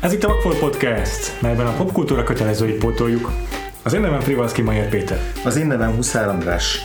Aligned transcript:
Ez 0.00 0.12
itt 0.12 0.24
a 0.24 0.28
Vakfol 0.28 0.54
Podcast, 0.54 1.40
melyben 1.40 1.66
a 1.66 1.72
popkultúra 1.76 2.22
kötelezőit 2.22 2.78
pótoljuk. 2.78 3.30
Az 3.82 3.92
én 3.92 4.00
nevem 4.00 4.20
Frivalszki 4.20 4.62
Majer 4.62 4.88
Péter. 4.88 5.18
Az 5.44 5.56
én 5.56 5.66
nevem 5.66 5.94
Huszár 5.94 6.28
András. 6.28 6.80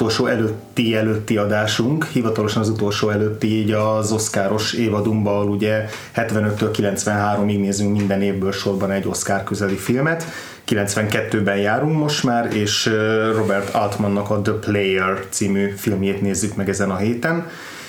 Utolsó 0.00 0.26
előtti 0.26 0.96
előtti 0.96 1.36
adásunk, 1.36 2.04
hivatalosan 2.04 2.62
az 2.62 2.68
utolsó 2.68 3.08
előtti 3.08 3.46
így 3.46 3.70
az 3.70 4.12
Oscaros 4.12 4.72
évadunkban, 4.72 5.34
ahol 5.34 5.48
ugye 5.48 5.84
75-től 6.16 6.70
93-ig 6.72 7.60
nézünk 7.60 7.96
minden 7.96 8.22
évből 8.22 8.52
sorban 8.52 8.90
egy 8.90 9.06
Oscar 9.06 9.44
közeli 9.44 9.74
filmet. 9.74 10.24
92-ben 10.68 11.56
járunk 11.56 11.98
most 11.98 12.24
már, 12.24 12.54
és 12.54 12.90
Robert 13.34 13.74
Altmannak 13.74 14.30
a 14.30 14.40
The 14.40 14.52
Player 14.52 15.26
című 15.30 15.74
filmjét 15.76 16.20
nézzük 16.20 16.56
meg 16.56 16.68
ezen 16.68 16.90
a 16.90 16.96
héten, 16.96 17.46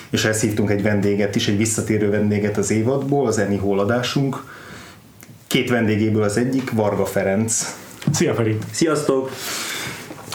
és 0.10 0.26
ezt 0.26 0.42
hívtunk 0.42 0.70
egy 0.70 0.82
vendéget 0.82 1.36
is, 1.36 1.48
egy 1.48 1.58
visszatérő 1.58 2.10
vendéget 2.10 2.58
az 2.58 2.72
évadból, 2.72 3.28
az 3.28 3.38
Eni 3.38 3.58
Hall 3.58 3.80
adásunk. 3.80 4.44
Két 5.48 5.70
vendégéből 5.70 6.24
az 6.24 6.38
egyik, 6.38 6.72
Varga 6.72 7.06
Ferenc. 7.06 7.76
Szia 8.12 8.34
Feri! 8.34 8.58
Sziasztok! 8.72 9.30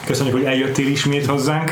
Köszönjük, 0.06 0.34
hogy 0.34 0.44
eljöttél 0.44 0.86
ismét 0.86 1.26
hozzánk. 1.26 1.70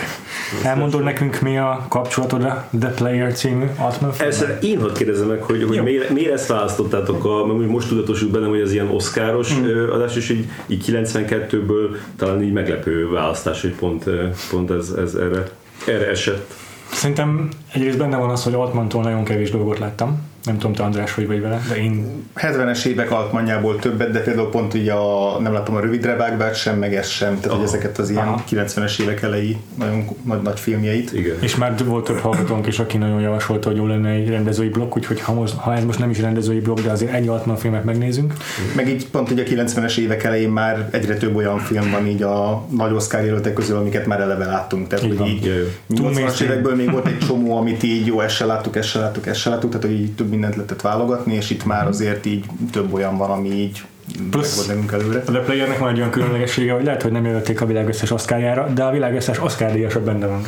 Elmondod 0.63 1.03
nekünk, 1.03 1.41
mi 1.41 1.59
a 1.59 1.87
kapcsolatod 1.89 2.45
a 2.45 2.69
The 2.81 2.89
Player 2.89 3.33
című 3.33 3.65
Altman 3.79 4.13
Először 4.19 4.59
én 4.63 4.81
hadd 4.81 4.95
kérdezem 4.95 5.27
meg, 5.27 5.43
hogy, 5.43 5.65
hogy 5.69 5.83
miért, 5.83 6.11
miért, 6.11 6.33
ezt 6.33 6.47
választottátok, 6.47 7.25
a, 7.25 7.47
mert 7.47 7.71
most 7.71 7.89
tudatosult 7.89 8.31
bennem, 8.31 8.49
hogy 8.49 8.61
az 8.61 8.73
ilyen 8.73 8.89
oszkáros 8.89 9.55
mm. 9.55 9.91
adás, 9.91 10.17
és 10.17 10.31
így, 10.31 10.49
így 10.67 10.85
92-ből 10.87 11.97
talán 12.17 12.43
így 12.43 12.53
meglepő 12.53 13.09
választás, 13.11 13.61
hogy 13.61 13.75
pont, 13.75 14.05
pont 14.51 14.71
ez, 14.71 14.91
ez 14.91 15.15
erre, 15.15 15.51
erre 15.87 16.09
esett. 16.09 16.55
Szerintem 16.93 17.49
egyrészt 17.73 17.99
benne 17.99 18.17
van 18.17 18.31
az, 18.31 18.45
hogy 18.45 18.55
Altmantól 18.55 19.03
nagyon 19.03 19.25
kevés 19.25 19.51
dolgot 19.51 19.79
láttam 19.79 20.33
nem 20.45 20.59
tudom, 20.59 20.73
te 20.73 20.83
András, 20.83 21.15
hogy 21.15 21.27
vagy 21.27 21.41
vele, 21.41 21.61
de 21.69 21.77
én... 21.77 22.23
70-es 22.37 22.85
évek 22.85 23.11
altmanjából 23.11 23.79
többet, 23.79 24.11
de 24.11 24.21
például 24.21 24.51
pont 24.51 24.75
így 24.75 24.89
a, 24.89 25.37
nem 25.41 25.53
látom 25.53 25.75
a 25.75 25.81
rövidre 25.81 26.17
vágbát 26.17 26.55
sem, 26.55 26.79
meg 26.79 26.95
ez 26.95 27.09
sem, 27.09 27.41
tehát 27.41 27.57
hogy 27.57 27.67
ezeket 27.67 27.99
az 27.99 28.11
ilyen 28.11 28.27
Aha. 28.27 28.45
90-es 28.51 29.01
évek 29.01 29.23
elejé 29.23 29.57
nagyon 29.79 30.05
nagy, 30.23 30.43
nagy 30.43 30.61
filmjeit. 30.61 31.13
Igen. 31.13 31.37
És 31.41 31.57
már 31.57 31.85
volt 31.85 32.05
több 32.05 32.19
hallgatónk 32.19 32.67
is, 32.67 32.79
aki 32.79 32.97
nagyon 32.97 33.21
javasolta, 33.21 33.69
hogy 33.69 33.77
jó 33.77 33.87
lenne 33.87 34.09
egy 34.09 34.29
rendezői 34.29 34.69
blokk, 34.69 34.97
úgyhogy 34.97 35.21
ha, 35.21 35.33
most, 35.33 35.55
ha 35.55 35.75
ez 35.75 35.85
most 35.85 35.99
nem 35.99 36.11
is 36.11 36.21
rendezői 36.21 36.61
blokk, 36.61 36.79
de 36.81 36.91
azért 36.91 37.13
egy 37.13 37.29
Altman 37.29 37.57
filmet 37.57 37.85
megnézünk. 37.85 38.33
Meg 38.77 38.89
így 38.89 39.07
pont 39.09 39.31
így 39.31 39.39
a 39.39 39.43
90-es 39.43 39.97
évek 39.97 40.25
elején 40.25 40.51
már 40.51 40.89
egyre 40.91 41.17
több 41.17 41.37
olyan 41.37 41.59
film 41.59 41.91
van 41.91 42.07
így 42.07 42.23
a 42.23 42.67
nagy 42.77 42.93
Oscar 42.93 43.25
jelöltek 43.25 43.53
közül, 43.53 43.77
amiket 43.77 44.07
már 44.07 44.21
eleve 44.21 44.47
láttunk. 44.47 44.87
Tehát, 44.89 45.05
így 45.05 45.19
hogy 45.19 45.29
így 45.29 45.75
80-as 45.91 46.41
évekből 46.41 46.75
még 46.75 46.91
volt 46.91 47.07
egy 47.07 47.19
csomó, 47.19 47.57
amit 47.57 47.83
így 47.83 48.07
jó, 48.07 48.21
ezt 48.21 48.35
se 48.35 48.45
láttuk, 48.45 48.77
ezt 48.77 48.89
se 48.89 48.99
láttuk, 48.99 49.27
ezt 49.27 49.41
se 49.41 49.51
láttuk, 49.51 49.71
tehát 49.71 49.87
hogy 49.87 50.01
így 50.01 50.13
több 50.13 50.33
mindent 50.35 50.57
lehetett 50.57 50.81
válogatni, 50.81 51.35
és 51.35 51.51
itt 51.51 51.65
már 51.65 51.87
azért 51.87 52.27
így 52.27 52.45
több 52.73 52.93
olyan 52.93 53.17
van, 53.17 53.31
ami 53.31 53.51
így 53.51 53.83
Plusz 54.31 54.69
előre. 54.93 55.19
a 55.27 55.31
The 55.31 55.41
Playernek 55.41 55.79
van 55.79 55.89
egy 55.89 55.97
olyan 55.97 56.11
különlegessége, 56.11 56.73
hogy 56.73 56.85
lehet, 56.85 57.03
hogy 57.03 57.13
nem 57.13 57.25
jelölték 57.25 57.61
a 57.61 57.67
világ 57.67 57.89
összes 57.89 58.11
oszkárjára, 58.11 58.69
de 58.75 58.83
a 58.83 58.91
világ 58.91 59.15
összes 59.15 59.43
oszkár 59.43 59.73
díjasa 59.73 60.01
benne 60.01 60.27
van. 60.27 60.43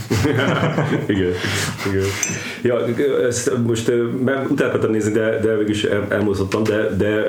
igen, 1.07 1.31
igen. 1.87 2.05
Ja, 2.63 2.79
ezt 3.27 3.53
most 3.67 3.93
utána 4.49 4.87
nézni, 4.87 5.13
de, 5.13 5.39
de 5.41 5.57
végül 5.57 5.71
is 5.71 5.85
elmozdottam, 6.09 6.63
de, 6.63 6.89
de 6.97 7.23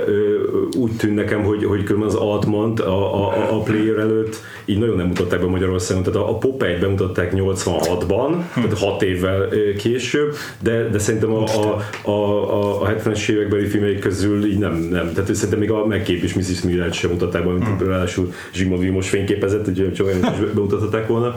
úgy 0.77 0.91
tűn 0.91 1.13
nekem, 1.13 1.43
hogy, 1.43 1.65
hogy 1.65 1.83
különben 1.83 2.09
az 2.09 2.15
Altmant 2.15 2.79
a, 2.79 3.27
a, 3.27 3.55
a 3.57 3.61
Player 3.61 3.97
előtt 3.97 4.41
így 4.69 4.79
nagyon 4.79 4.95
nem 4.95 5.07
mutatták 5.07 5.39
be 5.39 5.45
Magyarországon. 5.45 6.03
Tehát 6.03 6.19
a, 6.19 6.29
a 6.29 6.37
Popeye 6.37 6.77
bemutatták 6.79 7.31
86-ban, 7.35 8.43
hm. 8.53 8.61
tehát 8.61 8.79
6 8.79 9.01
évvel 9.01 9.47
később, 9.77 10.35
de, 10.59 10.89
de 10.89 10.99
szerintem 10.99 11.33
a, 11.33 11.43
a, 11.43 11.81
a, 12.09 12.81
a 12.81 12.89
70-es 12.89 13.29
évekbeli 13.29 13.65
filmek 13.65 13.99
közül 13.99 14.45
így 14.45 14.59
nem, 14.59 14.73
nem. 14.73 15.13
Tehát 15.13 15.35
szerintem 15.35 15.59
még 15.59 15.71
a 15.71 15.85
megkép 15.85 16.17
kép 16.19 16.23
és 16.23 16.33
Mrs. 16.33 16.61
Miller 16.61 16.93
sem 16.93 17.09
mutatták 17.09 17.45
be, 17.45 17.51
mint 17.51 17.83
mm. 17.83 17.87
ráadásul 17.87 18.33
Zsigmond 18.53 18.81
Vilmos 18.81 19.09
fényképezett, 19.09 19.67
úgyhogy 19.67 19.93
csak 19.93 20.05
olyan 20.05 20.19
is 20.19 20.53
bemutathatták 20.53 21.07
volna. 21.07 21.35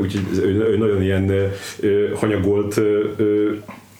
Úgyhogy 0.00 0.22
ő, 0.42 0.66
ő 0.70 0.76
nagyon 0.76 1.02
ilyen 1.02 1.52
hanyagolt 2.14 2.80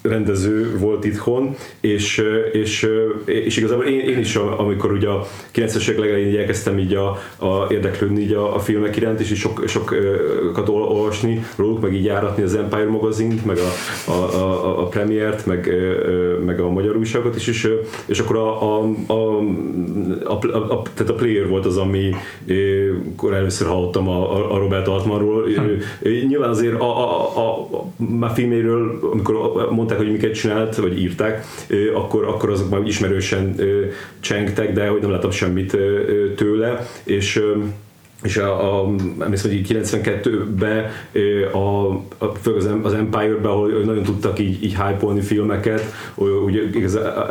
rendező 0.08 0.78
volt 0.78 1.04
itthon, 1.04 1.54
és, 1.80 2.22
és, 2.52 2.88
és 3.24 3.56
igazából 3.56 3.84
én, 3.84 4.00
én 4.00 4.18
is, 4.18 4.36
amikor 4.36 4.92
ugye 4.92 5.08
a 5.08 5.26
90-es 5.54 5.98
legelején 5.98 6.38
elkezdtem 6.38 6.78
így 6.78 6.94
a, 6.94 7.08
a 7.36 7.66
érdeklődni 7.70 8.20
így 8.20 8.32
a, 8.32 8.54
a 8.54 8.58
filmek 8.58 8.96
iránt, 8.96 9.20
és 9.20 9.38
sok, 9.38 9.64
sokat 9.66 10.68
olvasni 10.68 11.44
róluk, 11.56 11.80
meg 11.80 11.94
így 11.94 12.04
járatni 12.04 12.42
az 12.42 12.54
Empire 12.54 12.88
magazint, 12.88 13.44
meg 13.44 13.58
a, 13.58 14.10
a, 14.10 14.34
a, 14.34 14.80
a 14.82 14.86
Premiert, 14.86 15.46
meg, 15.46 15.70
meg 16.44 16.60
a 16.60 16.70
magyar 16.70 16.96
újságot 16.96 17.36
is, 17.36 17.46
és, 17.46 17.68
és 18.06 18.18
akkor 18.18 18.36
a, 18.36 18.76
a, 18.76 18.88
a, 19.06 19.38
a, 20.24 20.32
a, 20.54 20.82
tehát 20.94 21.12
a 21.12 21.14
Player 21.14 21.48
volt 21.48 21.66
az, 21.66 21.76
ami 21.76 22.14
akkor 23.12 23.34
először 23.34 23.68
hallottam 23.68 24.08
a, 24.08 24.52
a 24.54 24.58
Robert 24.58 24.88
Altmanról. 24.88 25.44
Hm. 25.44 26.08
Nyilván 26.28 26.50
azért 26.50 26.80
a, 26.80 26.84
a, 26.84 27.36
a, 27.36 27.68
a, 27.70 28.24
a 28.24 28.28
filméről, 28.28 28.98
amikor 29.12 29.34
mondták, 29.70 29.95
hogy 29.96 30.12
miket 30.12 30.34
csinált, 30.34 30.76
vagy 30.76 31.00
írták, 31.00 31.46
akkor, 31.94 32.24
akkor 32.24 32.50
azok 32.50 32.70
már 32.70 32.80
ismerősen 32.86 33.60
csengtek, 34.20 34.72
de 34.72 34.88
hogy 34.88 35.00
nem 35.00 35.10
láttam 35.10 35.30
semmit 35.30 35.76
tőle, 36.36 36.86
és 37.04 37.42
és 38.22 38.36
a, 38.36 38.80
a, 38.80 38.94
emlékszem, 39.20 39.50
hogy 39.50 39.66
92-ben 39.68 40.84
a, 41.52 41.90
a, 42.24 42.32
az, 42.56 42.68
az 42.82 42.92
Empire-ben, 42.92 43.50
ahol 43.50 43.68
nagyon 43.68 44.02
tudtak 44.02 44.38
így, 44.38 44.64
így 44.64 44.76
hype 44.76 45.22
filmeket, 45.22 45.82
ugye 46.44 46.60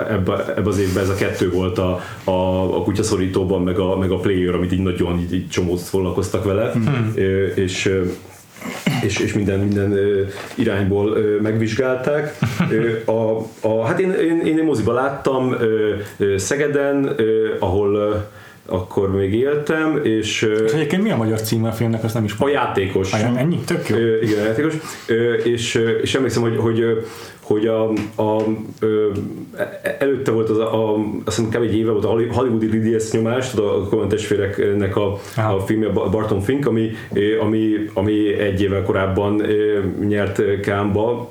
ebbe, 0.09 0.53
ebbe 0.55 0.69
az 0.69 0.79
évben 0.79 1.03
ez 1.03 1.09
a 1.09 1.15
kettő 1.15 1.51
volt 1.51 1.77
a, 1.77 1.99
a, 2.23 2.31
a 2.77 2.83
kutyaszorítóban, 2.83 3.61
meg 3.61 3.79
a, 3.79 3.97
meg 3.97 4.11
a 4.11 4.17
Player, 4.17 4.55
amit 4.55 4.71
így 4.71 4.83
nagyon 4.83 5.19
így, 5.19 5.33
így 5.33 5.49
csomót 5.49 5.81
foglalkoztak 5.81 6.43
vele, 6.43 6.71
hmm. 6.71 7.13
és 7.55 7.99
és, 9.03 9.19
és 9.19 9.33
minden, 9.33 9.59
minden 9.59 9.97
irányból 10.55 11.17
megvizsgálták. 11.41 12.37
A, 13.05 13.37
a, 13.67 13.85
hát 13.85 13.99
én, 13.99 14.11
én, 14.11 14.57
én 14.57 14.63
moziba 14.63 14.93
láttam 14.93 15.55
Szegeden, 16.37 17.15
ahol 17.59 18.23
akkor 18.67 19.15
még 19.15 19.33
éltem, 19.33 19.99
és... 20.03 20.41
És 20.65 20.71
egyébként 20.71 21.03
mi 21.03 21.11
a 21.11 21.15
magyar 21.15 21.41
címe 21.41 21.67
a 21.67 21.71
filmnek, 21.71 22.03
azt 22.03 22.13
nem 22.13 22.23
is 22.23 22.35
A 22.39 22.47
játékos. 22.47 23.13
A, 23.13 23.37
ennyi? 23.37 23.59
Tök 23.65 23.89
jó. 23.89 23.97
Igen, 24.21 24.39
a 24.39 24.45
játékos. 24.45 24.73
És, 25.43 25.81
és 26.01 26.15
emlékszem, 26.15 26.41
hogy, 26.41 26.57
hogy 26.57 27.07
hogy 27.45 27.67
a, 27.67 27.89
a, 28.15 28.43
ö, 28.79 29.11
előtte 29.99 30.31
volt 30.31 30.49
az 30.49 30.57
a, 30.57 30.73
a 30.73 30.95
azt 31.25 31.37
hiszem 31.37 31.51
kb. 31.51 31.63
egy 31.63 31.75
éve 31.75 31.91
volt 31.91 32.05
a 32.05 32.07
Hollywoodi 32.07 32.65
Lidies 32.65 33.11
nyomás, 33.11 33.53
a 33.53 33.87
Coen 33.89 34.07
testvéreknek 34.07 34.95
a, 34.95 35.19
a 35.35 35.59
filmje 35.65 35.89
Barton 35.89 36.41
Fink, 36.41 36.67
ami, 36.67 36.91
ami, 37.41 37.89
ami 37.93 38.33
egy 38.33 38.61
évvel 38.61 38.83
korábban 38.83 39.41
nyert 40.07 40.59
Kámba 40.59 41.29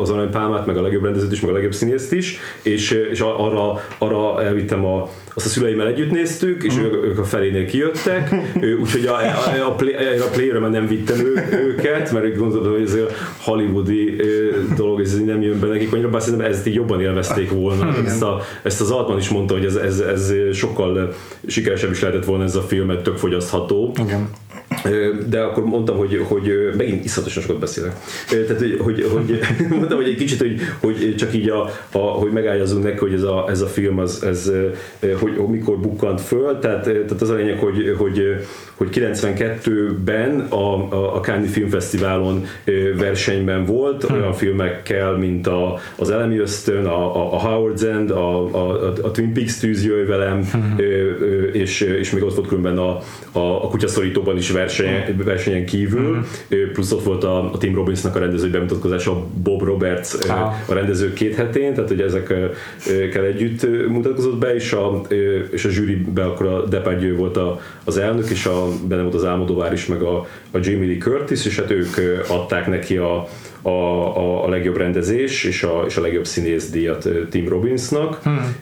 az 0.00 0.10
aranypálmát, 0.10 0.66
meg 0.66 0.76
a 0.76 0.82
legjobb 0.82 1.04
rendezőt 1.04 1.32
is, 1.32 1.40
meg 1.40 1.50
a 1.50 1.54
legjobb 1.54 1.74
színészt 1.74 2.12
is, 2.12 2.38
és, 2.62 2.90
és 2.90 3.20
arra, 3.20 3.80
arra 3.98 4.42
elvittem 4.42 4.84
a, 4.84 5.08
azt 5.34 5.46
a 5.46 5.48
szüleimmel 5.48 5.86
együtt 5.86 6.10
néztük, 6.10 6.62
és 6.62 6.76
ők, 6.76 7.04
ők 7.04 7.18
a 7.18 7.24
felénél 7.24 7.66
kijöttek, 7.66 8.34
úgyhogy 8.80 9.06
a, 9.06 9.14
a, 9.14 9.66
a, 9.66 9.74
play, 9.74 9.94
a 10.18 10.28
playre 10.32 10.58
nem 10.58 10.86
vittem 10.86 11.18
ő, 11.18 11.48
őket, 11.52 12.12
mert 12.12 12.36
gondoltam, 12.36 12.72
hogy 12.72 12.82
ez 12.82 12.94
a 12.94 13.06
hollywoodi 13.36 14.16
dolog, 14.76 15.00
ez 15.00 15.20
nem 15.24 15.42
jön 15.42 15.60
be 15.60 15.66
nekik 15.66 15.92
annyira, 15.92 16.10
bár 16.10 16.22
szerintem 16.22 16.50
ezt 16.50 16.66
így 16.66 16.74
jobban 16.74 17.00
élvezték 17.00 17.50
volna. 17.50 17.96
Ezt, 18.04 18.22
a, 18.22 18.40
ezt 18.62 18.80
az 18.80 18.90
Altman 18.90 19.18
is 19.18 19.28
mondta, 19.28 19.54
hogy 19.54 19.64
ez, 19.64 19.74
ez, 19.74 20.00
ez 20.00 20.32
sokkal 20.52 21.14
sikeresebb 21.46 21.90
is 21.90 22.00
lehetett 22.00 22.24
volna 22.24 22.44
ez 22.44 22.56
a 22.56 22.62
film, 22.62 22.86
mert 22.86 23.02
tök 23.02 23.16
fogyasztható. 23.16 23.94
Igen 23.98 24.28
de 25.28 25.40
akkor 25.40 25.64
mondtam, 25.64 25.96
hogy, 25.96 26.24
hogy 26.28 26.52
megint 26.76 27.04
iszatosan 27.04 27.42
sokat 27.42 27.58
beszélek. 27.58 27.92
Tehát, 28.28 28.58
hogy, 28.58 28.76
hogy, 28.80 29.06
hogy 29.12 29.40
mondtam, 29.78 29.96
hogy 29.96 30.08
egy 30.08 30.16
kicsit, 30.16 30.40
hogy, 30.40 30.60
hogy 30.80 31.14
csak 31.16 31.34
így, 31.34 31.48
a, 31.48 31.70
a, 31.92 31.98
hogy 31.98 32.32
megállazunk 32.32 32.84
neki, 32.84 32.98
hogy 32.98 33.12
ez 33.12 33.22
a, 33.22 33.46
ez 33.48 33.60
a 33.60 33.66
film, 33.66 33.98
az, 33.98 34.22
ez, 34.22 34.52
hogy, 35.00 35.36
hogy 35.36 35.48
mikor 35.48 35.78
bukkant 35.78 36.20
föl, 36.20 36.58
tehát, 36.58 36.82
tehát 36.82 37.20
az 37.20 37.30
a 37.30 37.34
lényeg, 37.34 37.58
hogy, 37.58 37.94
hogy, 37.98 38.22
hogy 38.80 38.88
92-ben 38.92 40.40
a, 40.40 40.94
a, 40.94 41.16
a 41.16 41.20
Cannes 41.20 41.50
Filmfesztiválon 41.50 42.46
versenyben 42.96 43.64
volt 43.64 44.04
hmm. 44.04 44.16
olyan 44.16 44.32
filmekkel, 44.32 45.12
mint 45.12 45.46
a, 45.46 45.78
az 45.96 46.10
Elemi 46.10 46.38
Ösztön, 46.38 46.86
a, 46.86 47.34
a 47.34 47.40
Howard's 47.40 47.82
End, 47.82 48.10
a, 48.10 48.54
a, 48.54 48.92
a 49.02 49.10
Twin 49.10 49.32
Peaks 49.32 49.58
tűz 49.58 49.84
jöjj 49.84 50.06
velem, 50.06 50.44
hmm. 50.52 50.76
és, 51.52 51.80
és 51.80 52.10
még 52.10 52.22
ott 52.22 52.34
volt 52.34 52.48
különben 52.48 52.78
a, 52.78 52.98
a, 53.32 53.64
a 53.64 53.68
kutyaszorítóban 53.68 54.36
is 54.36 54.50
verseny, 54.50 55.04
hmm. 55.04 55.24
versenyen 55.24 55.64
kívül, 55.66 56.14
hmm. 56.14 56.72
plusz 56.72 56.92
ott 56.92 57.02
volt 57.02 57.24
a, 57.24 57.52
a 57.52 57.58
Tim 57.58 57.74
Robbinsnak 57.74 58.16
a 58.16 58.18
rendezői 58.18 58.50
bemutatkozása, 58.50 59.26
Bob 59.42 59.62
Roberts 59.62 60.14
ah. 60.28 60.54
a 60.66 60.74
rendező 60.74 61.12
két 61.12 61.34
hetén, 61.34 61.74
tehát 61.74 61.88
hogy 61.88 62.00
ezekkel 62.00 63.24
együtt 63.24 63.88
mutatkozott 63.88 64.38
be, 64.38 64.54
és 64.54 64.72
a, 64.72 65.00
és 65.50 65.64
a 65.64 65.68
zsűriben 65.68 66.26
akkor 66.26 66.46
a 66.46 66.64
Depardieu 66.64 67.16
volt 67.16 67.36
a, 67.36 67.60
az 67.84 67.96
elnök, 67.96 68.30
és 68.30 68.46
a 68.46 68.69
benne 68.84 69.02
volt 69.02 69.14
az 69.14 69.24
Álmodovár 69.24 69.72
is, 69.72 69.86
meg 69.86 70.02
a, 70.02 70.18
a 70.50 70.58
Jamie 70.60 70.86
Lee 70.86 70.98
Curtis, 70.98 71.46
és 71.46 71.58
hát 71.58 71.70
ők 71.70 71.96
adták 72.28 72.66
neki 72.66 72.96
a, 72.96 73.28
a, 73.62 73.68
a, 73.68 74.44
a 74.44 74.48
legjobb 74.48 74.76
rendezés 74.76 75.44
és 75.44 75.62
a, 75.62 75.84
és 75.86 75.96
a 75.96 76.00
legjobb 76.00 76.26
színész 76.26 76.70
díjat 76.70 77.08
Tim 77.30 77.48
Robbinsnak, 77.48 78.22
hmm. 78.22 78.54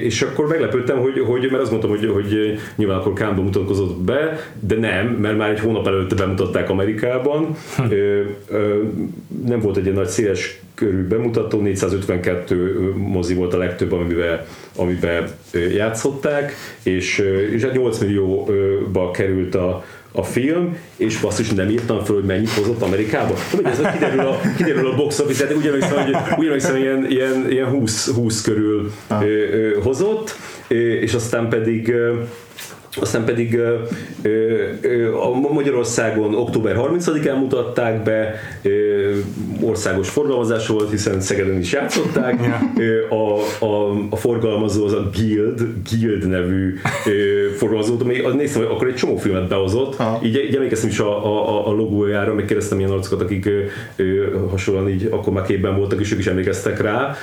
és 0.00 0.22
akkor 0.22 0.46
meglepődtem, 0.46 0.98
hogy, 0.98 1.18
hogy 1.18 1.48
mert 1.50 1.62
azt 1.62 1.70
mondtam, 1.70 1.90
hogy, 1.90 2.10
hogy 2.12 2.58
nyilván 2.76 2.98
akkor 2.98 3.12
Kámba 3.12 3.42
mutatkozott 3.42 3.96
be, 3.96 4.50
de 4.60 4.76
nem, 4.76 5.06
mert 5.06 5.36
már 5.36 5.50
egy 5.50 5.60
hónap 5.60 5.86
előtte 5.86 6.14
bemutatták 6.14 6.70
Amerikában, 6.70 7.54
hmm. 7.76 7.88
nem 9.46 9.60
volt 9.60 9.76
egy 9.76 9.84
ilyen 9.84 9.96
nagy 9.96 10.08
széles 10.08 10.60
körű 10.74 11.06
bemutató, 11.06 11.60
452 11.60 12.94
mozi 12.96 13.34
volt 13.34 13.54
a 13.54 13.58
legtöbb, 13.58 13.92
amiben, 13.92 14.40
amiben 14.76 15.28
játszották, 15.74 16.54
és, 16.82 17.18
és 17.52 17.66
8 17.72 17.98
hát 17.98 18.06
millióba 18.06 19.10
került 19.10 19.54
a, 19.54 19.84
a 20.12 20.22
film, 20.22 20.76
és 20.96 21.20
basszus 21.20 21.50
nem 21.50 21.68
írtam 21.68 22.04
fel, 22.04 22.14
hogy 22.14 22.24
mennyit 22.24 22.50
hozott 22.50 22.82
Amerikába. 22.82 23.34
Tudom, 23.50 23.66
ez 23.66 23.78
kiderül 23.92 24.20
a, 24.20 24.40
kiderül 24.56 24.86
a 24.86 24.94
box 24.94 25.18
office, 25.18 25.46
de 25.46 25.54
ugyanúgy 25.54 25.84
hogy, 25.84 26.16
ugyanúgy 26.36 26.82
ilyen, 26.82 27.06
ilyen, 27.10 27.50
ilyen 27.50 27.66
20, 27.66 28.10
20 28.10 28.42
körül 28.42 28.92
ah. 29.06 29.22
ö, 29.22 29.26
ö, 29.26 29.80
hozott, 29.82 30.36
és 31.00 31.14
aztán 31.14 31.48
pedig 31.48 31.94
aztán 32.96 33.24
pedig 33.24 33.60
a 35.22 35.52
Magyarországon 35.52 36.34
október 36.34 36.76
30-án 36.78 37.38
mutatták 37.38 38.02
be, 38.02 38.34
országos 39.60 40.08
forgalmazás 40.08 40.66
volt, 40.66 40.90
hiszen 40.90 41.20
Szegeden 41.20 41.58
is 41.58 41.72
játszották. 41.72 42.40
A, 43.10 43.64
a, 43.64 43.90
a 44.10 44.16
forgalmazó 44.16 44.84
az 44.84 44.92
a 44.92 45.10
Guild, 45.14 45.60
Guild 45.90 46.28
nevű 46.28 46.74
forgalmazó, 47.56 47.96
ami 48.00 48.20
néztem, 48.36 48.62
hogy 48.62 48.70
akkor 48.74 48.88
egy 48.88 48.94
csomó 48.94 49.16
filmet 49.16 49.48
behozott. 49.48 49.96
Ha. 49.96 50.20
Így, 50.24 50.44
így 50.48 50.54
emlékeztem 50.54 50.88
is 50.88 50.98
a, 50.98 51.24
a, 51.24 51.68
a 51.68 51.72
logójára, 51.72 52.34
meg 52.34 52.44
kérdeztem 52.44 52.78
ilyen 52.78 52.90
arcokat, 52.90 53.20
akik 53.20 53.48
hasonlóan 54.50 54.88
így 54.88 55.08
akkor 55.10 55.32
már 55.32 55.44
képben 55.44 55.76
voltak, 55.76 56.00
és 56.00 56.12
ők 56.12 56.18
is 56.18 56.26
emlékeztek 56.26 56.80
rá, 56.80 57.14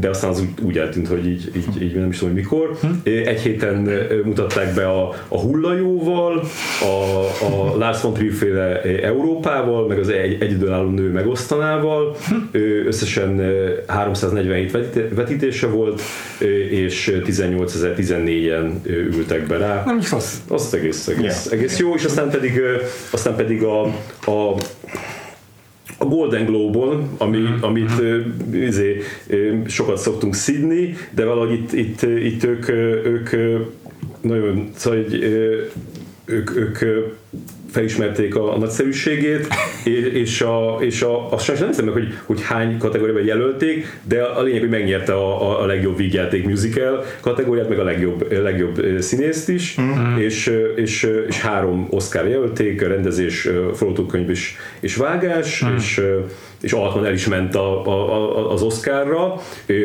de 0.00 0.08
aztán 0.08 0.30
az 0.30 0.40
úgy, 0.40 0.48
úgy 0.62 0.78
eltűnt, 0.78 1.08
hogy 1.08 1.26
így, 1.26 1.50
így, 1.56 1.82
így 1.82 1.94
nem 1.94 2.08
is 2.08 2.18
tudom, 2.18 2.34
hogy 2.34 2.42
mikor. 2.42 2.76
Hm. 2.80 2.88
Egy 3.04 3.40
héten 3.40 3.88
mutatták 4.24 4.74
be 4.74 4.87
a, 4.88 5.14
a 5.28 5.40
hullajóval, 5.40 6.42
a, 6.82 7.24
a 7.44 7.76
Lars 7.76 8.00
von 8.00 8.12
Trier 8.12 8.32
féle 8.32 8.80
Európával, 9.02 9.86
meg 9.86 9.98
az 9.98 10.08
egy, 10.08 10.42
egyedülálló 10.42 10.90
nő 10.90 11.10
megosztanával. 11.10 12.16
Összesen 12.86 13.42
347 13.86 15.14
vetítése 15.14 15.66
volt, 15.66 16.00
és 16.70 17.20
18.014-en 17.24 18.70
ültek 18.86 19.46
be 19.46 19.56
rá. 19.56 19.82
Nem 19.86 19.98
is 19.98 20.10
rossz. 20.10 20.34
Az 20.48 20.74
egész, 20.74 21.08
egész, 21.08 21.44
yeah. 21.44 21.60
egész 21.60 21.78
jó, 21.78 21.94
és 21.94 22.04
aztán 22.04 22.30
pedig, 22.30 22.60
aztán 23.10 23.36
pedig 23.36 23.62
a, 23.62 23.82
a 24.24 24.54
a 25.98 26.04
Golden 26.04 26.44
Globe-on, 26.44 27.08
ami, 27.18 27.38
mm-hmm. 27.38 27.62
amit 27.62 27.90
uh, 27.98 28.24
izé, 28.52 29.02
sokat 29.66 29.98
szoktunk 29.98 30.34
szidni, 30.34 30.94
de 31.10 31.24
valahogy 31.24 31.52
itt, 31.52 31.72
itt, 31.72 32.02
itt 32.02 32.44
ők, 32.44 32.68
ők 33.04 33.30
nagyon, 34.20 34.70
szóval 34.74 35.02
hogy, 35.02 35.22
ők, 36.28 36.56
ők 36.56 36.78
felismerték 37.70 38.36
a, 38.36 38.54
a 38.54 38.58
nagyszerűségét, 38.58 39.48
és, 40.22 40.40
a, 40.40 40.76
és 40.80 41.02
a, 41.02 41.32
azt 41.32 41.44
sem 41.44 41.56
nem 41.58 41.68
hiszem 41.68 41.84
meg, 41.84 41.94
hogy, 41.94 42.18
hogy 42.24 42.42
hány 42.42 42.78
kategóriában 42.78 43.24
jelölték, 43.24 43.98
de 44.02 44.22
a 44.22 44.42
lényeg, 44.42 44.60
hogy 44.60 44.68
megnyerte 44.68 45.12
a, 45.12 45.50
a, 45.50 45.62
a 45.62 45.66
legjobb 45.66 45.96
vígjáték 45.96 46.44
musical 46.44 47.04
kategóriát, 47.20 47.68
meg 47.68 47.78
a 47.78 47.84
legjobb, 47.84 48.32
legjobb 48.42 48.82
színészt 48.98 49.48
is, 49.48 49.76
mm-hmm. 49.80 50.16
és, 50.16 50.52
és, 50.76 51.08
és 51.28 51.40
három 51.40 51.86
Oscar 51.90 52.28
jelölték, 52.28 52.80
rendezés, 52.80 53.48
forgatókönyv 53.74 54.30
és, 54.30 54.56
és 54.80 54.96
vágás, 54.96 55.64
mm. 55.64 55.76
és 55.76 56.00
és 56.60 56.72
Altman 56.72 57.06
el 57.06 57.12
is 57.12 57.26
ment 57.26 57.54
a, 57.54 57.86
a, 57.86 58.36
a, 58.36 58.52
az 58.52 58.62
Oscarra, 58.62 59.34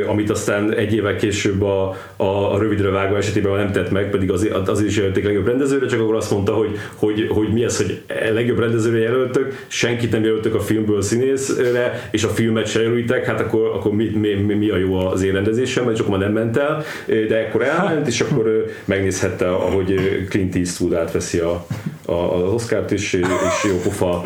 amit 0.08 0.30
aztán 0.30 0.74
egy 0.74 0.94
évvel 0.94 1.16
később 1.16 1.62
a, 1.62 1.96
a, 2.16 2.54
a 2.54 2.58
rövidre 2.58 2.90
vágó 2.90 3.16
esetében 3.16 3.58
nem 3.58 3.72
tett 3.72 3.92
meg, 3.92 4.10
pedig 4.10 4.32
azért, 4.32 4.68
azért 4.68 4.90
is 4.90 4.98
jelölték 4.98 5.24
legjobb 5.24 5.48
rendezőre, 5.48 5.86
csak 5.86 6.02
akkor 6.02 6.16
azt 6.16 6.32
mondta, 6.32 6.54
hogy, 6.54 6.78
hogy, 6.96 7.28
hogy 7.30 7.48
mi 7.54 7.64
ez, 7.64 7.78
hogy 7.78 8.02
legjobb 8.34 8.60
rendezőre 8.60 8.98
jelöltök, 8.98 9.66
senkit 9.68 10.12
nem 10.12 10.24
jelöltök 10.24 10.56
a 10.56 10.60
filmből 10.60 11.02
színészre, 11.02 12.10
és 12.12 12.24
a 12.24 12.30
filmet 12.30 12.68
se 12.68 12.82
jelöltek, 12.82 13.26
hát 13.26 13.40
akkor, 13.40 13.72
akkor 13.76 13.92
mi, 13.92 14.10
mi, 14.10 14.54
mi, 14.54 14.70
a 14.70 14.78
jó 14.78 14.96
az 14.96 15.24
én 15.24 15.34
rendezésem, 15.34 15.94
csak 15.94 16.08
akkor 16.08 16.20
nem 16.20 16.32
ment 16.32 16.58
el, 16.58 16.84
de 17.06 17.46
akkor 17.50 17.62
elment, 17.62 18.08
és 18.08 18.22
akkor 18.22 18.66
megnézhette, 18.86 19.52
ahogy 19.52 19.96
Clint 20.30 20.56
Eastwood 20.56 20.94
átveszi 20.94 21.38
a, 21.38 21.66
az 22.06 22.54
Oscárt 22.54 22.92
is, 22.92 23.14
és 23.14 23.28
jó 23.68 23.78
pofa 23.84 24.26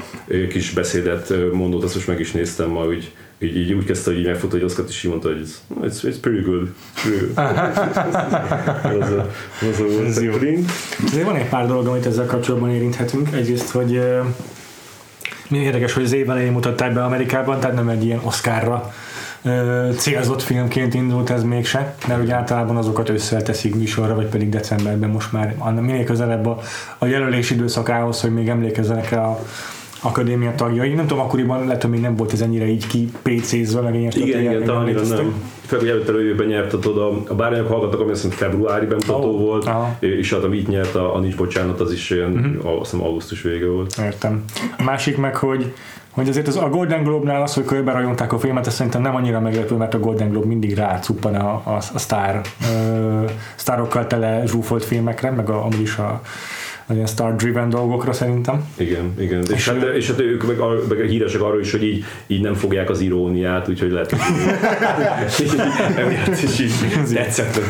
kis 0.50 0.72
beszédet 0.72 1.34
mondott, 1.52 1.84
azt 1.84 1.96
most 1.96 2.08
meg 2.08 2.20
is 2.20 2.32
néztem 2.32 2.70
ma, 2.70 2.86
úgy, 2.86 3.12
így, 3.40 3.58
így 3.58 3.74
úgy 3.74 3.86
kezdte, 3.86 4.10
hogy 4.10 4.20
így 4.20 4.26
megfogta 4.26 4.58
egy 4.58 4.64
Oscart, 4.64 4.90
és 4.90 5.04
így 5.04 5.10
mondta, 5.10 5.28
hogy 5.28 5.48
it's, 5.82 6.04
it's 6.04 6.16
pretty 6.22 6.42
good. 6.42 6.68
Az 9.00 9.10
a, 9.12 9.30
az 9.70 9.80
a 9.80 10.22
volt 11.12 11.24
van 11.24 11.36
egy 11.36 11.50
pár 11.50 11.68
dolog, 11.68 11.88
amit 11.88 12.06
ezzel 12.06 12.26
kapcsolatban 12.26 12.70
érinthetünk. 12.70 13.34
Egyrészt, 13.34 13.70
hogy 13.70 14.02
mi 15.48 15.58
érdekes, 15.58 15.94
hogy 15.94 16.04
az 16.04 16.14
év 16.14 16.30
elején 16.30 16.52
mutatták 16.52 16.94
be 16.94 17.04
Amerikában, 17.04 17.60
tehát 17.60 17.76
nem 17.76 17.90
egy 17.90 18.06
ilyen 18.06 18.20
Oscarra 18.24 18.94
célzott 19.98 20.42
filmként 20.42 20.94
indult 20.94 21.30
ez 21.30 21.44
mégse, 21.44 21.96
mert 22.08 22.22
ugye 22.22 22.34
általában 22.34 22.78
azokat 22.78 23.10
összeteszik 23.10 23.76
műsorra, 23.76 24.16
vagy 24.16 24.28
pedig 24.28 24.50
decemberben 24.50 25.10
most 25.10 25.32
már 25.32 25.56
minél 25.76 26.04
közelebb 26.04 26.46
a, 26.46 26.60
a 26.98 27.06
jelölés 27.06 27.50
időszakához, 27.50 28.22
hogy 28.22 28.34
még 28.34 28.48
emlékezzenek 28.48 29.10
rá 29.10 29.26
a 29.26 29.40
akadémia 30.02 30.54
tagjai. 30.56 30.94
Nem 30.94 31.08
tudom, 31.08 31.24
akkoriban 31.24 31.66
lehet, 31.66 31.82
hogy 31.82 31.92
még 31.92 32.02
nem 32.02 32.16
volt 32.16 32.34
ez 32.34 32.42
ennyire 32.42 32.68
így 32.68 32.88
ki 32.88 33.12
PC-zve, 33.22 33.82
meg 33.82 33.96
ilyen 33.96 34.12
Igen, 34.16 34.42
igen, 34.42 34.64
talán 34.64 34.86
nem. 35.10 35.34
Február 35.66 35.94
előtt 35.94 36.10
előjében 36.10 36.48
nyert 36.48 36.74
a, 36.74 37.24
a 37.28 37.36
bárányok 37.36 37.68
hallgattak, 37.68 38.00
ami 38.00 38.12
azt 38.12 38.22
hiszem 38.22 38.38
februári 38.38 38.86
bemutató 38.86 39.34
oh, 39.34 39.40
volt, 39.40 39.66
aha. 39.66 39.98
és 40.00 40.34
hát 40.34 40.44
amit 40.44 40.68
nyert 40.68 40.96
a, 40.96 41.16
a 41.16 41.20
Nincs 41.20 41.36
Bocsánat, 41.36 41.80
az 41.80 41.92
is 41.92 42.10
ilyen, 42.10 42.32
uh-huh. 42.32 42.80
azt 42.80 42.92
hiszem 42.92 43.06
augusztus 43.06 43.42
vége 43.42 43.68
volt. 43.68 43.96
Értem. 44.04 44.44
A 44.78 44.84
másik 44.84 45.18
meg, 45.18 45.36
hogy 45.36 45.74
hogy 46.18 46.30
azért 46.30 46.48
az, 46.48 46.56
a 46.56 46.70
Golden 46.70 47.04
Globe-nál 47.04 47.42
az, 47.42 47.54
hogy 47.54 47.66
körbe 47.66 47.92
rajonták 47.92 48.34
a 48.34 48.40
filmet, 48.40 48.68
ez 48.68 48.74
szerintem 48.74 49.02
nem 49.02 49.16
annyira 49.16 49.40
meglepő, 49.40 49.76
mert 49.76 49.94
a 49.94 50.00
Golden 50.00 50.30
Globe 50.30 50.48
mindig 50.48 50.76
rácuppan 50.76 51.36
a, 51.36 51.62
a, 51.64 51.76
a 51.94 52.00
sztár, 52.00 52.42
ö, 52.72 53.24
sztárokkal 53.56 54.08
tele 54.08 54.46
zsúfolt 54.46 54.86
filmekre, 54.86 55.32
meg 55.32 55.50
a, 55.50 55.60
amúgy 55.60 55.82
is 55.82 55.98
a 55.98 56.22
ilyen 56.94 57.06
star-driven 57.06 57.70
dolgokra 57.70 58.14
szerintem. 58.14 58.66
Igen, 58.78 59.14
igen. 59.20 59.42
És, 59.42 59.50
és, 59.50 59.70
hát, 59.70 59.84
és 59.96 60.08
hát 60.08 60.20
ők 60.20 60.48
meg, 60.48 60.60
a, 60.60 60.74
meg 60.90 61.00
a 61.00 61.04
híresek 61.04 61.42
arról 61.42 61.60
is, 61.60 61.72
hogy 61.72 61.84
így, 61.84 62.06
így 62.28 62.42
nem 62.42 62.54
fogják 62.54 62.90
az 62.90 63.00
iróniát, 63.00 63.70
úgyhogy 63.70 63.92
lehet, 63.92 64.10
hogy 64.10 64.20
emiatt 66.04 66.42
is 66.42 66.60
így 66.60 66.72
tetszett 67.14 67.60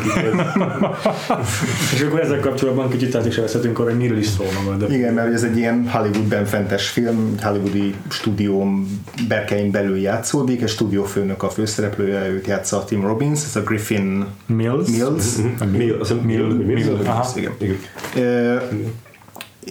És 1.94 2.02
akkor 2.02 2.20
ezzel 2.20 2.40
kapcsolatban 2.40 2.88
kicsit 2.88 3.14
át 3.14 3.26
is 3.26 3.36
elveszhetünk 3.36 3.76
hogy 3.76 3.96
miről 3.96 4.18
is 4.18 4.26
szól 4.26 4.46
maga. 4.64 4.76
De... 4.76 4.94
Igen, 4.94 5.14
mert 5.14 5.32
ez 5.32 5.42
egy 5.42 5.56
ilyen 5.56 5.90
Hollywood 5.90 6.46
fentes 6.46 6.88
film, 6.88 7.34
hollywoodi 7.42 7.94
stúdióm 8.08 9.02
berkein 9.28 9.70
belül 9.70 9.98
játszódik, 9.98 10.60
és 10.60 10.70
stúdiófőnök 10.70 11.42
a 11.42 11.50
főszereplője, 11.50 12.28
őt 12.28 12.46
játsza 12.46 12.84
Tim 12.84 13.06
Robbins, 13.06 13.44
ez 13.44 13.56
a 13.56 13.62
Griffin 13.62 14.26
Mills. 14.46 14.88
Mills. 14.88 15.38
Mm-hmm. 15.38 15.70
Mills. 15.70 16.08
Mills. 16.08 16.64
Mills. 16.64 16.64
Mills. 16.64 17.36
Igen. 17.36 17.52
Igen 17.60 17.76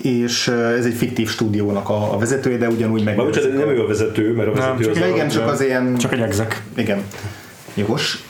és 0.06 0.48
ez 0.48 0.86
egy 0.86 0.94
fiktív 0.94 1.30
stúdiónak 1.30 1.90
a, 1.90 2.14
a 2.14 2.18
vezetője, 2.18 2.58
de 2.58 2.68
ugyanúgy 2.68 3.04
meg. 3.04 3.16
Bocsánat, 3.16 3.54
nem 3.54 3.70
ő 3.70 3.82
a 3.82 3.88
vezető, 3.88 4.34
mert 4.34 4.50
a 4.50 4.52
vezető 4.52 4.84
nem, 4.84 4.92
az 4.92 5.02
a, 5.02 5.08
igen, 5.08 5.28
csak 5.28 5.48
az 5.48 5.62
ilyen... 5.62 5.98
Csak 5.98 6.14
egy 6.14 6.20
exek. 6.20 6.64
Igen. 6.76 7.04
Jogos. 7.74 8.24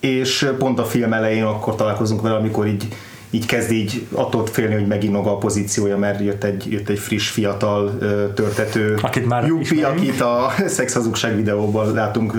És 0.00 0.50
pont 0.58 0.78
a 0.78 0.84
film 0.84 1.12
elején 1.12 1.44
akkor 1.44 1.74
találkozunk 1.74 2.22
vele, 2.22 2.34
amikor 2.34 2.66
így 2.66 2.88
így 3.30 3.46
kezd 3.46 3.70
így 3.70 4.06
attól 4.12 4.46
félni, 4.46 4.74
hogy 4.74 4.86
meginog 4.86 5.26
a 5.26 5.36
pozíciója, 5.36 5.98
mert 5.98 6.20
jött 6.20 6.44
egy, 6.44 6.72
jött 6.72 6.88
egy 6.88 6.98
friss, 6.98 7.28
fiatal 7.28 7.98
törtető 8.34 8.98
Akit 9.02 9.26
már 9.26 9.46
Yuppie, 9.46 9.60
ismerünk. 9.60 9.98
akit 9.98 10.20
a 10.20 10.52
Szex 10.66 10.94
Hazugság 10.94 11.36
videóban 11.36 11.92
látunk 11.92 12.32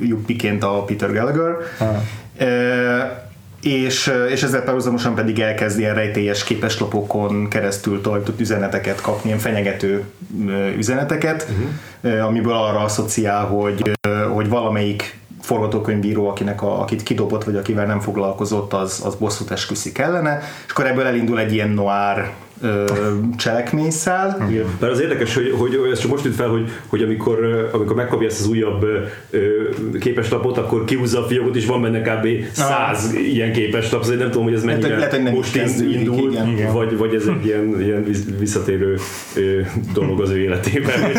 Yuppie-ként 0.00 0.62
a 0.62 0.82
Peter 0.84 1.12
Gallagher. 1.12 1.56
Ah. 1.78 2.46
E, 2.46 3.31
és, 3.62 4.12
és 4.30 4.42
ezzel 4.42 4.62
párhuzamosan 4.62 5.14
pedig 5.14 5.40
elkezd 5.40 5.78
ilyen 5.78 5.94
rejtélyes 5.94 6.44
képeslapokon 6.44 7.48
keresztül 7.48 8.00
tartott 8.00 8.40
üzeneteket 8.40 9.00
kapni, 9.00 9.28
ilyen 9.28 9.38
fenyegető 9.38 10.04
üzeneteket, 10.76 11.46
uh-huh. 12.02 12.26
amiből 12.26 12.52
arra 12.52 12.78
asszociál, 12.78 13.44
hogy, 13.46 13.90
hogy 14.32 14.48
valamelyik 14.48 15.20
forgatókönyvíró, 15.40 16.28
akinek 16.28 16.62
a, 16.62 16.80
akit 16.80 17.02
kidobott, 17.02 17.44
vagy 17.44 17.56
akivel 17.56 17.86
nem 17.86 18.00
foglalkozott, 18.00 18.72
az, 18.72 19.02
az 19.04 19.14
bosszút 19.14 19.50
esküszik 19.50 19.98
ellene, 19.98 20.40
és 20.66 20.72
akkor 20.72 20.86
ebből 20.86 21.06
elindul 21.06 21.38
egy 21.38 21.52
ilyen 21.52 21.70
noir 21.70 22.30
ö, 22.62 22.84
cselekményszál. 23.36 24.46
Igen. 24.50 24.64
Mert 24.80 24.92
az 24.92 25.00
érdekes, 25.00 25.34
hogy, 25.34 25.54
hogy 25.58 25.78
ez 25.92 25.98
csak 25.98 26.10
most 26.10 26.24
jut 26.24 26.34
fel, 26.34 26.48
hogy, 26.48 26.70
hogy 26.86 27.02
amikor, 27.02 27.68
amikor 27.72 27.96
megkapja 27.96 28.28
ezt 28.28 28.40
az 28.40 28.46
újabb 28.46 28.86
képeslapot, 30.00 30.58
akkor 30.58 30.84
kihúzza 30.84 31.24
a 31.24 31.26
fiókot, 31.26 31.56
és 31.56 31.66
van 31.66 31.82
benne 31.82 32.00
kb. 32.00 32.26
száz 32.52 33.14
ilyen 33.14 33.52
képeslap, 33.52 34.00
azért 34.00 34.18
nem 34.18 34.30
tudom, 34.30 34.44
hogy 34.44 34.54
ez 34.54 34.64
mennyire 34.64 34.88
Hát, 34.88 34.96
lehet, 34.96 35.14
hogy 35.14 35.22
nem 35.22 35.34
most 35.34 35.52
kezdődik, 35.52 35.94
indul, 35.94 36.30
igen. 36.32 36.48
Igen. 36.48 36.72
Vagy, 36.72 36.96
vagy 36.96 37.14
ez 37.14 37.26
egy 37.26 37.46
ilyen, 37.46 37.80
ilyen 37.80 38.06
visszatérő 38.38 38.98
dolog 39.92 40.20
az 40.20 40.30
ő 40.30 40.38
életében. 40.38 40.92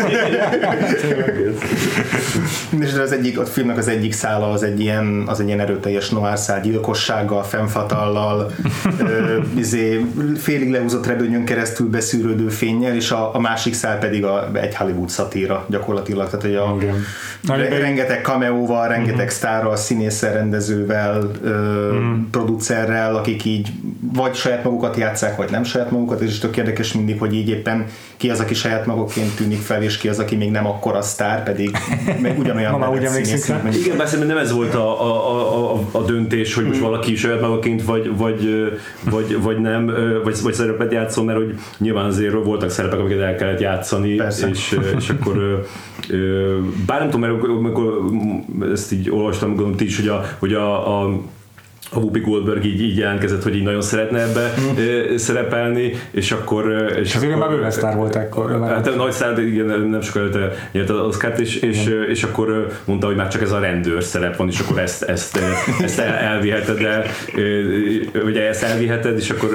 És 2.80 2.92
az 2.94 3.12
egyik, 3.12 3.38
a 3.38 3.46
filmnek 3.46 3.78
az 3.78 3.88
egyik 3.88 4.12
szála 4.12 4.50
az 4.50 4.62
egy 4.62 4.80
ilyen, 4.80 5.22
az 5.26 5.40
egy 5.40 5.46
ilyen 5.46 5.60
erőteljes 5.60 6.08
noir 6.08 6.38
szál, 6.38 6.60
gyilkossággal, 6.60 7.42
femfatallal, 7.42 8.52
ö, 9.00 9.38
izé, 9.56 10.04
félig 10.36 10.70
lehúzott 10.70 11.06
redőnyön 11.34 11.44
keresztül 11.44 11.88
beszűrődő 11.88 12.48
fényjel, 12.48 12.94
és 12.94 13.10
a, 13.10 13.34
a 13.34 13.40
másik 13.40 13.74
szál 13.74 13.98
pedig 13.98 14.24
a, 14.24 14.50
egy 14.52 14.74
Hollywood 14.74 15.08
szatíra 15.08 15.66
gyakorlatilag, 15.68 16.24
tehát 16.26 16.42
hogy 16.42 16.54
a, 16.54 16.76
Igen. 16.80 17.04
re, 17.46 17.78
rengeteg 17.78 18.22
cameóval, 18.22 18.88
rengeteg 18.88 19.30
sztárral, 19.30 19.76
színésszel, 19.76 20.32
rendezővel, 20.32 21.30
ö, 21.42 21.94
producerrel, 22.30 23.16
akik 23.16 23.44
így 23.44 23.68
vagy 24.12 24.34
saját 24.34 24.64
magukat 24.64 24.96
játszák, 24.96 25.36
vagy 25.36 25.50
nem 25.50 25.64
saját 25.64 25.90
magukat, 25.90 26.20
és 26.20 26.38
tök 26.38 26.56
érdekes 26.56 26.92
mindig, 26.92 27.18
hogy 27.18 27.34
így 27.34 27.48
éppen 27.48 27.86
ki 28.16 28.30
az, 28.30 28.40
aki 28.40 28.54
saját 28.54 28.86
maguként 28.86 29.36
tűnik 29.36 29.60
fel, 29.60 29.82
és 29.82 29.96
ki 29.96 30.08
az, 30.08 30.18
aki 30.18 30.36
még 30.36 30.50
nem 30.50 30.66
akkora 30.66 31.02
sztár, 31.02 31.42
pedig 31.42 31.76
meg 32.22 32.38
ugyanolyan 32.38 32.72
Ma 32.72 32.78
már 32.78 32.88
úgy 32.88 33.04
emlékszünk 33.04 33.46
rá. 33.46 33.70
Igen, 33.70 34.06
szerintem 34.06 34.26
nem 34.26 34.44
ez 34.44 34.52
volt 34.52 34.74
a, 34.74 35.02
a, 35.02 35.30
a, 35.30 35.74
a, 35.74 35.80
a 35.92 36.02
döntés, 36.02 36.54
hogy 36.54 36.64
most 36.64 36.78
Hmm. 36.78 36.88
valaki 36.88 37.16
saját 37.16 37.40
magaként 37.40 37.84
vagy, 37.84 38.16
vagy, 38.16 38.72
vagy, 39.10 39.42
vagy 39.42 39.60
nem, 39.60 39.86
vagy, 40.24 40.36
vagy 40.42 40.54
szerepet 40.54 40.92
játszol, 41.14 41.24
mert 41.24 41.38
hogy 41.38 41.54
nyilván 41.78 42.04
azért 42.04 42.44
voltak 42.44 42.70
szerepek, 42.70 42.98
amiket 42.98 43.20
el 43.20 43.34
kellett 43.34 43.60
játszani, 43.60 44.14
Persze. 44.14 44.48
és, 44.48 44.78
és 44.96 45.08
akkor 45.10 45.64
bár 46.86 46.98
nem 47.00 47.10
tudom, 47.10 47.20
mert 47.20 47.42
amikor 47.42 48.00
ezt 48.72 48.92
így 48.92 49.10
olvastam, 49.10 49.48
gondolom 49.48 49.76
ti 49.76 49.84
is, 49.84 49.96
hogy 49.96 50.08
a, 50.08 50.24
hogy 50.38 50.54
a, 50.54 51.02
a 51.02 51.20
a 51.94 51.98
Whoopi 51.98 52.20
Goldberg 52.20 52.64
így, 52.64 52.82
így 52.82 52.96
jelentkezett, 52.98 53.42
hogy 53.42 53.56
így 53.56 53.62
nagyon 53.62 53.82
szeretne 53.82 54.20
ebbe 54.22 54.54
ö, 54.78 55.16
szerepelni, 55.16 55.92
és 56.10 56.32
akkor... 56.32 56.92
És 57.00 57.08
És 57.08 57.14
akkor- 57.14 57.36
már 57.36 57.48
bőven 57.48 57.70
sztár 57.70 57.96
volt 57.96 58.16
ekkor. 58.16 58.60
Hát 58.66 58.86
a 58.86 58.94
nagy 58.94 59.12
szár, 59.12 59.38
igen, 59.38 59.80
nem 59.80 60.00
sokkal 60.00 60.22
előtte 60.22 60.68
nyert 60.72 60.90
az 60.90 60.98
Oscárt, 61.06 61.40
és, 61.40 61.56
és, 61.56 61.96
és 62.08 62.22
akkor 62.22 62.66
mondta, 62.84 63.06
hogy 63.06 63.16
már 63.16 63.28
csak 63.28 63.42
ez 63.42 63.52
a 63.52 63.58
rendőr 63.58 64.02
szerep 64.04 64.36
van, 64.36 64.48
és 64.48 64.58
akkor 64.60 64.78
ezt, 64.78 65.02
ezt, 65.02 65.38
ezt 65.82 65.98
el- 65.98 66.14
elviheted, 66.14 66.80
ö, 67.36 68.20
ugye 68.24 68.48
ezt 68.48 68.62
elviheted, 68.62 69.18
és 69.18 69.30
akkor 69.30 69.48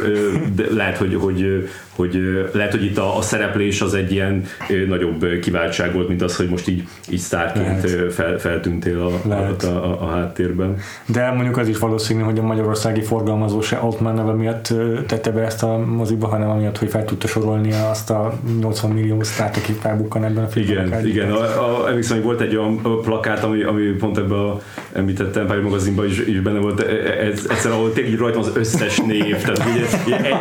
de 0.55 0.63
lehet, 0.73 0.97
hogy, 0.97 1.15
hogy, 1.19 1.69
hogy 1.99 2.49
lehet, 2.53 2.71
hogy 2.71 2.83
itt 2.83 2.97
a, 2.97 3.17
a 3.17 3.21
szereplés 3.21 3.81
az 3.81 3.93
egy 3.93 4.11
ilyen 4.11 4.45
nagyobb 4.87 5.39
kiváltság 5.41 5.93
volt, 5.93 6.07
mint 6.07 6.21
az, 6.21 6.35
hogy 6.35 6.49
most 6.49 6.67
így, 6.67 6.87
így 7.09 7.19
sztárként 7.19 7.89
fel, 8.13 8.37
feltűntél 8.37 9.01
a, 9.01 9.27
lehet. 9.27 9.63
a, 9.63 9.85
a, 9.85 10.01
a 10.01 10.07
háttérben. 10.07 10.77
De 11.05 11.31
mondjuk 11.31 11.57
az 11.57 11.67
is 11.67 11.77
valószínű, 11.77 12.21
hogy 12.21 12.39
a 12.39 12.41
magyarországi 12.41 13.01
forgalmazó 13.01 13.61
se 13.61 13.75
Altman 13.75 14.13
neve 14.13 14.31
miatt 14.31 14.73
tette 15.07 15.31
be 15.31 15.41
ezt 15.41 15.63
a 15.63 15.77
moziba, 15.77 16.27
hanem 16.27 16.49
amiatt, 16.49 16.77
hogy 16.77 16.89
fel 16.89 17.05
tudta 17.05 17.27
sorolni 17.27 17.73
azt 17.91 18.09
a 18.09 18.33
80 18.59 18.91
millió 18.91 19.23
sztárt, 19.23 19.57
aki 19.57 19.71
felbukkan 19.71 20.23
ebben 20.23 20.43
a 20.43 20.47
filmben. 20.47 20.87
Igen, 20.87 21.07
igen. 21.07 21.31
A, 21.31 21.83
a, 21.83 21.89
emlékszem, 21.89 22.15
hogy 22.15 22.25
volt 22.25 22.41
egy 22.41 22.55
olyan 22.55 22.81
plakát, 23.01 23.43
ami, 23.43 23.63
ami 23.63 23.83
pont 23.83 24.17
ebbe 24.17 24.35
a 24.35 24.61
említett 24.91 25.35
Empire 25.35 25.61
magazinban 25.61 26.05
is, 26.05 26.19
is 26.19 26.39
benne 26.39 26.59
volt, 26.59 26.79
e, 26.79 26.91
e, 26.91 27.25
ez, 27.25 27.45
egyszer, 27.49 27.71
ahol 27.71 27.93
tényleg 27.93 28.19
rajtam 28.19 28.41
az 28.41 28.51
összes 28.53 28.99
név, 28.99 29.37
tehát 29.41 29.63
ugye, 29.71 29.85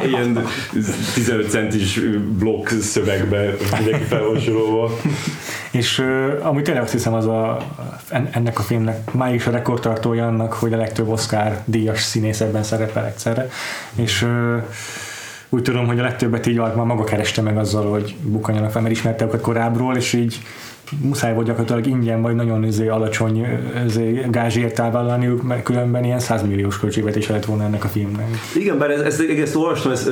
ilyen 0.07 0.45
15 1.15 1.48
5 1.49 1.55
centis 1.55 2.01
blokk 2.39 2.69
szövegbe 2.69 3.55
mindenki 3.77 4.05
felolsolóval. 4.05 4.91
És 5.71 5.99
uh, 5.99 6.47
amúgy 6.47 6.63
tényleg 6.63 6.83
azt 6.83 6.93
hiszem 6.93 7.15
az 7.15 7.27
a, 7.27 7.67
ennek 8.31 8.59
a 8.59 8.63
filmnek 8.63 9.13
máig 9.13 9.35
is 9.35 9.47
a 9.47 9.51
rekordtartója 9.51 10.27
annak, 10.27 10.53
hogy 10.53 10.73
a 10.73 10.77
legtöbb 10.77 11.09
Oscar 11.09 11.59
díjas 11.65 12.03
színész 12.03 12.41
ebben 12.41 12.63
szerepel 12.63 13.07
egyszerre. 13.07 13.51
És 13.95 14.23
uh, 14.23 14.63
úgy 15.49 15.63
tudom, 15.63 15.87
hogy 15.87 15.99
a 15.99 16.03
legtöbbet 16.03 16.47
így 16.47 16.59
Altman 16.59 16.87
maga 16.87 17.05
kereste 17.05 17.43
meg 17.43 17.59
azzal, 17.59 17.91
hogy 17.91 18.17
bukanjanak 18.23 18.71
fel, 18.71 18.83
mert 18.83 18.95
ismerte 18.95 19.25
őket 19.25 19.41
korábbról, 19.41 19.97
és 19.97 20.13
így 20.13 20.41
muszáj 21.03 21.35
volt 21.35 21.47
gyakorlatilag 21.47 21.87
ingyen 21.87 22.23
vagy 22.23 22.35
nagyon 22.35 22.65
izé, 22.65 22.89
alacsony 22.89 23.47
izé, 23.87 24.27
gázsért 24.31 24.79
elvállalniuk, 24.79 25.43
mert 25.43 25.63
különben 25.63 26.05
ilyen 26.05 26.19
100 26.19 26.43
milliós 26.43 26.79
költségvetése 26.79 27.33
lett 27.33 27.45
volna 27.45 27.65
ennek 27.65 27.85
a 27.85 27.89
filmnek. 27.89 28.27
Igen, 28.57 28.79
bár 28.79 28.91
ezt, 28.91 29.03
ezt, 29.03 29.21
ezt 29.21 29.57
olvastam, 29.57 29.93
ezt, 29.93 30.11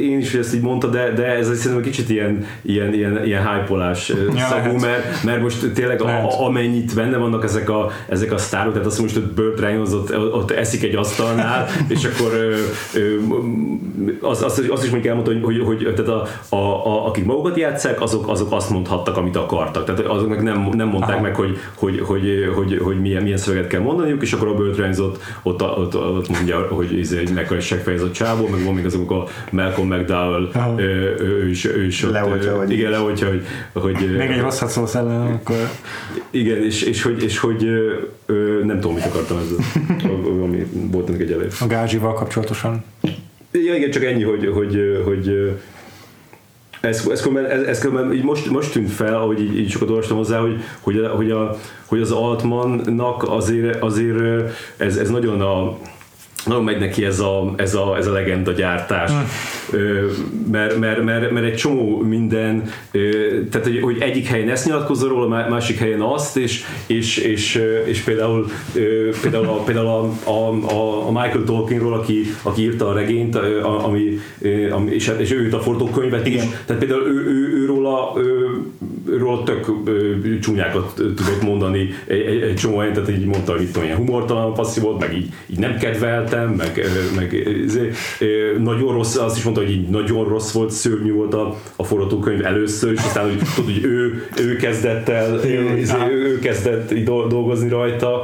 én 0.00 0.18
is 0.18 0.34
ezt 0.34 0.54
így 0.54 0.60
mondta, 0.60 0.86
de, 0.86 1.12
de 1.12 1.24
ez 1.24 1.46
szerintem 1.46 1.76
egy 1.76 1.84
kicsit 1.90 2.10
ilyen, 2.10 2.46
ilyen, 2.62 2.94
ilyen, 2.94 3.24
ilyen 3.24 3.48
hype-olás 3.48 4.08
Ja, 4.08 4.46
szagú, 4.48 4.66
lehet. 4.66 4.80
mert, 4.80 5.24
mert 5.24 5.42
most 5.42 5.72
tényleg 5.72 6.00
Lehet. 6.00 6.32
a, 6.32 6.44
amennyit 6.44 6.94
benne 6.94 7.16
vannak 7.16 7.44
ezek 7.44 7.70
a, 7.70 7.90
ezek 8.08 8.32
a 8.32 8.38
sztárok, 8.38 8.72
tehát 8.72 8.86
azt 8.86 9.00
most, 9.00 9.14
hogy 9.14 9.24
Burt 9.24 9.60
Reynolds 9.60 9.92
ott, 9.92 10.18
ott 10.18 10.50
eszik 10.50 10.82
egy 10.82 10.94
asztalnál, 10.94 11.66
és 11.94 12.04
akkor 12.04 12.32
ö, 12.32 12.56
ö, 12.94 13.16
az, 14.20 14.42
azt, 14.42 14.58
azt 14.68 14.84
is 14.84 14.90
mondjuk 14.90 15.06
elmondta, 15.06 15.32
hogy, 15.32 15.42
hogy, 15.42 15.84
hogy 15.84 15.94
tehát 15.94 16.10
a, 16.10 16.26
a, 16.56 16.86
a, 16.86 17.06
akik 17.06 17.24
magukat 17.24 17.56
játszák, 17.56 18.00
azok, 18.00 18.28
azok 18.28 18.52
azt 18.52 18.70
mondhattak, 18.70 19.16
amit 19.16 19.36
akartak. 19.36 19.84
Tehát 19.86 20.00
azoknak 20.00 20.42
nem, 20.42 20.68
nem 20.72 20.88
mondták 20.88 21.14
Aha. 21.14 21.22
meg, 21.22 21.34
hogy, 21.34 21.58
hogy, 21.74 22.00
hogy, 22.00 22.50
hogy, 22.54 22.78
hogy 22.82 23.00
milyen, 23.00 23.22
milyen 23.22 23.38
szöveget 23.38 23.66
kell 23.66 23.80
mondaniuk, 23.80 24.22
és 24.22 24.32
akkor 24.32 24.48
a 24.48 24.54
Burt 24.54 24.98
ott, 24.98 25.18
ott, 25.42 25.62
ott, 25.62 25.94
ott 25.96 26.28
mondja, 26.28 26.66
hogy 26.70 26.98
izé, 26.98 27.18
egy 27.18 27.32
mekkora 27.34 27.60
seggfejezett 27.60 28.12
csávó, 28.12 28.46
meg 28.46 28.64
van 28.64 28.74
még 28.74 28.84
azok 28.84 29.10
a 29.10 29.24
Malcolm 29.50 29.88
McDowell, 29.88 30.48
Aha. 30.52 30.80
ő, 30.80 31.14
ő, 31.20 31.48
is, 31.48 31.64
ő 31.64 31.84
is 31.84 32.02
ott, 32.04 32.12
Leoltja, 32.12 32.56
hogy- 32.56 32.70
igen, 32.70 32.90
leoltja, 32.90 33.28
hogy, 33.28 33.44
hogy 33.72 34.16
Még 34.16 34.30
egy 34.30 34.40
rosszat 34.40 34.68
szólsz 34.68 34.94
ellen, 34.94 35.20
akkor 35.32 35.56
igen, 36.30 36.62
és, 36.62 36.82
és 36.82 37.02
hogy, 37.02 37.22
és 37.22 37.38
hogy 37.38 37.64
ö, 38.26 38.60
nem 38.64 38.80
tudom, 38.80 38.94
mit 38.94 39.04
akartam 39.04 39.36
ezzel, 39.38 39.58
ami 40.44 40.66
volt 40.90 41.08
ennek 41.08 41.20
egy 41.20 41.32
elég. 41.32 41.48
a 41.60 41.66
gázsival 41.66 42.12
kapcsolatosan. 42.12 42.84
Ja, 43.52 43.74
igen, 43.74 43.90
csak 43.90 44.04
ennyi, 44.04 44.22
hogy, 44.22 44.50
hogy, 44.54 45.02
hogy 45.04 45.56
ez, 46.80 47.06
ez, 47.10 47.20
különben- 47.20 47.50
ez, 47.50 47.62
ez 47.62 47.78
különben 47.78 48.16
így 48.16 48.24
most, 48.24 48.50
most 48.50 48.72
tűnt 48.72 48.90
fel, 48.90 49.14
ahogy 49.14 49.40
így, 49.40 49.58
így 49.58 49.70
sokat 49.70 49.88
olvastam 49.88 50.16
hozzá, 50.16 50.38
hogy, 50.38 50.60
hogy, 50.80 50.98
a, 50.98 51.08
hogy, 51.08 51.30
a, 51.30 51.56
hogy 51.86 52.00
az 52.00 52.10
Altmannak 52.10 53.22
azért, 53.28 53.82
azért 53.82 54.50
ez, 54.76 54.96
ez 54.96 55.10
nagyon 55.10 55.40
a 55.40 55.78
nagyon 56.46 56.64
megy 56.64 56.78
neki 56.78 57.04
ez 57.04 57.20
a, 57.20 57.52
ez 57.56 57.74
a, 57.74 57.96
ez 57.96 58.06
a 58.06 58.12
legenda 58.12 58.52
gyártás. 58.52 59.10
Ö, 59.70 60.06
mert, 60.50 60.78
mert, 60.78 61.02
mert, 61.02 61.30
mert, 61.30 61.46
egy 61.46 61.54
csomó 61.54 62.00
minden, 62.00 62.70
tehát 63.50 63.66
hogy, 63.66 63.80
hogy 63.80 63.96
egyik 64.00 64.26
helyen 64.26 64.48
ezt 64.48 64.66
nyilatkozza 64.66 65.08
róla, 65.08 65.28
má- 65.28 65.48
másik 65.48 65.78
helyen 65.78 66.00
azt, 66.00 66.36
és, 66.36 66.64
és, 66.86 67.16
és, 67.16 67.62
és 67.84 68.00
például, 68.00 68.46
például, 69.22 69.46
a, 69.46 69.52
például 69.52 69.86
a, 69.86 70.30
a, 70.30 70.48
a, 71.06 71.10
Michael 71.10 71.44
Tolkienról, 71.44 71.94
aki, 71.94 72.22
aki 72.42 72.62
írta 72.62 72.88
a 72.88 72.92
regényt, 72.92 73.36
ami, 73.62 74.18
ami 74.70 74.90
és, 74.90 75.12
és 75.18 75.32
ő 75.32 75.42
írta 75.42 75.56
a 75.56 75.60
forgatókönyvet 75.60 76.26
is, 76.26 76.42
tehát 76.66 76.82
például 76.84 77.06
ő, 77.06 77.24
ő, 77.26 77.62
ő 77.62 77.66
róla, 77.66 78.12
ő, 78.16 78.46
őről 79.08 79.42
tök 79.44 79.66
csúnyákat 80.40 80.94
tudott 80.94 81.42
mondani 81.42 81.88
egy, 82.06 82.42
egy, 82.42 82.54
csomó 82.54 82.78
helyen, 82.78 82.94
tehát 82.94 83.10
így 83.10 83.24
mondta, 83.24 83.52
hogy 83.52 83.60
mit 83.60 83.70
tudom, 83.70 83.84
ilyen 83.84 83.96
humortalan 83.98 84.54
passzív 84.54 84.82
volt, 84.82 84.98
meg 85.00 85.14
így, 85.14 85.28
így 85.46 85.58
nem 85.58 85.76
kedveltem, 85.76 86.48
meg, 86.48 86.84
meg 87.16 87.32
izé, 87.64 87.90
nagyon 88.58 88.92
rossz, 88.92 89.16
azt 89.16 89.36
is 89.36 89.42
mondta, 89.42 89.62
hogy 89.62 89.70
így 89.70 89.88
nagyon 89.88 90.28
rossz 90.28 90.52
volt, 90.52 90.70
szörnyű 90.70 91.12
volt 91.12 91.34
a, 91.34 91.56
a 91.76 91.84
forgatókönyv 91.84 92.44
először, 92.44 92.92
és 92.92 92.98
aztán 92.98 93.24
hogy, 93.24 93.38
tudod, 93.54 93.72
hogy 93.72 93.84
ő, 93.84 94.26
ő 94.40 94.56
kezdett 94.56 95.08
el, 95.08 95.34
izé, 95.78 95.94
ő, 96.10 96.26
ő 96.26 96.38
kezdett 96.38 96.94
dolgozni 97.04 97.68
rajta, 97.68 98.22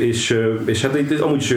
és, 0.00 0.38
és 0.64 0.82
hát 0.82 0.98
itt 0.98 1.20
amúgy 1.20 1.42
is 1.42 1.54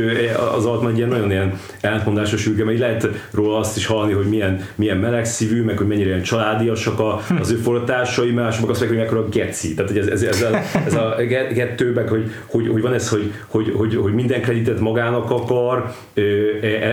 az 0.56 0.66
Altman 0.66 0.96
ilyen 0.96 1.10
nagyon 1.10 1.32
ilyen 1.32 1.60
ellentmondásos 1.82 2.46
ülke, 2.46 2.64
mert 2.64 2.80
lehet 2.80 3.08
róla 3.32 3.58
azt 3.58 3.78
is 3.78 3.86
hallani, 3.86 4.14
hogy 4.14 4.26
milyen, 4.26 4.68
milyen 4.76 4.98
melegszívű, 4.98 5.64
meg 5.64 5.78
hogy 5.78 5.88
mennyire 5.88 6.08
ilyen 6.10 6.22
családiasak 6.22 7.00
a, 7.00 7.22
az 7.40 7.52
ő 7.52 7.56
forgatásai, 7.56 8.13
játékosai, 8.14 8.32
mások 8.32 8.70
azt 8.70 8.80
mondják, 8.80 9.10
hogy 9.10 9.18
mekkora 9.18 9.30
geci. 9.30 9.74
Tehát 9.74 9.92
hogy 9.92 10.00
ez, 10.00 10.08
ez, 10.08 10.22
ez, 10.22 10.42
a, 10.42 10.58
ez 10.88 10.94
a 10.94 11.16
kettőben, 11.54 12.08
hogy, 12.08 12.32
hogy, 12.46 12.68
hogy, 12.68 12.82
van 12.82 12.94
ez, 12.94 13.10
hogy, 13.10 13.32
hogy, 13.48 13.74
hogy, 13.76 13.96
hogy 13.96 14.14
minden 14.14 14.42
kreditet 14.42 14.80
magának 14.80 15.32
akar, 15.32 15.92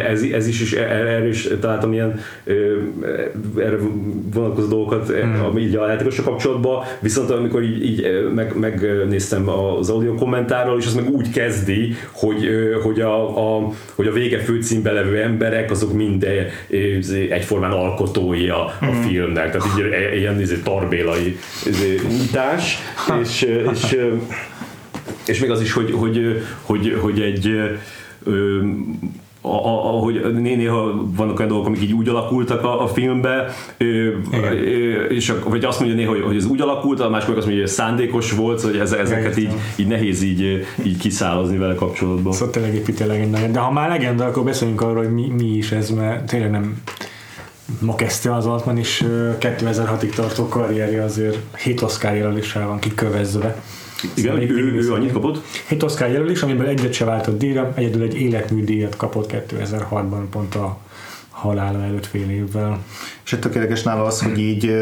ez, 0.09 0.23
ez 0.23 0.47
is, 0.47 0.61
is 0.61 0.73
erre 0.73 1.29
is 1.29 1.49
találtam 1.61 1.93
ilyen 1.93 2.21
erre 3.59 3.77
vonatkozó 4.35 4.69
dolgokat 4.69 5.09
hmm. 5.09 5.59
így 5.59 5.77
a 5.77 5.89
játékosok 5.89 6.25
kapcsolatban, 6.25 6.85
viszont 7.01 7.31
amikor 7.31 7.63
így, 7.63 7.85
így 7.85 8.31
meg, 8.35 8.57
megnéztem 8.57 9.49
az 9.49 9.91
audio 9.91 10.15
kommentárról, 10.15 10.79
és 10.79 10.87
az 10.87 10.95
meg 10.95 11.09
úgy 11.09 11.31
kezdi, 11.31 11.95
hogy, 12.13 12.49
hogy, 12.83 13.01
a, 13.01 13.57
a, 13.57 13.71
hogy 13.95 14.07
a 14.07 14.13
vége 14.13 14.39
főcímbe 14.39 14.93
levő 14.93 15.23
emberek, 15.23 15.71
azok 15.71 15.93
mind 15.93 16.27
egyformán 17.31 17.71
alkotói 17.71 18.49
a, 18.49 18.65
a 18.65 18.75
hmm. 18.81 19.03
filmnek, 19.03 19.51
tehát 19.51 19.67
így 19.79 20.19
ilyen 20.19 20.41
izé, 20.41 20.57
tarbélai 20.65 21.10
izé, 21.67 22.01
nyitás, 22.09 22.79
és, 23.23 23.43
és, 23.73 23.97
és 25.27 25.41
még 25.41 25.51
az 25.51 25.61
is, 25.61 25.73
hogy, 25.73 25.93
hogy, 25.93 26.43
hogy, 26.63 26.99
hogy 27.01 27.21
egy 27.21 27.57
ahogy 29.43 30.35
néha 30.35 31.07
vannak 31.17 31.39
olyan 31.39 31.51
dolgok, 31.51 31.67
amik 31.67 31.83
így 31.83 31.93
úgy 31.93 32.09
alakultak 32.09 32.65
a, 32.65 32.83
a 32.83 32.87
filmbe, 32.87 33.55
és, 35.09 35.33
vagy 35.45 35.65
azt 35.65 35.81
mondja 35.81 35.97
néha, 35.97 36.11
hogy, 36.11 36.23
hogy 36.23 36.37
ez 36.37 36.45
úgy 36.45 36.61
alakult, 36.61 37.01
a 37.01 37.11
másik 37.11 37.37
azt 37.37 37.47
mondja, 37.47 37.63
hogy 37.63 37.73
szándékos 37.73 38.33
volt, 38.33 38.61
hogy 38.61 38.77
ez, 38.77 38.93
ezeket 38.93 39.39
így, 39.39 39.53
így 39.77 39.87
nehéz 39.87 40.23
így, 40.23 40.67
így 40.83 40.97
kiszállazni 40.97 41.57
vele 41.57 41.75
kapcsolatban. 41.75 42.33
Szóval 42.33 42.51
tényleg 42.51 42.75
építi 42.75 43.03
a 43.03 43.07
legendát. 43.07 43.51
De 43.51 43.59
ha 43.59 43.73
már 43.73 43.89
legenda, 43.89 44.25
akkor 44.25 44.45
beszéljünk 44.45 44.81
arról, 44.81 45.03
hogy 45.03 45.15
mi, 45.15 45.33
mi 45.37 45.49
is 45.49 45.73
ez, 45.73 45.91
mert 45.91 46.27
tényleg 46.27 46.51
nem 46.51 46.83
ma 47.79 47.95
kezdte 47.95 48.35
az 48.35 48.47
Altman 48.47 48.79
is 48.79 49.05
2006-ig 49.41 50.15
tartó 50.15 50.49
karrierje 50.49 51.03
azért 51.03 51.39
7 51.57 51.83
Oscar 51.83 52.15
jelöléssel 52.15 52.67
van 52.67 52.79
kikövezve. 52.79 53.63
Igen, 54.15 54.33
szóval 54.33 54.43
ő, 54.43 54.73
ő 54.73 54.93
annyit 54.93 55.13
kapott? 55.13 55.43
7 55.69 55.83
Oscar 55.83 56.09
jelölés, 56.09 56.43
amiből 56.43 56.67
egyet 56.67 56.93
se 56.93 57.05
váltott 57.05 57.39
díjra, 57.39 57.73
egyedül 57.75 58.03
egy 58.03 58.21
életműdíjat 58.21 58.97
kapott 58.97 59.33
2006-ban 59.51 60.23
pont 60.31 60.55
a 60.55 60.79
halála 61.31 61.83
előtt 61.83 62.07
fél 62.07 62.31
évvel. 62.31 62.79
És 63.25 63.33
egy 63.33 63.39
tökéletes 63.39 63.83
nála 63.83 64.05
az, 64.05 64.23
hogy 64.23 64.39
így 64.39 64.75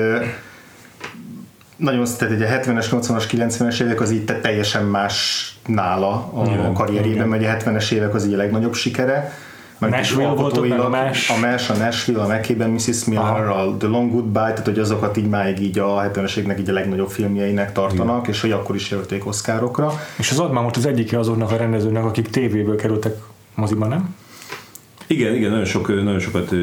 nagyon 1.76 2.06
tehát 2.18 2.34
egy 2.34 2.42
a 2.42 2.46
70-es, 2.46 2.86
80-as, 2.90 3.24
90-es 3.30 3.80
évek 3.82 4.00
az 4.00 4.10
így 4.10 4.24
teljesen 4.24 4.84
más 4.84 5.46
nála 5.66 6.30
a, 6.32 6.66
a 6.68 6.72
karrierében, 6.72 7.28
mert 7.28 7.44
a 7.44 7.70
70-es 7.70 7.90
évek 7.90 8.14
az 8.14 8.26
így 8.26 8.32
a 8.32 8.36
legnagyobb 8.36 8.74
sikere, 8.74 9.32
meg 9.78 9.90
Nashville 9.90 10.28
volt 10.28 10.56
ott, 10.56 10.70
a 10.70 10.88
más. 10.88 11.30
A 11.30 11.38
más, 11.38 11.70
a 11.70 11.74
Nashville, 11.74 12.22
a 12.22 12.26
McKibben, 12.26 12.70
Mrs. 12.70 13.04
Miller, 13.04 13.48
a 13.48 13.76
The 13.78 13.88
Long 13.88 14.12
Goodbye, 14.12 14.40
tehát 14.40 14.64
hogy 14.64 14.78
azokat 14.78 15.16
így 15.16 15.28
máig 15.28 15.60
így 15.60 15.78
a 15.78 16.10
70-es 16.12 16.58
így 16.58 16.68
a 16.68 16.72
legnagyobb 16.72 17.08
filmjeinek 17.08 17.72
tartanak, 17.72 18.18
Igen. 18.18 18.30
és 18.30 18.40
hogy 18.40 18.50
akkor 18.50 18.74
is 18.74 18.90
jelölték 18.90 19.26
Oscarokra. 19.26 19.92
És 20.18 20.30
az 20.30 20.38
Admán 20.38 20.62
most 20.62 20.76
az 20.76 20.86
egyike 20.86 21.18
azoknak 21.18 21.50
a 21.50 21.56
rendezőnek, 21.56 22.04
akik 22.04 22.28
tévéből 22.28 22.76
kerültek 22.76 23.16
moziba, 23.54 23.86
nem? 23.86 24.14
Igen, 25.06 25.34
igen, 25.34 25.50
nagyon, 25.50 25.64
sok, 25.64 25.88
nagyon 25.88 26.20
sokat 26.20 26.54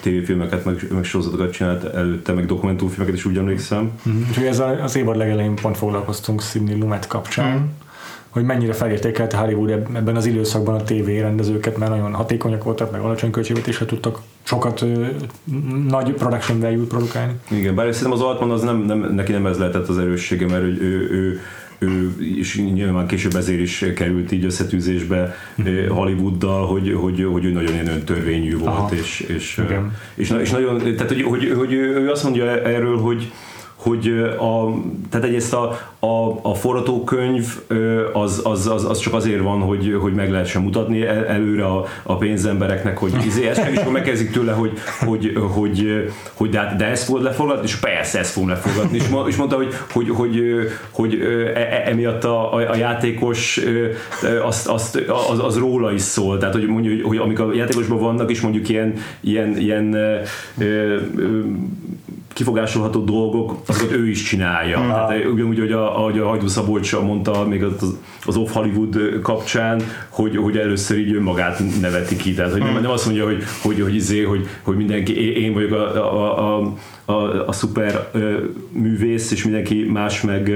tévéfilmeket, 0.00 0.64
meg, 0.64 0.86
meg 0.90 1.04
sorozatokat 1.04 1.52
csinált 1.52 1.84
előtte, 1.84 2.32
meg 2.32 2.46
dokumentumfilmeket 2.46 3.14
is 3.14 3.24
úgy 3.24 3.36
emlékszem. 3.36 3.90
Mm. 4.08 4.22
Úgyhogy 4.28 4.46
ez 4.46 4.62
az 4.82 4.96
évad 4.96 5.16
legelején 5.16 5.54
pont 5.54 5.76
foglalkoztunk 5.76 6.42
Sidney 6.42 6.78
Lumet 6.78 7.06
kapcsán. 7.06 7.58
Mm 7.58 7.90
hogy 8.32 8.44
mennyire 8.44 8.72
felértékelte 8.72 9.36
Hollywood 9.36 9.70
ebben 9.70 10.16
az 10.16 10.26
időszakban 10.26 10.74
a 10.74 10.82
TV 10.82 11.06
rendezőket, 11.06 11.76
mert 11.76 11.90
nagyon 11.90 12.14
hatékonyak 12.14 12.64
voltak, 12.64 12.92
meg 12.92 13.00
alacsony 13.00 13.30
költségvetésre 13.30 13.86
tudtak 13.86 14.18
sokat 14.42 14.82
ö, 14.82 15.06
nagy 15.88 16.12
production 16.12 16.60
value 16.60 16.86
produkálni. 16.86 17.32
Igen, 17.50 17.74
bár 17.74 17.94
szerintem 17.94 18.20
az 18.20 18.26
Altman 18.26 18.50
az 18.50 18.62
nem, 18.62 18.78
nem, 18.78 19.14
neki 19.14 19.32
nem 19.32 19.46
ez 19.46 19.58
lehetett 19.58 19.88
az 19.88 19.98
erőssége, 19.98 20.46
mert 20.46 20.62
ő, 20.62 20.78
ő, 20.80 21.10
ő 21.10 21.40
ő 21.78 22.14
és 22.38 22.56
nyilván 22.56 23.06
később 23.06 23.34
ezért 23.34 23.60
is 23.60 23.84
került 23.94 24.32
így 24.32 24.44
összetűzésbe 24.44 25.34
mm. 25.62 25.88
Hollywooddal, 25.88 26.66
hogy, 26.66 26.92
hogy, 26.92 27.26
hogy 27.32 27.44
ő 27.44 27.50
nagyon 27.50 27.72
ilyen 27.72 27.88
öntörvényű 27.88 28.58
volt, 28.58 28.76
Aha. 28.76 28.90
és, 28.94 29.20
és, 29.20 29.60
és, 30.14 30.32
és, 30.40 30.50
nagyon, 30.50 30.78
tehát 30.78 31.08
hogy, 31.08 31.22
hogy, 31.22 31.52
hogy 31.56 31.72
ő 31.72 32.10
azt 32.10 32.22
mondja 32.22 32.62
erről, 32.62 32.96
hogy, 32.96 33.32
hogy 33.82 34.08
a, 34.38 34.74
tehát 35.10 35.26
egyrészt 35.26 35.54
a, 35.54 35.78
a, 35.98 36.38
a 36.42 36.54
forgatókönyv 36.54 37.46
az, 38.12 38.40
az, 38.44 38.66
az, 38.66 38.84
az, 38.84 38.98
csak 38.98 39.14
azért 39.14 39.42
van, 39.42 39.60
hogy, 39.60 39.96
hogy 40.00 40.14
meg 40.14 40.30
lehessen 40.30 40.62
mutatni 40.62 41.06
előre 41.06 41.64
a, 41.64 41.84
a 42.02 42.16
pénzembereknek, 42.16 42.98
hogy 42.98 43.12
izé, 43.26 43.46
ezt 43.46 43.62
meg, 43.62 43.78
akkor 43.78 43.92
megkezdik 43.92 44.30
tőle, 44.30 44.52
hogy, 44.52 44.72
hogy, 45.00 45.32
hogy, 45.54 46.10
hogy 46.34 46.50
de, 46.50 46.58
hát, 46.58 46.76
de 46.76 46.84
ezt 46.84 47.04
fogod 47.04 47.22
lefogadni, 47.22 47.62
és 47.64 47.76
persze 47.76 48.18
ezt 48.18 48.30
fogom 48.30 48.48
lefogadni. 48.48 48.96
És, 48.96 49.04
és 49.26 49.36
mondta, 49.36 49.56
hogy, 49.56 49.74
hogy, 49.90 50.08
hogy, 50.08 50.40
hogy 50.90 51.20
e, 51.54 51.60
e, 51.60 51.82
emiatt 51.86 52.24
a, 52.24 52.54
a, 52.54 52.70
a 52.70 52.76
játékos 52.76 53.60
azt, 54.42 54.68
azt, 54.68 54.96
az, 55.30 55.38
az, 55.38 55.58
róla 55.58 55.92
is 55.92 56.02
szól. 56.02 56.38
Tehát, 56.38 56.54
hogy 56.54 56.66
mondjuk, 56.66 56.94
hogy, 56.94 57.08
hogy 57.08 57.18
amik 57.18 57.40
a 57.40 57.54
játékosban 57.54 57.98
vannak, 57.98 58.30
és 58.30 58.40
mondjuk 58.40 58.68
ilyen, 58.68 58.94
ilyen, 59.20 59.56
ilyen 59.56 59.92
ö, 59.92 60.16
ö, 60.58 60.96
kifogásolható 62.32 63.04
dolgok, 63.04 63.56
azokat 63.66 63.92
ő 63.92 64.08
is 64.08 64.22
csinálja. 64.22 64.80
Mm. 64.80 64.88
Tehát, 64.88 65.24
ugyanúgy, 65.24 65.58
hogy 65.58 65.72
a, 65.72 65.98
ahogy 65.98 66.18
a 66.18 66.26
Hajdú 66.28 66.46
Szabolcs 66.46 66.96
mondta 66.96 67.46
még 67.48 67.62
az, 67.62 67.96
az 68.24 68.36
Off 68.36 68.52
Hollywood 68.52 69.20
kapcsán, 69.22 69.82
hogy, 70.08 70.36
hogy 70.36 70.56
először 70.56 70.98
így 70.98 71.14
önmagát 71.14 71.62
neveti 71.80 72.16
ki. 72.16 72.34
Tehát, 72.34 72.52
hogy 72.52 72.62
mm. 72.62 72.80
nem 72.82 72.90
azt 72.90 73.04
mondja, 73.04 73.24
hogy, 73.24 73.42
hogy, 73.62 73.80
hogy, 73.80 73.94
izé, 73.94 74.22
hogy, 74.22 74.46
hogy 74.62 74.76
mindenki, 74.76 75.42
én 75.42 75.52
vagyok 75.52 75.72
a, 75.72 75.94
a, 75.96 76.58
a, 76.58 76.74
a, 77.04 77.48
a 77.48 77.52
szuper 77.52 78.10
művész, 78.72 79.30
és 79.30 79.44
mindenki 79.44 79.84
más 79.84 80.20
meg 80.20 80.52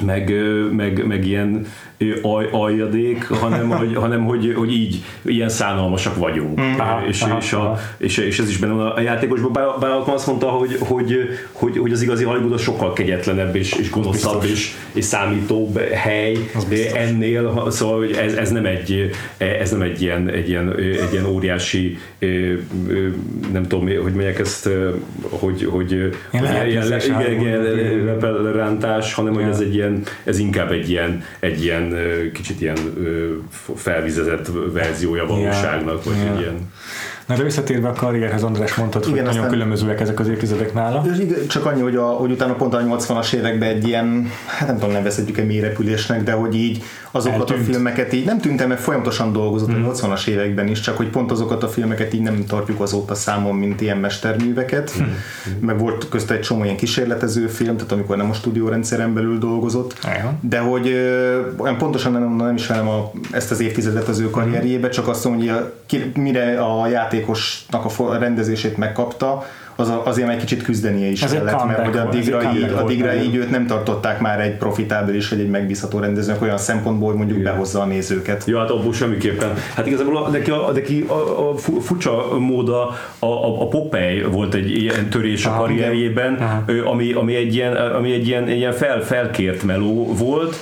meg, 0.00 0.32
meg, 0.72 1.06
meg 1.06 1.26
ilyen 1.26 1.66
aj, 2.22 2.48
aljadék, 2.50 3.28
hanem, 3.28 3.68
hogy, 3.78 3.94
hanem 3.94 4.24
hogy, 4.24 4.52
hogy 4.56 4.72
így 4.72 5.04
ilyen 5.22 5.48
szánalmasak 5.48 6.16
vagyunk. 6.16 6.60
Mm. 6.60 6.78
Aha, 6.78 7.06
és, 7.06 7.22
aha, 7.22 7.38
és, 7.40 7.52
a, 7.52 7.78
és, 7.96 8.16
és, 8.16 8.38
ez 8.38 8.48
is 8.48 8.58
benne 8.58 8.72
van 8.72 8.86
a 8.86 9.00
játékosban. 9.00 9.52
Bár, 9.52 9.66
bár 9.80 9.90
azt 10.06 10.26
mondta, 10.26 10.48
hogy, 10.48 10.76
hogy, 10.80 11.16
hogy, 11.52 11.78
hogy 11.78 11.92
az 11.92 12.02
igazi 12.02 12.24
Hollywood 12.24 12.58
sokkal 12.58 12.92
kegyetlenebb 12.92 13.56
és, 13.56 13.72
és 13.72 13.90
gonoszabb 13.90 14.44
és, 14.44 14.74
és 14.92 15.04
számítóbb 15.04 15.78
hely 15.78 16.36
ennél, 16.94 17.70
szóval 17.70 17.98
hogy 17.98 18.12
ez, 18.12 18.34
ez, 18.34 18.50
nem 18.50 18.66
egy, 18.66 19.10
ez 19.36 19.70
nem 19.70 19.82
egy 19.82 20.02
ilyen, 20.02 20.28
egy 20.28 20.48
ilyen, 20.48 20.74
egy 20.78 21.12
ilyen 21.12 21.26
óriási 21.26 21.98
nem 23.52 23.62
tudom, 23.68 23.84
hogy 23.86 24.12
mondják 24.12 24.38
ezt, 24.38 24.68
hogy, 25.28 25.64
hogy 25.64 25.92
ilyen, 25.92 26.12
ilyen, 26.66 26.66
ilyen, 26.68 28.52
rántás, 28.52 29.14
hanem 29.14 29.34
hogy 29.34 29.42
ez 29.42 29.60
egy 29.60 29.74
ilyen, 29.82 30.02
ez 30.24 30.38
inkább 30.38 30.70
egy 30.70 30.90
ilyen, 30.90 31.24
egy 31.40 31.62
ilyen 31.62 31.94
kicsit 32.32 32.60
ilyen 32.60 32.78
felvizezett 33.76 34.50
verziója 34.72 35.26
valóságnak, 35.26 36.04
vagy 36.04 36.16
yeah. 36.16 36.34
egy 36.34 36.40
ilyen 36.40 36.72
Na 37.26 37.36
de 37.36 37.42
visszatérve 37.42 37.88
a 37.88 37.92
karrierhez, 37.92 38.42
András 38.42 38.74
mondtad, 38.74 39.06
igen, 39.08 39.24
hogy 39.24 39.34
nagyon 39.34 39.50
különbözőek 39.50 40.00
ezek 40.00 40.20
az 40.20 40.28
évtizedek 40.28 40.74
nála. 40.74 41.04
Csak 41.48 41.64
annyi, 41.64 41.80
hogy, 41.80 41.96
a, 41.96 42.06
hogy 42.06 42.30
utána 42.30 42.54
pont 42.54 42.74
a 42.74 42.82
80-as 42.82 43.32
években 43.32 43.68
egy 43.68 43.86
ilyen, 43.86 44.30
hát 44.46 44.68
nem 44.68 44.78
tudom, 44.78 44.92
nevezhetjük-e 44.92 45.42
mélyrepülésnek, 45.42 46.22
de 46.22 46.32
hogy 46.32 46.54
így 46.54 46.82
azokat 47.10 47.38
Eltűnt. 47.40 47.60
a 47.60 47.72
filmeket 47.72 48.12
így 48.12 48.24
nem 48.24 48.38
tűntem, 48.38 48.68
mert 48.68 48.80
folyamatosan 48.80 49.32
dolgozott 49.32 49.76
mm. 49.78 49.84
a 49.84 49.92
80-as 49.92 50.26
években 50.26 50.68
is, 50.68 50.80
csak 50.80 50.96
hogy 50.96 51.08
pont 51.08 51.30
azokat 51.30 51.62
a 51.62 51.68
filmeket 51.68 52.14
így 52.14 52.22
nem 52.22 52.44
tartjuk 52.46 52.80
azóta 52.80 53.14
számon, 53.14 53.54
mint 53.54 53.80
ilyen 53.80 53.96
mesterműveket. 53.96 54.92
Mm. 55.02 55.04
Meg 55.60 55.78
volt 55.78 56.08
közt 56.08 56.30
egy 56.30 56.40
csomó 56.40 56.64
ilyen 56.64 56.76
kísérletező 56.76 57.46
film, 57.46 57.76
tehát 57.76 57.92
amikor 57.92 58.16
nem 58.16 58.30
a 58.30 58.32
stúdiórendszeren 58.32 59.14
belül 59.14 59.38
dolgozott, 59.38 59.98
Aján. 60.02 60.38
de 60.40 60.58
hogy 60.58 60.86
olyan 61.56 61.78
pontosan 61.78 62.12
nem, 62.12 62.36
nem 62.36 62.54
ismerem 62.54 62.88
a, 62.88 63.12
ezt 63.30 63.50
az 63.50 63.60
évtizedet 63.60 64.08
az 64.08 64.18
ő 64.18 64.30
karrierjébe, 64.30 64.88
csak 64.88 65.08
azt 65.08 65.24
mondom, 65.24 65.48
hogy 65.48 65.56
a, 65.56 65.72
mire 66.20 66.60
a 66.60 66.88
játékosnak 67.22 67.84
a 67.84 68.18
rendezését 68.18 68.76
megkapta, 68.76 69.44
az 69.82 69.88
a, 69.88 70.02
azért 70.04 70.28
egy 70.28 70.36
kicsit 70.36 70.62
küzdenie 70.62 71.08
is 71.08 71.22
ez 71.22 71.32
kellett, 71.32 71.64
mert 71.66 71.84
hogy 71.84 71.96
addigra, 71.96 72.52
így, 72.54 72.72
addigra 72.76 73.14
így 73.14 73.34
őt 73.34 73.50
nem 73.50 73.66
tartották 73.66 74.20
már 74.20 74.40
egy 74.40 74.56
profitábilis 74.56 75.28
vagy 75.28 75.40
egy 75.40 75.50
megbízható 75.50 75.98
rendezőnek 75.98 76.42
olyan 76.42 76.58
szempontból, 76.58 77.08
hogy 77.08 77.16
mondjuk 77.16 77.38
Igen. 77.38 77.52
behozza 77.52 77.80
a 77.80 77.84
nézőket. 77.84 78.44
Jó, 78.46 78.58
hát 78.58 78.70
abból 78.70 78.92
semmiképpen. 78.92 79.54
Hát 79.74 79.86
igazából 79.86 80.16
a, 80.16 80.28
neki, 80.28 80.50
a, 80.50 80.70
neki 80.72 81.04
a, 81.08 81.50
a 81.50 81.56
furcsa 81.56 82.38
móda 82.38 82.88
a, 83.18 83.26
a, 83.26 83.62
a 83.62 83.68
Popeye 83.68 84.26
volt 84.26 84.54
egy 84.54 84.70
ilyen 84.70 85.08
törés 85.08 85.46
a 85.46 85.54
karrierjében, 85.56 86.64
ami, 86.84 87.12
ami 87.12 87.34
egy 87.34 87.54
ilyen, 87.54 87.76
ami 87.76 88.12
egy 88.12 88.26
ilyen, 88.26 88.46
egy 88.46 88.56
ilyen 88.56 88.72
fel, 88.72 89.00
felkért 89.00 89.62
meló 89.62 90.14
volt, 90.14 90.56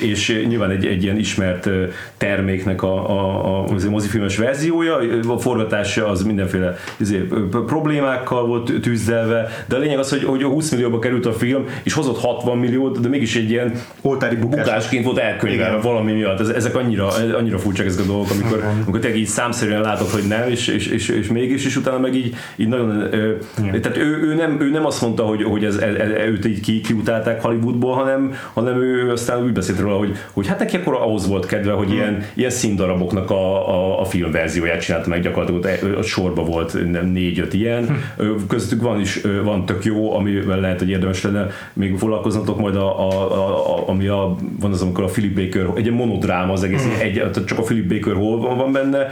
és 0.00 0.44
nyilván 0.48 0.70
egy, 0.70 0.86
egy 0.86 1.02
ilyen 1.02 1.18
ismert 1.18 1.68
terméknek 2.16 2.82
a, 2.82 3.10
a, 3.10 3.44
a, 3.44 3.64
a 3.68 3.90
mozifilmes 3.90 4.36
verziója, 4.36 4.98
a 5.28 5.38
forgatása 5.38 6.08
az 6.08 6.22
mindenféle 6.22 6.76
izé, 6.96 7.28
problémákkal 7.66 8.46
volt 8.48 8.72
tűzdelve, 8.80 9.48
de 9.66 9.76
a 9.76 9.78
lényeg 9.78 9.98
az, 9.98 10.10
hogy, 10.10 10.24
hogy 10.24 10.42
20 10.42 10.70
millióba 10.70 10.98
került 10.98 11.26
a 11.26 11.32
film, 11.32 11.64
és 11.82 11.92
hozott 11.92 12.20
60 12.20 12.58
milliót, 12.58 13.00
de 13.00 13.08
mégis 13.08 13.36
egy 13.36 13.50
ilyen 13.50 13.72
Oltári 14.00 14.36
bukás. 14.36 14.64
bukásként 14.64 15.04
volt 15.04 15.18
elkönyvelve 15.18 15.80
valami 15.80 16.12
miatt. 16.12 16.40
Ez, 16.40 16.48
ezek 16.48 16.76
annyira, 16.76 17.08
annyira 17.36 17.58
furcsák 17.58 17.86
ezek 17.86 18.04
a 18.04 18.06
dolgok, 18.06 18.30
amikor, 18.30 18.64
amikor 18.84 19.00
tényleg 19.00 19.20
így 19.20 19.26
számszerűen 19.26 19.80
látod, 19.80 20.08
hogy 20.08 20.24
nem, 20.28 20.48
és, 20.48 20.68
és, 20.68 20.86
és, 20.86 21.08
és 21.08 21.28
mégis, 21.28 21.64
és 21.64 21.76
utána 21.76 21.98
meg 21.98 22.14
így, 22.14 22.34
így 22.56 22.68
nagyon, 22.68 23.14
ö, 23.14 23.32
tehát 23.56 23.96
ő, 23.96 24.22
ő, 24.22 24.34
nem, 24.34 24.60
ő 24.60 24.70
nem 24.70 24.86
azt 24.86 25.00
mondta, 25.00 25.22
hogy, 25.22 25.42
hogy 25.42 25.64
ez, 25.64 25.76
ez, 25.76 25.94
ez, 25.94 26.10
őt 26.10 26.46
így 26.46 26.60
ki, 26.60 26.80
kiutálták 26.80 27.42
Hollywoodból, 27.42 27.94
hanem, 27.94 28.34
hanem 28.52 28.82
ő 28.82 29.10
aztán 29.10 29.42
úgy 29.42 29.52
beszélt 29.52 29.78
róla, 29.78 29.96
hogy, 29.96 30.16
hogy 30.32 30.46
hát 30.46 30.58
neki 30.58 30.76
akkor 30.76 30.94
ahhoz 30.94 31.28
volt 31.28 31.46
kedve, 31.46 31.72
hogy 31.72 31.92
ilyen, 31.92 32.24
ilyen 32.34 32.50
színdaraboknak 32.50 33.30
a, 33.30 33.68
a, 33.68 34.00
a 34.00 34.04
filmverzióját 34.04 34.80
csinálta 34.80 35.08
meg 35.08 35.20
gyakorlatilag, 35.20 35.98
a 35.98 36.02
sorba 36.02 36.44
volt 36.44 36.90
nem 36.90 37.06
négy-öt 37.06 37.54
ilyen, 37.54 38.02
közöttük 38.46 38.82
van 38.82 39.00
is, 39.00 39.20
van 39.44 39.66
tök 39.66 39.84
jó, 39.84 40.14
amivel 40.16 40.60
lehet, 40.60 40.78
hogy 40.78 40.88
érdemes 40.88 41.22
lenne 41.22 41.46
még 41.72 41.98
foglalkoznatok 41.98 42.58
majd 42.58 42.76
a, 42.76 43.08
a, 43.08 43.32
a, 43.76 43.88
ami 43.88 44.06
a, 44.06 44.36
van 44.60 44.72
az, 44.72 44.82
amikor 44.82 45.04
a 45.04 45.06
Philip 45.06 45.34
Baker, 45.34 45.70
egy 45.74 45.90
monodráma 45.90 46.52
az 46.52 46.62
egész, 46.62 46.86
egy, 47.00 47.14
tehát 47.14 47.44
csak 47.44 47.58
a 47.58 47.62
Philip 47.62 47.88
Baker 47.88 48.14
hol 48.14 48.40
van, 48.40 48.56
van 48.56 48.72
benne, 48.72 49.06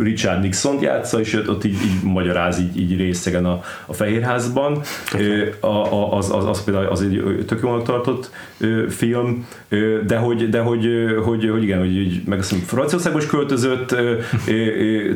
Richard 0.00 0.40
Nixon 0.40 0.80
játsza, 0.80 1.20
és 1.20 1.42
ott 1.48 1.64
így, 1.64 1.72
így 1.72 2.02
magyaráz 2.02 2.60
így, 2.60 2.80
így 2.80 2.96
részegen 2.96 3.44
a, 3.44 3.62
a 3.86 3.92
Fehérházban. 3.92 4.80
A, 5.60 5.66
a, 5.66 6.16
az, 6.16 6.30
az, 6.32 6.46
az, 6.46 6.64
például 6.64 6.86
az 6.86 7.02
egy 7.02 7.44
tök 7.46 7.60
jónak 7.62 7.82
tartott 7.82 8.30
film, 8.88 9.46
de 10.06 10.16
hogy, 10.16 10.48
de 10.48 10.60
hogy, 10.60 10.88
hogy, 11.24 11.48
hogy 11.50 11.62
igen, 11.62 11.78
hogy, 11.78 11.96
hogy 11.96 12.22
meg 12.26 12.38
azt 12.38 12.54
Franciaországba 12.54 13.18
is 13.18 13.26
költözött, 13.26 13.88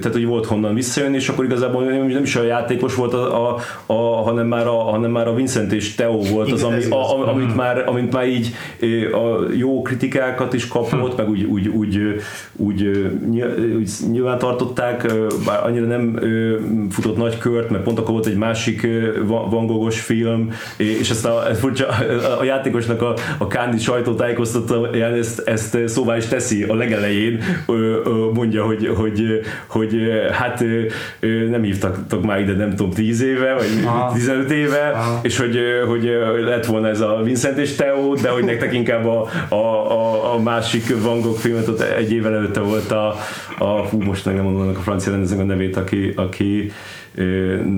tehát 0.01 0.13
hogy 0.13 0.27
volt 0.27 0.47
honnan 0.47 0.75
visszajönni, 0.75 1.17
és 1.17 1.29
akkor 1.29 1.45
igazából 1.45 1.85
nem 1.85 2.23
is 2.23 2.37
a 2.37 2.43
játékos 2.43 2.95
volt, 2.95 3.15
a, 3.15 3.49
a, 3.49 3.59
a, 3.87 4.23
hanem, 4.23 4.47
már 4.47 4.67
a, 4.67 4.83
hanem 4.83 5.11
már 5.11 5.29
a 5.29 5.35
Vincent 5.35 5.73
és 5.73 5.95
Theo 5.95 6.19
volt 6.19 6.53
az, 6.53 6.63
ami, 6.63 6.85
a, 6.91 7.29
amit, 7.29 7.57
már, 7.57 7.85
amit 7.87 8.13
már 8.13 8.29
így 8.29 8.55
a 9.13 9.53
jó 9.57 9.83
kritikákat 9.83 10.53
is 10.53 10.69
kapott, 10.69 11.17
meg 11.17 11.29
úgy, 11.29 11.45
úgy, 11.45 11.69
úgy, 11.69 11.99
úgy, 12.57 13.11
úgy 13.37 13.89
nyilván 14.11 14.39
tartották, 14.39 15.13
bár 15.47 15.67
annyira 15.67 15.87
nem 15.87 16.19
futott 16.91 17.17
nagy 17.17 17.39
kört, 17.39 17.71
mert 17.71 17.83
pont 17.83 17.99
akkor 17.99 18.13
volt 18.13 18.27
egy 18.27 18.37
másik 18.37 18.87
Van 19.27 19.67
Gogos 19.67 20.01
film, 20.01 20.51
és 20.77 21.11
ezt 21.11 21.27
a, 21.27 21.43
a 22.41 22.45
játékosnak 22.45 23.03
a, 23.03 23.15
a 23.39 23.47
Kándi 23.47 23.79
sajtótájékoztató 23.79 24.85
ezt, 24.85 25.41
ezt 25.41 25.79
szóvá 25.87 26.17
is 26.17 26.27
teszi 26.27 26.63
a 26.63 26.75
legelején, 26.75 27.43
mondja, 28.35 28.65
hogy, 28.65 28.93
hogy, 28.97 29.41
hogy 29.67 29.95
hát 30.33 30.65
nem 31.51 31.63
hívtak 31.63 32.25
már 32.25 32.41
ide 32.41 32.53
nem 32.53 32.71
tudom 32.71 32.91
10 32.91 33.23
éve, 33.23 33.55
vagy 33.55 33.67
Aha. 33.85 34.13
15 34.13 34.51
éve, 34.51 34.91
Aha. 34.95 35.21
és 35.23 35.39
hogy, 35.39 35.59
hogy 35.87 36.11
lett 36.45 36.67
volna 36.67 36.89
ez 36.89 37.01
a 37.01 37.21
Vincent 37.25 37.59
és 37.59 37.75
Theo, 37.75 38.15
de 38.15 38.29
hogy 38.29 38.45
nektek 38.45 38.73
inkább 38.73 39.07
a, 39.07 39.29
a, 39.49 39.55
a, 39.55 40.35
a 40.35 40.39
másik 40.39 41.03
Van 41.03 41.21
Gogh 41.21 41.39
filmet, 41.39 41.69
ott 41.69 41.81
egy 41.81 42.13
évvel 42.13 42.35
előtte 42.35 42.61
volt 42.61 42.91
a, 42.91 43.17
a 43.59 43.65
hú, 43.65 44.03
most 44.03 44.25
meg 44.25 44.35
nem 44.35 44.45
mondom 44.45 44.69
a 44.69 44.81
francia 44.81 45.13
rendezőnek 45.13 45.45
a 45.45 45.47
nevét, 45.47 45.77
aki, 45.77 46.13
aki 46.17 46.73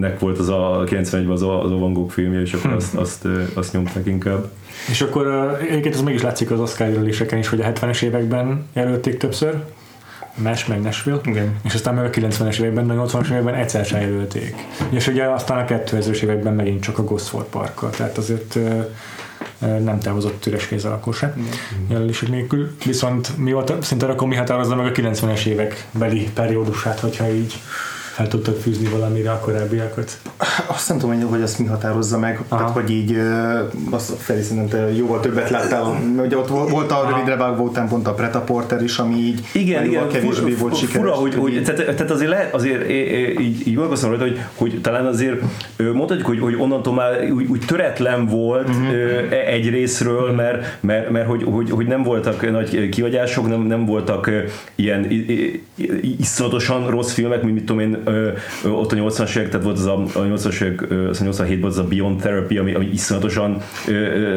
nek 0.01 0.19
volt 0.19 0.39
az 0.39 0.49
a 0.49 0.85
91-ben 0.87 1.29
az 1.29 1.43
a, 1.43 1.65
az 1.65 1.71
a 1.71 1.77
Van 1.77 1.93
Gogh 1.93 2.13
filmje, 2.13 2.41
és 2.41 2.53
akkor 2.53 2.73
azt, 2.73 2.95
azt, 2.95 3.29
azt 3.55 3.73
nyomták 3.73 4.07
inkább. 4.07 4.49
És 4.89 5.01
akkor 5.01 5.57
egyébként 5.61 5.95
ez 5.95 6.01
mégis 6.01 6.23
látszik 6.23 6.51
az 6.51 6.61
Oscar 6.61 6.89
jelöléseken 6.89 7.39
is, 7.39 7.49
hogy 7.49 7.61
a 7.61 7.73
70-es 7.73 8.03
években 8.03 8.67
jelölték 8.73 9.17
többször, 9.17 9.63
Mesh 10.43 10.69
meg 10.69 10.81
Nashville, 10.81 11.21
Igen. 11.25 11.57
és 11.65 11.75
aztán 11.75 11.95
meg 11.95 12.05
a 12.05 12.11
90-es 12.11 12.59
években, 12.59 12.91
a 12.91 13.07
80-as 13.07 13.31
években 13.31 13.55
egyszer 13.55 13.85
sem 13.85 14.01
jelölték. 14.01 14.55
És 14.91 15.07
ugye 15.07 15.25
aztán 15.25 15.59
a 15.59 15.65
2000-es 15.65 16.21
években 16.21 16.55
megint 16.55 16.83
csak 16.83 16.99
a 16.99 17.05
Gosford 17.05 17.47
Parkkal, 17.47 17.91
tehát 17.91 18.19
azért 18.19 18.59
nem 19.59 19.99
távozott 19.99 20.47
üres 20.47 20.67
kéz 20.67 20.85
akkor 20.85 21.15
se 21.15 21.35
jelölések 21.89 22.29
nélkül. 22.29 22.77
Viszont 22.85 23.37
mi 23.37 23.53
volt, 23.53 23.83
szinte 23.83 24.07
akkor 24.07 24.29
mi 24.29 24.35
határozza 24.35 24.77
meg 24.77 24.87
a 24.87 24.91
90-es 24.91 25.45
évek 25.45 25.87
beli 25.91 26.31
periódusát, 26.35 27.01
hogyha 27.01 27.31
így 27.31 27.55
fel 28.17 28.29
tudtad 28.29 28.55
fűzni 28.55 28.89
valamire 28.89 29.31
a 29.31 29.39
korábbiakat? 29.39 30.19
Azt 30.67 30.89
nem 30.89 30.99
tudom, 30.99 31.29
hogy 31.29 31.43
azt 31.43 31.59
mi 31.59 31.67
határozza 31.67 32.19
meg, 32.19 32.41
Aha. 32.49 32.61
tehát 32.61 32.73
hogy 32.73 32.91
így 32.91 33.19
azt 33.91 34.13
felé 34.19 34.43
szerintem 34.43 34.95
jóval 34.95 35.21
többet 35.21 35.51
láttál, 35.51 36.01
ugye 36.25 36.37
ott 36.37 36.49
volt 36.49 36.91
a 36.91 37.07
rövidre 37.09 37.37
vágva 37.37 37.63
után 37.63 37.89
pont 37.89 38.07
a 38.07 38.15
Preta 38.15 38.41
Porter 38.41 38.83
is, 38.83 38.99
ami 38.99 39.15
így 39.15 39.41
igen, 39.53 39.85
igen, 39.85 40.09
kevésbé 40.09 40.51
fura, 40.51 40.61
volt 40.61 40.77
sikeres. 40.77 40.97
Fura, 40.97 41.13
hogy, 41.13 41.35
hogy 41.35 41.63
tehát, 41.65 41.85
tehát, 41.85 42.11
azért 42.11 42.31
lehet, 42.31 42.55
azért 42.55 42.91
így, 43.41 43.67
így 43.67 43.75
gondolkozom 43.75 44.11
rajta, 44.11 44.25
hogy, 44.25 44.41
hogy 44.55 44.81
talán 44.81 45.07
azért 45.07 45.41
mondhatjuk, 45.77 46.27
hogy, 46.27 46.41
hogy 46.41 46.55
onnantól 46.59 46.95
már 46.95 47.31
úgy, 47.31 47.47
úgy 47.47 47.63
töretlen 47.67 48.27
volt 48.27 48.69
uh-huh. 48.69 49.33
egy 49.47 49.69
részről, 49.69 50.33
mert, 50.33 50.77
mert, 50.81 51.11
mert 51.11 51.29
hogy, 51.29 51.43
hogy, 51.43 51.71
hogy 51.71 51.87
nem 51.87 52.03
voltak 52.03 52.51
nagy 52.51 52.89
kiadások, 52.89 53.49
nem, 53.49 53.61
nem 53.61 53.85
voltak 53.87 54.31
ilyen 54.75 55.07
iszonyatosan 56.19 56.91
rossz 56.91 57.13
filmek, 57.13 57.43
mint 57.43 57.55
mit 57.55 57.65
tudom 57.65 57.81
én, 57.81 58.05
ott 58.65 58.93
a 58.93 58.97
80-as 58.97 59.37
évek, 59.37 59.49
tehát 59.49 59.65
volt 59.65 59.79
az 59.79 59.87
a, 59.87 60.03
a 60.03 60.23
80-as 60.23 60.61
évek, 60.63 60.87
87-ben 60.91 61.63
az 61.63 61.79
a 61.79 61.85
Beyond 61.85 62.21
Therapy, 62.21 62.59
ami, 62.59 62.75
ami 62.75 62.87
iszonyatosan 62.93 63.63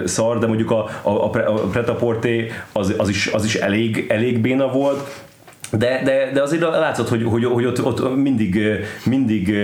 szar, 0.05 0.39
de 0.39 0.47
mondjuk 0.47 0.71
a, 0.71 0.89
a, 1.01 1.09
a, 1.09 1.29
a 1.47 1.53
Pretaporté 1.53 2.51
az, 2.71 2.93
az, 2.97 3.09
is, 3.09 3.27
az 3.27 3.45
is 3.45 3.55
elég, 3.55 4.05
elég 4.09 4.39
béna 4.39 4.71
volt, 4.71 5.27
de, 5.71 6.01
de, 6.03 6.29
de 6.33 6.41
azért 6.41 6.61
látszott, 6.61 7.09
hogy, 7.09 7.23
hogy, 7.23 7.45
hogy 7.45 7.65
ott, 7.65 7.85
ott 7.85 8.15
mindig, 8.15 8.61
mindig, 9.05 9.55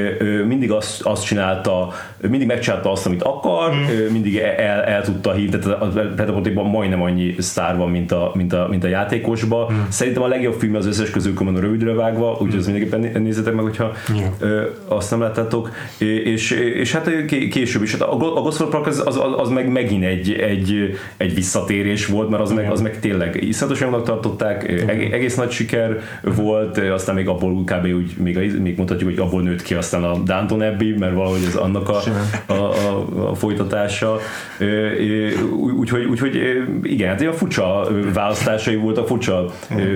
mindig 0.48 0.72
azt, 0.72 1.02
azt 1.02 1.26
csinálta, 1.26 1.94
mindig 2.30 2.48
megcsinálta 2.48 2.92
azt, 2.92 3.06
amit 3.06 3.24
akar, 3.24 3.74
mm. 3.74 4.12
mindig 4.12 4.38
el, 4.38 4.82
el 4.82 5.04
tudta 5.04 5.34
hívni, 5.34 5.60
tehát 5.60 5.82
a 5.82 5.88
Predatorban 5.88 6.66
majdnem 6.66 7.02
annyi 7.02 7.36
sztár 7.38 7.78
van, 7.78 7.90
mint 7.90 8.12
a, 8.12 8.32
mint 8.34 8.54
a, 8.54 8.68
mint 8.70 8.84
a 8.84 8.88
játékosban. 8.88 9.74
Mm. 9.74 9.78
Szerintem 9.90 10.24
a 10.24 10.28
legjobb 10.28 10.60
film 10.60 10.76
az 10.76 10.86
összes 10.86 11.10
közül 11.10 11.34
van 11.34 11.56
a 11.56 11.60
rövidre 11.60 11.94
vágva, 11.94 12.32
úgyhogy 12.32 12.54
mm. 12.54 12.58
ezt 12.58 12.72
mindenképpen 12.72 13.22
nézzetek 13.22 13.54
meg, 13.54 13.64
hogyha 13.64 13.92
yeah. 14.14 14.66
azt 14.88 15.12
nem 15.12 15.20
láttátok. 15.20 15.72
És, 15.98 16.52
és 16.52 16.92
hát 16.92 17.26
később 17.50 17.84
is. 17.84 17.92
Hát 17.92 18.02
a, 18.02 18.14
a 18.14 18.42
Ghost 18.42 18.64
Park 18.64 18.88
az, 18.88 19.02
az, 19.06 19.20
az, 19.38 19.50
meg 19.50 19.72
megint 19.72 20.04
egy, 20.04 20.32
egy, 20.34 20.98
egy 21.18 21.36
visszatérés 21.36 22.06
volt, 22.06 22.30
mert 22.30 22.42
az, 22.42 22.52
meg, 22.52 22.72
az 22.72 22.82
meg 22.82 23.00
tényleg 23.00 23.44
iszonyatosan 23.44 24.04
tartották, 24.04 24.70
egész 25.12 25.36
nagy 25.36 25.52
siker, 25.52 25.95
volt, 26.22 26.78
aztán 26.78 27.16
még 27.16 27.28
abból 27.28 27.64
kb. 27.64 27.86
úgy, 27.86 28.14
még, 28.18 28.62
még 28.62 28.78
mondhatjuk, 28.78 29.10
hogy 29.10 29.20
abból 29.20 29.42
nőtt 29.42 29.62
ki 29.62 29.74
aztán 29.74 30.04
a 30.04 30.18
Downton 30.18 30.62
Abbey, 30.62 30.96
mert 30.98 31.14
valahogy 31.14 31.44
ez 31.48 31.56
annak 31.56 31.90
a, 31.90 32.02
a, 32.46 32.54
a, 32.54 33.30
a 33.30 33.36
folytatása. 33.36 34.20
Úgyhogy, 35.80 36.04
úgyhogy 36.06 36.40
igen, 36.84 37.10
hát 37.10 37.22
ilyen 37.22 37.34
furcsa 37.34 37.88
választásai 38.14 38.76
voltak, 38.76 39.08
furcsa 39.08 39.46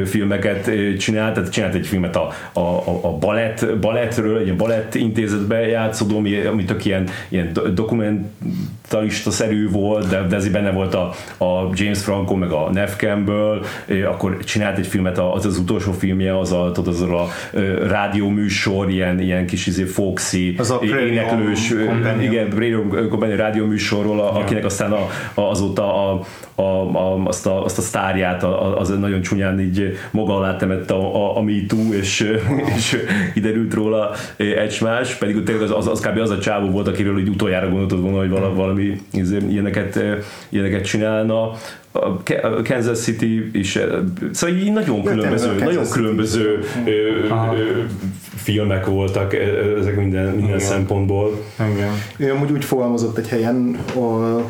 filmeket 0.05 0.71
csinált, 0.97 1.33
tehát 1.33 1.51
csinált 1.51 1.73
egy 1.73 1.87
filmet 1.87 2.15
a, 2.15 2.29
a, 2.53 2.83
a 3.01 3.17
balett, 3.19 3.77
balettről, 3.81 4.37
egy 4.37 4.55
balett 4.55 4.95
intézetbe 4.95 5.67
játszódó, 5.67 6.17
ami, 6.17 6.39
ami 6.39 6.63
tök 6.63 6.85
ilyen, 6.85 7.07
ilyen 7.29 7.51
dokumentalista-szerű 7.73 9.69
volt, 9.69 10.09
de, 10.09 10.21
de 10.27 10.35
ezért 10.35 10.53
benne 10.53 10.71
volt 10.71 10.93
a, 10.93 11.13
a 11.37 11.69
James 11.73 11.99
Franco, 12.03 12.35
meg 12.35 12.51
a 12.51 12.69
Neff 12.73 12.95
Campbell, 12.95 13.61
akkor 14.07 14.37
csinált 14.43 14.77
egy 14.77 14.87
filmet 14.87 15.17
az 15.17 15.45
az 15.45 15.57
utolsó 15.57 15.88
filmje, 15.93 16.39
az 16.39 16.51
a, 16.51 16.71
tudod, 16.71 16.93
az 16.93 17.01
a 17.01 17.27
rádióműsor, 17.87 18.89
ilyen, 18.89 19.19
ilyen 19.19 19.45
kis 19.45 19.67
izé 19.67 19.83
Foxy, 19.83 20.55
az 20.57 20.71
a 20.71 20.79
éneklős, 20.83 21.73
igen, 22.21 22.49
Companion 23.09 23.37
rádióműsorról, 23.37 24.19
a, 24.19 24.35
akinek 24.35 24.65
aztán 24.65 24.91
a, 24.91 25.07
a, 25.33 25.41
azóta 25.41 26.11
a, 26.11 26.21
a, 26.55 26.61
a, 26.61 27.23
azt, 27.25 27.45
a, 27.45 27.63
azt 27.63 27.77
a 27.77 27.81
sztárját 27.81 28.43
a, 28.43 28.79
az 28.79 28.89
nagyon 28.99 29.21
csúnyán 29.21 29.59
így 29.59 29.97
maga 30.11 30.35
alá 30.37 30.55
temette 30.55 30.93
a, 30.93 31.15
a, 31.15 31.37
a 31.37 31.41
MeToo, 31.41 31.93
és, 31.93 32.33
és 32.77 32.97
kiderült 33.33 33.73
róla 33.73 34.11
egymás, 34.37 35.15
pedig 35.15 35.43
tényleg 35.43 35.63
az, 35.63 35.71
az, 35.71 35.87
az 35.87 35.99
kb. 35.99 36.17
az 36.17 36.29
a 36.29 36.39
csávó 36.39 36.69
volt, 36.69 36.87
akiről 36.87 37.19
így 37.19 37.29
utoljára 37.29 37.69
gondoltad 37.69 38.01
volna, 38.01 38.17
hogy 38.17 38.29
valami, 38.29 38.55
valami 38.55 39.01
izé, 39.11 39.37
ilyeneket, 39.49 39.99
ilyeneket 40.49 40.85
csinálna 40.85 41.51
a 41.91 42.61
Kansas 42.63 42.99
City 42.99 43.49
is, 43.53 43.79
szóval 44.31 44.55
így 44.55 44.71
nagyon 44.71 45.03
különböző, 45.03 45.53
nagyon 45.53 45.89
különböző 45.89 46.59
ö, 46.85 46.89
ö, 46.89 47.83
filmek 48.35 48.85
voltak 48.85 49.33
ezek 49.79 49.95
minden, 49.95 50.25
minden 50.25 50.45
Igen. 50.45 50.59
szempontból. 50.59 51.43
Igen. 51.73 51.89
Ő 52.17 52.31
amúgy 52.31 52.51
úgy 52.51 52.65
fogalmazott 52.65 53.17
egy 53.17 53.27
helyen, 53.27 53.77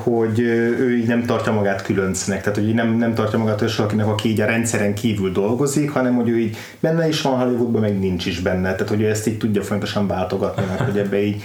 hogy 0.03 0.39
ő 0.39 0.97
így 0.97 1.07
nem 1.07 1.25
tartja 1.25 1.51
magát 1.51 1.81
különcnek, 1.81 2.41
tehát 2.41 2.57
hogy 2.57 2.67
így 2.67 2.73
nem, 2.73 2.97
nem 2.97 3.13
tartja 3.13 3.39
magát 3.39 3.61
olyan 3.61 3.73
valakinek, 3.77 4.07
aki 4.07 4.29
így 4.29 4.41
a 4.41 4.45
rendszeren 4.45 4.93
kívül 4.93 5.31
dolgozik, 5.31 5.89
hanem 5.89 6.15
hogy 6.15 6.29
ő 6.29 6.39
így 6.39 6.57
benne 6.79 7.07
is 7.07 7.21
van 7.21 7.39
Hollywoodban, 7.39 7.81
meg 7.81 7.99
nincs 7.99 8.25
is 8.25 8.39
benne, 8.39 8.71
tehát 8.71 8.89
hogy 8.89 9.01
ő 9.01 9.09
ezt 9.09 9.27
így 9.27 9.37
tudja 9.37 9.61
fontosan 9.61 10.07
váltogatni, 10.07 10.63
mert 10.67 10.81
hogy 10.81 10.97
ebbe 10.97 11.21
így, 11.23 11.41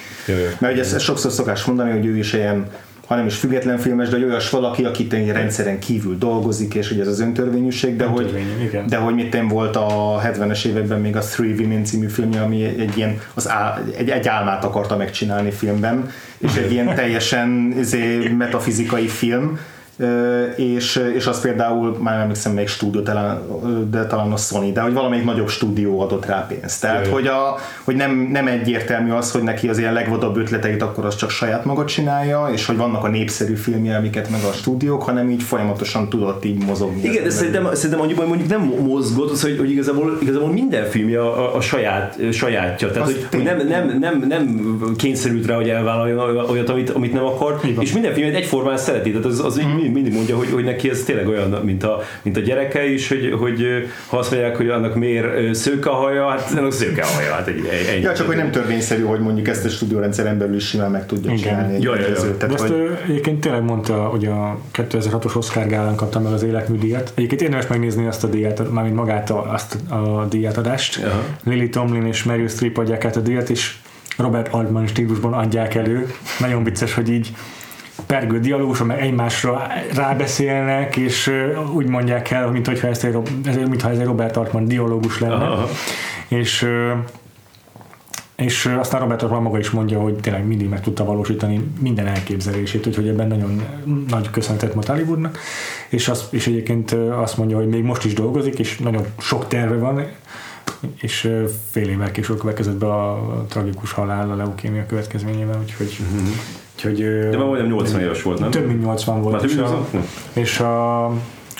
mert 0.58 0.72
ugye 0.72 0.82
ezt, 0.82 0.94
ezt 0.94 1.04
sokszor 1.04 1.30
szokás 1.30 1.64
mondani, 1.64 1.90
hogy 1.90 2.06
ő 2.06 2.16
is 2.16 2.32
ilyen 2.32 2.66
hanem 3.06 3.26
is 3.26 3.36
független 3.36 3.78
filmes, 3.78 4.08
de 4.08 4.16
hogy 4.16 4.24
olyas 4.24 4.50
valaki, 4.50 4.84
aki 4.84 5.08
rendszeren 5.32 5.78
kívül 5.78 6.18
dolgozik, 6.18 6.74
és 6.74 6.88
hogy 6.88 7.00
ez 7.00 7.08
az 7.08 7.20
öntörvényűség, 7.20 7.96
de 7.96 8.04
hogy, 8.04 8.44
igen. 8.62 8.86
de 8.86 8.96
hogy 8.96 9.14
mit 9.14 9.34
én 9.34 9.48
volt 9.48 9.76
a 9.76 10.20
70-es 10.24 10.64
években 10.64 11.00
még 11.00 11.16
a 11.16 11.20
Three 11.20 11.54
Women 11.58 11.84
című 11.84 12.06
filmje, 12.06 12.40
ami 12.40 12.64
egy 12.64 12.96
ilyen, 12.96 13.20
az 13.34 13.48
á, 13.48 13.82
egy, 13.96 14.08
egy 14.08 14.28
álmát 14.28 14.64
akarta 14.64 14.96
megcsinálni 14.96 15.50
filmben, 15.50 16.10
és 16.38 16.54
egy 16.56 16.72
ilyen 16.72 16.94
teljesen 16.94 17.74
izé, 17.78 18.28
metafizikai 18.28 19.06
film, 19.06 19.58
és, 20.56 21.10
és 21.14 21.26
az 21.26 21.40
például, 21.40 21.96
már 22.00 22.12
nem 22.12 22.22
emlékszem 22.22 22.52
még 22.52 22.68
stúdió, 22.68 23.02
talán, 23.02 23.40
de 23.90 24.06
talán 24.06 24.32
a 24.32 24.36
Sony, 24.36 24.72
de 24.72 24.80
hogy 24.80 24.92
valamelyik 24.92 25.24
nagyobb 25.24 25.48
stúdió 25.48 26.00
adott 26.00 26.26
rá 26.26 26.46
pénzt. 26.48 26.80
Tehát, 26.80 27.06
hogy, 27.06 27.26
a, 27.26 27.58
hogy 27.84 27.96
nem, 27.96 28.28
nem 28.32 28.46
egyértelmű 28.46 29.10
az, 29.10 29.30
hogy 29.30 29.42
neki 29.42 29.68
az 29.68 29.78
ilyen 29.78 29.92
legvadabb 29.92 30.36
ötleteit 30.36 30.82
akkor 30.82 31.04
az 31.04 31.16
csak 31.16 31.30
saját 31.30 31.64
maga 31.64 31.84
csinálja, 31.84 32.48
és 32.52 32.66
hogy 32.66 32.76
vannak 32.76 33.04
a 33.04 33.08
népszerű 33.08 33.54
filmje, 33.54 33.96
amiket 33.96 34.30
meg 34.30 34.40
a 34.42 34.52
stúdiók, 34.52 35.02
hanem 35.02 35.30
így 35.30 35.42
folyamatosan 35.42 36.08
tudott 36.08 36.44
így 36.44 36.64
mozogni. 36.64 37.02
Igen, 37.02 37.22
de 37.24 37.30
szerintem, 37.30 37.68
szerintem 37.72 38.00
annyiban 38.00 38.26
mondjuk 38.26 38.48
nem 38.48 38.60
mozgott, 38.86 39.30
az, 39.30 39.42
hogy, 39.42 39.58
hogy 39.58 39.70
igazából, 39.70 40.18
igazából 40.20 40.52
minden 40.52 40.84
filmje 40.84 41.20
a, 41.20 41.56
a, 41.56 41.60
saját, 41.60 42.18
sajátja. 42.32 42.90
Tehát, 42.90 43.08
hogy, 43.08 43.26
hogy 43.30 43.42
nem, 43.42 43.66
nem, 43.68 43.98
nem, 43.98 44.24
nem 44.28 44.72
kényszerült 44.96 45.46
rá, 45.46 45.54
hogy 45.54 45.68
elvállaljon 45.68 46.18
olyat, 46.50 46.68
amit, 46.68 46.90
amit 46.90 47.12
nem 47.12 47.24
akar, 47.24 47.60
és 47.78 47.92
minden 47.92 48.12
filmet 48.12 48.34
egyformán 48.34 48.76
szereti. 48.76 49.10
Tehát 49.10 49.26
az, 49.26 49.44
az 49.44 49.60
mm. 49.60 49.83
Mindig 49.92 50.12
mondja, 50.12 50.36
hogy, 50.36 50.50
hogy 50.50 50.64
neki 50.64 50.90
ez 50.90 51.02
tényleg 51.02 51.28
olyan, 51.28 51.50
mint 51.64 51.82
a, 51.82 52.02
mint 52.22 52.36
a 52.36 52.40
gyereke 52.40 52.86
is, 52.86 53.08
hogy, 53.08 53.34
hogy 53.38 53.66
ha 54.06 54.18
azt 54.18 54.30
mondják, 54.30 54.56
hogy 54.56 54.68
annak 54.68 54.94
miért 54.94 55.54
szőke 55.54 55.90
a 55.90 55.94
haja, 55.94 56.28
hát 56.28 56.52
annak 56.56 56.72
szőke 56.72 57.02
a 57.02 57.06
haja. 57.06 57.32
Hát 57.32 57.46
egy, 57.46 57.68
egy, 57.94 58.02
Ja, 58.02 58.14
csak 58.14 58.26
hogy 58.26 58.36
nem 58.36 58.50
törvényszerű, 58.50 59.02
hogy 59.02 59.20
mondjuk 59.20 59.48
ezt 59.48 59.64
a 59.64 59.68
stúdiórendszeren 59.68 60.38
belül 60.38 60.54
is 60.56 60.66
simán 60.66 60.90
meg 60.90 61.06
tudja 61.06 61.32
Igen. 61.32 61.42
csinálni. 61.42 61.80
Ja, 61.80 61.94
ja, 61.94 62.08
ja. 62.08 62.36
Tehát, 62.36 62.54
ezt 62.54 62.68
hogy, 62.68 62.70
ő 62.70 62.98
egyébként 63.08 63.40
tényleg 63.40 63.62
mondta, 63.62 63.94
hogy 63.94 64.26
a 64.26 64.58
2006-os 64.72 65.36
Oscar 65.36 65.66
gálán 65.66 65.94
kapta 65.94 66.20
meg 66.20 66.32
az 66.32 66.42
életműdíjat. 66.42 67.12
Egyébként 67.14 67.42
érdemes 67.42 67.66
megnézni 67.66 68.06
azt 68.06 68.24
a 68.24 68.26
díjat, 68.26 68.72
mármint 68.72 68.96
magát 68.96 69.30
a, 69.30 69.52
azt 69.52 69.76
a 69.88 70.26
díjátadást. 70.30 71.04
Aha. 71.04 71.22
Lily 71.44 71.68
Tomlin 71.68 72.06
és 72.06 72.22
Meryl 72.22 72.48
Streep 72.48 72.78
adják 72.78 73.04
át 73.04 73.16
a 73.16 73.20
díjat, 73.20 73.50
és 73.50 73.74
Robert 74.16 74.54
Altman 74.54 74.86
stílusban 74.86 75.32
adják 75.32 75.74
elő. 75.74 76.06
Nagyon 76.38 76.64
vicces, 76.64 76.94
hogy 76.94 77.10
így 77.10 77.32
pergő 78.06 78.40
dialóguson, 78.40 78.86
meg 78.86 79.00
egymásra 79.00 79.66
rábeszélnek, 79.94 80.96
és 80.96 81.32
úgy 81.74 81.86
mondják 81.86 82.30
el, 82.30 82.50
mint 82.50 82.66
hogyha 82.66 82.88
ez 82.88 83.04
egy, 83.04 83.18
mintha 83.68 83.90
ez 83.90 83.98
egy 83.98 84.06
Robert 84.06 84.36
Altman 84.36 84.64
dialógus 84.64 85.20
lenne. 85.20 85.34
Aha. 85.34 85.68
És 86.28 86.68
és 88.36 88.66
aztán 88.78 89.00
Robert 89.00 89.22
Altman 89.22 89.42
maga 89.42 89.58
is 89.58 89.70
mondja, 89.70 90.00
hogy 90.00 90.14
tényleg 90.14 90.46
mindig 90.46 90.68
meg 90.68 90.80
tudta 90.80 91.04
valósítani 91.04 91.70
minden 91.80 92.06
elképzelését, 92.06 92.86
úgyhogy 92.86 93.08
ebben 93.08 93.26
nagyon 93.26 93.62
nagy 94.08 94.30
köszönetet 94.30 94.74
mond 94.74 94.86
Hollywoodnak, 94.86 95.38
és, 95.88 96.08
az, 96.08 96.26
és 96.30 96.46
egyébként 96.46 96.92
azt 96.92 97.36
mondja, 97.36 97.56
hogy 97.56 97.68
még 97.68 97.82
most 97.82 98.04
is 98.04 98.14
dolgozik, 98.14 98.58
és 98.58 98.78
nagyon 98.78 99.06
sok 99.18 99.48
terve 99.48 99.76
van, 99.76 100.06
és 101.00 101.30
fél 101.70 101.88
évvel 101.88 102.10
később 102.10 102.38
következett 102.38 102.76
be 102.76 102.86
a 102.86 103.44
tragikus 103.48 103.92
halál 103.92 104.30
a 104.30 104.36
leukémia 104.36 104.86
következményében, 104.86 105.60
úgyhogy, 105.60 105.98
úgyhogy. 106.86 107.28
De 107.30 107.36
már 107.36 107.46
majdnem 107.46 107.70
80 107.72 108.00
éves 108.00 108.22
volt, 108.22 108.38
nem? 108.38 108.50
több 108.50 108.66
mint 108.66 108.82
80 108.84 109.22
volt. 109.22 109.34
Már 109.34 109.44
és 109.50 109.56
a, 109.56 109.60
80? 109.60 110.02
és 110.32 110.58
a, 110.60 111.04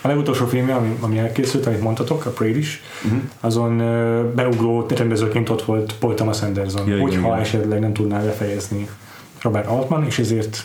a 0.03 0.09
legutolsó 0.09 0.47
filmje, 0.47 0.75
ami, 0.75 0.97
ami 1.01 1.19
elkészült, 1.19 1.67
amit 1.67 1.81
mondtatok, 1.83 2.25
a 2.27 2.31
Prey 2.31 2.57
is, 2.59 2.83
Mhm. 3.05 3.15
uh-huh. 3.15 3.29
azon 3.41 3.77
beugró 4.35 4.87
rendezőként 4.97 5.49
ott 5.49 5.63
volt 5.63 5.95
Paul 5.99 6.15
Thomas 6.15 6.43
Anderson, 6.43 6.89
Ja, 6.89 6.99
hogyha 7.01 7.21
igen. 7.29 7.39
esetleg 7.39 7.81
nem 7.81 7.93
tudná 7.93 8.19
befejezni 8.21 8.89
Robert 9.43 9.67
Altman, 9.67 10.05
és 10.05 10.19
ezért 10.19 10.65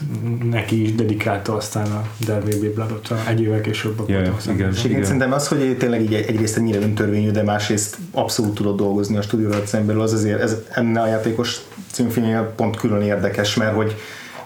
neki 0.49 0.81
is 0.83 0.95
dedikálta 0.95 1.55
aztán 1.55 1.85
a 1.91 2.03
There 2.19 2.41
Will 2.45 2.59
Be 2.61 2.69
Blood-ot 2.75 3.13
egy 3.27 3.41
évvel 3.41 3.61
később 3.61 3.95
Thomas 3.95 4.09
igen. 4.45 4.55
Igen, 4.55 4.73
Igen. 4.85 5.03
szerintem 5.03 5.31
az, 5.33 5.47
hogy 5.47 5.77
tényleg 5.77 6.01
így 6.01 6.13
egy- 6.13 6.25
egyrészt 6.29 6.57
ennyire 6.57 6.79
öntörvényű, 6.79 7.31
de 7.31 7.43
másrészt 7.43 7.97
abszolút 8.11 8.53
tudott 8.53 8.77
dolgozni 8.77 9.17
a 9.17 9.21
stúdiórendszeren 9.21 9.85
belül, 9.85 10.01
az 10.01 10.13
azért 10.13 10.41
ez, 10.41 10.55
enne 10.69 11.01
a 11.01 11.07
játékos 11.07 11.59
címfilmje 11.91 12.53
pont 12.55 12.75
külön 12.77 13.01
érdekes, 13.01 13.55
mert 13.55 13.75
hogy 13.75 13.95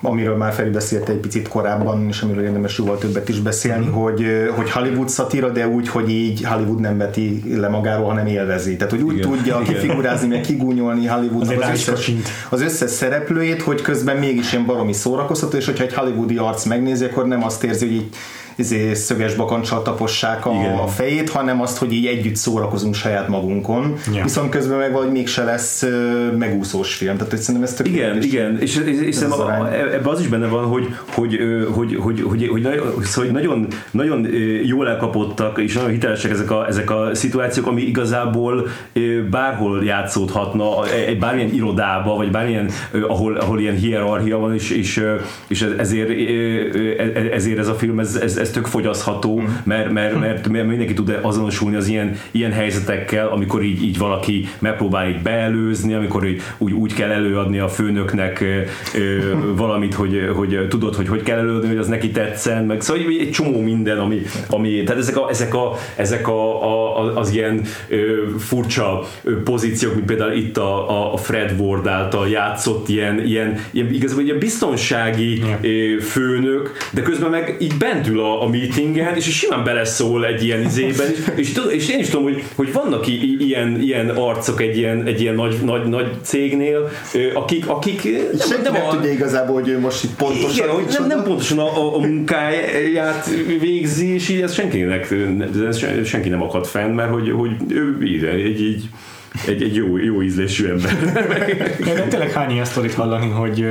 amiről 0.05 0.35
már 0.35 0.53
Feri 0.53 0.69
beszélt 0.69 1.09
egy 1.09 1.17
picit 1.17 1.47
korábban, 1.47 2.07
és 2.07 2.21
amiről 2.21 2.43
érdemes 2.43 2.77
jóval 2.77 2.97
többet 2.97 3.29
is 3.29 3.39
beszélni, 3.39 3.85
Mhm. 3.85 3.93
hogy, 3.95 4.25
hogy 4.55 4.71
Hollywood 4.71 5.09
szatíra, 5.09 5.49
de 5.49 5.67
úgy, 5.67 5.87
hogy 5.87 6.09
így 6.09 6.43
Hollywood 6.43 6.79
nem 6.79 6.97
veti 6.97 7.43
le 7.59 7.67
magáról, 7.67 8.07
hanem 8.07 8.25
élvezi. 8.27 8.75
Tehát, 8.75 8.93
hogy 8.93 9.01
úgy 9.01 9.17
Igen. 9.17 9.29
tudja 9.29 9.59
Igen. 9.61 9.73
kifigurázni, 9.73 10.27
meg 10.27 10.41
kigúnyolni 10.41 11.05
Hollywoodnak 11.05 11.61
az 11.61 11.69
is 11.73 11.87
összes, 11.87 12.11
az 12.49 12.61
összes 12.61 12.89
szereplőjét, 12.91 13.61
hogy 13.61 13.81
közben 13.81 14.17
mégis 14.17 14.53
ilyen 14.53 14.65
baromi 14.65 14.93
szórakoztató, 14.93 15.57
és 15.57 15.65
hogyha 15.65 15.83
egy 15.83 15.93
hollywoodi 15.93 16.37
arc 16.37 16.65
megnézi, 16.65 17.05
akkor 17.05 17.27
nem 17.27 17.43
azt 17.43 17.63
érzi, 17.63 17.85
hogy 17.85 17.95
így 17.95 18.09
izé, 18.55 18.93
szöges 18.93 19.35
bakancsal 19.35 19.81
tapossák 19.81 20.45
a, 20.45 20.51
Igen. 20.53 20.73
a 20.77 20.87
fejét, 20.87 21.29
hanem 21.29 21.61
azt, 21.61 21.77
hogy 21.77 21.93
így 21.93 22.05
együtt 22.05 22.35
szórakozunk 22.35 22.95
saját 22.95 23.27
magunkon. 23.27 23.93
Ja. 24.13 24.23
Viszont 24.23 24.49
közben 24.49 24.77
meg 24.77 24.91
valahogy 24.91 25.11
mégse 25.13 25.43
lesz 25.43 25.85
megúszós 26.37 26.93
film. 26.95 27.15
Tehát 27.15 27.29
hogy 27.31 27.39
szerintem 27.41 27.69
ez 27.69 27.73
tök 27.75 27.87
Igen, 27.87 28.21
igen, 28.21 28.57
és, 28.59 28.75
és, 28.75 28.99
és 29.01 29.07
az 29.07 29.15
szerintem 29.15 29.39
a- 29.41 29.43
arány. 29.43 29.73
ebben 29.73 30.05
az 30.13 30.19
is 30.19 30.27
benne 30.27 30.47
van, 30.47 30.65
hogy, 30.65 30.87
hogy, 31.07 31.39
hogy, 31.73 31.95
hogy, 31.99 32.21
hogy, 32.21 32.47
hogy, 32.47 32.61
nagyon- 32.61 33.03
szóval, 33.03 33.31
hogy 33.31 33.41
nagyon, 33.41 33.67
nagyon 33.91 34.25
ö, 34.25 34.37
jól 34.63 34.89
elkapottak, 34.89 35.59
és 35.59 35.73
nagyon 35.73 35.89
hitelesek 35.89 36.31
ezek 36.31 36.51
a, 36.51 36.67
ezek 36.67 36.91
a 36.91 37.09
szituációk, 37.13 37.67
ami 37.67 37.81
igazából 37.81 38.67
bárhol 39.29 39.83
játszódhatna, 39.83 40.87
egy 41.07 41.19
bármilyen 41.19 41.53
irodába, 41.53 42.15
vagy 42.15 42.31
bármilyen, 42.31 42.69
ahol, 43.07 43.35
ahol 43.35 43.59
ilyen 43.59 43.75
hierarchia 43.75 44.37
van, 44.37 44.53
és, 44.53 44.69
és, 44.69 45.03
és 45.47 45.67
ezért, 45.77 46.09
ö, 46.09 47.31
ezért 47.31 47.57
ez 47.59 47.67
a 47.67 47.73
film, 47.73 47.99
ez, 47.99 48.15
ez, 48.15 48.37
ez 48.43 48.51
tök 48.51 48.65
fogyasztható, 48.65 49.39
Mm. 49.39 49.45
mert, 49.63 49.91
mert, 49.91 50.19
mert, 50.19 50.47
mert 50.49 50.67
mindenki 50.67 50.93
tud 50.93 51.19
azonosulni 51.21 51.75
az 51.75 51.88
ilyen, 51.88 52.17
ilyen 52.32 52.51
helyzetekkel, 52.51 53.27
amikor 53.27 53.63
így, 53.63 53.84
így 53.84 53.97
valaki 53.97 54.47
megpróbál 54.60 55.10
így 55.10 55.21
beelőzni, 55.21 55.93
amikor 55.93 56.25
így, 56.27 56.41
úgy, 56.58 56.71
úgy 56.71 56.93
kell 56.93 57.10
előadni 57.10 57.60
a 57.60 57.67
főnöknek 57.67 58.41
ö, 58.95 59.19
valamit, 59.56 59.93
hogy, 59.93 60.29
hogy 60.36 60.67
tudod, 60.69 60.95
hogy 60.95 61.08
hogy 61.08 61.23
kell 61.23 61.38
előadni, 61.38 61.67
hogy 61.67 61.77
az 61.77 61.88
neki 61.88 62.12
tetszen, 62.12 62.65
meg 62.65 62.82
szóval 62.82 63.03
egy, 63.03 63.17
egy 63.19 63.32
csomó 63.32 63.62
minden, 63.62 63.99
ami, 63.99 64.21
ami 64.49 64.84
tehát 64.84 65.01
ezek, 65.01 65.17
a, 65.17 65.29
ezek, 65.29 65.53
a, 65.53 65.73
ezek 65.95 66.27
a, 66.27 66.63
a, 66.63 67.17
az 67.17 67.34
ilyen 67.34 67.62
ö, 67.88 67.95
furcsa 68.39 69.03
ö, 69.23 69.43
pozíciók, 69.43 69.93
mint 69.95 70.06
például 70.06 70.32
itt 70.34 70.58
a, 70.58 70.89
a- 70.89 71.13
a 71.13 71.17
Fred 71.17 71.56
Ward 71.60 71.88
által 71.88 72.29
játszott 72.29 72.89
ilyen, 72.89 73.25
ilyen, 73.25 73.60
ilyen 73.71 73.93
igazából 73.93 74.23
ilyen 74.23 74.38
biztonsági 74.39 75.41
ö, 75.62 75.99
főnök, 76.01 76.71
de 76.93 77.01
közben 77.01 77.29
meg 77.29 77.58
így 77.60 77.73
bent 77.77 78.08
ül 78.08 78.19
a, 78.19 78.33
a 78.41 78.50
meetingen, 78.50 79.15
és 79.15 79.38
simán 79.38 79.63
beleszól 79.63 80.26
egy 80.26 80.43
ilyen 80.43 80.62
izében, 80.62 81.08
és, 81.36 81.60
és, 81.69 81.89
én 81.89 82.00
is 82.00 82.08
tudom, 82.08 82.24
hogy, 82.24 82.43
hogy 82.56 82.74
vannak 82.74 83.08
i, 83.08 83.36
ilyen, 83.39 83.82
ilyen 83.82 84.10
arcok 84.10 84.62
egy 84.62 84.78
ilyen, 84.78 85.06
egy 85.06 85.22
ilyen 85.22 85.36
nagy, 85.36 85.58
nagy, 85.63 85.86
nagy 85.86 86.08
cégnél, 86.22 86.89
akik, 87.34 87.67
akik 87.67 88.04
És 88.04 88.46
senki 88.50 88.69
nem, 88.69 88.89
tudja 88.89 89.12
igazából, 89.12 89.54
hogy 89.54 89.69
ő 89.69 89.80
most 89.80 90.04
itt 90.04 90.15
pontosan 90.15 90.52
igen, 90.52 90.69
hogy 90.69 90.86
nem, 90.89 91.08
nem 91.08 91.24
pontosan 91.24 91.60
a, 91.60 91.78
a, 91.78 91.96
a 91.96 92.00
munkáját 92.00 93.30
végzi, 93.60 94.13
és 94.13 94.30
így 94.30 94.41
ez 94.41 94.54
senkinek, 94.54 95.13
senki 96.06 96.30
nem 96.30 96.41
akad 96.41 96.65
fenn, 96.65 96.91
mert 96.91 97.10
hogy, 97.10 97.32
hogy 97.32 97.52
ő 97.69 97.98
így, 98.04 98.24
egy, 98.24 98.46
egy, 98.46 98.89
egy, 99.48 99.63
egy 99.63 99.76
jó, 99.76 99.98
jó 99.98 100.22
ízlésű 100.22 100.67
ember. 100.67 100.98
De 101.80 102.02
tényleg 102.10 102.32
hány 102.32 102.52
ilyen 102.52 102.65
sztorit 102.65 102.93
hallani, 102.93 103.30
hogy 103.30 103.65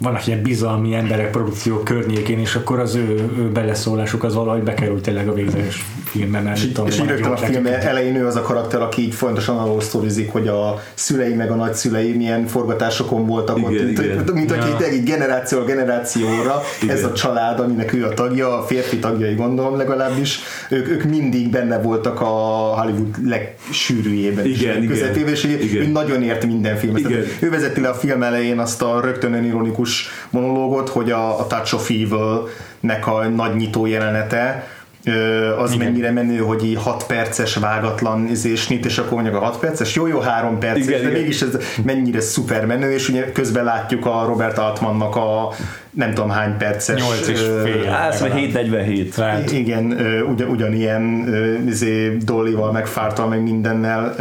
vannak 0.00 0.26
ilyen 0.26 0.42
bizalmi 0.42 0.94
emberek 0.94 1.30
produkciók 1.30 1.84
környékén, 1.84 2.38
és 2.38 2.54
akkor 2.54 2.78
az 2.78 2.94
ő, 2.94 3.30
ő 3.38 3.50
beleszólásuk 3.52 4.24
az 4.24 4.34
valahogy 4.34 4.62
bekerült 4.62 5.02
tényleg 5.02 5.28
a 5.28 5.32
végzetes 5.34 5.84
filmbe, 6.04 6.40
mert 6.40 6.56
És, 6.56 6.66
tudom, 6.66 6.86
és 6.86 6.98
rögtön 6.98 7.32
a 7.32 7.36
film 7.36 7.66
elején 7.66 8.16
ő 8.16 8.26
az 8.26 8.36
a 8.36 8.42
karakter, 8.42 8.82
aki 8.82 9.02
így 9.02 9.14
folyamatosan 9.14 9.58
arról 9.58 9.80
sztorizik, 9.80 10.32
hogy 10.32 10.48
a 10.48 10.82
szülei 10.94 11.34
meg 11.34 11.50
a 11.50 11.54
nagyszülei 11.54 12.12
milyen 12.12 12.46
forgatásokon 12.46 13.26
voltak 13.26 13.58
Igen, 13.58 13.70
ott, 13.70 13.82
mint, 13.84 13.98
igen. 13.98 14.24
mint 14.34 14.50
hogy 14.50 14.58
Ja. 14.80 14.86
így, 14.86 14.94
így 14.94 15.04
generációra 15.04 15.64
generációra 15.64 16.60
Igen. 16.82 16.96
ez 16.96 17.04
a 17.04 17.12
család, 17.12 17.60
aminek 17.60 17.92
ő 17.92 18.04
a 18.04 18.14
tagja, 18.14 18.58
a 18.58 18.62
férfi 18.62 18.98
tagjai 18.98 19.34
gondolom 19.34 19.76
legalábbis, 19.76 20.38
ők, 20.68 20.88
ők 20.88 21.02
mindig 21.02 21.50
benne 21.50 21.78
voltak 21.80 22.20
a 22.20 22.24
Hollywood 22.80 23.28
legsűrűjében 23.28 24.46
is, 24.46 24.60
Igen, 24.60 24.76
igen. 24.76 24.88
közepében, 24.88 25.32
és 25.32 25.44
Igen. 25.44 25.82
ő 25.82 25.86
nagyon 25.86 26.22
ért 26.22 26.46
minden 26.46 26.76
filmet. 26.76 27.00
Igen. 27.00 27.22
Ő 27.40 27.50
vezeti 27.50 27.80
le 27.80 27.88
a 27.88 27.94
film 27.94 28.22
elején 28.22 28.58
azt 28.58 28.82
a 28.82 29.00
rögtön 29.00 29.32
önironikus 29.32 29.70
monológot, 30.30 30.88
hogy 30.88 31.10
a, 31.10 31.38
a 31.40 31.46
Touch 31.46 31.74
of 31.74 31.90
Evil-nek 31.90 33.06
a 33.06 33.28
nagy 33.28 33.56
nyitó 33.56 33.86
jelenete, 33.86 34.66
az 35.58 35.72
Igen. 35.72 35.86
mennyire 35.86 36.10
menő, 36.10 36.36
hogy 36.38 36.64
így 36.64 36.76
6 36.82 37.06
perces 37.06 37.54
vágatlan 37.54 38.28
izé, 38.30 38.54
snit, 38.54 38.84
és 38.84 38.98
akkor 38.98 39.12
mondjuk 39.12 39.34
a 39.34 39.38
6 39.38 39.58
perces, 39.58 39.94
jó, 39.94 40.06
jó 40.06 40.18
3 40.18 40.58
perces, 40.58 40.86
Igen, 40.86 41.00
de 41.02 41.08
igen. 41.08 41.20
mégis 41.20 41.42
ez 41.42 41.56
mennyire 41.84 42.20
szuper 42.20 42.66
menő, 42.66 42.92
és 42.92 43.08
ugye 43.08 43.32
közben 43.32 43.64
látjuk 43.64 44.06
a 44.06 44.24
Robert 44.26 44.58
Altmannak 44.58 45.16
a 45.16 45.48
nem 45.90 46.14
tudom 46.14 46.30
hány 46.30 46.56
perces 46.56 47.00
Nyolc 47.00 47.28
és 47.28 47.40
ö, 47.40 47.60
fél. 47.64 48.10
Szóval 48.12 48.36
747. 48.36 49.16
Lehet. 49.16 49.52
igen, 49.52 49.84
ugyan, 50.32 50.48
ugyanilyen 50.48 51.34
izé, 51.66 52.16
dollival, 52.16 52.72
meg 52.72 52.86
fártal, 52.86 53.28
meg 53.28 53.42
mindennel, 53.42 54.14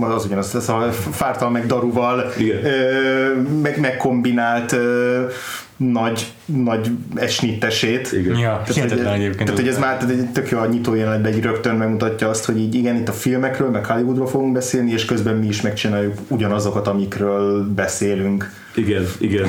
az 0.00 0.24
ugyanaz, 0.24 0.54
ez 0.54 0.68
a 0.68 0.92
fártal, 0.92 1.50
meg 1.50 1.66
daruval, 1.66 2.32
Igen. 2.38 2.56
meg, 3.62 3.80
megkombinált 3.80 4.76
nagy, 5.76 6.26
nagy 6.56 6.90
esnittesét. 7.14 8.12
Igen. 8.12 8.38
Ja, 8.38 8.48
Tehát, 8.48 8.66
hogy, 8.66 8.74
hihetetlen 8.74 9.12
egyébként. 9.12 9.44
tehát, 9.44 9.60
hogy 9.60 9.68
ez 9.68 9.78
már 9.78 9.96
tehát 9.96 10.14
egy 10.14 10.30
tök 10.32 10.48
jó 10.48 10.58
a 10.58 10.66
nyitó 10.66 10.94
jelenetben 10.94 11.32
egy 11.32 11.42
rögtön 11.42 11.74
megmutatja 11.74 12.28
azt, 12.28 12.44
hogy 12.44 12.58
így 12.58 12.74
igen, 12.74 12.96
itt 12.96 13.08
a 13.08 13.12
filmekről, 13.12 13.70
meg 13.70 13.86
Hollywoodról 13.86 14.26
fogunk 14.28 14.52
beszélni, 14.52 14.92
és 14.92 15.04
közben 15.04 15.36
mi 15.36 15.46
is 15.46 15.60
megcsináljuk 15.60 16.14
ugyanazokat, 16.28 16.86
amikről 16.86 17.72
beszélünk. 17.74 18.50
Igen, 18.74 19.06
igen. 19.18 19.48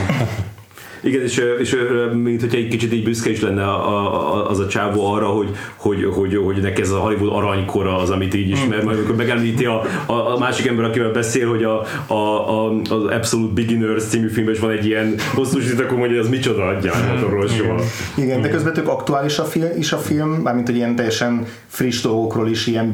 Igen, 1.04 1.22
és, 1.22 1.42
és 1.60 1.76
mint 2.14 2.42
hogyha 2.42 2.58
egy 2.58 2.68
kicsit 2.68 2.94
így 2.94 3.04
büszke 3.04 3.30
is 3.30 3.42
lenne 3.42 3.64
a, 3.64 4.00
a, 4.00 4.50
az 4.50 4.60
a 4.60 4.68
csávó 4.68 5.14
arra, 5.14 5.28
hogy, 5.28 5.50
hogy, 5.76 6.10
hogy, 6.14 6.40
hogy 6.44 6.62
neki 6.62 6.82
ez 6.82 6.90
a 6.90 7.00
Hollywood 7.00 7.34
aranykora 7.34 7.98
az, 7.98 8.10
amit 8.10 8.34
így 8.34 8.50
ismer, 8.50 8.84
majd 8.84 8.98
amikor 8.98 9.16
megemlíti 9.16 9.66
a, 9.66 9.84
a, 10.06 10.14
a, 10.14 10.38
másik 10.38 10.68
ember, 10.68 10.86
akivel 10.86 11.12
beszél, 11.12 11.50
hogy 11.50 11.64
a, 11.64 11.86
a, 12.08 12.14
a, 12.14 12.70
az 12.90 13.04
Absolute 13.04 13.54
Beginners 13.54 14.04
című 14.04 14.28
filmben 14.28 14.54
is 14.54 14.60
van 14.60 14.72
egy 14.72 14.86
ilyen 14.86 15.16
hosszúsít, 15.34 15.80
akkor 15.80 15.98
mondja, 15.98 16.18
hogy 16.18 16.26
az 16.26 16.30
micsoda 16.30 16.68
adjál 16.68 17.20
soha. 17.48 17.82
Igen, 18.18 18.42
de 18.42 18.50
közben 18.50 18.74
tök 18.74 18.88
aktuális 18.88 19.40
a 19.40 19.44
film, 19.44 19.70
is 19.78 19.92
a 19.92 19.98
film, 19.98 20.30
mármint 20.30 20.68
hogy 20.68 20.76
ilyen 20.76 20.96
teljesen 20.96 21.46
friss 21.68 22.02
dolgokról 22.02 22.50
is 22.50 22.68
ilyen 22.68 22.92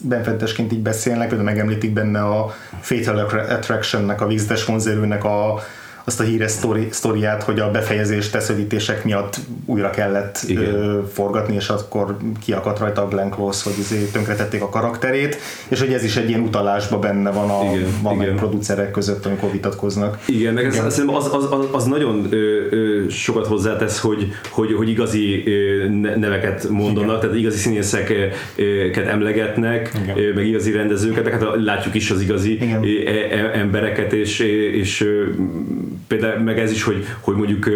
benfentesként 0.00 0.72
így 0.72 0.82
beszélnek, 0.82 1.28
például 1.28 1.50
megemlítik 1.50 1.92
benne 1.92 2.20
a 2.20 2.54
Fatal 2.80 3.18
Attraction-nek, 3.48 4.20
a 4.20 4.26
Vízdes 4.26 4.64
vonzerőnek 4.64 5.24
a 5.24 5.60
azt 6.08 6.20
a 6.20 6.22
híres 6.22 6.50
sztori, 6.50 6.88
sztoriát, 6.90 7.42
hogy 7.42 7.60
a 7.60 7.70
befejezés 7.70 8.30
tesződítések 8.30 9.04
miatt 9.04 9.36
újra 9.64 9.90
kellett 9.90 10.40
ö, 10.48 10.98
forgatni, 11.12 11.54
és 11.54 11.68
akkor 11.68 12.16
kiakadt 12.44 12.78
rajta 12.78 13.02
a 13.02 13.08
Glenn 13.08 13.30
Close, 13.30 13.60
hogy 13.64 13.78
izé 13.78 14.04
tönkretették 14.12 14.62
a 14.62 14.68
karakterét, 14.68 15.36
és 15.68 15.80
hogy 15.80 15.92
ez 15.92 16.04
is 16.04 16.16
egy 16.16 16.28
ilyen 16.28 16.40
utalásban 16.40 17.00
benne 17.00 17.30
van 17.30 17.50
a 17.50 17.74
Igen, 17.74 17.88
van 18.02 18.22
igen. 18.22 18.36
producerek 18.36 18.90
között, 18.90 19.26
amikor 19.26 19.52
vitatkoznak. 19.52 20.18
Igen, 20.26 20.54
meg 20.54 20.64
hiszem 20.64 21.14
az, 21.14 21.30
az, 21.32 21.52
az, 21.52 21.66
az 21.72 21.84
nagyon 21.84 22.26
ö, 22.30 22.36
ö, 22.70 23.08
sokat 23.08 23.46
hozzátesz, 23.46 23.98
hogy, 23.98 24.28
hogy, 24.50 24.72
hogy 24.72 24.88
igazi 24.88 25.42
ö, 25.46 25.88
ne- 25.88 26.16
neveket 26.16 26.68
mondanak, 26.68 27.08
Igen. 27.08 27.20
tehát 27.20 27.36
igazi 27.36 27.58
színészeket 27.58 29.06
emlegetnek, 29.06 29.90
Igen. 30.02 30.34
meg 30.34 30.46
igazi 30.46 30.72
rendezőket, 30.72 31.24
tehát 31.24 31.44
látjuk 31.64 31.94
is 31.94 32.10
az 32.10 32.20
igazi 32.20 32.52
Igen. 32.54 32.82
e- 33.06 33.36
e- 33.36 33.58
embereket, 33.58 34.12
és, 34.12 34.38
és 34.72 35.08
például 36.06 36.42
meg 36.42 36.58
ez 36.58 36.70
is, 36.70 36.82
hogy, 36.82 37.06
hogy 37.20 37.34
mondjuk 37.34 37.70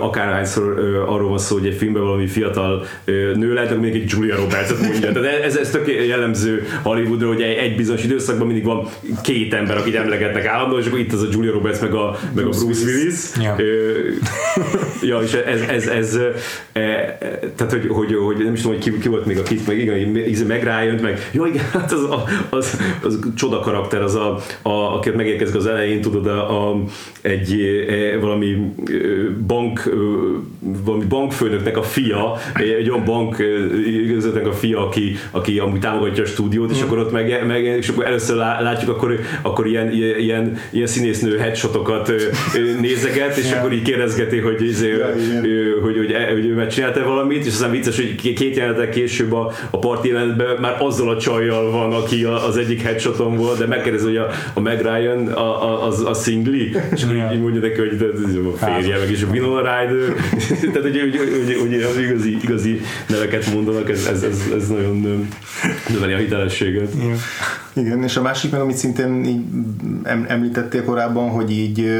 akárhányszor 0.00 0.78
arról 1.06 1.28
van 1.28 1.38
szó, 1.38 1.56
hogy 1.56 1.66
egy 1.66 1.74
filmben 1.74 2.02
valami 2.02 2.26
fiatal 2.26 2.86
nő 3.34 3.52
lehet, 3.52 3.80
még 3.80 3.94
egy 3.94 4.10
Julia 4.10 4.36
Roberts-et 4.36 4.80
mondja. 4.80 5.12
Tehát 5.12 5.42
ez, 5.42 5.56
ez 5.56 5.70
tök 5.70 6.06
jellemző 6.06 6.66
Hollywoodra, 6.82 7.28
hogy 7.28 7.42
egy, 7.42 7.76
bizonyos 7.76 8.04
időszakban 8.04 8.46
mindig 8.46 8.64
van 8.64 8.88
két 9.22 9.54
ember, 9.54 9.76
akit 9.76 9.94
emlegetnek 9.94 10.46
állandóan, 10.46 10.80
és 10.80 10.86
akkor 10.86 10.98
itt 10.98 11.12
az 11.12 11.22
a 11.22 11.26
Julia 11.30 11.52
Roberts 11.52 11.80
meg 11.80 11.94
a, 11.94 12.18
meg 12.34 12.44
a 12.44 12.48
Bruce 12.48 12.84
Willis. 12.84 13.14
Ja. 13.40 13.56
Ja, 15.02 15.20
és 15.20 15.32
ez, 15.32 15.60
ez, 15.60 15.86
ez 15.86 16.18
e, 16.72 17.18
tehát, 17.56 17.72
hogy, 17.72 17.86
hogy, 17.88 18.14
hogy, 18.14 18.36
nem 18.44 18.52
is 18.52 18.60
tudom, 18.60 18.76
hogy 18.76 18.84
ki, 18.84 18.98
ki 18.98 19.08
volt 19.08 19.26
még 19.26 19.38
a 19.38 19.42
kit, 19.42 19.66
meg 19.66 19.78
igen, 19.78 19.98
meg 20.46 20.62
Ryan, 20.62 20.94
meg 21.02 21.28
jó, 21.32 21.44
igen, 21.46 21.64
hát 21.72 21.92
az, 21.92 22.02
az, 22.10 22.20
az, 22.50 22.78
az 23.02 23.18
csoda 23.36 23.60
karakter, 23.60 24.02
az 24.02 24.14
a, 24.14 24.38
a 24.62 24.70
aki 24.70 25.10
megérkezik 25.10 25.54
az 25.54 25.66
elején, 25.66 26.00
tudod, 26.00 26.26
a, 26.26 26.70
a, 26.70 26.82
egy 27.20 27.49
e, 27.52 28.18
valami 28.18 28.72
bank, 29.46 29.94
valami 30.84 31.04
bankfőnöknek 31.04 31.76
a 31.76 31.82
fia, 31.82 32.36
egy, 32.54 32.68
egy 32.68 32.90
olyan 32.90 33.04
bank 33.04 33.38
ö, 33.38 33.76
igazgatónak 33.80 34.46
a 34.46 34.52
fia, 34.52 34.86
aki, 34.86 35.16
aki 35.30 35.58
amúgy 35.58 35.80
támogatja 35.80 36.22
a 36.22 36.26
stúdiót, 36.26 36.70
és 36.70 36.82
akkor 36.82 36.98
ott 36.98 37.12
meg, 37.12 37.46
meg 37.46 37.64
és 37.64 37.88
akkor 37.88 38.06
először 38.06 38.36
lá- 38.36 38.60
látjuk, 38.60 38.90
akkor, 38.90 39.18
akkor 39.42 39.66
ilyen, 39.66 39.92
ilyen, 40.18 40.56
ilyen 40.70 40.86
színésznő 40.86 41.38
headshotokat 41.38 42.12
nézeget, 42.80 43.36
és 43.36 43.52
akkor 43.52 43.72
így 43.72 43.82
kérdezgeti, 43.82 44.38
hogy, 44.38 44.62
izé, 44.62 44.92
ő, 45.42 45.78
hogy, 45.82 45.96
hogy, 45.96 46.14
hogy 46.32 46.46
ő 46.46 46.54
megcsinálta 46.54 47.04
valamit, 47.04 47.46
és 47.46 47.52
aztán 47.52 47.70
vicces, 47.70 47.96
hogy 47.96 48.32
két 48.34 48.56
jelenetek 48.56 48.90
később 48.90 49.32
a, 49.32 49.52
a 49.70 49.78
parti 49.78 50.08
jelenetben 50.08 50.56
már 50.60 50.76
azzal 50.78 51.08
a 51.08 51.16
csajjal 51.16 51.70
van, 51.70 51.92
aki 51.92 52.24
az 52.24 52.56
egyik 52.56 52.82
headshoton 52.82 53.36
volt, 53.36 53.58
de 53.58 53.66
megkérdezi, 53.66 54.04
hogy 54.04 54.16
a, 54.16 54.28
a 54.54 54.60
Meg 54.60 54.80
Ryan 54.80 55.26
a, 55.26 55.64
a, 55.64 55.86
az 55.86 56.04
a 56.04 56.14
szingli, 56.14 56.76
és 56.94 57.02
akkor 57.02 57.32
így 57.32 57.39
mondja 57.40 57.60
neki, 57.60 57.78
hogy 57.78 58.14
a 58.60 58.66
férje, 58.66 58.98
meg 58.98 59.10
is 59.10 59.22
a 59.22 59.26
Winona 59.26 59.58
Ryder, 59.58 60.14
tehát 60.72 60.82
hogy, 60.82 61.00
hogy, 61.00 61.16
hogy, 61.16 61.56
hogy, 61.60 61.82
az 61.82 61.98
igazi, 61.98 62.36
igazi 62.42 62.80
neveket 63.08 63.52
mondanak, 63.52 63.90
ez, 63.90 64.06
ez, 64.06 64.22
ez, 64.22 64.40
ez 64.54 64.68
nagyon 64.68 65.28
növeli 65.88 66.12
a 66.12 66.16
hitelességet. 66.16 66.92
Ja. 66.98 67.14
Igen, 67.82 68.02
és 68.02 68.16
a 68.16 68.22
másik 68.22 68.50
meg, 68.50 68.60
amit 68.60 68.76
szintén 68.76 69.24
így 69.24 69.40
em- 70.02 70.30
említettél 70.30 70.84
korábban, 70.84 71.28
hogy 71.28 71.50
így 71.50 71.90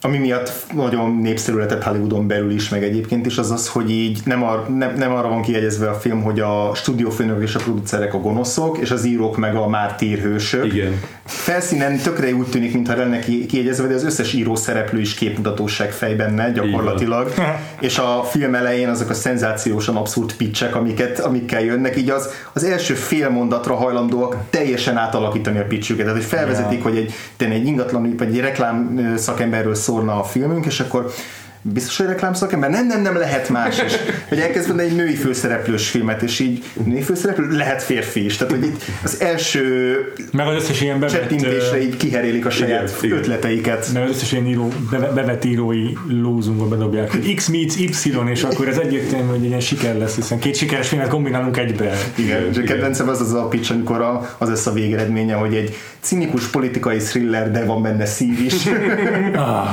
ami 0.00 0.18
miatt 0.18 0.52
nagyon 0.74 1.16
népszerű 1.16 1.56
lett 1.56 1.82
Hollywoodon 1.82 2.26
belül 2.26 2.50
is, 2.50 2.68
meg 2.68 2.82
egyébként 2.82 3.26
is, 3.26 3.38
az 3.38 3.50
az, 3.50 3.68
hogy 3.68 3.90
így 3.90 4.20
nem, 4.24 4.42
ar, 4.42 4.68
nem, 4.68 4.94
nem 4.96 5.12
arra 5.12 5.28
van 5.28 5.42
kiegyezve 5.42 5.88
a 5.88 5.94
film, 5.94 6.22
hogy 6.22 6.40
a 6.40 6.70
stúdiófőnök 6.74 7.42
és 7.42 7.54
a 7.54 7.58
producerek 7.58 8.14
a 8.14 8.18
gonoszok, 8.18 8.78
és 8.78 8.90
az 8.90 9.04
írók 9.04 9.36
meg 9.36 9.56
a 9.56 9.68
mártírhősök. 9.68 10.64
Igen. 10.64 11.00
Felszínen 11.24 11.96
tökre 11.98 12.32
úgy 12.32 12.46
tűnik, 12.46 12.72
mintha 12.72 12.96
lenne 12.96 13.18
ki- 13.18 13.46
kiegyezve, 13.46 13.86
de 13.86 13.94
az 13.94 14.04
összes 14.04 14.32
író 14.32 14.54
szereplő 14.54 15.00
is 15.00 15.14
képmutatóság 15.14 15.92
fej 15.92 16.14
benne 16.14 16.50
gyakorlatilag. 16.50 17.32
és 17.80 17.98
a 17.98 18.22
film 18.30 18.54
elején 18.54 18.88
azok 18.88 19.10
a 19.10 19.14
szenzációsan 19.14 19.96
abszurd 19.96 20.32
pitchek, 20.32 20.76
amiket, 20.76 21.18
amikkel 21.18 21.60
jönnek, 21.60 21.96
így 21.96 22.10
az, 22.10 22.28
az 22.52 22.64
első 22.64 22.94
fél 22.94 23.30
mondatra 23.30 23.74
hajlandóak 23.74 24.36
teljesen 24.50 24.96
átalakítani 24.96 25.58
a 25.58 25.64
pitchüket. 25.64 26.04
Tehát, 26.04 26.20
hogy 26.20 26.28
felvezetik, 26.28 26.78
Ja. 26.78 26.84
hogy 26.84 26.96
egy, 26.96 27.12
egy 27.38 27.66
ingatlan, 27.66 28.14
vagy 28.18 28.28
egy 28.28 28.40
reklám 28.40 29.14
szakemberről 29.16 29.74
szólna 29.90 30.18
a 30.18 30.24
filmünk, 30.24 30.66
és 30.66 30.80
akkor 30.80 31.10
biztos, 31.62 31.96
hogy 31.96 32.06
reklám 32.06 32.34
szakember? 32.34 32.70
Nem, 32.70 32.86
nem, 32.86 33.02
nem 33.02 33.16
lehet 33.16 33.48
más 33.48 33.82
is. 33.86 33.92
Hogy 34.28 34.38
elkezd 34.38 34.66
mondani 34.68 34.88
egy 34.88 34.96
női 34.96 35.14
főszereplős 35.14 35.88
filmet, 35.88 36.22
és 36.22 36.38
így 36.38 36.64
női 36.84 37.02
főszereplő 37.02 37.56
lehet 37.56 37.82
férfi 37.82 38.24
is. 38.24 38.36
Tehát, 38.36 38.52
hogy 38.52 38.64
itt 38.64 38.82
az 39.04 39.20
első 39.20 39.94
Meg 40.32 40.46
az 40.46 40.54
összes 40.54 40.80
ilyen 40.80 41.06
csettintésre 41.06 41.76
ö, 41.76 41.80
így 41.80 41.96
kiherélik 41.96 42.46
a 42.46 42.50
saját 42.50 42.98
igen. 43.02 43.18
ötleteiket. 43.18 43.90
meg 43.92 44.02
az 44.02 44.10
összes 44.10 44.32
ilyen 44.32 44.46
író, 44.46 44.72
beve- 44.90 45.14
bevett 45.14 45.44
írói 45.44 45.92
lózunkba 46.08 46.68
bedobják, 46.68 47.10
hogy 47.10 47.34
X 47.34 47.48
meets 47.48 47.76
Y, 47.76 48.30
és 48.30 48.42
akkor 48.42 48.68
ez 48.68 48.76
egyértelmű, 48.76 49.28
hogy 49.28 49.38
egy 49.38 49.44
ilyen 49.44 49.60
siker 49.60 49.98
lesz, 49.98 50.14
hiszen 50.14 50.38
két 50.38 50.56
sikeres 50.56 50.88
filmet 50.88 51.08
kombinálunk 51.08 51.56
egybe. 51.56 51.96
Igen, 52.14 52.50
igen. 52.50 52.64
kedvencem 52.64 53.08
az 53.08 53.20
az 53.20 53.32
a 53.32 53.48
pitch, 53.48 53.72
amikor 53.72 54.00
a, 54.00 54.36
az 54.38 54.48
lesz 54.48 54.66
a 54.66 54.72
végeredménye, 54.72 55.34
hogy 55.34 55.54
egy 55.54 55.76
cinikus 56.00 56.46
politikai 56.46 56.96
thriller, 56.96 57.50
de 57.50 57.64
van 57.64 57.82
benne 57.82 58.06
szív 58.06 58.40
is. 58.40 58.54
Ah, 59.34 59.72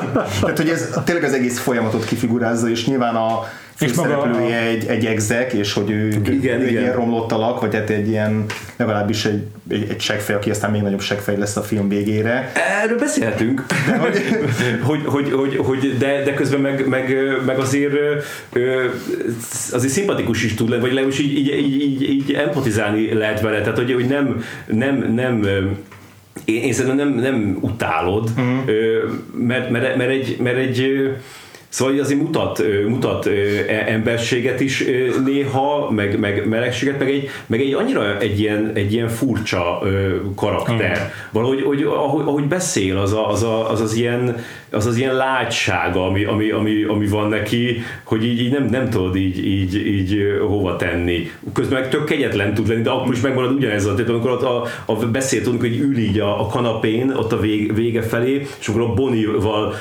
Tehát, 0.40 0.56
hogy 0.58 0.68
ez 0.68 0.88
tényleg 1.04 1.24
az 1.24 1.32
egész 1.32 1.58
folyamatot 1.58 2.04
kifigurázza, 2.04 2.68
és 2.68 2.86
nyilván 2.86 3.14
a 3.14 3.48
És 3.80 3.92
maga 3.92 4.08
főszereplője 4.08 4.58
a- 4.58 4.64
egy, 4.64 4.86
egy 4.86 5.06
exek, 5.06 5.52
és 5.52 5.72
hogy 5.72 5.90
ő, 5.90 6.08
Igen, 6.08 6.60
ő 6.60 6.64
egy 6.64 6.70
igen. 6.70 6.82
ilyen 6.82 6.94
romlott 6.94 7.32
alak, 7.32 7.60
vagy 7.60 7.74
hát 7.74 7.90
egy 7.90 8.08
ilyen, 8.08 8.44
legalábbis 8.76 9.24
egy, 9.24 9.42
egy, 9.70 9.86
egy 9.90 10.00
seggfej, 10.00 10.36
aki 10.36 10.50
aztán 10.50 10.70
még 10.70 10.82
nagyobb 10.82 11.00
seggfej 11.00 11.36
lesz 11.38 11.56
a 11.56 11.62
film 11.62 11.88
végére. 11.88 12.52
Erről 12.82 12.98
beszélhetünk, 12.98 13.64
hogy, 14.82 15.02
hogy, 15.04 15.32
hogy, 15.32 15.56
hogy 15.56 15.96
de, 15.98 16.22
de 16.22 16.34
közben 16.34 16.60
meg, 16.60 16.88
meg, 16.88 17.16
meg 17.46 17.58
azért, 17.58 17.94
azért 19.72 19.92
szimpatikus 19.92 20.44
is 20.44 20.54
tud 20.54 20.68
lenni, 20.68 20.80
vagy 20.80 20.92
legalábbis 20.92 21.18
így, 21.18 21.36
így, 21.38 21.48
így, 21.58 22.02
így, 22.02 22.32
empatizálni 22.32 23.12
lehet 23.14 23.40
vele, 23.40 23.60
tehát 23.60 23.78
hogy, 23.78 23.92
hogy 23.92 24.06
nem, 24.06 24.44
nem, 24.66 25.12
nem 25.14 25.42
én, 26.44 26.62
én 26.62 26.72
szerintem 26.72 27.08
nem, 27.08 27.18
nem 27.18 27.58
utálod, 27.60 28.30
uh-huh. 28.36 28.74
mert, 29.34 29.70
mert, 29.70 29.96
mert, 29.96 30.10
egy, 30.10 30.36
mert 30.40 30.56
egy 30.56 31.10
Szóval 31.70 31.98
azért 32.00 32.20
mutat, 32.20 32.62
mutat 32.88 33.26
e- 33.26 33.84
emberséget 33.86 34.60
is 34.60 34.84
néha, 35.24 35.90
meg, 35.90 36.18
meg 36.18 36.48
melegséget, 36.48 36.98
meg 36.98 37.10
egy, 37.10 37.28
meg 37.46 37.60
egy 37.60 37.72
annyira 37.72 38.18
egy 38.18 38.40
ilyen, 38.40 38.70
egy 38.74 38.92
ilyen 38.92 39.08
furcsa 39.08 39.82
karakter. 40.36 41.12
Valahogy 41.32 41.62
hogy, 41.62 41.82
ahogy, 41.82 42.22
ahogy 42.26 42.44
beszél, 42.44 42.96
az, 42.96 43.12
a, 43.12 43.28
az, 43.28 43.42
a, 43.42 43.70
az, 43.70 43.80
az, 43.80 43.94
ilyen, 43.94 44.44
az 44.70 44.86
az 44.86 44.96
ilyen 44.96 45.14
látsága, 45.14 46.06
ami, 46.06 46.24
ami, 46.24 46.50
ami, 46.50 46.82
ami 46.82 47.06
van 47.06 47.28
neki, 47.28 47.82
hogy 48.04 48.24
így, 48.24 48.40
így 48.40 48.52
nem, 48.52 48.64
nem 48.64 48.90
tudod 48.90 49.16
így, 49.16 49.46
így, 49.46 49.86
így 49.86 50.16
hova 50.40 50.76
tenni. 50.76 51.30
Közben 51.52 51.80
meg 51.80 51.90
tök 51.90 52.04
kegyetlen 52.04 52.54
tud 52.54 52.68
lenni, 52.68 52.82
de 52.82 52.90
akkor 52.90 53.14
is 53.14 53.20
megmarad 53.20 53.52
ugyanez 53.52 53.86
a, 53.86 53.94
tehát 53.94 54.10
amikor 54.10 54.30
ott 54.30 54.42
a, 54.42 54.64
a 54.84 54.94
beszél 54.94 55.42
tudunk, 55.42 55.60
hogy 55.60 55.78
ül 55.78 55.98
így 55.98 56.18
a, 56.18 56.40
a 56.40 56.46
kanapén, 56.46 57.10
ott 57.10 57.32
a 57.32 57.40
vég, 57.40 57.74
vége 57.74 58.02
felé, 58.02 58.46
és 58.60 58.68
akkor 58.68 58.80
a 58.80 58.94
Bonnie-val 58.94 59.74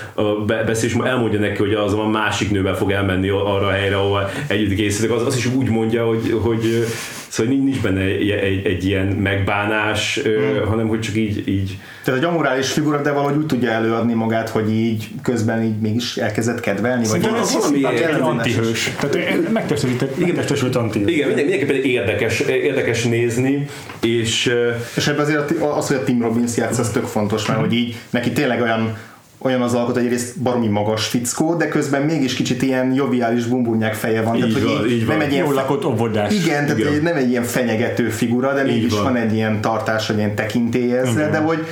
beszél, 0.45 0.89
és 0.89 0.95
elmondja 1.03 1.39
neki, 1.39 1.57
hogy 1.57 1.73
az 1.73 1.93
a 1.93 2.07
másik 2.07 2.51
nővel 2.51 2.75
fog 2.75 2.91
elmenni 2.91 3.29
arra 3.29 3.67
a 3.67 3.71
helyre, 3.71 3.97
ahol 3.97 4.29
együtt 4.47 4.75
készítek, 4.75 5.11
az, 5.11 5.25
az 5.25 5.37
is 5.37 5.45
úgy 5.45 5.69
mondja, 5.69 6.05
hogy, 6.05 6.35
hogy 6.41 6.85
szóval 7.29 7.51
nincs- 7.53 7.63
nincs 7.63 7.81
benne 7.81 8.01
egy, 8.01 8.29
egy, 8.29 8.65
egy 8.65 8.85
ilyen 8.85 9.05
megbánás, 9.07 10.19
mm. 10.27 10.63
hanem 10.67 10.87
hogy 10.87 10.99
csak 10.99 11.15
így, 11.15 11.47
így 11.47 11.77
Tehát 12.03 12.19
egy 12.19 12.25
amorális 12.25 12.71
figura, 12.71 13.01
de 13.01 13.11
valahogy 13.11 13.37
úgy 13.37 13.45
tudja 13.45 13.69
előadni 13.71 14.13
magát, 14.13 14.49
hogy 14.49 14.71
így 14.71 15.07
közben 15.23 15.63
így 15.63 15.79
mégis 15.79 16.17
elkezdett 16.17 16.59
kedvelni, 16.59 17.07
vagy 17.07 17.21
Szerintem 17.21 17.35
ez 17.35 17.53
valami 17.53 17.81
valami 17.81 17.97
egy 17.97 18.03
ellenes. 18.03 18.27
antihős. 18.27 18.91
Tehát 18.99 19.51
megtestesített, 19.51 20.17
megtestesült 20.17 20.75
antihős. 20.75 21.11
igen, 21.11 21.27
minden, 21.27 21.45
mindenképpen 21.45 21.83
érdekes, 21.83 22.39
érdekes 22.39 23.03
nézni, 23.03 23.65
és 24.01 24.53
És 24.95 25.07
ebben 25.07 25.21
azért 25.21 25.51
az, 25.61 25.87
hogy 25.87 25.95
a 25.97 26.03
Tim 26.03 26.21
Robbins 26.21 26.57
játsz, 26.57 26.77
az 26.77 26.89
tök 26.89 27.05
fontos, 27.05 27.45
mert 27.45 27.59
hogy 27.59 27.73
így 27.73 27.95
neki 28.09 28.31
tényleg 28.31 28.61
olyan 28.61 28.97
olyan 29.41 29.61
az 29.61 29.73
alkot, 29.73 29.95
hogy 29.95 30.03
egyrészt 30.03 30.39
baromi 30.41 30.67
magas 30.67 31.07
fickó, 31.07 31.55
de 31.55 31.67
közben 31.67 32.01
mégis 32.01 32.33
kicsit 32.33 32.61
ilyen 32.61 32.93
joviális 32.93 33.45
bumbunnyák 33.45 33.93
feje 33.93 34.21
van. 34.21 34.35
Így 34.35 34.53
tehát, 34.53 34.67
van, 34.69 34.77
hogy 34.77 34.91
így 34.91 35.05
van. 35.05 35.17
nem 35.17 35.25
egy 35.25 35.31
ilyen 35.33 35.45
Jól 35.45 35.53
lakott 35.53 35.85
óvodás. 35.85 36.33
igen, 36.33 36.63
tehát 36.63 36.77
Igen. 36.77 37.01
nem 37.01 37.15
egy 37.15 37.29
ilyen 37.29 37.43
fenyegető 37.43 38.09
figura, 38.09 38.53
de 38.53 38.63
mégis 38.63 38.93
van. 38.93 39.03
van. 39.03 39.13
van 39.13 39.21
egy 39.21 39.33
ilyen 39.33 39.61
tartás, 39.61 40.07
hogy 40.07 40.17
ilyen 40.17 40.35
tekintély 40.35 40.93
ezzel, 40.97 41.31
de 41.31 41.37
hogy 41.37 41.65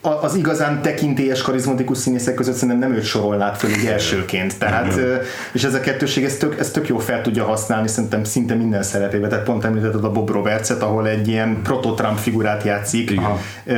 az 0.00 0.34
igazán 0.34 0.82
tekintélyes, 0.82 1.42
karizmatikus 1.42 1.98
színészek 1.98 2.34
között 2.34 2.54
szerintem 2.54 2.78
nem 2.78 2.98
őt 2.98 3.04
sorolnád 3.04 3.56
föl 3.56 3.70
így 3.70 3.86
elsőként. 3.86 4.58
Tehát, 4.58 5.00
és 5.52 5.64
ez 5.64 5.74
a 5.74 5.80
kettőség, 5.80 6.24
ez 6.24 6.36
tök, 6.36 6.58
ez 6.58 6.70
tök 6.70 6.88
jó 6.88 6.98
fel 6.98 7.22
tudja 7.22 7.44
használni 7.44 7.88
szerintem 7.88 8.24
szinte 8.24 8.54
minden 8.54 8.82
szerepébe. 8.82 9.28
Tehát 9.28 9.44
pont 9.44 9.64
említetted 9.64 10.04
a 10.04 10.12
Bob 10.12 10.30
Roberts-et, 10.30 10.82
ahol 10.82 11.08
egy 11.08 11.28
ilyen 11.28 11.60
proto-Trump 11.62 12.18
figurát 12.18 12.62
játszik, 12.62 13.10
Igen. 13.10 13.38
Ö, 13.64 13.74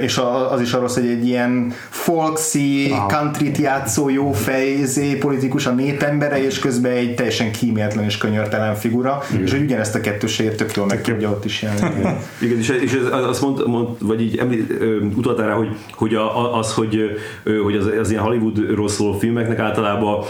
és 0.00 0.20
az 0.50 0.60
is 0.60 0.72
arról 0.72 0.88
hogy 0.94 1.06
egy 1.06 1.26
ilyen 1.26 1.72
folksy, 1.90 2.94
countryt 3.08 3.58
játszó 3.58 4.08
jó 4.08 4.32
fejzé 4.32 5.14
politikus 5.14 5.66
a 5.66 5.70
népembere, 5.70 6.44
és 6.44 6.58
közben 6.58 6.92
egy 6.92 7.14
teljesen 7.14 7.52
kíméletlen 7.52 8.04
és 8.04 8.18
könyörtelen 8.18 8.74
figura, 8.74 9.22
és 9.42 9.50
hogy 9.50 9.60
ugyanezt 9.60 9.94
a 9.94 10.00
kettőséget 10.00 10.56
tök 10.56 10.74
jól 10.74 10.86
meg 10.86 11.00
tudja 11.00 11.30
ott 11.30 11.44
is 11.44 11.62
jelenni. 11.62 12.06
Igen, 12.40 12.58
és, 12.58 12.68
és 12.68 12.92
ez, 12.92 13.12
azt 13.12 13.40
mond, 13.40 13.66
mond, 13.66 13.88
vagy 14.00 14.20
így 14.20 14.36
említ, 14.36 14.72
utaltál 15.16 15.46
rá, 15.46 15.54
hogy, 15.54 15.65
hogy 15.92 16.14
a, 16.14 16.38
a- 16.38 16.58
az, 16.58 16.74
hogy, 16.74 17.20
hogy 17.62 17.76
az, 17.76 17.90
az 18.00 18.10
ilyen 18.10 18.22
Hollywoodról 18.22 18.88
szóló 18.88 19.12
filmeknek 19.12 19.58
általában 19.58 20.24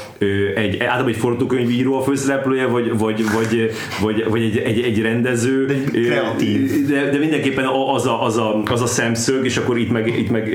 egy, 0.55 0.81
általában 0.81 1.09
egy 1.09 1.17
forgatókönyvíró 1.17 1.99
a 1.99 2.03
főszereplője, 2.03 2.67
vagy, 2.67 2.99
vagy, 2.99 3.25
vagy, 3.35 3.71
vagy, 4.03 4.25
vagy 4.29 4.43
egy, 4.43 4.57
egy, 4.57 4.81
egy 4.81 5.03
rendező. 5.03 5.67
De 5.67 5.75
kreatív. 6.01 6.87
De, 6.89 7.11
de 7.11 7.19
mindenképpen 7.19 7.65
az 7.95 8.07
a, 8.07 8.25
az, 8.25 8.37
a, 8.37 8.63
az 8.71 8.83
a 8.83 8.87
szemszög, 8.87 9.45
és 9.45 9.57
akkor 9.57 9.79
itt 9.79 9.91
meg, 9.91 10.07
itt 10.19 10.31
meg 10.31 10.55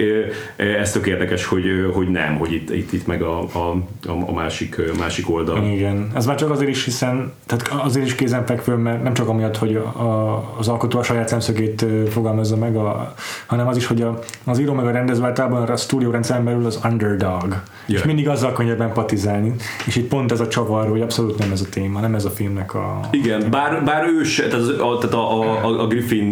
ez 0.56 0.92
tök 0.92 1.08
érdekes, 1.08 1.46
hogy, 1.46 1.64
hogy 1.94 2.08
nem, 2.10 2.36
hogy 2.38 2.54
itt, 2.54 2.70
itt, 2.76 2.94
itt 2.94 3.08
meg 3.08 3.22
a, 3.22 3.40
a, 3.40 3.76
a- 4.08 4.34
másik, 4.34 4.76
másik 5.00 5.30
oldal. 5.30 5.64
Igen, 5.66 6.12
ez 6.16 6.26
már 6.26 6.36
csak 6.36 6.50
azért 6.50 6.70
is, 6.70 6.84
hiszen 6.86 7.32
tehát 7.46 7.84
azért 7.86 8.06
is 8.06 8.16
kézenfekvő, 8.16 8.76
mert 8.76 9.04
nem 9.04 9.14
csak 9.14 9.28
amiatt, 9.28 9.58
hogy 9.58 9.76
a, 9.76 10.56
az 10.58 10.68
alkotó 10.68 11.00
a 11.00 11.04
saját 11.04 11.28
szemszögét 11.28 11.86
fogalmazza 12.10 12.56
meg, 12.58 12.76
a, 12.76 13.14
hanem 13.46 13.68
az 13.68 13.78
is, 13.78 13.86
hogy 13.86 14.02
a, 14.02 14.20
az 14.44 14.60
író 14.62 14.74
meg 14.74 14.86
a 14.86 14.91
rendező 14.91 15.24
általában 15.24 15.70
a 15.70 15.76
stúdió 15.76 16.12
rendszeren 16.12 16.43
belül 16.43 16.66
az 16.66 16.80
underdog. 16.84 17.47
Yeah. 17.47 17.64
És 17.88 18.03
mindig 18.03 18.28
azzal 18.28 18.53
könnyebben 18.53 18.88
empatizálni. 18.88 19.53
És 19.86 19.95
itt 19.95 20.07
pont 20.07 20.32
ez 20.32 20.39
a 20.39 20.47
csavar, 20.47 20.88
hogy 20.88 21.01
abszolút 21.01 21.38
nem 21.38 21.51
ez 21.51 21.62
a 21.62 21.70
téma, 21.70 21.99
nem 21.99 22.16
ez 22.16 22.26
a 22.26 22.30
filmnek 22.30 22.74
a... 22.74 22.99
Igen, 23.12 23.49
bár, 23.49 23.84
bár 23.84 24.05
ő 24.05 24.24
se, 24.24 24.47
tehát, 24.47 24.66
az, 24.66 24.70
a, 24.70 24.97
tehát 24.97 25.14
a, 25.16 25.41
a, 25.41 25.82
a 25.82 25.88
Griffin 25.88 26.26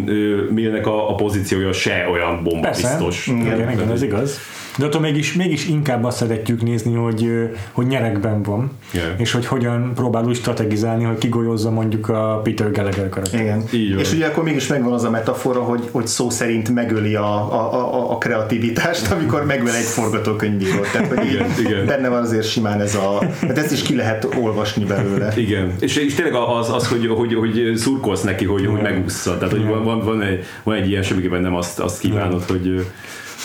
Millnek 0.50 0.86
a, 0.86 1.10
a 1.10 1.14
pozíciója 1.14 1.72
se 1.72 2.08
olyan 2.10 2.42
bomba 2.42 2.60
Persze, 2.60 2.88
biztos. 2.88 3.26
igen, 3.26 3.46
igen, 3.46 3.70
igen, 3.70 3.90
ez 3.90 4.02
igaz. 4.02 4.38
De 4.78 4.84
attól 4.84 5.00
mégis, 5.00 5.34
mégis 5.34 5.68
inkább 5.68 6.04
azt 6.04 6.16
szeretjük 6.16 6.62
nézni, 6.62 6.94
hogy, 6.94 7.50
hogy 7.72 7.86
nyerekben 7.86 8.42
van, 8.42 8.70
Yeah. 8.92 9.20
és 9.20 9.32
hogy 9.32 9.46
hogyan 9.46 9.92
próbál 9.94 10.24
úgy 10.24 10.36
strategizálni, 10.36 11.04
hogy 11.04 11.18
kigolyozza 11.18 11.70
mondjuk 11.70 12.08
a 12.08 12.40
Peter 12.42 12.70
Gallagher 12.70 13.08
karakter. 13.08 13.40
Igen. 13.40 13.64
Így. 13.72 13.98
És 13.98 14.12
ugye 14.12 14.26
akkor 14.26 14.44
mégis 14.44 14.66
megvan 14.66 14.92
az 14.92 15.04
a 15.04 15.10
metafora, 15.10 15.60
hogy, 15.60 15.88
hogy 15.90 16.06
szó 16.06 16.30
szerint 16.30 16.74
megöli 16.74 17.14
a, 17.14 17.52
a, 17.52 17.94
a, 17.94 18.10
a 18.12 18.18
kreativitást, 18.18 19.10
amikor 19.12 19.44
megöl 19.44 19.74
egy 19.74 19.84
forgatókönyvírót. 19.84 20.90
Tehát, 20.92 21.08
hogy 21.08 21.32
Igen, 21.32 21.46
igen. 21.58 21.86
benne 21.86 22.08
van 22.08 22.22
azért 22.22 22.48
simán 22.48 22.80
ez 22.80 22.94
a... 22.94 23.24
Hát 23.40 23.58
ezt 23.58 23.72
is 23.72 23.82
ki 23.82 23.96
lehet 23.96 24.28
olvasni 24.40 24.84
belőle. 24.84 25.32
Igen, 25.36 25.72
és, 25.80 25.96
és 25.96 26.14
tényleg 26.14 26.34
az, 26.34 26.70
az 26.70 26.88
hogy, 26.88 27.06
hogy, 27.06 27.34
hogy 27.34 27.72
szurkolsz 27.76 28.22
neki, 28.22 28.44
hogy, 28.44 28.66
hogy 28.66 28.80
megúszza. 28.80 29.38
Tehát, 29.38 29.52
hogy 29.52 29.66
van, 29.66 29.84
van, 29.84 30.00
van, 30.00 30.22
egy, 30.22 30.44
van 30.62 30.76
egy 30.76 30.88
ilyen, 30.88 31.02
semmiképpen 31.02 31.40
nem 31.40 31.54
azt, 31.54 31.80
azt 31.80 31.98
kívánod, 31.98 32.42
hogy, 32.42 32.86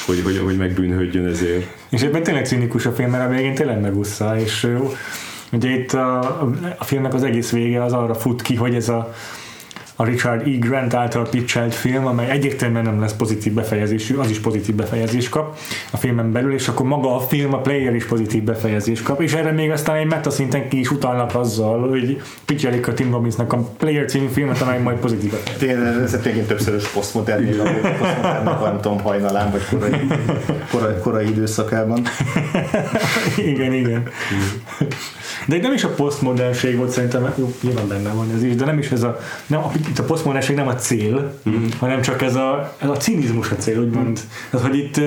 hogy, 0.06 0.22
hogy, 0.24 0.38
hogy 0.38 0.58
megbűnhődjön 0.58 1.28
ezért. 1.28 1.66
És 1.90 2.02
ebben 2.02 2.24
tényleg 2.24 2.46
cinikus 2.46 2.86
a 2.86 2.92
film, 2.92 3.10
mert 3.10 3.26
a 3.26 3.34
végén 3.34 3.56
tényleg 3.56 3.82
megúszza, 3.82 4.40
és 4.40 4.64
ö, 4.64 4.78
ugye 5.52 5.70
itt 5.70 5.94
a, 5.94 6.20
a 6.78 6.84
filmnek 6.84 7.14
az 7.14 7.24
egész 7.24 7.52
vége 7.52 7.84
az 7.84 7.94
arra 7.94 8.16
fut 8.16 8.42
ki, 8.42 8.56
hogy 8.56 8.76
ez 8.76 8.90
a 8.90 9.14
a 9.96 10.04
Richard 10.04 10.48
E. 10.48 10.52
Grant 10.60 10.94
által 10.94 11.30
pitchelt 11.30 11.74
film, 11.74 12.06
amely 12.06 12.30
egyértelműen 12.30 12.84
nem 12.84 13.00
lesz 13.00 13.14
pozitív 13.14 13.54
befejezésű, 13.54 14.16
az 14.16 14.30
is 14.30 14.40
pozitív 14.40 14.76
befejezést 14.76 15.30
kap 15.30 15.58
a 15.92 15.98
filmen 15.98 16.32
belül, 16.32 16.54
és 16.54 16.68
akkor 16.68 16.86
maga 16.86 17.16
a 17.16 17.20
film, 17.20 17.54
a 17.54 17.58
player 17.58 17.96
is 17.96 18.06
pozitív 18.06 18.44
befejezést 18.44 19.04
kap, 19.04 19.22
és 19.22 19.34
erre 19.34 19.52
még 19.52 19.72
aztán 19.72 19.96
egy 19.96 20.06
meta 20.06 20.30
szinten 20.30 20.70
ki 20.70 20.80
is 20.80 20.92
utalnak 20.92 21.36
azzal, 21.36 21.90
hogy 21.90 22.22
pitchelik 22.46 22.88
a 22.88 22.94
Tim 22.94 23.12
Robbinsnak 23.12 23.54
a 23.54 23.58
Player 23.58 24.06
című 24.06 24.28
filmet, 24.28 24.62
amely 24.62 24.80
majd 24.80 24.98
pozitív 24.98 25.32
befejezés. 25.32 26.14
Ez 26.14 26.20
tényleg 26.22 26.46
többszörös 26.46 26.88
posztmodern, 26.88 27.46
posztmodernnek 28.00 28.62
nem 28.62 28.80
tudom, 28.82 29.00
hajnalán, 29.00 29.52
vagy 29.52 29.66
korai, 29.70 30.00
korai, 30.72 30.94
korai 31.02 31.28
időszakában. 31.28 32.02
igen, 33.38 33.74
igen. 33.74 34.04
De 35.48 35.58
nem 35.58 35.74
is 35.74 35.84
a 35.84 35.90
posztmodernség 35.90 36.78
volt 36.78 36.90
szerintem, 36.90 37.34
jó, 37.38 37.54
nyilván 37.62 37.88
benne 37.88 38.10
van 38.10 38.32
ez 38.36 38.44
is, 38.44 38.56
de 38.56 38.66
nem 38.66 38.78
is 38.78 38.90
ez 38.92 39.04
a, 39.04 39.20
nem, 39.48 39.60
a- 39.60 39.72
itt 39.90 40.00
a 40.00 40.04
posztmodernség 40.04 40.56
nem 40.56 40.68
a 40.68 40.76
cél, 40.76 41.40
mm. 41.50 41.66
hanem 41.80 42.02
csak 42.02 42.22
ez 42.22 42.36
a, 42.36 42.76
ez 42.78 42.90
a 42.90 42.98
cinizmus 42.98 43.52
a 43.52 43.56
cél, 43.56 43.80
úgymond. 43.80 44.20
Az, 44.52 44.62
hogy 44.62 44.78
itt, 44.78 45.02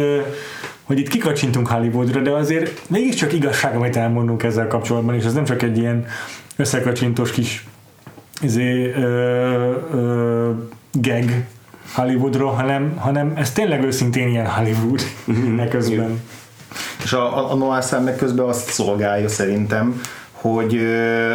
hogy 0.82 0.98
itt 0.98 1.08
kikacsintunk 1.08 1.68
Hollywoodra, 1.68 2.20
de 2.20 2.30
azért 2.30 2.88
mégiscsak 2.88 3.32
igazság, 3.32 3.76
amit 3.76 3.96
elmondunk 3.96 4.42
ezzel 4.42 4.66
kapcsolatban, 4.66 5.14
és 5.14 5.24
ez 5.24 5.32
nem 5.32 5.44
csak 5.44 5.62
egy 5.62 5.78
ilyen 5.78 6.06
összekacsintós 6.56 7.30
kis 7.30 7.66
izé, 8.40 8.92
ö, 8.92 9.72
ö, 9.92 10.50
gag 10.92 11.24
Hollywoodról, 11.94 12.50
hanem, 12.50 12.96
hanem 12.96 13.32
ez 13.36 13.52
tényleg 13.52 13.84
őszintén 13.84 14.28
ilyen 14.28 14.46
Hollywood 14.46 15.02
eközben. 15.66 16.20
És 17.04 17.12
a, 17.12 17.38
a, 17.38 17.52
a 17.52 17.54
Noir 17.54 17.82
szám 17.82 18.02
meg 18.02 18.16
közben 18.16 18.46
azt 18.46 18.70
szolgálja 18.70 19.28
szerintem, 19.28 20.00
hogy 20.32 20.76
ö, 20.76 21.34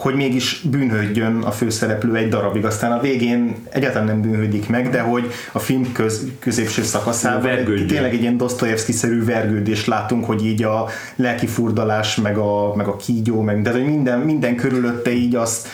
hogy 0.00 0.14
mégis 0.14 0.60
bűnhődjön 0.70 1.42
a 1.42 1.50
főszereplő 1.50 2.14
egy 2.14 2.28
darabig, 2.28 2.64
aztán 2.64 2.92
a 2.92 3.00
végén 3.00 3.54
egyáltalán 3.70 4.06
nem 4.06 4.20
bűnhődik 4.20 4.68
meg, 4.68 4.90
de 4.90 5.00
hogy 5.00 5.30
a 5.52 5.58
film 5.58 5.92
köz, 5.92 6.26
középső 6.38 6.82
szakaszában 6.82 7.64
tényleg 7.64 8.14
egy 8.14 8.20
ilyen 8.20 8.36
Dostoyevsky-szerű 8.36 9.24
vergődést 9.24 9.86
látunk, 9.86 10.24
hogy 10.24 10.46
így 10.46 10.62
a 10.62 10.86
lelki 11.16 11.46
furdalás, 11.46 12.16
meg 12.16 12.36
a, 12.36 12.74
meg 12.74 12.86
a 12.86 12.96
kígyó, 12.96 13.40
meg, 13.40 13.62
de 13.62 13.70
hogy 13.70 13.84
minden, 13.84 14.18
minden 14.18 14.56
körülötte 14.56 15.12
így 15.12 15.34
azt, 15.34 15.68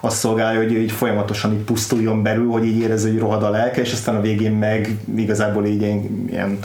azt 0.00 0.16
szolgálja, 0.16 0.58
hogy 0.58 0.72
így 0.72 0.92
folyamatosan 0.92 1.52
így 1.52 1.64
pusztuljon 1.64 2.22
belül, 2.22 2.50
hogy 2.50 2.66
így 2.66 2.78
érezze, 2.78 3.08
hogy 3.08 3.18
rohad 3.18 3.42
a 3.42 3.50
lelke, 3.50 3.80
és 3.80 3.92
aztán 3.92 4.14
a 4.16 4.20
végén 4.20 4.52
meg 4.52 4.96
igazából 5.16 5.66
így 5.66 5.80
ilyen, 5.80 6.26
ilyen 6.30 6.58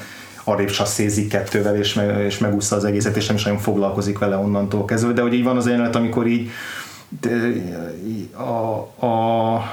arrébb 0.43 0.69
sasszézik 0.69 1.27
kettővel, 1.27 1.75
és, 1.75 1.93
meg, 1.93 2.25
és 2.25 2.37
megúszza 2.37 2.75
az 2.75 2.83
egészet, 2.83 3.15
és 3.15 3.27
nem 3.27 3.35
is 3.35 3.43
nagyon 3.43 3.59
foglalkozik 3.59 4.17
vele 4.17 4.37
onnantól 4.37 4.85
kezdve. 4.85 5.13
De 5.13 5.21
hogy 5.21 5.33
így 5.33 5.43
van 5.43 5.57
az 5.57 5.67
jelenet, 5.67 5.95
amikor 5.95 6.27
így 6.27 6.49
a, 8.37 9.05
a 9.05 9.63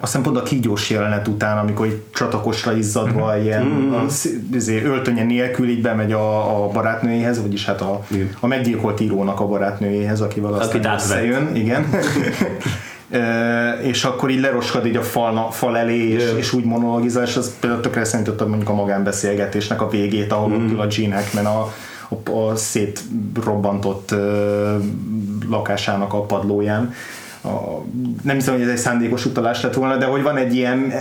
azt 0.00 0.12
hiszem 0.12 0.22
pont 0.32 0.36
a 0.36 0.42
kígyós 0.42 0.90
jelenet 0.90 1.28
után, 1.28 1.58
amikor 1.58 1.86
egy 1.86 2.02
csatakosra 2.14 2.76
izzadva 2.76 3.32
Mhm. 3.34 3.42
ilyen 3.44 3.92
a, 3.92 4.08
sz- 4.08 4.34
izé, 4.52 4.82
öltönye 4.82 5.24
nélkül 5.24 5.68
így 5.68 5.82
bemegy 5.82 6.12
a, 6.12 6.62
a 6.64 6.68
barátnőjéhez, 6.68 7.40
vagyis 7.42 7.64
hát 7.64 7.80
a, 7.80 8.00
Igen. 8.10 8.30
a 8.40 8.46
meggyilkolt 8.46 9.00
írónak 9.00 9.40
a 9.40 9.46
barátnőjéhez, 9.46 10.20
akivel 10.20 10.52
aztán 10.52 10.68
Akit 10.68 10.92
összejön, 10.94 11.54
igen. 11.54 11.86
Ö, 13.10 13.68
és 13.82 14.04
akkor 14.04 14.30
így 14.30 14.40
leroskad 14.40 14.86
így 14.86 14.96
a 14.96 15.02
fal, 15.02 15.50
fal 15.50 15.76
elé, 15.78 16.08
és, 16.08 16.22
Yeah. 16.22 16.38
és 16.38 16.52
úgy 16.52 16.64
monologizál, 16.64 17.24
és 17.24 17.36
az 17.36 17.54
például 17.60 17.80
tökre 17.82 18.04
szerintem 18.04 18.48
mondjuk 18.48 18.68
a 18.68 18.74
magánbeszélgetésnek 18.74 19.82
a 19.82 19.88
végét, 19.88 20.32
ahol 20.32 20.48
mm. 20.48 20.52
ott 20.64 20.70
ül 20.70 20.80
a 20.80 20.86
Gene 20.86 21.14
Hackman 21.14 21.46
a, 21.46 21.72
a, 22.08 22.30
a 22.30 22.56
szétrobbantott 22.56 24.10
ö, 24.10 24.76
lakásának 25.48 26.12
a 26.12 26.20
padlóján. 26.20 26.94
A, 27.42 27.48
nem 28.22 28.34
hiszem, 28.34 28.54
hogy 28.54 28.62
ez 28.62 28.68
egy 28.68 28.76
szándékos 28.76 29.26
utalás 29.26 29.62
lett 29.62 29.74
volna, 29.74 29.96
de 29.96 30.04
hogy 30.04 30.22
van 30.22 30.36
egy 30.36 30.54
ilyen, 30.54 30.92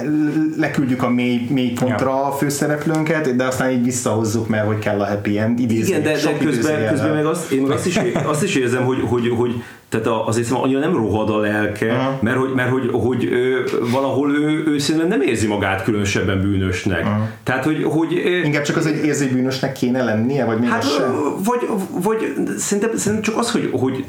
leküldjük 0.57 1.03
a 1.03 1.09
mély, 1.09 1.47
mély 1.49 1.71
pontra 1.71 2.25
a 2.25 2.31
főszereplőnket, 2.31 3.35
de 3.35 3.43
aztán 3.43 3.71
így 3.71 3.83
visszahozzuk, 3.83 4.47
mert 4.47 4.65
hogy 4.65 4.79
kell 4.79 5.01
a 5.01 5.05
happy 5.05 5.37
end. 5.37 5.59
Idézni, 5.59 5.89
Igen, 5.89 6.03
de, 6.03 6.11
de 6.11 6.37
közben, 6.37 6.87
közben 6.89 7.13
meg 7.13 7.25
azt, 7.25 7.51
én 7.51 7.61
meg 7.61 7.71
azt 7.71 7.85
is, 7.85 7.99
azt 8.25 8.43
is 8.43 8.55
érzem, 8.55 8.83
hogy, 8.83 9.01
hogy, 9.07 9.33
hogy 9.37 9.63
tehát 9.89 10.07
a- 10.07 10.27
azért 10.27 10.47
szóval 10.47 10.63
annyira 10.63 10.79
nem 10.79 10.95
rohad 10.95 11.29
a 11.29 11.37
lelke, 11.37 11.93
Aha. 11.93 12.19
mert 12.21 12.37
hogy, 12.37 12.49
mert 12.55 12.69
hogy, 12.69 12.89
hogy 12.91 13.23
ő, 13.23 13.63
valahol 13.91 14.31
ő, 14.35 14.63
ő 14.67 14.77
szerintem 14.77 15.09
nem 15.09 15.21
érzi 15.21 15.47
magát 15.47 15.83
különösebben 15.83 16.41
bűnösnek. 16.41 17.05
Tehát, 17.43 17.63
hogy, 17.63 17.83
hogy 17.83 18.11
Inkább 18.43 18.63
csak 18.63 18.75
az, 18.77 18.83
hogy 18.83 19.05
érzi, 19.05 19.25
hogy 19.25 19.33
bűnösnek 19.35 19.71
kéne 19.71 20.03
lennie, 20.03 20.45
vagy 20.45 20.59
még 20.59 20.69
Hát, 20.69 20.83
az 20.83 20.89
sem? 20.95 21.15
vagy, 21.43 21.59
vagy 22.03 22.33
szerintem, 22.57 22.95
szerintem 22.95 23.21
csak 23.21 23.37
az, 23.37 23.51
hogy, 23.51 23.69
hogy 23.71 24.03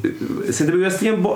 szerintem 0.51 0.81
ő 0.81 0.85
ezt 0.85 1.03
ilyen, 1.03 1.27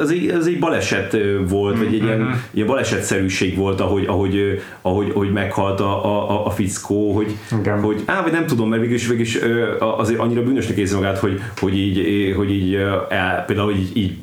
az 0.00 0.10
egy, 0.10 0.28
az 0.38 0.46
egy 0.46 0.58
baleset 0.58 1.16
volt, 1.48 1.78
vagy 1.78 1.86
egy 1.86 2.02
ilyen, 2.02 2.40
ilyen 2.50 2.66
balesetszerűség 2.66 3.56
volt, 3.56 3.80
ahogy, 3.80 4.04
ahogy, 4.06 4.62
ahogy, 4.82 5.10
ahogy 5.14 5.32
meghalt 5.32 5.80
a, 5.80 6.04
a, 6.30 6.46
a 6.46 6.50
fickó, 6.50 7.12
hogy, 7.12 7.36
Igen. 7.60 7.80
hogy 7.80 8.02
á, 8.04 8.22
vagy 8.22 8.32
nem 8.32 8.46
tudom, 8.46 8.68
mert 8.68 8.80
végülis, 8.80 9.06
végülis 9.08 9.38
azért 9.78 10.20
annyira 10.20 10.42
bűnösnek 10.42 10.76
érzi 10.76 10.94
magát, 10.94 11.18
hogy, 11.18 11.40
hogy 11.60 11.76
így, 11.78 12.34
hogy 12.36 12.50
így 12.50 12.74
el, 13.08 13.44
például 13.46 13.72
így, 13.82 13.96
így 13.96 14.18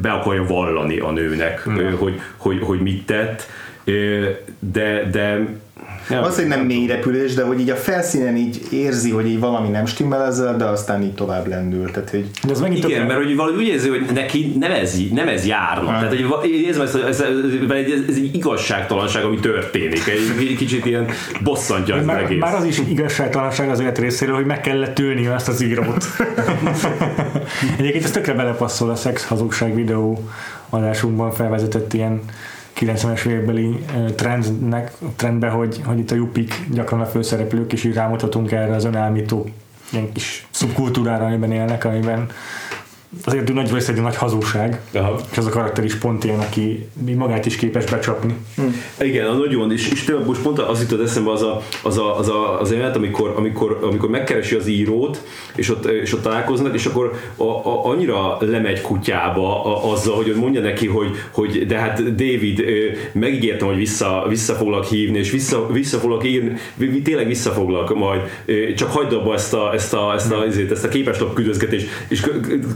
be 0.00 0.10
akarja 0.12 0.44
vallani 0.46 0.98
a 0.98 1.10
nőnek, 1.10 1.66
ö, 1.66 1.90
hogy, 1.90 2.20
hogy, 2.36 2.60
hogy 2.62 2.80
mit 2.80 3.06
tett, 3.06 3.46
de, 4.58 5.08
de 5.10 5.46
Ja, 6.10 6.20
az, 6.20 6.34
hogy 6.34 6.46
nem 6.46 6.60
mély 6.60 6.86
repülés, 6.86 7.34
de 7.34 7.42
hogy 7.42 7.60
így 7.60 7.70
a 7.70 7.76
felszínen 7.76 8.36
így 8.36 8.60
érzi, 8.70 9.10
hogy 9.10 9.26
így 9.26 9.38
valami 9.38 9.68
nem 9.68 9.86
stimmel 9.86 10.24
ezzel, 10.24 10.56
de 10.56 10.64
aztán 10.64 11.02
így 11.02 11.14
tovább 11.14 11.46
lendül. 11.46 11.90
Tehát, 11.90 12.10
hogy... 12.10 12.30
De 12.46 12.52
az 12.52 12.60
Igen, 12.60 12.80
több... 12.80 13.06
mert 13.06 13.24
hogy 13.24 13.36
valahogy 13.36 13.60
úgy 13.60 13.66
érzi, 13.66 13.88
hogy 13.88 14.06
neki 14.14 14.56
nem 14.58 14.70
ez, 14.70 14.96
nem 15.12 15.28
ez 15.28 15.46
járna. 15.46 15.90
Hát. 15.90 16.08
Tehát, 16.10 16.26
hogy 16.26 16.50
érzem 16.50 16.82
ezt, 16.82 16.94
ez, 16.94 17.02
ez, 17.02 17.20
ez, 17.20 17.90
ez, 18.08 18.16
egy 18.16 18.34
igazságtalanság, 18.34 19.24
ami 19.24 19.38
történik. 19.38 20.06
Egy 20.38 20.56
kicsit 20.56 20.86
ilyen 20.86 21.06
bosszantja 21.42 21.94
az 21.94 22.04
már, 22.04 22.22
egész. 22.22 22.40
Már 22.40 22.54
az 22.54 22.64
is 22.64 22.80
igazságtalanság 22.88 23.70
az 23.70 23.80
élet 23.80 23.98
részéről, 23.98 24.34
hogy 24.34 24.46
meg 24.46 24.60
kellett 24.60 24.98
ülni 24.98 25.26
ezt 25.26 25.48
az 25.48 25.62
írót. 25.62 26.04
Egyébként 27.78 28.04
ez 28.04 28.10
tökre 28.10 28.32
belepasszol 28.32 28.90
a 28.90 28.94
szex 28.94 29.26
hazugság 29.26 29.74
videó 29.74 30.28
adásunkban 30.68 31.32
felvezetett 31.32 31.92
ilyen 31.92 32.22
90-es 32.80 33.24
évekbeli 33.24 33.84
trendnek, 34.14 34.92
trendbe, 35.16 35.48
hogy, 35.48 35.80
hogy 35.84 35.98
itt 35.98 36.10
a 36.10 36.14
jupik 36.14 36.66
gyakran 36.70 37.00
a 37.00 37.06
főszereplők, 37.06 37.72
és 37.72 37.84
így 37.84 37.94
rámutatunk 37.94 38.52
erre 38.52 38.74
az 38.74 38.84
önállító 38.84 39.48
ilyen 39.92 40.12
kis 40.12 40.46
szubkultúrára, 40.50 41.24
amiben 41.24 41.52
élnek, 41.52 41.84
amiben 41.84 42.30
azért 43.24 43.52
nagy 43.52 43.72
rész 43.72 43.88
egy 43.88 44.00
nagy 44.00 44.16
hazugság, 44.16 44.80
Aha. 44.92 45.20
és 45.30 45.38
az 45.38 45.46
a 45.46 45.50
karakter 45.50 45.84
is 45.84 45.94
pont 45.94 46.24
ilyen, 46.24 46.38
aki 46.38 46.88
magát 47.16 47.46
is 47.46 47.56
képes 47.56 47.84
becsapni. 47.84 48.34
Hm. 48.56 48.62
Igen, 49.04 49.26
a 49.26 49.32
nagyon, 49.32 49.72
és, 49.72 49.90
és 49.90 50.04
tényleg 50.04 50.26
most 50.26 50.42
pont 50.42 50.58
az 50.58 50.80
jutott 50.80 51.06
eszembe 51.06 51.30
az 51.30 51.42
a, 51.42 51.62
az, 51.82 51.98
a, 51.98 52.18
az, 52.18 52.28
a, 52.28 52.60
az 52.60 52.70
élet, 52.70 52.96
amikor, 52.96 53.34
amikor, 53.36 53.78
amikor 53.82 54.08
megkeresi 54.08 54.54
az 54.54 54.66
írót, 54.66 55.22
és 55.56 55.70
ott, 55.70 55.86
és 55.86 56.12
ott 56.14 56.22
találkoznak, 56.22 56.74
és 56.74 56.86
akkor 56.86 57.12
a, 57.36 57.42
a, 57.44 57.86
annyira 57.86 58.36
lemegy 58.40 58.80
kutyába 58.80 59.64
a, 59.64 59.92
azzal, 59.92 60.16
hogy 60.16 60.34
mondja 60.36 60.60
neki, 60.60 60.86
hogy, 60.86 61.10
hogy 61.30 61.66
de 61.66 61.78
hát 61.78 62.14
David, 62.14 62.64
megígértem, 63.12 63.66
hogy 63.68 63.76
vissza, 63.76 64.24
vissza 64.28 64.54
foglak 64.54 64.84
hívni, 64.84 65.18
és 65.18 65.30
vissza, 65.30 65.66
vissza 65.72 65.98
foglak 65.98 66.24
írni, 66.24 66.56
tényleg 67.02 67.26
vissza 67.26 67.50
foglak 67.50 67.94
majd, 67.94 68.20
csak 68.76 68.90
hagyd 68.90 69.12
abba 69.12 69.34
ezt 69.34 69.54
a, 69.54 69.74
ezt 69.74 69.94
a, 69.94 70.12
ezt 70.14 70.32
a, 70.32 70.44
ezt 70.44 70.58
a, 70.58 70.72
ezt 70.72 70.84
a 70.84 70.88
képeslap 70.88 71.34
küldözgetést, 71.34 71.88
és 72.08 72.26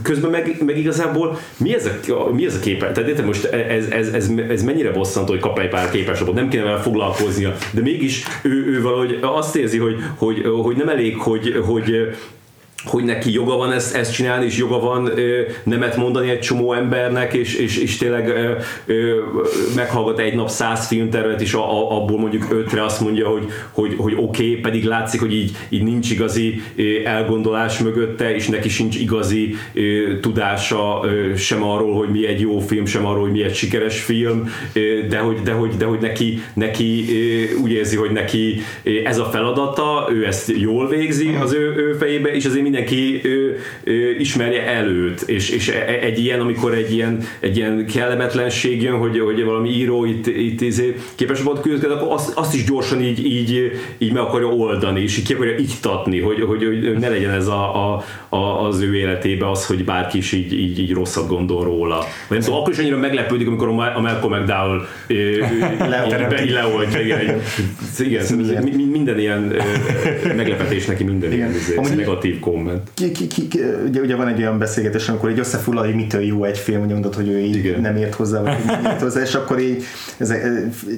közben 0.01 0.22
közben 0.23 0.41
meg, 0.41 0.65
meg 0.65 0.77
igazából 0.77 1.37
mi 1.57 1.73
ez 1.73 1.89
a, 2.07 2.33
mi 2.33 2.45
ez 2.45 2.55
a 2.55 2.59
képe? 2.59 2.91
Tehát 2.91 3.09
érted 3.09 3.25
most 3.25 3.45
ez, 3.45 3.85
ez, 3.89 4.07
ez, 4.07 4.29
ez, 4.49 4.63
mennyire 4.63 4.91
bosszantó, 4.91 5.31
hogy 5.31 5.41
kap 5.41 5.59
egy 5.59 5.69
pár 5.69 5.89
képeslapot, 5.89 6.35
nem 6.35 6.49
kéne 6.49 6.63
vele 6.63 6.77
foglalkoznia, 6.77 7.55
de 7.71 7.81
mégis 7.81 8.23
ő, 8.43 8.65
ő 8.65 8.81
valahogy 8.81 9.19
azt 9.21 9.55
érzi, 9.55 9.77
hogy, 9.77 9.95
hogy, 10.15 10.45
hogy 10.61 10.75
nem 10.75 10.89
elég, 10.89 11.17
hogy, 11.17 11.61
hogy 11.65 12.15
hogy 12.85 13.03
neki 13.03 13.31
joga 13.31 13.55
van 13.55 13.71
ezt, 13.71 13.95
ezt 13.95 14.13
csinálni, 14.13 14.45
és 14.45 14.57
joga 14.57 14.79
van 14.79 15.19
ö, 15.19 15.41
nemet 15.63 15.95
mondani 15.95 16.29
egy 16.29 16.39
csomó 16.39 16.73
embernek, 16.73 17.33
és, 17.33 17.55
és, 17.55 17.77
és 17.77 17.97
tényleg 17.97 18.27
ö, 18.27 18.51
ö, 18.85 19.17
meghallgat 19.75 20.19
egy 20.19 20.35
nap 20.35 20.49
száz 20.49 20.87
filmtervet, 20.87 21.41
és 21.41 21.53
a, 21.53 21.71
a, 21.71 22.01
abból 22.01 22.19
mondjuk 22.19 22.45
ötre 22.51 22.83
azt 22.83 23.01
mondja, 23.01 23.27
hogy, 23.27 23.45
hogy, 23.71 23.95
hogy 23.97 24.13
oké, 24.13 24.49
okay, 24.49 24.61
pedig 24.61 24.83
látszik, 24.83 25.19
hogy 25.19 25.33
így, 25.33 25.51
így 25.69 25.83
nincs 25.83 26.11
igazi 26.11 26.61
elgondolás 27.05 27.79
mögötte, 27.79 28.35
és 28.35 28.47
neki 28.47 28.69
sincs 28.69 28.95
igazi 28.95 29.55
ö, 29.73 29.81
tudása 30.19 31.01
ö, 31.03 31.35
sem 31.35 31.63
arról, 31.63 31.93
hogy 31.93 32.09
mi 32.09 32.27
egy 32.27 32.39
jó 32.39 32.59
film, 32.59 32.85
sem 32.85 33.05
arról, 33.05 33.21
hogy 33.21 33.31
mi 33.31 33.43
egy 33.43 33.55
sikeres 33.55 34.01
film, 34.01 34.49
ö, 34.73 34.79
de, 35.09 35.17
hogy, 35.17 35.41
de, 35.43 35.51
hogy, 35.51 35.77
de 35.77 35.85
hogy 35.85 35.99
neki, 35.99 36.41
neki 36.53 37.05
ö, 37.09 37.61
úgy 37.61 37.71
érzi, 37.71 37.95
hogy 37.95 38.11
neki 38.11 38.61
ez 39.03 39.17
a 39.17 39.25
feladata, 39.25 40.09
ő 40.13 40.25
ezt 40.25 40.51
jól 40.57 40.87
végzi 40.87 41.37
az 41.41 41.53
ő, 41.53 41.73
ő 41.75 41.93
fejébe, 41.93 42.29
és 42.29 42.45
azért 42.45 42.71
mindenki 42.73 43.21
ő, 43.23 43.59
ő, 43.83 44.15
ismerje 44.19 44.67
előtt, 44.67 45.21
és, 45.21 45.49
és 45.49 45.67
e, 45.67 45.85
e, 45.87 45.99
egy 46.01 46.19
ilyen, 46.19 46.39
amikor 46.39 46.73
egy 46.73 46.93
ilyen, 46.93 47.23
egy 47.39 47.57
ilyen 47.57 47.85
kellemetlenség 47.85 48.81
jön, 48.81 48.97
hogy, 48.97 49.19
hogy 49.19 49.43
valami 49.43 49.69
író 49.69 50.05
itt, 50.05 50.27
itt 50.27 50.61
izé, 50.61 50.95
képes 51.15 51.41
volt 51.41 51.61
küzdeni, 51.61 51.93
akkor 51.93 52.13
azt, 52.13 52.37
azt, 52.37 52.53
is 52.53 52.63
gyorsan 52.63 53.01
így, 53.01 53.25
így, 53.25 53.71
így 53.97 54.13
meg 54.13 54.21
akarja 54.21 54.47
oldani, 54.47 55.01
és 55.01 55.17
így 55.17 55.25
ki 55.25 55.33
akarja 55.33 55.55
iktatni, 55.55 56.19
hogy, 56.19 56.41
hogy, 56.41 56.63
hogy 56.63 56.97
ne 56.99 57.09
legyen 57.09 57.31
ez 57.31 57.47
a, 57.47 57.93
a, 57.93 58.03
a, 58.29 58.65
az 58.67 58.81
ő 58.81 58.95
életébe 58.95 59.49
az, 59.49 59.65
hogy 59.65 59.83
bárki 59.83 60.17
is 60.17 60.31
így, 60.31 60.53
így, 60.53 60.79
így 60.79 60.93
rosszat 60.93 61.27
gondol 61.27 61.63
róla. 61.63 61.97
Vagy 61.97 62.37
nem 62.37 62.39
tudom, 62.39 62.59
akkor 62.59 62.73
is 62.73 62.79
annyira 62.79 62.97
meglepődik, 62.97 63.47
amikor 63.47 63.67
a 63.67 63.99
Malcolm 64.01 64.33
McDowell 64.33 64.87
leoldja. 66.53 66.99
Igen, 66.99 67.41
igen, 67.99 68.63
minden 68.91 69.19
ilyen 69.19 69.53
meglepetés 70.35 70.85
neki 70.85 71.03
minden 71.03 71.31
ilyen 71.31 71.51
negatív 71.95 72.39
kom 72.39 72.62
komment. 72.63 72.89
Ki, 72.93 73.11
ki, 73.11 73.47
ki, 73.47 73.59
ugye, 73.87 74.01
ugye 74.01 74.15
van 74.15 74.27
egy 74.27 74.39
olyan 74.39 74.57
beszélgetés, 74.57 75.09
amikor 75.09 75.29
egy 75.29 75.39
összefoglalja, 75.39 75.91
hogy 75.91 76.01
mitől 76.01 76.21
jó 76.21 76.43
egy 76.43 76.57
film, 76.57 76.79
hogy 76.79 76.89
mondod, 76.89 77.15
hogy 77.15 77.27
ő 77.27 77.39
így 77.39 77.55
Igen. 77.55 77.81
nem 77.81 77.95
ért 77.95 78.15
hozzá, 78.15 78.41
vagy 78.41 78.57
nem 78.65 78.85
ért 78.85 79.01
hozzá, 79.01 79.21
és 79.21 79.35
akkor 79.35 79.59
így 79.59 79.83
ez 80.17 80.33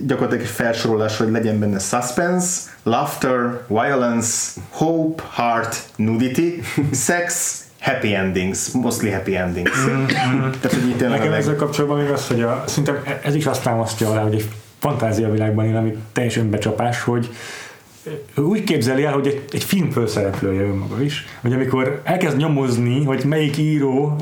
gyakorlatilag 0.05 0.43
egy 0.43 0.51
felsorolás, 0.51 1.17
hogy 1.17 1.31
legyen 1.31 1.59
benne 1.59 1.79
suspense, 1.79 2.59
laughter, 2.83 3.59
violence, 3.67 4.51
hope, 4.69 5.23
heart, 5.31 5.83
nudity, 5.95 6.61
sex, 7.07 7.59
happy 7.79 8.13
endings, 8.13 8.71
mostly 8.71 9.09
happy 9.09 9.35
endings. 9.35 9.85
Mm-hmm. 9.85 10.05
Tehát, 10.39 10.77
hogy 10.79 10.89
itt 10.89 10.99
Nekem 10.99 11.29
meg... 11.29 11.39
ezzel 11.39 11.55
kapcsolatban 11.55 11.99
még 11.99 12.09
az, 12.09 12.27
hogy 12.27 12.41
a, 12.41 12.63
szerintem 12.67 13.03
ez 13.23 13.35
is 13.35 13.45
azt 13.45 13.63
támasztja 13.63 14.09
alá, 14.09 14.21
hogy 14.21 14.33
egy 14.33 14.47
fantáziavilágban 14.79 15.65
él, 15.65 15.75
ami 15.75 15.97
teljesen 16.13 16.43
önbecsapás, 16.43 17.01
hogy 17.01 17.29
úgy 18.35 18.63
képzeli 18.63 19.03
el, 19.03 19.13
hogy 19.13 19.27
egy, 19.27 19.43
egy 19.51 19.63
film 19.63 19.89
főszereplője 19.89 20.61
önmaga 20.61 21.01
is, 21.01 21.25
hogy 21.41 21.53
amikor 21.53 22.01
elkezd 22.03 22.37
nyomozni, 22.37 23.03
hogy 23.03 23.23
melyik 23.25 23.57
író, 23.57 24.17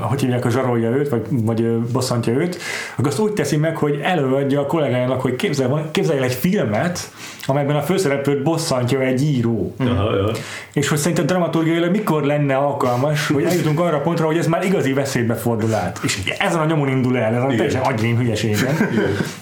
hogy 0.00 0.20
hívják 0.20 0.44
a 0.44 0.50
zsarolja 0.50 0.90
őt, 0.90 1.08
vagy, 1.08 1.22
vagy 1.30 1.78
bosszantja 1.78 2.32
őt, 2.32 2.58
akkor 2.96 3.08
azt 3.08 3.18
úgy 3.18 3.32
teszi 3.32 3.56
meg, 3.56 3.76
hogy 3.76 4.00
előadja 4.02 4.60
a 4.60 4.66
kollégájának, 4.66 5.20
hogy 5.20 5.36
képzelj, 5.36 5.72
képzelj 5.90 6.18
el 6.18 6.24
egy 6.24 6.32
filmet, 6.32 7.10
amelyben 7.46 7.76
a 7.76 7.82
főszereplőt 7.82 8.42
bosszantja 8.42 9.00
egy 9.00 9.22
író. 9.22 9.74
Aha, 9.78 10.14
ja. 10.14 10.30
És 10.72 10.88
hogy 10.88 10.98
szerintem 10.98 11.26
dramaturgiailag 11.26 11.90
mikor 11.90 12.22
lenne 12.22 12.56
alkalmas, 12.56 13.26
hogy 13.26 13.44
eljutunk 13.44 13.80
arra 13.80 13.96
a 13.96 14.00
pontra, 14.00 14.26
hogy 14.26 14.38
ez 14.38 14.46
már 14.46 14.64
igazi 14.64 14.92
veszélybe 14.92 15.34
fordul 15.34 15.74
át. 15.74 16.00
És 16.02 16.34
ezen 16.38 16.60
a 16.60 16.64
nyomon 16.64 16.88
indul 16.88 17.18
el, 17.18 17.34
ez 17.34 17.42
a 17.42 17.46
teljesen 17.46 17.82
agyrém 17.82 18.16
hülyeségen. 18.16 18.74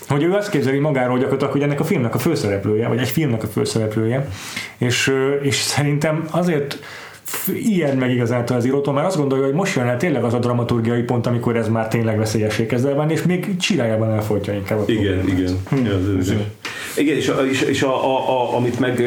hogy 0.09 0.22
ő 0.22 0.32
azt 0.32 0.50
képzeli 0.50 0.78
magáról 0.78 1.16
gyakorlatilag, 1.16 1.52
hogy 1.52 1.62
ennek 1.62 1.80
a 1.80 1.84
filmnek 1.84 2.14
a 2.14 2.18
főszereplője, 2.18 2.88
vagy 2.88 2.98
egy 2.98 3.09
filmnek 3.09 3.42
a 3.42 3.46
főszereplője. 3.46 4.28
És, 4.78 5.12
és 5.42 5.57
szerintem 5.57 6.24
azért 6.30 6.78
ilyen 7.46 7.96
meg 7.96 8.11
igazáltal 8.11 8.57
az 8.57 8.66
írótól, 8.66 8.94
mert 8.94 9.07
azt 9.07 9.16
gondolja, 9.16 9.44
hogy 9.44 9.55
most 9.55 9.76
jön 9.76 9.86
el 9.86 9.96
tényleg 9.96 10.24
az 10.24 10.34
a 10.34 10.38
dramaturgiai 10.38 11.02
pont, 11.02 11.26
amikor 11.26 11.57
ez 11.57 11.68
már 11.68 11.88
tényleg 11.88 12.18
veszélyessé 12.18 12.66
kezd 12.66 12.86
el 12.86 13.11
és 13.11 13.22
még 13.22 13.57
csirájában 13.57 14.11
elfolytja 14.11 14.52
inkább 14.52 14.78
a 14.78 14.84
Igen, 14.86 15.28
igen. 15.28 15.59
Hm. 15.68 15.84
Ja, 15.84 15.98
igen, 16.97 17.17
és, 17.17 17.33
és, 17.51 17.62
és 17.62 17.83
a, 17.83 18.05
a, 18.05 18.31
a, 18.31 18.57
amit 18.57 18.79
meg, 18.79 19.03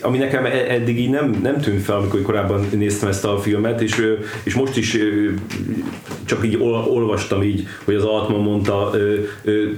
ami 0.00 0.18
nekem 0.18 0.44
e, 0.44 0.64
eddig 0.68 1.00
így 1.00 1.10
nem, 1.10 1.38
nem 1.42 1.60
tűnt 1.60 1.82
fel, 1.82 1.96
amikor 1.96 2.22
korábban 2.22 2.66
néztem 2.72 3.08
ezt 3.08 3.24
a 3.24 3.38
filmet, 3.38 3.80
és, 3.80 4.16
és 4.42 4.54
most 4.54 4.76
is 4.76 4.96
csak 6.24 6.44
így 6.44 6.56
olvastam 6.88 7.42
így, 7.42 7.66
hogy 7.84 7.94
az 7.94 8.04
Altman 8.04 8.40
mondta 8.40 8.90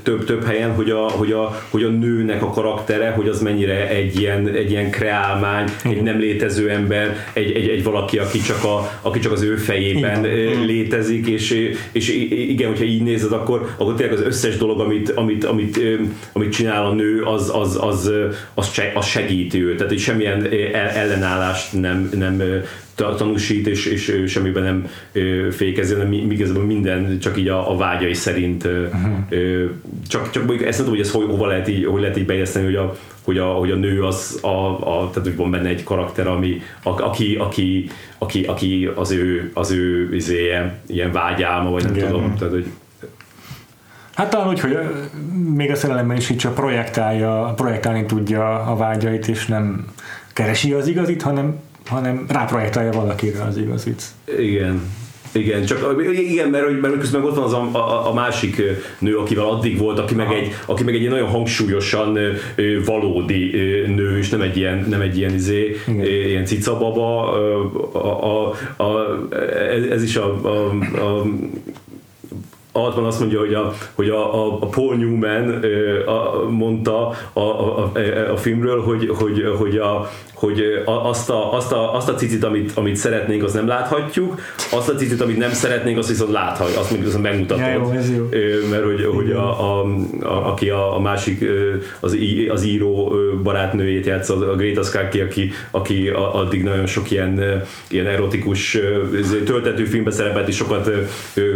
több, 0.03 0.25
több 0.25 0.45
helyen, 0.45 0.75
hogy 0.75 0.91
a, 0.91 1.11
hogy, 1.11 1.33
a, 1.33 1.63
hogy 1.71 1.83
a 1.83 1.89
nőnek 1.89 2.43
a 2.43 2.51
karaktere, 2.51 3.11
hogy 3.11 3.29
az 3.29 3.43
mennyire 3.43 3.89
egy 3.89 4.21
ilyen, 4.21 4.49
egy 4.49 4.71
ilyen 4.71 4.91
kreálmány, 4.91 5.69
egy 5.85 6.03
nem 6.03 6.19
létező 6.19 6.71
ember, 6.71 7.27
egy, 7.33 7.51
egy, 7.51 7.69
egy 7.69 7.85
valaki, 7.85 8.19
aki 8.19 8.41
csak, 8.41 8.65
a, 8.65 8.99
aki 9.03 9.19
csak 9.19 9.33
az 9.33 9.43
ő 9.43 9.57
fejében 9.57 10.25
igen. 10.25 10.65
létezik, 10.65 11.27
és, 11.27 11.75
és 11.93 12.09
igen, 12.31 12.69
hogyha 12.69 12.85
így 12.85 13.03
nézed, 13.03 13.33
akkor, 13.33 13.75
akkor 13.77 13.95
tényleg 13.95 14.19
az 14.19 14.25
összes 14.25 14.57
dolog, 14.57 14.81
amit, 14.81 15.11
amit, 15.11 15.45
amit, 15.45 15.81
amit 16.33 16.53
csinál 16.53 16.87
a 16.87 16.93
nő, 16.93 17.08
az 17.25 17.51
az, 17.55 17.55
az, 17.55 17.79
az, 17.81 18.11
az, 18.55 18.71
az 18.95 19.07
segíti 19.07 19.65
őt, 19.65 19.77
tehát 19.77 19.93
hogy 19.93 20.01
semmilyen 20.01 20.47
ellenállást 20.73 21.81
nem, 21.81 22.11
nem 22.17 22.43
tanúsít, 22.95 23.67
és, 23.67 23.87
és 23.87 24.25
semmiben 24.27 24.63
nem 24.63 24.89
fékezi, 25.51 25.95
hanem 25.95 26.13
igazából 26.13 26.65
minden 26.65 27.19
csak 27.19 27.39
így 27.39 27.49
a, 27.49 27.71
a 27.71 27.77
vágyai 27.77 28.15
szerint 28.15 28.65
uh-huh. 28.65 29.71
csak, 30.09 30.31
csak 30.31 30.45
mondjuk 30.47 30.69
ezt 30.69 30.79
nem 30.79 30.87
tudom, 30.87 31.01
hogy 31.01 31.01
ez 31.01 31.13
hogy, 31.13 31.27
hova 31.27 31.47
lehet 31.47 31.69
így, 31.69 31.85
hogy 31.85 32.01
lehet 32.01 32.17
így 32.17 32.27
bejeszteni, 32.27 32.65
hogy 32.65 32.77
a, 32.77 32.97
hogy 33.23 33.39
a, 33.39 33.47
hogy 33.47 33.71
a 33.71 33.77
nő 33.77 34.05
az, 34.05 34.39
a, 34.43 34.49
a, 34.49 35.11
tehát 35.11 35.29
hogy 35.29 35.37
van 35.37 35.51
benne 35.51 35.69
egy 35.69 35.85
karakter, 35.85 36.27
ami, 36.27 36.63
a, 36.83 37.03
aki, 37.03 37.37
aki, 37.37 37.91
aki, 38.19 38.45
aki 38.45 38.91
az 38.95 39.11
ő, 39.11 39.51
az 39.55 39.71
ő 39.71 40.15
izéje, 40.15 40.81
ilyen 40.87 41.13
vágyálma, 41.13 41.71
vagy 41.71 41.85
nem 41.85 41.95
Igen. 41.95 42.07
tudom, 42.07 42.35
tehát 42.39 42.55
hogy 42.55 42.67
Hát 44.19 44.31
talán 44.31 44.49
úgy, 44.49 44.61
hogy 44.61 44.79
még 45.55 45.71
a 45.71 45.77
szerelemben 45.77 46.17
is 46.17 46.31
így 46.31 46.37
csak 46.37 46.55
projektálja, 46.55 47.53
projektálni 47.57 48.07
tudja 48.07 48.63
a 48.63 48.77
vágyait, 48.77 49.29
és 49.29 49.47
nem 49.47 49.85
keresi 50.33 50.73
az 50.73 50.87
igazit, 50.87 51.23
hanem, 51.23 51.61
hanem 51.87 52.25
ráprojektálja 52.29 52.93
valakire 52.93 53.43
az 53.43 53.57
igazit. 53.57 54.03
Igen. 54.39 54.83
Igen, 55.33 55.65
csak 55.65 56.03
igen, 56.13 56.49
mert, 56.49 56.81
mert 56.81 56.99
közben 56.99 57.25
ott 57.25 57.35
van 57.35 57.45
az 57.45 57.53
a, 57.53 57.69
a, 57.73 58.09
a, 58.11 58.15
másik 58.15 58.63
nő, 58.99 59.17
akivel 59.17 59.45
addig 59.45 59.79
volt, 59.79 59.99
aki 59.99 60.15
meg, 60.15 60.33
egy, 60.33 60.55
aki 60.67 60.85
meg 60.85 60.95
egy 60.95 61.09
nagyon 61.09 61.29
hangsúlyosan 61.29 62.19
valódi 62.85 63.51
nő, 63.87 64.19
és 64.19 64.29
nem 64.29 64.41
egy 64.41 64.57
ilyen, 64.57 64.87
nem 64.89 65.01
egy 65.01 65.17
ilyen, 65.19 65.35
izé, 65.35 65.77
ilyen 66.03 66.45
cicababa. 66.45 67.33
A, 67.93 67.99
a, 67.99 68.55
a, 68.77 68.83
a, 68.83 69.19
ez 69.91 70.03
is 70.03 70.17
a, 70.17 70.41
a, 70.43 70.69
a 71.05 71.25
Altman 72.79 73.05
azt 73.05 73.21
mondja, 73.21 73.39
hogy 73.39 73.55
a, 73.55 73.73
hogy 73.95 74.09
a, 74.09 74.35
a, 74.35 74.59
a 74.61 74.67
Paul 74.67 74.97
Newman 74.97 75.63
a, 76.07 76.49
mondta 76.51 77.09
a, 77.33 77.41
a, 77.41 77.79
a, 77.79 77.91
a 78.33 78.37
filmről, 78.37 78.83
hogy, 78.83 79.09
hogy, 79.19 79.45
hogy 79.59 79.77
a, 79.77 80.09
hogy 80.39 80.83
azt 80.85 81.31
a, 81.31 81.53
azt 81.53 81.73
a, 81.73 81.95
azt 81.95 82.09
a 82.09 82.15
cicit, 82.15 82.45
amit, 82.45 82.73
amit 82.75 82.97
szeretnénk, 82.97 83.43
azt 83.43 83.55
nem 83.55 83.67
láthatjuk, 83.67 84.41
azt 84.73 84.89
a 84.89 84.95
cicit, 84.95 85.21
amit 85.21 85.39
nem 85.39 85.53
szeretnénk, 85.53 85.99
azt 85.99 86.09
viszont 86.09 86.33
láthatjuk, 86.33 86.79
azt 86.79 86.91
még 86.91 87.05
viszont 87.05 87.23
megmutatod. 87.23 87.65
Ja, 87.65 87.73
jó, 87.73 87.91
ez 87.91 88.11
jó. 88.17 88.29
Mert 88.71 88.85
hogy, 88.85 89.05
hogy 89.05 89.31
a, 89.31 89.61
a, 89.61 89.85
a, 90.21 90.49
aki 90.51 90.71
a, 90.71 90.97
a 90.97 91.01
másik, 91.01 91.45
az, 92.01 92.15
í- 92.15 92.51
az 92.51 92.65
író 92.65 93.15
barátnőjét 93.43 94.07
játsz, 94.07 94.29
a 94.29 94.55
Greta 94.57 94.83
Scacchi, 94.83 95.21
aki, 95.21 95.51
aki 95.71 96.09
addig 96.33 96.63
nagyon 96.63 96.87
sok 96.87 97.11
ilyen, 97.11 97.63
ilyen 97.89 98.07
erotikus 98.07 98.79
töltető 99.45 99.85
filmbe 99.85 100.11
szerepelt, 100.11 100.49
és 100.49 100.57
sokat 100.57 100.91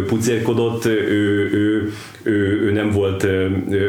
pucérkodott, 0.06 0.84
ő, 0.84 1.48
ő, 1.52 1.92
ő, 2.22 2.60
ő 2.66 2.72
nem 2.72 2.90
volt 2.90 3.26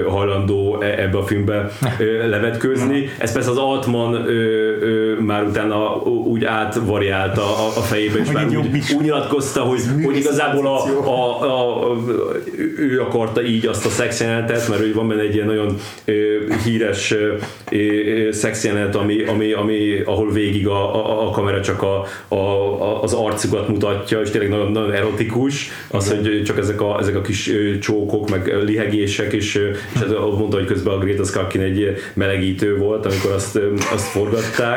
hajlandó 0.08 0.82
e, 0.82 1.02
ebbe 1.02 1.18
a 1.18 1.24
filmbe 1.24 1.72
levetkőzni. 2.28 3.10
Ez 3.18 3.34
persze 3.34 3.50
az 3.50 3.58
Altman 3.58 4.26
már 5.20 5.44
utána 5.44 5.96
úgy 6.06 6.44
átvariálta 6.44 7.42
a, 7.42 7.68
a 7.68 7.82
fejébe, 7.82 8.20
és 8.20 8.32
már 8.32 8.48
úgy, 8.48 8.56
úgy 8.56 9.02
nyilatkozta, 9.02 9.62
hogy, 9.62 9.80
hogy 10.04 10.18
igazából 10.18 10.68
a, 10.68 10.84
a, 11.06 11.44
a, 11.44 11.92
a, 11.92 11.98
ő 12.78 13.02
akarta 13.02 13.44
így 13.44 13.66
azt 13.66 13.86
a 13.86 13.90
szexjelenetet, 13.90 14.70
mert 14.70 14.82
hogy 14.82 14.94
van 14.94 15.08
benne 15.08 15.22
egy 15.22 15.36
ilyen 15.36 15.48
nagyon 15.48 15.78
híres 16.64 17.16
szexjelenet, 18.32 18.96
ami, 18.96 19.24
ami, 19.24 19.52
ami, 19.52 20.00
ahol 20.06 20.32
végig 20.32 20.68
a, 20.68 20.96
a, 20.96 21.28
a 21.28 21.30
kamera 21.30 21.62
csak 21.62 21.82
a, 21.82 22.06
a, 22.28 23.02
az 23.02 23.14
arcukat 23.14 23.68
mutatja, 23.68 24.22
és 24.22 24.30
tényleg 24.30 24.50
nagyon, 24.50 24.72
nagyon 24.72 24.92
erotikus, 24.92 25.70
az, 25.90 26.10
hogy 26.10 26.44
csak 26.44 26.58
ezek 26.58 26.82
a, 26.82 27.00
ezek 27.00 27.16
a 27.16 27.22
kis 27.22 27.52
csókok, 27.80 28.30
meg 28.30 28.64
lihegések, 28.64 29.34
és, 29.34 29.56
és 29.94 30.02
ez 30.02 30.10
mondta, 30.38 30.58
hogy 30.58 30.66
közben 30.66 30.94
a 30.94 30.98
Greta 30.98 31.24
Skakin 31.24 31.62
egy 31.62 31.96
melegítő 32.14 32.78
volt, 32.78 33.06
amikor 33.06 33.32
azt, 33.32 33.60
azt 33.94 34.08
forgatták, 34.08 34.73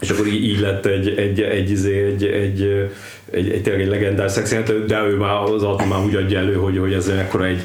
és 0.00 0.10
akkor 0.10 0.26
így, 0.26 0.44
így 0.44 0.60
lett 0.60 0.86
egy, 0.86 1.08
egy, 1.08 1.40
egy, 1.40 1.70
izé, 1.70 2.04
egy, 2.04 2.24
egy, 2.24 2.32
egy, 2.32 2.90
egy, 3.30 3.50
egy 3.50 3.62
tényleg 3.62 3.82
egy 3.82 3.88
legendás 3.88 4.32
szexjelenet, 4.32 4.86
de 4.86 5.02
ő 5.02 5.16
már 5.16 5.42
az 5.42 5.62
Alton 5.62 5.88
már 5.88 6.04
úgy 6.04 6.14
adja 6.14 6.38
elő, 6.38 6.54
hogy, 6.54 6.78
hogy 6.78 6.92
ez 6.92 7.08
ekkora 7.08 7.44
egy 7.44 7.62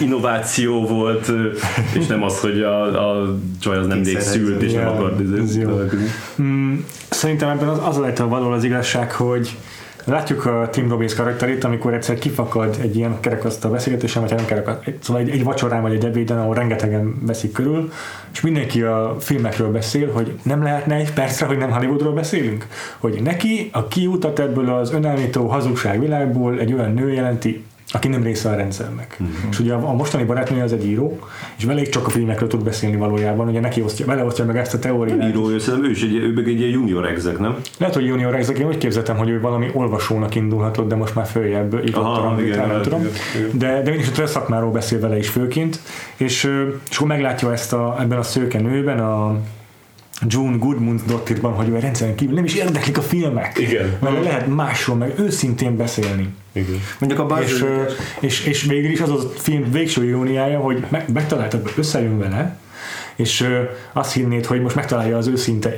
innováció 0.00 0.86
volt, 0.86 1.32
és 1.98 2.06
nem 2.06 2.22
az, 2.22 2.40
hogy 2.40 2.60
a, 2.60 2.82
a 3.10 3.38
csaj 3.60 3.76
az 3.76 3.86
nem 3.86 4.04
szült, 4.04 4.62
és 4.62 4.72
nem 4.72 4.88
akart. 4.88 5.20
Izé, 5.20 5.66
mm, 6.42 6.74
Szerintem 7.08 7.48
ebben 7.48 7.68
az, 7.68 7.78
az 7.84 7.96
lehet 7.96 8.20
a 8.20 8.28
való 8.28 8.50
az 8.50 8.64
igazság, 8.64 9.12
hogy 9.12 9.56
Látjuk 10.04 10.46
a 10.46 10.68
Tim 10.70 10.88
Robbins 10.88 11.14
karakterét, 11.14 11.64
amikor 11.64 11.94
egyszer 11.94 12.18
kifakad 12.18 12.76
egy 12.80 12.96
ilyen 12.96 13.20
kerekasztal 13.20 13.70
beszélgetésen, 13.70 14.22
vagy 14.22 14.34
nem 14.34 14.44
kerekasztal, 14.44 14.94
szóval 15.00 15.22
egy, 15.22 15.30
egy 15.30 15.44
vacsorán 15.44 15.82
vagy 15.82 15.94
egy 15.94 16.04
ebéden, 16.04 16.38
ahol 16.38 16.54
rengetegen 16.54 17.14
veszik 17.26 17.52
körül, 17.52 17.92
és 18.32 18.40
mindenki 18.40 18.82
a 18.82 19.16
filmekről 19.20 19.70
beszél, 19.70 20.12
hogy 20.12 20.38
nem 20.42 20.62
lehetne 20.62 20.94
egy 20.94 21.12
percre, 21.12 21.46
hogy 21.46 21.58
nem 21.58 21.72
Hollywoodról 21.72 22.12
beszélünk? 22.12 22.66
Hogy 22.98 23.22
neki 23.22 23.68
a 23.72 23.88
kiutat 23.88 24.38
ebből 24.38 24.68
az 24.68 24.92
önelmító 24.92 25.46
hazugság 25.46 26.00
világból 26.00 26.58
egy 26.58 26.72
olyan 26.72 26.92
nő 26.92 27.12
jelenti, 27.12 27.64
aki 27.92 28.08
nem 28.08 28.22
része 28.22 28.48
a 28.48 28.54
rendszernek. 28.54 29.16
Mm-hmm. 29.22 29.48
És 29.50 29.58
ugye 29.58 29.72
a, 29.72 29.88
a 29.88 29.92
mostani 29.92 30.24
barátnője 30.24 30.62
az 30.62 30.72
egy 30.72 30.86
író, 30.86 31.18
és 31.56 31.64
vele 31.64 31.82
csak 31.82 32.06
a 32.06 32.10
filmekről 32.10 32.48
tud 32.48 32.64
beszélni 32.64 32.96
valójában, 32.96 33.48
ugye 33.48 33.60
neki 33.60 33.82
osztja, 33.82 34.06
vele 34.06 34.24
osztja 34.24 34.44
meg 34.44 34.56
ezt 34.56 34.74
a 34.74 34.78
teóriát. 34.78 35.18
Nem 35.18 35.28
író, 35.28 35.58
szerintem 35.58 35.88
ő 35.88 35.92
is 35.92 36.02
egy, 36.02 36.14
ő 36.14 36.44
egy 36.46 36.70
junior 36.70 37.06
exek, 37.06 37.38
nem? 37.38 37.56
Lehet, 37.78 37.94
hogy 37.94 38.04
junior 38.04 38.34
exek, 38.34 38.58
én 38.58 38.66
úgy 38.66 38.78
képzeltem, 38.78 39.16
hogy 39.16 39.28
ő 39.28 39.40
valami 39.40 39.70
olvasónak 39.72 40.34
indulhatott, 40.34 40.88
de 40.88 40.94
most 40.94 41.14
már 41.14 41.26
följebb 41.26 41.80
Aha, 41.92 42.40
igen, 42.40 42.52
igen, 42.52 42.68
nem 42.68 42.82
tudom. 42.82 43.00
Igen. 43.00 43.50
De, 43.52 43.82
de 43.82 43.90
mégis 43.90 44.18
a 44.18 44.26
szakmáról 44.26 44.70
beszél 44.70 45.00
vele 45.00 45.18
is 45.18 45.28
főként, 45.28 45.80
és, 46.16 46.50
és 46.90 46.96
akkor 46.96 47.08
meglátja 47.08 47.52
ezt 47.52 47.72
a, 47.72 47.96
ebben 48.00 48.18
a 48.18 48.22
szőke 48.22 48.60
nőben, 48.60 48.98
a 48.98 49.36
June 50.26 50.56
Goodmund 50.56 51.00
Dottirban, 51.06 51.52
hogy 51.52 51.68
ő 51.68 51.78
rendszeren 51.78 52.14
kívül 52.14 52.34
nem 52.34 52.44
is 52.44 52.54
érdeklik 52.54 52.98
a 52.98 53.02
filmek. 53.02 53.58
Igen. 53.58 53.96
Mert 54.00 54.24
lehet 54.24 54.46
másról, 54.46 54.96
meg 54.96 55.18
őszintén 55.18 55.76
beszélni. 55.76 56.34
Igen. 56.52 56.80
Mondjuk 56.98 57.30
a 57.30 57.40
és, 57.40 57.64
és, 58.20 58.46
és 58.46 58.62
végül 58.62 58.90
is 58.90 59.00
az 59.00 59.10
a 59.10 59.18
film 59.36 59.70
végső 59.70 60.04
iróniája, 60.04 60.58
hogy 60.58 60.84
megtaláltad, 61.12 61.72
összejön 61.76 62.18
vele, 62.18 62.60
és 63.14 63.48
azt 63.92 64.12
hinnéd, 64.12 64.46
hogy 64.46 64.62
most 64.62 64.74
megtalálja 64.74 65.16
az 65.16 65.26
őszinte 65.26 65.74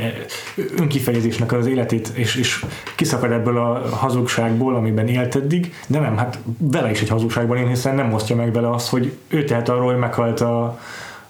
önkifejezésnek 0.76 1.52
az 1.52 1.66
életét, 1.66 2.10
és, 2.14 2.36
és 2.36 2.64
kiszakad 2.96 3.32
ebből 3.32 3.58
a 3.58 3.88
hazugságból, 3.96 4.74
amiben 4.74 5.08
élt 5.08 5.36
eddig, 5.36 5.74
de 5.86 5.98
nem, 5.98 6.16
hát 6.16 6.38
vele 6.58 6.90
is 6.90 7.00
egy 7.00 7.08
hazugságban 7.08 7.56
él, 7.56 7.66
hiszen 7.66 7.94
nem 7.94 8.12
osztja 8.12 8.36
meg 8.36 8.52
vele 8.52 8.70
azt, 8.70 8.88
hogy 8.88 9.12
ő 9.28 9.44
tehet 9.44 9.68
arról, 9.68 9.86
hogy 9.86 9.98
meghalt 9.98 10.40
a, 10.40 10.80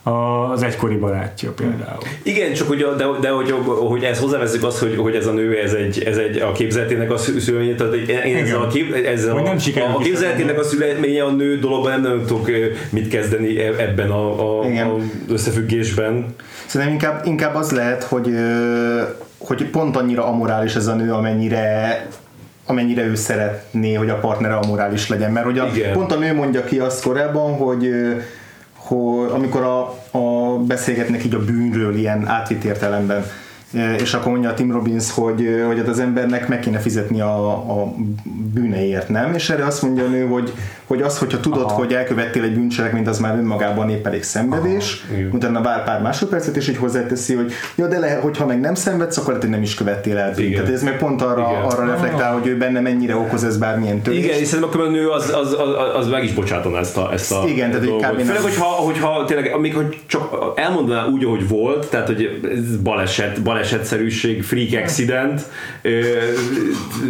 az 0.04 0.62
egykori 0.62 0.96
barátja 0.96 1.50
például. 1.50 1.98
Igen, 2.22 2.52
csak 2.52 2.68
hogy, 2.68 2.86
de, 2.96 3.04
de 3.20 3.28
hogy, 3.28 3.54
hogy 3.88 4.02
ez 4.02 4.20
hozzávezzük 4.20 4.64
azt, 4.64 4.78
hogy, 4.78 4.96
hogy 4.96 5.14
ez 5.14 5.26
a 5.26 5.32
nő, 5.32 5.58
ez 5.58 5.72
egy, 5.72 6.02
ez 6.02 6.16
egy 6.16 6.36
a 6.36 6.52
képzeletének 6.52 7.12
a 7.12 7.16
szülménye, 7.16 7.74
tehát 7.74 7.94
én 7.94 8.36
ezzel 8.36 8.60
a, 8.60 8.66
kép, 8.66 8.94
ezzel 8.94 9.36
a, 9.36 9.42
nem 9.42 9.56
a, 9.74 9.96
a 9.96 9.98
képzeletének 9.98 10.58
a 10.58 10.62
szülménye 10.62 11.24
a 11.24 11.30
nő 11.30 11.58
dologban 11.58 11.90
nem, 11.90 12.02
nem 12.02 12.24
tudok 12.26 12.50
mit 12.90 13.08
kezdeni 13.08 13.60
e- 13.60 13.74
ebben 13.78 14.10
a, 14.10 14.40
a, 14.40 14.64
a 14.64 14.96
összefüggésben. 15.28 16.34
Szerintem 16.66 16.94
inkább, 16.94 17.26
inkább 17.26 17.54
az 17.54 17.70
lehet, 17.70 18.02
hogy, 18.02 18.28
hogy 19.38 19.64
pont 19.64 19.96
annyira 19.96 20.26
amorális 20.26 20.74
ez 20.74 20.86
a 20.86 20.94
nő, 20.94 21.12
amennyire 21.12 22.06
amennyire 22.66 23.04
ő 23.04 23.14
szeretné, 23.14 23.94
hogy 23.94 24.08
a 24.08 24.18
partnere 24.18 24.54
amorális 24.54 25.08
legyen. 25.08 25.32
Mert 25.32 25.46
hogy 25.46 25.58
a, 25.58 25.66
pont 25.92 26.12
a 26.12 26.18
nő 26.18 26.34
mondja 26.34 26.64
ki 26.64 26.78
azt 26.78 27.02
korábban, 27.02 27.56
hogy 27.56 27.90
hogy 28.84 29.30
amikor 29.30 29.62
a, 29.62 29.80
a 30.18 30.58
beszélgetnek 30.58 31.24
így 31.24 31.34
a 31.34 31.44
bűnről 31.44 31.96
ilyen 31.96 32.26
átvitt 32.26 32.64
értelemben, 32.64 33.24
és 33.98 34.14
akkor 34.14 34.32
mondja 34.32 34.50
a 34.50 34.54
Tim 34.54 34.72
Robbins, 34.72 35.12
hogy, 35.12 35.62
hogy 35.66 35.78
hát 35.78 35.88
az 35.88 35.98
embernek 35.98 36.48
meg 36.48 36.60
kéne 36.60 36.78
fizetni 36.78 37.20
a, 37.20 37.48
a 37.48 37.94
bűneiért, 38.54 39.08
nem? 39.08 39.34
És 39.34 39.50
erre 39.50 39.64
azt 39.64 39.82
mondja 39.82 40.04
a 40.04 40.08
nő, 40.08 40.26
hogy, 40.26 40.52
hogy 40.84 41.02
az, 41.02 41.18
hogyha 41.18 41.40
tudod, 41.40 41.62
Aha. 41.62 41.72
hogy 41.72 41.92
elkövettél 41.92 42.42
egy 42.42 42.54
bűncselekményt, 42.54 43.08
az 43.08 43.18
már 43.18 43.38
önmagában 43.38 43.90
épp 43.90 44.06
elég 44.06 44.22
szenvedés, 44.22 45.04
Aha, 45.12 45.20
utána 45.32 45.62
vár 45.62 45.84
pár 45.84 46.02
másodpercet, 46.02 46.56
és 46.56 46.68
így 46.68 46.76
hozzáteszi, 46.76 47.34
hogy 47.34 47.52
jó, 47.74 47.86
de 47.86 47.98
lehet, 47.98 48.20
hogyha 48.20 48.46
meg 48.46 48.60
nem 48.60 48.74
szenvedsz, 48.74 49.16
akkor 49.16 49.28
lehet, 49.28 49.42
hogy 49.42 49.52
nem 49.52 49.62
is 49.62 49.74
követtél 49.74 50.18
el 50.18 50.32
bűnt. 50.34 50.54
Tehát 50.54 50.70
ez 50.70 50.82
meg 50.82 50.98
pont 50.98 51.22
arra, 51.22 51.46
arra 51.46 51.86
reflektál, 51.86 52.32
hogy 52.32 52.46
ő 52.46 52.56
benne 52.56 52.80
mennyire 52.80 53.16
okoz 53.16 53.44
ez 53.44 53.56
bármilyen 53.56 54.02
törés. 54.02 54.24
Igen, 54.24 54.38
és 54.38 54.46
szerintem 54.46 54.68
akkor 54.68 54.86
a 54.86 54.90
nő 54.90 55.08
az, 55.08 55.32
az, 55.34 55.52
az, 55.52 55.96
az 55.96 56.08
meg 56.08 56.24
is 56.24 56.32
bocsátaná 56.32 56.78
ezt 56.78 56.96
a, 56.96 57.12
ezt 57.12 57.32
a 57.32 57.44
Igen, 57.48 57.70
tehát 57.70 57.86
dolgot. 57.86 58.22
Főleg, 58.22 58.42
hogyha, 58.42 58.64
hogyha 58.64 59.24
tényleg, 59.24 59.52
amikor 59.54 59.88
csak 60.06 60.52
elmondaná 60.56 61.06
úgy, 61.06 61.24
ahogy 61.24 61.48
volt, 61.48 61.90
tehát 61.90 62.06
hogy 62.06 62.40
ez 62.52 62.76
baleset, 62.76 63.42
balesetszerűség, 63.64 64.42
freak 64.42 64.82
accident, 64.82 65.42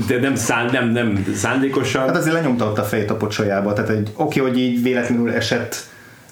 de 0.07 0.18
nem, 0.20 0.34
szán, 0.34 0.68
nem, 0.72 0.88
nem 0.88 1.26
szándékosan. 1.34 2.07
Hát 2.07 2.16
azért 2.16 2.34
lenyomta 2.34 2.64
ott 2.64 2.78
a 2.78 2.82
fejét 2.82 3.11
a 3.11 3.16
pocsolyába, 3.16 3.72
tehát 3.72 3.90
egy 3.90 4.11
oké, 4.16 4.40
hogy 4.40 4.59
így 4.59 4.82
véletlenül 4.82 5.32
esett 5.32 5.76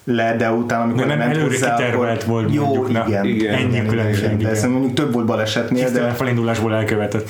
le, 0.03 0.35
de 0.35 0.51
utána, 0.51 0.83
amikor 0.83 1.01
de 1.01 1.07
nem 1.07 1.17
ment 1.17 1.31
előre 1.31 1.49
hozzá, 1.49 1.75
kitervelt 1.75 2.23
volt 2.23 2.53
jó, 2.53 2.65
mondjuk, 2.65 2.91
na, 2.91 3.05
igen, 3.07 3.25
igen, 3.25 3.53
ennyi 3.53 3.71
igen, 3.71 3.87
különbség. 3.87 4.23
Igen, 4.23 4.55
igen. 4.55 4.69
mondjuk 4.69 4.93
több 4.93 5.13
volt 5.13 5.25
balesetnél, 5.25 5.91
de... 5.91 6.09
felindulásból 6.09 6.73
elkövetett. 6.73 7.29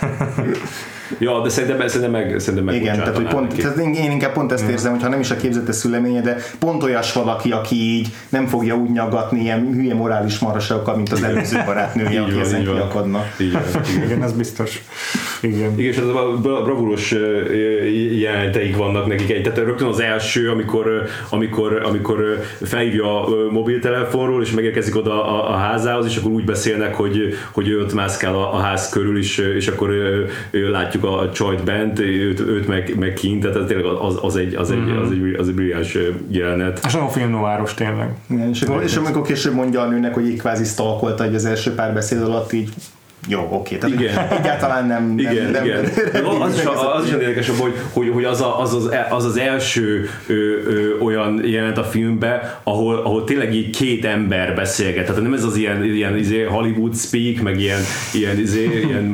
Ja, 1.20 1.40
de 1.42 1.48
szerintem, 1.48 1.88
szerintem 1.88 2.10
meg, 2.10 2.38
szerintem 2.38 2.64
meg 2.64 2.74
Igen, 2.74 2.96
tehát, 2.96 3.16
hogy 3.16 3.26
pont, 3.26 3.54
tehát 3.54 3.76
én 3.76 4.10
inkább 4.10 4.32
pont 4.32 4.52
ezt 4.52 4.68
érzem, 4.68 4.92
hogy 4.92 5.02
ha 5.02 5.08
nem 5.08 5.20
is 5.20 5.30
a 5.30 5.36
képzetes 5.36 5.74
szüleménye, 5.74 6.20
de 6.20 6.36
pont 6.58 6.82
olyas 6.82 7.12
valaki, 7.12 7.50
aki 7.50 7.74
így 7.74 8.08
nem 8.28 8.46
fogja 8.46 8.74
úgy 8.74 8.90
nyaggatni 8.90 9.40
ilyen 9.40 9.72
hülye 9.72 9.94
morális 9.94 10.38
marasokkal, 10.38 10.96
mint 10.96 11.12
az 11.12 11.22
előző 11.22 11.62
barátnője, 11.66 12.22
aki 12.22 12.40
ezen 12.40 12.62
kiakadna. 12.62 13.24
Igen, 13.38 13.62
igen, 14.04 14.22
ez 14.22 14.32
biztos. 14.32 14.82
Igen. 15.40 15.78
Igen, 15.78 15.78
és 15.78 15.96
ez 15.96 16.04
a 16.04 16.38
bravúros 16.42 17.14
jelenteik 18.18 18.76
vannak 18.76 19.06
nekik. 19.06 19.42
Tehát 19.42 19.58
rögtön 19.58 19.86
az 19.86 20.00
első, 20.00 20.50
amikor, 20.50 21.02
amikor, 21.30 21.82
amikor 21.84 22.42
felhívja 22.62 23.24
a 23.24 23.50
mobiltelefonról, 23.50 24.42
és 24.42 24.50
megérkezik 24.50 24.96
oda 24.96 25.24
a, 25.24 25.54
a 25.54 25.56
házához, 25.56 26.06
és 26.06 26.16
akkor 26.16 26.30
úgy 26.30 26.44
beszélnek, 26.44 26.94
hogy, 26.94 27.34
hogy 27.52 27.68
ő 27.68 27.80
ott 27.80 27.94
mászkál 27.94 28.34
a, 28.34 28.54
a 28.54 28.58
ház 28.58 28.88
körül, 28.88 29.18
és, 29.18 29.38
és 29.38 29.68
akkor 29.68 29.90
látjuk 30.50 31.04
a 31.04 31.09
csajt 31.32 31.64
bent, 31.64 31.98
őt, 31.98 32.40
őt 32.40 32.68
meg, 32.68 32.96
meg 32.98 33.12
kint, 33.12 33.42
tehát 33.42 33.66
tényleg 33.66 33.84
az, 33.84 34.18
az, 34.22 34.36
egy, 34.36 34.54
az, 34.54 34.70
egy, 34.70 34.90
az, 35.04 35.10
egy, 35.10 35.34
az 35.38 35.48
egy 35.48 35.54
brilliáns 35.54 35.98
jelenet. 36.28 36.80
És 36.86 36.94
a 36.94 37.08
film 37.08 37.30
noáros 37.30 37.74
tényleg. 37.74 38.14
Igen, 38.30 38.48
és, 38.48 38.62
akkor, 38.62 38.82
és 38.82 38.96
amikor 38.96 39.22
később 39.22 39.54
mondja 39.54 39.80
a 39.80 39.88
nőnek, 39.88 40.14
hogy 40.14 40.26
így 40.26 40.38
kvázi 40.38 40.64
stalkolta, 40.64 41.24
hogy 41.24 41.34
az 41.34 41.44
első 41.44 41.74
pár 41.74 41.94
beszéd 41.94 42.22
alatt 42.22 42.52
így 42.52 42.70
Jó, 43.28 43.48
oké. 43.50 43.76
Tehát 43.76 44.00
Igen. 44.00 44.28
egyáltalán 44.38 44.86
nem... 44.86 45.04
nem 45.04 45.18
Igen, 45.18 45.50
nem, 45.50 45.64
igen. 45.64 45.80
nem, 45.80 46.12
De 46.12 46.44
az, 46.44 46.58
is, 46.58 46.64
az 46.94 47.04
is 47.04 47.12
érdekes, 47.12 47.48
hogy, 47.48 47.72
hogy, 47.92 48.10
hogy 48.12 48.24
az, 48.24 48.40
a, 48.40 48.60
az, 48.60 48.74
az, 48.74 48.90
az, 49.10 49.24
az 49.24 49.36
első 49.36 50.08
ö, 50.26 50.32
ö, 50.32 50.98
olyan 50.98 51.40
jelent 51.44 51.78
a 51.78 51.84
filmben, 51.84 52.40
ahol, 52.62 52.96
ahol 52.96 53.24
tényleg 53.24 53.54
így 53.54 53.70
két 53.76 54.04
ember 54.04 54.54
beszélget. 54.54 55.06
Tehát 55.06 55.22
nem 55.22 55.32
ez 55.32 55.44
az 55.44 55.56
ilyen, 55.56 55.84
ilyen 55.84 56.16
izé 56.16 56.42
Hollywood 56.42 56.96
speak, 56.96 57.42
meg 57.42 57.60
ilyen, 57.60 57.80
ilyen, 58.12 58.38
izé, 58.38 58.64
ilyen, 58.88 59.12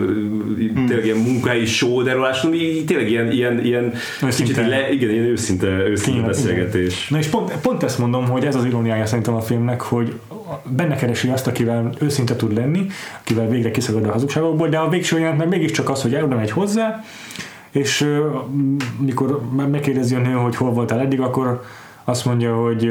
tényleg 0.87 1.05
ilyen 1.05 1.19
munkahelyi 1.19 1.67
sóderolás, 1.67 2.41
hanem 2.41 2.57
így 2.57 2.85
tényleg 2.85 3.11
ilyen, 3.11 3.33
ilyen, 3.33 3.65
ilyen 3.65 3.93
Őszinte. 4.23 4.53
kicsit 4.53 4.69
le, 4.69 4.93
igen, 4.93 5.11
ilyen 5.11 5.25
őszinte, 5.25 5.67
őszinte 5.67 6.11
Tényleg, 6.11 6.27
beszélgetés. 6.27 7.09
Na 7.09 7.19
és 7.19 7.27
pont, 7.27 7.53
pont 7.63 7.83
ezt 7.83 7.99
mondom, 7.99 8.29
hogy 8.29 8.45
ez 8.45 8.55
az 8.55 8.65
iróniája 8.65 9.07
szerintem 9.07 9.35
a 9.35 9.41
filmnek, 9.41 9.81
hogy 9.81 10.13
benne 10.69 10.97
keresi 10.97 11.29
azt, 11.29 11.47
akivel 11.47 11.91
őszinte 12.01 12.37
tud 12.37 12.55
lenni, 12.55 12.87
akivel 13.21 13.49
végre 13.49 13.71
kiszakad 13.71 14.05
a 14.05 14.13
hazugságokból, 14.13 14.69
de 14.69 14.79
a 14.79 14.89
végső 14.89 15.19
jelent 15.19 15.39
meg 15.39 15.49
mégiscsak 15.49 15.89
az, 15.89 16.03
hogy 16.03 16.15
oda 16.15 16.37
megy 16.37 16.51
hozzá, 16.51 17.05
és 17.71 18.07
mikor 18.99 19.41
megkérdezi 19.71 20.15
a 20.15 20.19
nő, 20.19 20.33
hogy 20.33 20.57
hol 20.57 20.71
voltál 20.73 21.01
eddig, 21.01 21.21
akkor 21.21 21.63
azt 22.05 22.25
mondja, 22.25 22.55
hogy 22.55 22.91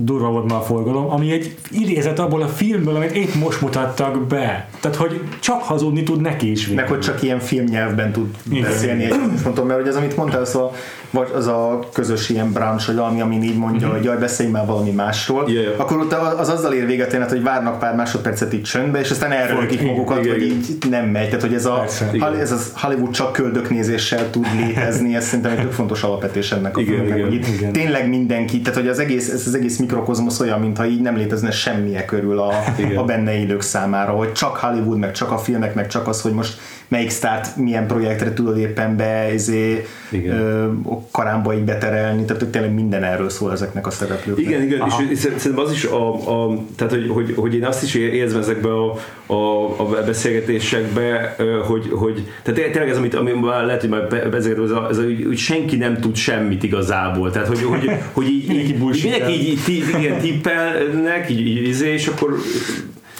durva 0.00 0.30
volt 0.30 0.48
ma 0.48 0.56
a 0.56 0.60
forgalom, 0.60 1.10
ami 1.10 1.32
egy 1.32 1.56
idézet 1.70 2.18
abból 2.18 2.42
a 2.42 2.46
filmből, 2.46 2.96
amit 2.96 3.10
épp 3.10 3.34
most 3.34 3.60
mutattak 3.60 4.26
be. 4.26 4.68
Tehát, 4.80 4.96
hogy 4.96 5.20
csak 5.40 5.62
hazudni 5.62 6.02
tud 6.02 6.20
neki 6.20 6.50
is. 6.50 6.68
Meg 6.68 6.88
hogy 6.88 7.00
csak 7.00 7.22
ilyen 7.22 7.40
filmnyelvben 7.40 8.12
tud 8.12 8.26
Igen. 8.50 8.62
beszélni 8.62 9.04
egy 9.04 9.14
mondom, 9.44 9.66
mert 9.66 9.80
hogy 9.80 9.88
az, 9.88 9.96
amit 9.96 10.16
mondtál, 10.16 10.42
a, 10.42 10.72
vagy 11.10 11.30
az 11.34 11.46
a 11.46 11.78
közös 11.92 12.28
ilyen 12.28 12.52
brunch, 12.52 12.86
vagy 12.86 12.96
valami, 12.96 13.20
ami 13.20 13.36
így 13.42 13.58
mondja, 13.58 13.88
hogy 13.88 14.04
jaj, 14.04 14.16
beszélj 14.16 14.50
már 14.50 14.66
valami 14.66 14.90
másról. 14.90 15.50
Ja, 15.50 15.60
ja. 15.60 15.74
akkor 15.76 15.98
ott 15.98 16.12
az 16.12 16.48
azzal 16.48 16.72
ér 16.72 16.86
véget, 16.86 17.08
tényleg, 17.08 17.28
hogy 17.28 17.42
várnak 17.42 17.78
pár 17.78 17.94
másodpercet 17.94 18.52
itt 18.52 18.64
csöndbe, 18.64 19.00
és 19.00 19.10
aztán 19.10 19.32
Igen, 19.70 19.86
magukat, 19.86 20.24
igen, 20.24 20.32
hogy 20.32 20.42
igen. 20.42 20.56
így 20.56 20.90
nem 20.90 21.04
megy. 21.04 21.24
Tehát, 21.24 21.40
hogy 21.40 21.54
ez 21.54 21.66
a, 21.66 21.74
Persze. 21.74 22.10
Ez 22.40 22.52
az 22.52 22.72
Hollywood 22.74 23.10
csak 23.10 23.32
köldöknézéssel 23.32 24.30
tud 24.30 24.46
létezni, 24.56 25.14
ez 25.16 25.24
szerintem 25.24 25.52
egy 25.52 25.60
tök 25.60 25.72
fontos 25.72 26.02
alapvetés 26.02 26.52
ennek 26.52 26.76
a 26.76 26.80
Igen, 26.80 26.94
filmnek, 26.94 27.16
igen, 27.16 27.28
hogy 27.28 27.34
itt 27.36 27.46
igen. 27.46 27.72
tényleg 27.72 28.08
mindenki, 28.08 28.60
tehát 28.60 28.78
hogy 28.78 28.88
az 28.88 28.98
egész, 28.98 29.28
ez 29.28 29.46
az 29.46 29.54
egész 29.54 29.78
mikrokozmosz 29.78 30.40
olyan, 30.40 30.60
mintha 30.60 30.86
így 30.86 31.00
nem 31.00 31.16
létezne 31.16 31.50
semmije 31.50 32.04
körül 32.04 32.38
a, 32.38 32.52
Igen. 32.78 32.96
a 32.96 33.04
benne 33.04 33.38
élők 33.38 33.62
számára, 33.62 34.12
hogy 34.12 34.32
csak 34.32 34.56
Hollywood, 34.56 34.98
meg 34.98 35.12
csak 35.12 35.30
a 35.30 35.38
filmek, 35.38 35.74
meg 35.74 35.86
csak 35.86 36.08
az, 36.08 36.20
hogy 36.20 36.32
most 36.32 36.58
melyik 36.88 37.10
sztárt 37.10 37.56
milyen 37.56 37.86
projektre 37.86 38.32
tudod 38.32 38.58
éppen 38.58 38.96
be, 38.96 39.30
izé, 39.34 39.84
ö, 40.12 40.66
karámba 41.10 41.54
így 41.54 41.64
beterelni, 41.64 42.24
tehát 42.24 42.42
hogy 42.42 42.50
tényleg 42.50 42.74
minden 42.74 43.04
erről 43.04 43.28
szól 43.28 43.52
ezeknek 43.52 43.86
a 43.86 43.90
szereplőknek. 43.90 44.44
Igen, 44.46 44.62
igen, 44.62 44.82
és 44.86 45.18
szer- 45.18 45.38
szerintem 45.38 45.64
az 45.64 45.72
is 45.72 45.84
a, 45.84 46.12
a 46.14 46.58
tehát 46.76 46.92
hogy, 46.92 47.08
hogy, 47.08 47.34
hogy 47.36 47.54
én 47.54 47.64
azt 47.64 47.82
is 47.82 47.94
érzem 47.94 48.40
ezekbe 48.40 48.68
a, 48.68 48.94
a, 49.26 49.64
a 49.80 50.02
beszélgetésekbe, 50.06 51.36
hogy, 51.66 51.88
hogy 51.92 52.26
tehát 52.42 52.70
tényleg 52.70 52.88
ez, 52.90 52.96
amit, 52.96 53.14
ami 53.14 53.30
már 53.32 53.64
lehet, 53.64 53.80
hogy 53.80 53.90
már 53.90 54.08
be- 54.08 54.28
beszélgetünk, 54.28 54.70
ez, 54.70 54.76
a, 54.76 54.86
ez 54.90 54.98
a, 54.98 55.02
hogy, 55.02 55.24
hogy 55.26 55.36
senki 55.38 55.76
nem 55.76 55.96
tud 56.00 56.16
semmit 56.16 56.62
igazából, 56.62 57.30
tehát 57.30 57.48
hogy, 57.48 57.62
hogy, 57.62 57.90
hogy 58.12 58.26
így, 58.28 58.46
Mindenki 58.48 58.72
így, 58.72 58.78
bullshit-el. 58.78 59.18
mindenki 59.18 59.40
így, 59.40 59.48
így, 59.48 59.62
ti- 59.64 59.98
igen, 59.98 60.18
tippelnek, 60.20 61.30
így, 61.30 61.46
így, 61.46 61.68
izé, 61.68 61.92
és 61.92 62.06
akkor 62.06 62.34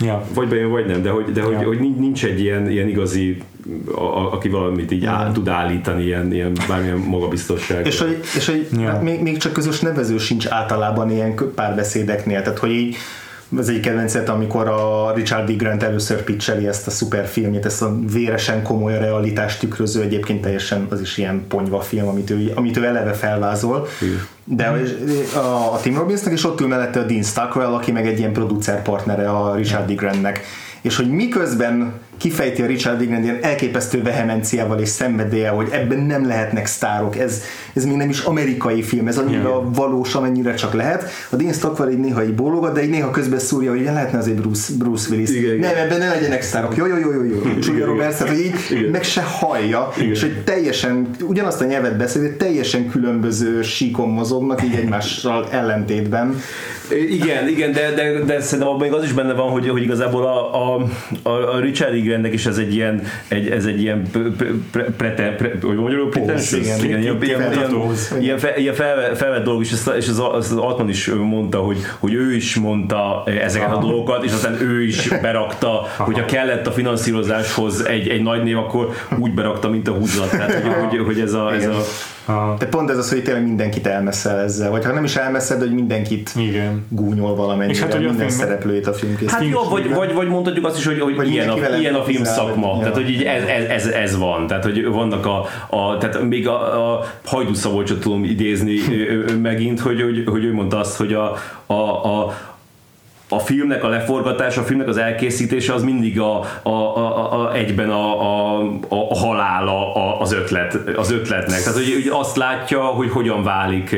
Ja. 0.01 0.25
vagy 0.35 0.49
bejön, 0.49 0.71
vagy 0.71 0.87
nem, 0.87 1.03
de 1.03 1.11
hogy, 1.11 1.25
de 1.33 1.43
hogy, 1.43 1.53
Ja. 1.61 1.67
hogy 1.67 1.81
nincs- 1.81 2.25
egy 2.25 2.41
ilyen, 2.41 2.71
ilyen 2.71 2.89
igazi, 2.89 3.43
a, 3.95 4.01
a, 4.03 4.33
aki 4.33 4.49
valamit 4.49 4.91
így 4.91 5.05
á, 5.05 5.31
tud 5.33 5.49
állítani, 5.49 6.05
ilyen, 6.05 6.33
ilyen 6.33 6.53
bármilyen 6.69 6.97
magabiztosság. 6.99 7.87
És 7.87 7.99
hogy, 8.01 8.19
és 8.37 8.47
hogy 8.47 8.67
Ja. 8.81 9.01
még, 9.03 9.21
még 9.23 9.37
csak 9.37 9.53
közös 9.53 9.81
nevező 9.81 10.19
sincs 10.19 10.47
általában 10.47 11.11
ilyen 11.11 11.35
párbeszédeknél, 11.55 12.43
tehát 12.43 12.59
hogy 12.59 12.71
így 12.71 12.97
az 13.57 13.69
egy 13.69 13.81
kedvencet, 13.81 14.29
amikor 14.29 14.69
a 14.69 15.13
Richard 15.15 15.51
D. 15.51 15.57
Grant 15.57 15.83
először 15.83 16.23
pitcheli 16.23 16.67
ezt 16.67 16.87
a 16.87 16.91
szuperfilmjét, 16.91 17.67
ezt 17.67 17.83
a 17.83 17.99
véresen 18.13 18.63
komoly 18.63 18.99
realitást 18.99 19.61
tükröző, 19.61 20.03
egyébként 20.03 20.41
teljesen 20.41 20.87
az 20.91 21.01
is 21.01 21.19
ilyen 21.19 21.45
ponyva 21.49 21.81
film, 21.81 22.09
amit 22.09 22.31
ő, 22.31 22.53
amit 22.55 22.77
ő 22.77 22.85
eleve 22.85 23.13
felvázol. 23.13 23.87
Igen. 24.01 24.27
De 24.45 24.73
a, 25.35 25.73
a 25.73 25.81
Tim 25.83 25.97
Robbinsnak, 25.97 26.33
és 26.33 26.45
ott 26.45 26.61
ül 26.61 26.69
mellette 26.69 27.01
a 27.01 27.05
Dean 27.05 27.23
Stockwell, 27.23 27.75
aki 27.75 27.93
meg 27.93 28.07
egy 28.07 28.19
ilyen 28.19 28.33
producer 28.33 28.83
partnere 28.83 29.31
a 29.31 29.55
Richard 29.55 29.93
D. 29.93 29.95
Grantnek. 29.95 30.41
És 30.81 30.97
hogy 30.97 31.11
miközben 31.11 31.93
kifejti 32.19 32.63
a 32.63 32.67
Richard 32.67 33.03
D. 33.03 33.07
Grant 33.07 33.25
ilyen 33.25 33.39
elképesztő 33.43 34.03
vehemenciával 34.03 34.79
és 34.79 34.89
szenvedélye, 34.89 35.49
hogy 35.49 35.69
ebben 35.71 35.99
nem 35.99 36.27
lehetnek 36.27 36.67
sztárok, 36.67 37.19
ez, 37.19 37.43
ez 37.75 37.85
még 37.85 37.97
nem 37.97 38.09
is 38.09 38.21
amerikai 38.21 38.83
film, 38.83 39.07
ez 39.07 39.19
annyira 39.19 39.37
Yeah. 39.49 39.75
valós, 39.75 40.15
amennyire 40.15 40.55
csak 40.55 40.75
lehet. 40.75 41.11
A 41.31 41.37
Dean 41.37 41.53
Stockwell 41.53 41.91
így 41.91 41.99
néha 41.99 42.25
így 42.25 42.35
bólogat, 42.35 42.75
de 42.75 42.83
így 42.83 42.91
néha 42.91 43.11
közben 43.11 43.39
szúrja, 43.39 43.71
hogy 43.71 43.83
lehetne 43.83 44.19
azért 44.19 44.41
Bruce, 44.41 44.73
Bruce 44.79 45.11
Willis. 45.11 45.31
Igen, 45.31 45.55
igen. 45.55 45.75
nem, 45.75 45.85
ebben 45.85 45.99
ne 45.99 46.09
legyenek 46.09 46.43
sztárok. 46.43 46.77
Jó, 46.77 46.87
jó, 46.87 46.97
jó, 46.97 47.13
jó, 47.13 47.25
jó. 47.25 47.41
Julia 47.61 47.87
Roberts, 47.87 48.17
tehát 48.17 48.35
hogy 48.35 48.45
így 48.45 48.55
Igen. 48.71 48.91
meg 48.91 49.03
se 49.03 49.23
hallja, 49.23 49.93
Igen. 49.97 50.11
és 50.11 50.21
hogy 50.21 50.43
teljesen, 50.45 51.11
ugyanazt 51.23 51.61
a 51.61 51.65
nyelvet 51.65 51.97
beszél, 51.97 52.23
de 52.23 52.29
teljesen 52.29 52.89
különböző 52.89 53.63
síkon 53.63 54.09
mozognak, 54.09 54.63
így 54.65 54.75
egymással 54.75 55.49
ellentétben. 55.51 56.41
Igen, 57.11 57.49
igen, 57.49 57.73
de, 57.73 57.93
de, 57.95 58.25
de 58.25 58.41
szerintem 58.41 58.77
még 58.77 58.93
az 58.93 59.05
is 59.05 59.13
benne 59.13 59.33
van, 59.33 59.51
hogy, 59.51 59.69
hogy 59.69 59.83
igazából 59.83 60.27
a, 60.27 60.55
a, 60.55 60.87
a, 61.23 61.55
a 61.55 61.61
Richard 61.61 61.95
Grantnek 62.09 62.33
is 62.33 62.47
ez 62.47 62.59
egy 62.59 62.75
ilyen, 62.75 63.03
egy, 63.29 63.49
ez 63.49 63.65
egy 63.65 63.81
ilyen 63.81 64.03
pre, 64.71 64.85
pre, 64.95 65.53
hogy 65.61 66.09
pretentious? 66.11 66.53
igen. 66.53 66.85
igen, 66.85 67.01
ilyen, 67.01 67.23
ilyen, 67.23 67.53
ilyen, 67.53 67.95
ilyen, 68.21 68.39
fe, 68.39 68.57
ilyen 68.57 68.75
felvett, 68.75 69.17
felvett 69.17 69.45
dolog, 69.45 69.63
és, 69.63 69.73
ezt, 69.73 69.93
és 69.97 70.09
az, 70.09 70.23
az 70.33 70.53
Altman 70.53 70.89
is 70.89 71.07
mondta, 71.07 71.59
hogy, 71.59 71.79
hogy 71.99 72.15
ő 72.15 72.35
is 72.35 72.57
mondta 72.57 73.23
ezeket 73.43 73.73
a 73.73 73.79
dolgokat, 73.79 74.25
és 74.25 74.33
aztán 74.33 74.61
ő 74.63 74.83
is 74.83 75.09
berakta, 75.23 75.87
hogyha 75.97 76.25
kellett 76.25 76.67
a 76.67 76.73
finanszírozáshoz 76.73 77.87
egy, 77.87 78.09
egy 78.09 78.23
nagy 78.23 78.43
név, 78.43 78.59
akkor 78.59 78.89
úgy 79.19 79.35
berakta, 79.35 79.69
mint 79.69 79.89
a 79.89 79.93
húzat. 79.93 80.31
Tehát, 80.31 80.55
hogy, 80.55 80.73
hogy, 80.89 81.05
hogy 81.05 81.21
ez 81.21 81.33
a, 81.33 81.55
ez 81.55 81.67
a 81.67 81.81
A, 82.29 82.55
De 82.59 82.67
pont 82.67 82.91
ez 82.91 82.99
az, 82.99 83.09
hogy 83.11 83.23
tényleg 83.23 83.43
mindenkit 83.45 83.87
elmeszel 83.87 84.39
ezzel, 84.39 84.71
vagy 84.71 84.85
ha 84.85 84.93
nem 84.93 85.05
is 85.05 85.17
elmeszed, 85.17 85.59
hogy 85.59 85.73
mindenkit 85.73 86.31
igen. 86.37 86.87
gúnyol 86.89 87.35
valamennyire, 87.35 87.73
És 87.75 87.81
hát, 87.81 87.93
hogy 87.95 88.05
a 88.05 88.09
minden 88.09 88.27
filmben- 88.29 88.47
szereplőjét 88.49 88.87
a 88.87 88.93
filmkészítésben. 88.93 89.41
Hát 89.43 89.51
jó, 89.65 89.69
vagy, 89.71 89.95
vagy, 89.95 90.15
vagy 90.15 90.29
mondhatjuk 90.29 90.67
azt 90.67 90.79
is, 90.79 90.87
hogy, 90.87 91.01
hogy 91.01 91.17
Vagy 91.17 91.31
ilyen, 91.31 91.49
a, 91.49 91.57
ilyen 91.81 91.95
a 91.95 92.03
film 92.03 92.25
szakma. 92.25 92.71
vagy- 92.71 92.79
Tehát, 92.79 92.97
ja. 92.97 93.03
hogy 93.03 93.11
így 93.11 93.23
ez, 93.23 93.43
ez, 93.43 93.65
ez, 93.65 93.87
ez 93.87 94.19
van. 94.19 94.47
Tehát, 94.47 94.65
hogy 94.65 94.85
vannak 94.87 95.27
a, 95.27 95.45
a 95.77 95.99
tehát 95.99 96.23
még 96.23 96.49
a, 96.49 96.93
a 96.93 97.05
Hajdú 97.25 97.55
Szabolcsot 97.55 98.01
tudom 98.01 98.25
idézni 98.25 98.75
megint, 99.43 99.81
hogy, 99.81 100.03
hogy, 100.03 100.25
hogy 100.27 100.45
ő 100.45 100.53
mondta 100.53 100.79
azt, 100.79 100.97
hogy 100.97 101.13
a, 101.13 101.35
a, 101.67 101.73
a 102.19 102.35
a 103.29 103.39
filmnek 103.39 103.85
a 103.85 103.89
leforgatása, 103.89 104.61
a 104.61 104.65
filmnek 104.65 104.89
az 104.89 104.97
elkészítése 104.97 105.75
az 105.75 105.83
mindig 105.83 106.21
a, 106.21 106.41
a, 106.63 106.71
a, 106.71 107.41
a, 107.41 107.55
egyben 107.55 107.91
a, 107.91 108.21
a, 108.21 108.63
a, 108.89 109.19
halála 109.19 109.95
a, 109.95 110.21
az, 110.21 110.33
ötlet, 110.33 110.79
az 110.97 111.11
ötletnek. 111.11 111.63
Tehát, 111.63 111.79
hogy, 111.79 111.93
hogy 111.93 112.21
azt 112.21 112.37
látja, 112.37 112.81
hogy 112.81 113.11
hogyan 113.11 113.43
válik, 113.43 113.97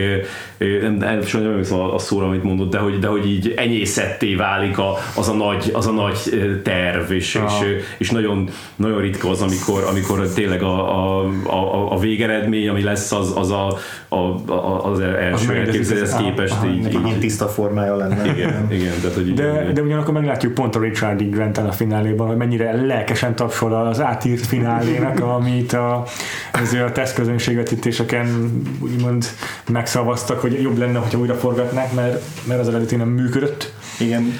nem, 0.59 0.95
nem, 0.95 1.19
nem 1.33 1.45
emlékszem 1.45 1.79
a, 1.79 1.95
a 1.95 1.99
szóra, 1.99 2.27
amit 2.27 2.43
mondott, 2.43 2.71
de 2.71 2.79
hogy, 2.79 2.99
de 2.99 3.07
hogy 3.07 3.27
így 3.27 3.55
enyészetté 3.57 4.35
válik 4.35 4.79
a, 4.79 4.97
az, 5.17 5.29
a 5.29 5.35
nagy, 5.35 5.71
az 5.75 5.87
a 5.87 5.93
nagy 5.93 6.19
terv, 6.65 7.13
és, 7.13 7.35
és, 7.35 7.83
és 7.99 8.11
nagyon, 8.11 8.49
nagyon 8.77 9.01
ritka 9.01 9.31
az, 9.31 9.43
amikor, 9.43 9.85
amikor 9.89 10.29
tényleg 10.29 10.63
a, 10.63 10.97
a, 10.97 11.29
a, 11.47 11.93
a 11.93 11.99
végeredmény, 11.99 12.69
ami 12.69 12.83
lesz, 12.83 13.13
az, 13.13 13.33
az 13.37 13.51
a, 13.51 13.79
a, 14.09 14.17
a, 14.53 14.91
az 14.91 15.01
első 15.01 15.55
elképzeléshez 15.55 16.17
képest 16.17 16.53
aha, 16.53 16.67
így, 16.67 16.95
így, 17.07 17.19
tiszta 17.19 17.49
formája 17.49 17.97
lenne. 17.97 18.33
igen, 18.35 18.67
igen, 18.71 18.95
tehát, 19.01 19.17
hogy 19.23 19.35
De, 19.35 19.73
de 19.73 19.83
ugyanakkor 19.83 20.15
meglátjuk 20.15 20.55
pont 20.55 20.77
a 20.77 20.81
Richard 20.81 21.23
D. 21.23 21.31
grant 21.31 21.59
a 21.59 21.73
fináléban, 21.73 22.27
hogy 22.27 22.37
mennyire 22.37 22.87
lelkesen 22.87 23.35
tapsol 23.35 23.75
az 23.75 24.01
átírt 24.01 24.47
finálének, 24.47 25.21
amit 25.37 25.73
a, 25.73 26.05
ezért 26.53 26.89
a 26.89 26.93
tesztközönségvetítéseken 26.93 28.61
úgymond 28.81 29.27
megszavaztak, 29.69 30.41
hogy 30.41 30.63
jobb 30.63 30.79
lenne, 30.79 30.99
hogyha 30.99 31.19
újra 31.19 31.35
forgatnák, 31.35 31.95
mert, 31.95 32.23
mert 32.45 32.61
az 32.61 32.69
eredeti 32.69 32.97
nem 32.97 33.09
működött. 33.09 33.73
Igen. 33.99 34.33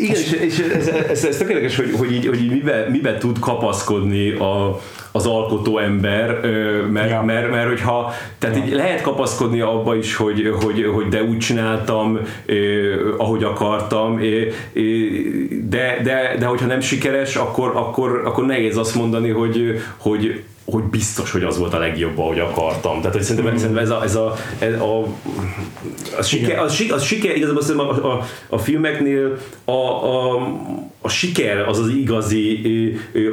Igen, 0.00 0.16
és, 0.16 0.32
és 0.32 0.58
ez, 0.58 0.88
ez, 0.88 1.24
ez 1.24 1.36
tök 1.36 1.48
érdekes, 1.48 1.76
hogy, 1.76 1.94
hogy 1.98 2.12
így, 2.12 2.26
hogy 2.26 2.42
így 2.42 2.50
mibe, 2.50 2.86
mibe 2.90 3.18
tud 3.18 3.38
kapaszkodni 3.38 4.30
a, 4.30 4.80
az 5.12 5.26
alkotó 5.26 5.78
ember, 5.78 6.40
mert, 6.90 7.08
Ja. 7.08 7.14
ja. 7.14 7.22
mert, 7.22 7.50
mert 7.50 7.68
hogyha, 7.68 8.12
tehát 8.38 8.56
így 8.56 8.72
lehet 8.72 9.02
kapaszkodni 9.02 9.60
abba 9.60 9.96
is, 9.96 10.16
hogy, 10.16 10.54
hogy, 10.62 10.90
hogy 10.94 11.08
de 11.08 11.22
úgy 11.22 11.38
csináltam, 11.38 12.18
ö, 12.46 13.14
ahogy 13.16 13.44
akartam, 13.44 14.22
ö, 14.22 14.40
ö, 14.72 14.80
de, 15.68 16.00
de, 16.02 16.36
de 16.38 16.46
hogyha 16.46 16.66
nem 16.66 16.80
sikeres, 16.80 17.36
akkor, 17.36 17.72
akkor, 17.74 18.22
akkor 18.24 18.46
nehéz 18.46 18.76
azt 18.76 18.94
mondani, 18.94 19.28
hogy, 19.28 19.80
hogy 19.96 20.42
hogy 20.70 20.82
biztos, 20.82 21.30
hogy 21.30 21.42
az 21.42 21.58
volt 21.58 21.74
a 21.74 21.78
legjobb, 21.78 22.18
ahogy 22.18 22.38
akartam. 22.38 22.98
Tehát, 22.98 23.12
hogy 23.12 23.22
szerintem, 23.22 23.52
mm. 23.54 23.56
szerintem 23.56 23.84
ez 23.84 23.90
a, 23.90 24.02
ez 24.02 24.14
a, 24.14 24.34
ez 24.58 24.72
a, 24.72 25.06
a 26.18 26.22
siker, 26.22 26.58
a, 26.58 26.64
a 26.94 26.98
siker 26.98 27.36
igazából 27.36 27.62
szerintem 27.62 27.88
a, 27.88 28.12
a, 28.12 28.24
a 28.48 28.58
filmeknél 28.58 29.38
a, 29.64 29.72
a, 29.72 30.34
a 31.00 31.08
siker 31.08 31.68
az 31.68 31.78
az 31.78 31.88
igazi 31.88 32.60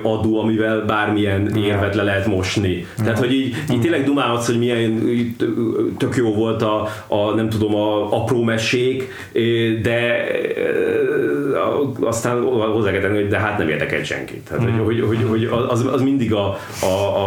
adó, 0.03 0.39
amivel 0.39 0.85
bármilyen 0.85 1.55
érvet 1.55 1.95
le 1.95 2.03
lehet 2.03 2.27
mosni. 2.27 2.85
Tehát, 2.97 3.19
hogy 3.19 3.33
így, 3.33 3.55
így 3.71 3.81
tényleg 3.81 4.03
dumálhatsz, 4.03 4.45
hogy 4.45 4.57
milyen 4.57 5.35
tök 5.97 6.15
jó 6.15 6.33
volt 6.33 6.61
a, 6.61 6.87
a 7.07 7.31
nem 7.35 7.49
tudom, 7.49 7.75
a 7.75 8.13
apró 8.21 8.43
mesék, 8.43 9.11
de 9.81 10.25
aztán 11.99 12.41
hozzá 12.73 12.91
kell 12.91 13.01
tenni, 13.01 13.15
hogy 13.15 13.27
de 13.27 13.37
hát 13.37 13.57
nem 13.57 13.69
érdekel 13.69 14.03
senkit. 14.03 14.49
Tehát, 14.49 14.63
hogy, 14.63 14.79
hogy, 14.85 15.01
hogy, 15.07 15.25
hogy 15.29 15.49
az, 15.69 15.85
az 15.91 16.01
mindig 16.01 16.33
a, 16.33 16.57
a, 16.81 17.26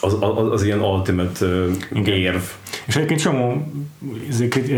az, 0.00 0.16
az, 0.20 0.50
az 0.52 0.62
ilyen 0.62 0.80
ultimate 0.80 1.46
uh, 1.94 2.08
érv. 2.08 2.42
És 2.86 2.96
egyébként 2.96 3.20
csomó 3.20 3.66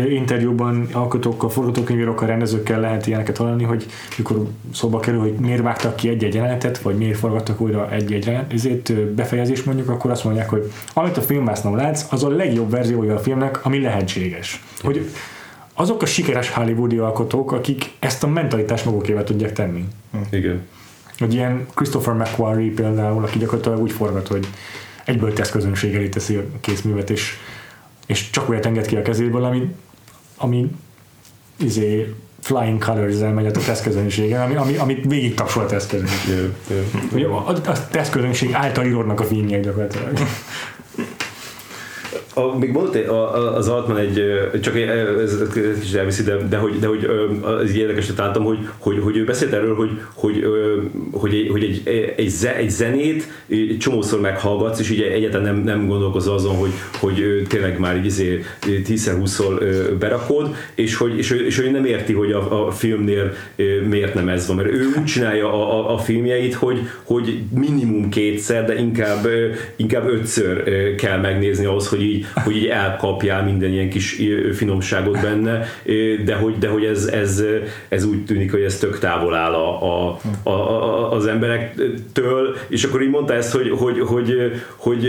interjúban 0.09 0.87
alkotókkal, 0.91 1.49
forgatókönyvírókkal, 1.49 2.27
rendezőkkel 2.27 2.79
lehet 2.79 3.07
ilyeneket 3.07 3.37
hallani, 3.37 3.63
hogy 3.63 3.85
mikor 4.17 4.47
szóba 4.73 4.99
kerül, 4.99 5.19
hogy 5.19 5.33
miért 5.33 5.61
vágtak 5.61 5.95
ki 5.95 6.09
egy-egy 6.09 6.33
jelenetet, 6.33 6.77
vagy 6.77 6.97
miért 6.97 7.17
forgattak 7.17 7.61
újra 7.61 7.91
egy-egy 7.91 8.37
ezért 8.53 8.93
befejezést 8.93 9.65
mondjuk, 9.65 9.89
akkor 9.89 10.11
azt 10.11 10.23
mondják, 10.23 10.49
hogy 10.49 10.71
amit 10.93 11.17
a 11.17 11.21
filmvásznon 11.21 11.75
látsz, 11.75 12.05
az 12.11 12.23
a 12.23 12.29
legjobb 12.29 12.69
verziója 12.69 13.15
a 13.15 13.19
filmnek, 13.19 13.65
ami 13.65 13.81
lehetséges. 13.81 14.63
Hogy 14.81 15.09
azok 15.73 16.01
a 16.01 16.05
sikeres 16.05 16.49
hollywoodi 16.49 16.97
alkotók, 16.97 17.51
akik 17.51 17.91
ezt 17.99 18.23
a 18.23 18.27
mentalitást 18.27 18.85
magukével 18.85 19.23
tudják 19.23 19.53
tenni. 19.53 19.85
Igen. 20.31 20.61
Hogy 21.19 21.33
ilyen 21.33 21.67
Christopher 21.73 22.13
McQuarrie 22.13 22.73
például, 22.73 23.23
aki 23.23 23.37
gyakorlatilag 23.37 23.81
úgy 23.81 23.91
forgat, 23.91 24.27
hogy 24.27 24.47
egyből 25.05 25.33
tesz 25.33 25.49
közönség 25.49 25.95
elé 25.95 26.09
teszi 26.09 26.35
a 26.35 26.43
készművet, 26.61 27.09
és, 27.09 27.37
és 28.05 28.29
csak 28.29 28.49
olyat 28.49 28.65
enged 28.65 28.85
ki 28.85 28.95
a 28.95 29.01
kezéből, 29.01 29.43
ami, 29.43 29.75
ami 30.37 30.71
izé, 31.59 32.13
flying 32.41 32.83
colors 32.83 33.15
megy 33.33 33.45
a 33.45 33.51
tesztközönségen, 33.51 34.41
ami, 34.41 34.55
ami, 34.55 34.75
amit 34.75 35.05
végig 35.05 35.33
tapsol 35.33 35.63
a 35.63 35.65
tesztközönség. 35.65 36.35
Yeah, 36.69 36.85
yeah. 37.15 37.47
A, 37.47 37.53
a 37.65 37.87
tesztközönség 37.87 38.53
által 38.53 38.85
íródnak 38.85 39.19
a 39.19 39.23
filmjek 39.23 39.61
gyakorlatilag. 39.61 40.17
A, 42.37 42.57
még 42.57 42.71
mondott 42.71 42.95
az 43.55 43.67
Altman 43.67 43.97
egy, 43.97 44.23
csak 44.61 44.75
ez, 44.75 45.37
kicsit 45.79 45.95
elviszi, 45.95 46.23
de, 46.23 46.37
de 46.49 46.57
hogy, 46.57 46.79
de 46.79 46.87
hogy 46.87 47.09
az 47.41 47.75
érdekes, 47.75 48.05
találtam, 48.15 48.43
hogy, 48.43 48.57
hogy, 48.77 48.99
hogy 48.99 49.17
ő 49.17 49.23
beszélt 49.23 49.53
erről, 49.53 49.75
hogy, 49.75 49.89
hogy, 50.13 50.45
hogy, 51.11 51.47
hogy 51.51 51.63
egy, 51.63 51.81
egy, 52.15 52.33
egy 52.57 52.69
zenét 52.69 53.27
egy 53.47 53.77
csomószor 53.79 54.21
meghallgatsz, 54.21 54.79
és 54.79 54.89
ugye 54.89 55.11
egyáltalán 55.11 55.55
nem, 55.55 55.63
nem 55.63 55.87
gondolkozol 55.87 56.33
azon, 56.33 56.55
hogy, 56.55 56.71
hogy 56.99 57.45
tényleg 57.47 57.79
már 57.79 57.97
így 57.97 58.05
izé 58.05 58.43
10-20-szor 58.61 59.61
berakod, 59.99 60.55
és 60.75 60.95
hogy, 60.95 61.17
és, 61.17 61.31
és 61.31 61.59
hogy 61.59 61.71
nem 61.71 61.85
érti, 61.85 62.13
hogy 62.13 62.31
a, 62.31 62.67
a 62.67 62.71
filmnél 62.71 63.33
miért 63.87 64.13
nem 64.13 64.29
ez 64.29 64.47
van, 64.47 64.55
mert 64.55 64.69
ő 64.69 64.85
úgy 64.97 65.05
csinálja 65.05 65.53
a, 65.53 65.79
a, 65.79 65.93
a 65.93 65.97
filmjeit, 65.97 66.53
hogy, 66.53 66.79
hogy 67.03 67.39
minimum 67.59 68.09
kétszer, 68.09 68.65
de 68.65 68.75
inkább, 68.75 69.27
inkább 69.75 70.07
ötször 70.07 70.63
kell 70.95 71.19
megnézni 71.19 71.65
ahhoz, 71.65 71.87
hogy 71.87 72.01
így 72.01 72.25
hogy 72.33 72.55
így 72.55 72.65
elkapjál 72.65 73.43
minden 73.43 73.71
ilyen 73.71 73.89
kis 73.89 74.21
finomságot 74.53 75.21
benne, 75.21 75.65
de 76.25 76.35
hogy, 76.35 76.57
de 76.57 76.67
hogy 76.67 76.85
ez, 76.85 77.05
ez, 77.05 77.43
ez 77.89 78.05
úgy 78.05 78.25
tűnik, 78.25 78.51
hogy 78.51 78.61
ez 78.61 78.77
tök 78.77 78.99
távol 78.99 79.35
áll 79.35 79.53
a, 79.53 79.83
a, 79.83 80.19
a, 80.43 80.49
a, 80.49 81.11
az 81.11 81.25
emberektől, 81.25 82.55
és 82.67 82.83
akkor 82.83 83.01
így 83.01 83.09
mondta 83.09 83.33
ezt, 83.33 83.55
hogy, 83.55 83.69
hogy, 83.77 83.99
hogy, 83.99 84.51
hogy, 84.75 85.07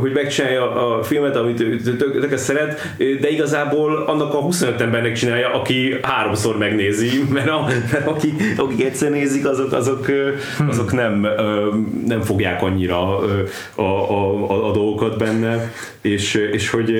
hogy 0.00 0.12
megcsinálja 0.12 0.96
a 0.96 1.02
filmet, 1.02 1.36
amit 1.36 1.56
tök, 1.98 2.20
tök 2.20 2.36
szeret, 2.36 2.94
de 3.20 3.28
igazából 3.28 3.96
annak 4.06 4.34
a 4.34 4.38
25 4.40 4.80
embernek 4.80 5.12
csinálja, 5.12 5.54
aki 5.54 5.96
háromszor 6.02 6.58
megnézi, 6.58 7.10
mert, 7.32 7.48
a, 7.48 7.66
mert 7.92 8.06
akik, 8.06 8.42
akik 8.56 8.84
egyszer 8.84 9.10
nézik, 9.10 9.46
azok, 9.46 9.72
azok, 9.72 10.06
azok 10.68 10.92
nem, 10.92 11.26
nem 12.06 12.20
fogják 12.20 12.62
annyira 12.62 13.18
a, 13.18 13.24
a, 13.74 14.10
a, 14.10 14.68
a 14.68 14.72
dolgokat 14.72 15.18
benne, 15.18 15.72
és, 16.00 16.34
és 16.58 16.70
hogy, 16.70 16.92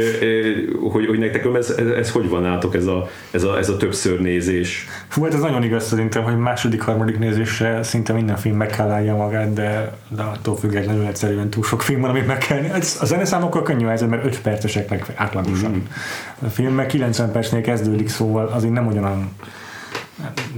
hogy, 0.91 1.07
hogy 1.07 1.19
nektek 1.19 1.45
ez, 1.55 1.71
ez, 1.71 1.87
ez, 1.87 2.11
hogy 2.11 2.29
van 2.29 2.43
nátok 2.43 2.75
ez 2.75 2.87
a, 2.87 3.09
ez, 3.31 3.43
a, 3.43 3.59
ez 3.59 3.69
a 3.69 3.77
többször 3.77 4.21
nézés? 4.21 4.87
Fú, 5.09 5.23
hát 5.23 5.35
ez 5.35 5.41
nagyon 5.41 5.63
igaz 5.63 5.87
szerintem, 5.87 6.23
hogy 6.23 6.37
második, 6.37 6.83
harmadik 6.83 7.19
nézésre 7.19 7.83
szinte 7.83 8.13
minden 8.13 8.37
film 8.37 8.57
meg 8.57 8.69
kell 8.69 8.91
állja 8.91 9.17
magát, 9.17 9.53
de, 9.53 9.97
de 10.09 10.23
attól 10.23 10.57
függetlenül 10.57 11.07
egyszerűen 11.07 11.49
túl 11.49 11.63
sok 11.63 11.83
film 11.83 12.01
van, 12.01 12.11
amit 12.11 12.27
meg 12.27 12.39
kell. 12.39 12.65
Ez, 12.65 12.99
a 13.01 13.05
zeneszámokkal 13.05 13.63
könnyű 13.63 13.87
ez, 13.87 14.03
mert 14.03 14.25
5 14.25 14.41
percesek 14.41 15.13
átlagosan. 15.15 15.71
Mm. 15.71 16.47
A 16.47 16.49
film 16.49 16.75
meg 16.75 16.87
90 16.87 17.33
percnél 17.33 17.61
kezdődik, 17.61 18.09
szóval 18.09 18.47
azért 18.47 18.73
nem 18.73 18.87
ugyanolyan 18.87 19.31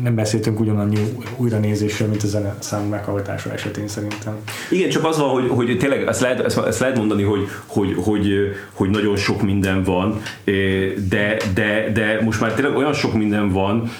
nem 0.02 0.14
beszéltünk 0.14 0.60
ugyanannyi 0.60 0.98
újranézésről, 1.36 2.08
mint 2.08 2.22
a 2.22 2.26
zene 2.26 2.54
szám 2.58 2.84
meghallgatása 2.84 3.52
esetén 3.52 3.88
szerintem. 3.88 4.34
Igen, 4.70 4.88
csak 4.88 5.04
az 5.04 5.18
van, 5.18 5.28
hogy, 5.28 5.48
hogy 5.48 5.78
tényleg 5.78 6.06
ezt 6.06 6.20
lehet, 6.20 6.40
ezt, 6.40 6.58
ezt 6.58 6.80
lehet 6.80 6.96
mondani, 6.96 7.22
hogy, 7.22 7.48
hogy, 7.66 7.94
hogy, 7.96 8.56
hogy 8.72 8.90
nagyon 8.90 9.16
sok 9.16 9.42
minden 9.42 9.82
van, 9.82 10.20
de, 11.08 11.36
de, 11.54 11.90
de 11.92 12.20
most 12.24 12.40
már 12.40 12.52
tényleg 12.52 12.76
olyan 12.76 12.92
sok 12.92 13.14
minden 13.14 13.52
van, 13.52 13.90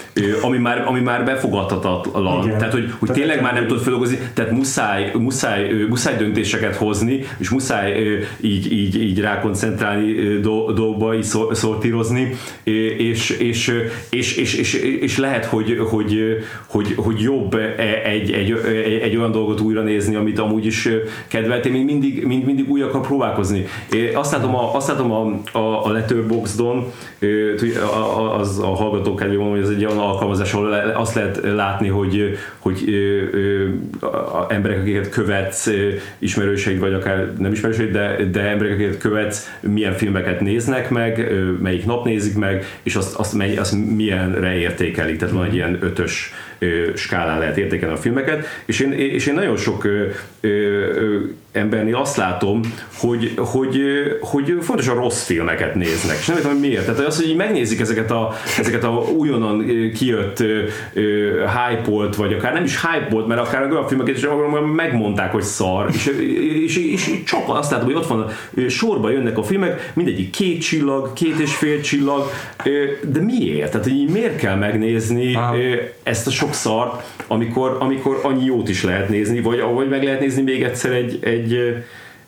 ami 0.43 0.59
már, 0.59 0.87
ami 0.87 1.01
már 1.01 1.25
befogadhatatlan. 1.25 2.45
Igen. 2.47 2.59
Tehát, 2.59 2.73
hogy, 2.73 2.95
hogy 2.99 3.09
tehát 3.09 3.23
tényleg 3.23 3.43
már 3.43 3.55
nem 3.55 3.67
tudod 3.67 3.83
feldolgozni, 3.83 4.19
tehát 4.35 4.51
muszáj, 4.51 5.13
muszáj, 5.15 5.73
muszáj 5.89 6.17
döntéseket 6.17 6.77
hozni, 6.77 7.25
és 7.39 7.51
muszáj 7.51 8.19
így, 8.41 8.73
így, 8.73 9.03
így 9.03 9.21
rákoncentrálni 9.21 10.41
dolgokba, 10.41 11.15
így 11.15 11.27
szortírozni, 11.53 12.35
és, 12.63 13.31
és, 13.31 13.73
és, 14.11 14.37
és, 14.37 14.55
és, 14.57 14.75
és 15.01 15.19
lehet, 15.19 15.49
hogy, 15.51 15.79
hogy, 15.91 16.39
hogy, 16.67 16.95
hogy 16.97 17.21
jobb 17.21 17.55
egy, 18.05 18.33
egy, 18.33 18.53
egy, 18.53 19.01
egy 19.03 19.17
olyan 19.17 19.33
dolgot 19.33 19.61
újra 19.61 19.83
nézni, 19.83 20.15
amit 20.15 20.39
amúgy 20.39 20.67
is 20.67 20.89
kedveltél, 21.29 21.73
mint 21.73 21.85
mindig, 21.85 22.27
mind, 22.27 22.45
mindig 22.45 22.71
újakkal 22.71 23.01
próbálkozni. 23.01 23.65
Azt 24.15 24.33
látom 24.33 24.55
a, 24.55 24.75
azt 24.75 24.89
látom 24.89 25.13
a, 25.13 25.59
a, 25.59 25.87
a 25.87 25.91
Letterboxdon, 25.91 26.93
az 28.39 28.59
a 28.59 28.67
hallgatók 28.67 29.17
kedvében 29.17 29.45
mondom, 29.45 29.63
hogy 29.63 29.71
ez 29.71 29.77
egy 29.77 29.85
olyan 29.85 29.99
alkalmazás, 29.99 30.53
ahol 30.53 30.73
azt 30.73 31.15
lehet 31.15 31.41
látni, 31.55 31.89
hogy, 31.89 32.37
hogy 32.59 32.85
emberek, 34.49 34.81
akiket 34.81 35.09
követsz, 35.09 35.71
ismerőseid, 36.19 36.79
vagy 36.79 36.93
akár 36.93 37.33
nem 37.39 37.53
ismerőseid, 37.53 37.91
de, 37.91 38.25
de 38.33 38.41
emberek, 38.41 38.73
akiket 38.73 38.99
követsz, 38.99 39.51
milyen 39.61 39.93
filmeket 39.93 40.41
néznek 40.41 40.91
meg, 40.91 41.33
melyik 41.63 41.85
nap 41.85 42.05
nézik 42.05 42.37
meg, 42.37 42.65
és 42.83 42.95
azt, 42.95 43.15
azt, 43.15 43.35
mely, 43.35 43.57
azt 43.57 43.75
milyenre 43.97 44.55
értékelik. 44.55 45.17
Tehát 45.17 45.35
van 45.41 45.49
egy 45.49 45.55
ilyen 45.55 45.79
ötös 45.81 46.33
skálán 46.95 47.39
lehet 47.39 47.57
értékelni 47.57 47.95
a 47.95 47.99
filmeket, 47.99 48.47
és 48.65 48.81
én, 48.81 48.93
és 48.93 49.27
én 49.27 49.35
nagyon 49.35 49.57
sok 49.57 49.89
embernél 51.53 51.97
azt 51.97 52.17
látom, 52.17 52.61
hogy, 52.99 53.33
hogy, 53.37 53.83
hogy 54.21 54.57
fontosan 54.61 54.95
rossz 54.95 55.25
filmeket 55.25 55.75
néznek, 55.75 56.17
és 56.19 56.27
nem 56.27 56.43
hogy 56.43 56.61
miért. 56.61 56.85
Tehát 56.85 57.01
az, 57.01 57.25
hogy 57.25 57.37
megnézik 57.37 57.81
ezeket 57.81 58.11
a, 58.11 58.33
ezeket 58.59 58.85
a 58.85 58.91
újonnan 59.17 59.67
kijött 59.95 60.39
hype 61.35 62.09
vagy 62.17 62.33
akár 62.33 62.53
nem 62.53 62.65
is 62.65 62.81
hype 62.81 63.25
mert 63.27 63.41
akár 63.41 63.71
olyan 63.71 63.89
filmeket 63.89 64.17
is 64.17 64.27
megmondták, 64.77 65.33
hogy 65.33 65.43
szar, 65.43 65.89
és, 65.93 66.07
és, 66.65 66.77
és, 66.77 67.09
és 67.09 67.23
csak 67.25 67.43
azt 67.47 67.71
látom, 67.71 67.87
hogy 67.87 67.95
ott 67.95 68.07
van, 68.07 68.27
sorba 68.69 69.11
jönnek 69.11 69.39
a 69.39 69.43
filmek, 69.43 69.93
mindegyik 69.95 70.31
két 70.31 70.61
csillag, 70.61 71.13
két 71.13 71.39
és 71.39 71.55
fél 71.55 71.81
csillag, 71.81 72.31
de 73.03 73.21
miért? 73.21 73.71
Tehát, 73.71 73.87
hogy 73.87 74.09
miért 74.13 74.37
kell 74.37 74.57
megnézni 74.57 75.35
Aha. 75.35 75.57
ezt 76.03 76.27
a 76.27 76.31
sok 76.31 76.55
szart, 76.55 77.03
amikor, 77.27 77.77
amikor 77.81 78.21
annyi 78.23 78.45
jót 78.45 78.69
is 78.69 78.85
lehet 78.85 79.09
nézni, 79.09 79.41
vagy, 79.41 79.61
vagy 79.75 79.89
meg 79.89 80.03
lehet 80.03 80.21
nézni 80.21 80.43
még 80.43 80.63
egyszer 80.63 80.93
egy, 80.93 81.19
egy 81.21 81.40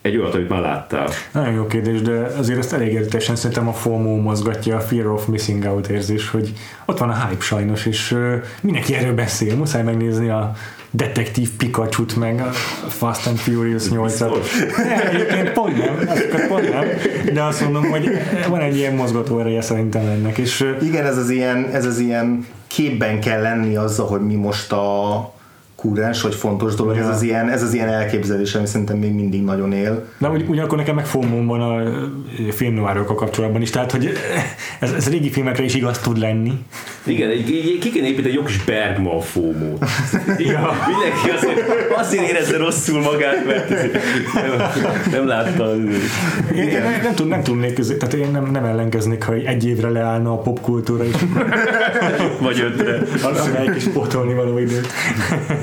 egy 0.02 0.16
olyat, 0.16 0.34
amit 0.34 0.48
már 0.48 0.60
láttál? 0.60 1.08
Nagyon 1.32 1.52
jó 1.52 1.66
kérdés, 1.66 2.02
de 2.02 2.12
azért 2.38 2.58
ezt 2.58 2.72
elég 2.72 2.92
értesen 2.92 3.36
szerintem 3.36 3.68
a 3.68 3.72
FOMO 3.72 4.16
mozgatja, 4.16 4.76
a 4.76 4.80
Fear 4.80 5.06
of 5.06 5.26
Missing 5.26 5.64
Out 5.64 5.88
érzés, 5.88 6.30
hogy 6.30 6.52
ott 6.84 6.98
van 6.98 7.10
a 7.10 7.26
hype 7.26 7.42
sajnos, 7.42 7.86
és 7.86 8.16
mindenki 8.60 8.94
erről 8.94 9.14
beszél, 9.14 9.56
muszáj 9.56 9.82
megnézni 9.82 10.28
a 10.28 10.52
detektív 10.90 11.50
pikachu 11.58 12.04
meg 12.16 12.40
a 12.40 12.52
Fast 12.88 13.26
and 13.26 13.36
Furious 13.36 13.82
8-at. 13.90 14.36
Egyébként 15.12 15.52
pont 15.52 15.76
nem, 15.76 16.06
pont 16.48 16.70
nem, 16.70 16.84
de 17.32 17.42
azt 17.42 17.60
mondom, 17.60 17.90
hogy 17.90 18.10
van 18.48 18.60
egy 18.60 18.76
ilyen 18.76 18.94
mozgató 18.94 19.38
ereje 19.38 19.60
szerintem 19.60 20.06
ennek. 20.06 20.38
És, 20.38 20.74
Igen, 20.82 21.06
ez 21.06 21.16
az 21.16 21.30
ilyen, 21.30 21.68
ez 21.72 21.86
az 21.86 21.98
ilyen 21.98 22.46
képben 22.66 23.20
kell 23.20 23.40
lenni 23.40 23.76
azzal, 23.76 24.06
hogy 24.06 24.20
mi 24.20 24.34
most 24.34 24.72
a 24.72 25.34
kúrens, 25.83 26.22
vagy 26.22 26.35
fontos 26.35 26.74
dolog, 26.74 26.97
ez, 26.97 27.09
az 27.09 27.22
ilyen, 27.22 27.49
ez 27.49 27.62
az 27.62 27.74
ilyen 27.74 27.89
elképzelés, 27.89 28.55
ami 28.55 28.66
szerintem 28.66 28.97
még 28.97 29.12
mindig 29.12 29.45
nagyon 29.45 29.72
él. 29.72 30.09
De 30.18 30.28
ugy, 30.28 30.45
ugyanakkor 30.49 30.78
nekem 30.78 30.95
meg 30.95 31.07
fomóm 31.07 31.47
van 31.47 31.61
a 31.61 31.83
filmnoárokkal 32.51 33.14
kapcsolatban 33.14 33.62
is, 33.62 33.70
tehát 33.70 33.91
hogy 33.91 34.12
ez, 34.80 34.93
ez 34.93 35.09
régi 35.09 35.30
filmekre 35.30 35.64
is 35.64 35.74
igaz 35.74 35.99
tud 35.99 36.18
lenni. 36.18 36.53
Igen, 37.05 37.30
így, 37.30 37.78
ki 37.80 37.91
kéne 37.91 38.07
építeni 38.07 38.28
egy 38.28 38.35
jó 38.35 38.43
kis 38.43 38.64
Bergman 38.64 39.20
fómót. 39.20 39.85
ja. 40.39 40.72
Mindenki 40.87 41.30
azért, 41.37 41.61
azért 41.97 42.28
érezze 42.28 42.57
rosszul 42.57 43.01
magát, 43.01 43.47
mert 43.47 43.68
nem, 44.35 45.03
nem 45.11 45.26
látta. 45.26 45.74
Én, 45.74 45.99
én 46.57 46.83
nem, 46.83 47.01
nem, 47.03 47.14
tud, 47.14 47.28
nem 47.28 47.43
tudnék, 47.43 47.74
tehát 47.74 48.14
én 48.14 48.30
nem, 48.30 48.51
nem 48.51 48.64
ellenkeznék, 48.64 49.22
ha 49.22 49.33
egy 49.33 49.66
évre 49.66 49.89
leállna 49.89 50.33
a 50.33 50.37
popkultúra 50.37 51.05
is. 51.05 51.14
Vagy 52.41 52.61
ötre. 52.61 53.03
Arra 53.22 53.61
egy 53.61 53.70
kis 53.70 53.85
potolni 53.85 54.35
való 54.35 54.59
időt. 54.59 54.87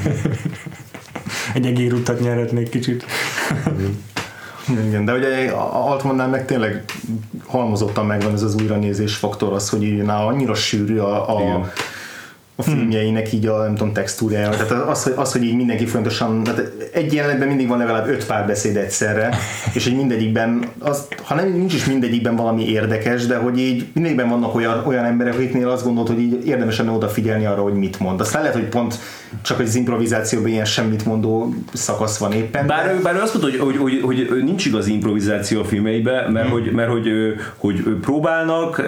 egy 1.53 1.65
egérutat 1.65 2.19
nyerhetnék 2.19 2.69
kicsit. 2.69 3.05
Igen, 4.87 5.05
de 5.05 5.13
ugye 5.13 5.51
Altmannál 5.71 6.27
meg 6.27 6.45
tényleg 6.45 6.83
halmozottan 7.45 8.05
megvan 8.05 8.33
ez 8.33 8.41
az 8.41 8.55
újranézés 8.55 9.15
faktor, 9.15 9.53
az, 9.53 9.69
hogy 9.69 10.03
nála 10.03 10.27
annyira 10.27 10.53
sűrű 10.53 10.97
a, 10.97 11.37
a, 11.37 11.69
a 12.59 12.61
filmjeinek 12.61 13.33
így 13.33 13.45
a 13.45 13.57
nem 13.63 13.75
tudom, 13.75 13.93
textúrája. 13.93 14.49
Tehát 14.49 14.71
az, 14.71 15.03
hogy, 15.03 15.13
az, 15.15 15.31
hogy 15.31 15.43
így 15.43 15.55
mindenki 15.55 15.85
fontosan, 15.85 16.43
tehát 16.43 16.71
egy 16.93 17.13
jelenetben 17.13 17.47
mindig 17.47 17.67
van 17.67 17.77
legalább 17.77 18.07
öt 18.07 18.25
párbeszéd 18.25 18.75
egyszerre, 18.75 19.37
és 19.73 19.83
hogy 19.83 19.95
mindegyikben, 19.95 20.65
az, 20.79 21.07
ha 21.23 21.35
nem 21.35 21.51
nincs 21.51 21.73
is 21.73 21.85
mindegyikben 21.85 22.35
valami 22.35 22.69
érdekes, 22.69 23.25
de 23.25 23.37
hogy 23.37 23.59
így 23.59 23.87
mindegyikben 23.93 24.29
vannak 24.29 24.55
olyan, 24.55 24.83
olyan 24.85 25.05
emberek, 25.05 25.33
akiknél 25.33 25.69
azt 25.69 25.83
gondolod, 25.83 26.07
hogy 26.09 26.19
így 26.19 26.47
érdemes 26.47 26.77
lenne 26.77 26.91
odafigyelni 26.91 27.45
arra, 27.45 27.61
hogy 27.61 27.73
mit 27.73 27.99
mond. 27.99 28.19
Aztán 28.19 28.41
lehet, 28.41 28.57
hogy 28.57 28.67
pont 28.67 28.99
csak 29.41 29.59
az 29.59 29.75
improvizációban 29.75 30.49
ilyen 30.49 30.65
semmit 30.65 31.05
mondó 31.05 31.53
szakasz 31.73 32.17
van 32.17 32.31
éppen. 32.31 32.67
Bár, 32.67 32.85
de... 32.85 33.01
bár 33.01 33.15
ő 33.15 33.19
azt 33.19 33.33
mondta, 33.41 33.63
hogy, 33.63 33.77
hogy, 33.77 33.99
hogy, 34.01 34.27
hogy 34.29 34.43
nincs 34.43 34.65
igaz 34.65 34.87
improvizáció 34.87 35.59
a 35.59 35.63
filmeiben, 35.63 36.31
mert, 36.31 36.45
hmm. 36.45 36.53
hogy, 36.53 36.71
mert 36.71 36.89
hogy, 36.89 37.09
hogy, 37.57 37.83
próbálnak, 38.01 38.83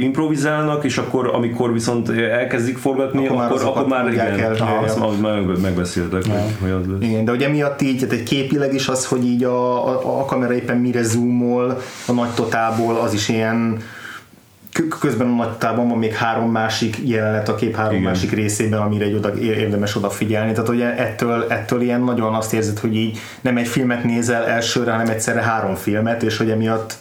improvizálnak, 0.00 0.84
és 0.84 0.98
akkor 0.98 1.30
amikor 1.34 1.72
viszont 1.72 2.08
elkezdik 2.10 2.78
forgatni, 2.78 3.26
akkor, 3.26 3.42
akkor, 3.42 3.62
akkor 3.62 3.86
már 3.86 4.12
igen, 4.12 4.38
el, 4.40 4.54
aha, 4.54 4.84
azt 4.84 5.20
már 5.20 5.40
megbeszéltek, 5.40 6.26
ja. 6.26 6.46
hogy 6.60 6.70
az 6.70 6.86
lesz. 6.86 7.10
Igen, 7.10 7.24
de 7.24 7.32
ugye 7.32 7.48
miatt 7.48 7.82
így, 7.82 7.98
tehát 7.98 8.14
egy 8.14 8.22
képileg 8.22 8.74
is 8.74 8.88
az, 8.88 9.06
hogy 9.06 9.24
így 9.24 9.44
a, 9.44 9.88
a, 9.88 10.20
a 10.20 10.24
kamera 10.24 10.54
éppen 10.54 10.76
mire 10.76 11.02
zoomol 11.02 11.80
a 12.06 12.12
nagy 12.12 12.30
totából, 12.30 12.96
az 12.96 13.12
is 13.12 13.28
ilyen 13.28 13.78
közben 15.00 15.26
a 15.26 15.34
nagy 15.34 15.52
tában 15.52 15.88
van 15.88 15.98
még 15.98 16.14
három 16.14 16.50
másik 16.50 16.98
jelenet 17.04 17.48
a 17.48 17.54
kép 17.54 17.76
három 17.76 17.92
Igen. 17.92 18.02
másik 18.02 18.30
részében, 18.30 18.80
amire 18.80 19.04
egy 19.04 19.14
oda, 19.14 19.34
érdemes 19.38 19.96
odafigyelni. 19.96 20.52
Tehát 20.52 20.68
ugye 20.68 20.96
ettől, 20.96 21.46
ettől 21.48 21.80
ilyen 21.80 22.00
nagyon 22.00 22.34
azt 22.34 22.52
érzed, 22.52 22.78
hogy 22.78 22.96
így 22.96 23.18
nem 23.40 23.56
egy 23.56 23.68
filmet 23.68 24.04
nézel 24.04 24.46
elsőre, 24.46 24.90
hanem 24.90 25.08
egyszerre 25.08 25.42
három 25.42 25.74
filmet, 25.74 26.22
és 26.22 26.36
hogy 26.36 26.50
emiatt 26.50 26.98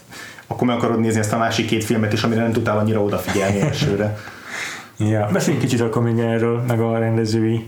akkor 0.48 0.68
meg 0.68 0.78
akarod 0.78 1.00
nézni 1.00 1.20
ezt 1.20 1.34
a 1.34 1.38
másik 1.38 1.66
két 1.66 1.84
filmet 1.84 2.14
is, 2.14 2.24
amire 2.24 2.42
nem 2.42 2.52
tudtál 2.52 2.78
annyira 2.78 3.02
odafigyelni 3.02 3.62
elsőre. 3.62 4.18
ja, 4.98 5.30
beszéljünk 5.34 5.66
kicsit 5.66 5.82
akkor 5.82 6.02
még 6.02 6.20
erről, 6.20 6.64
meg 6.68 6.80
a 6.80 6.98
rendezői 6.98 7.66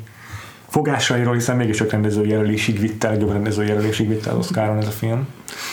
fogásairól, 0.67 1.33
hiszen 1.33 1.55
mégis 1.55 1.81
a 1.81 1.85
rendező 1.89 2.25
jelölésig 2.25 2.79
vitte, 2.79 3.09
egy 3.09 3.21
jobb 3.21 3.31
rendező 3.31 3.63
jelölésig 3.63 4.07
vitte 4.07 4.29
az 4.29 4.37
Oscaron 4.37 4.77
ez 4.77 4.87
a 4.87 4.91
film. 4.91 5.27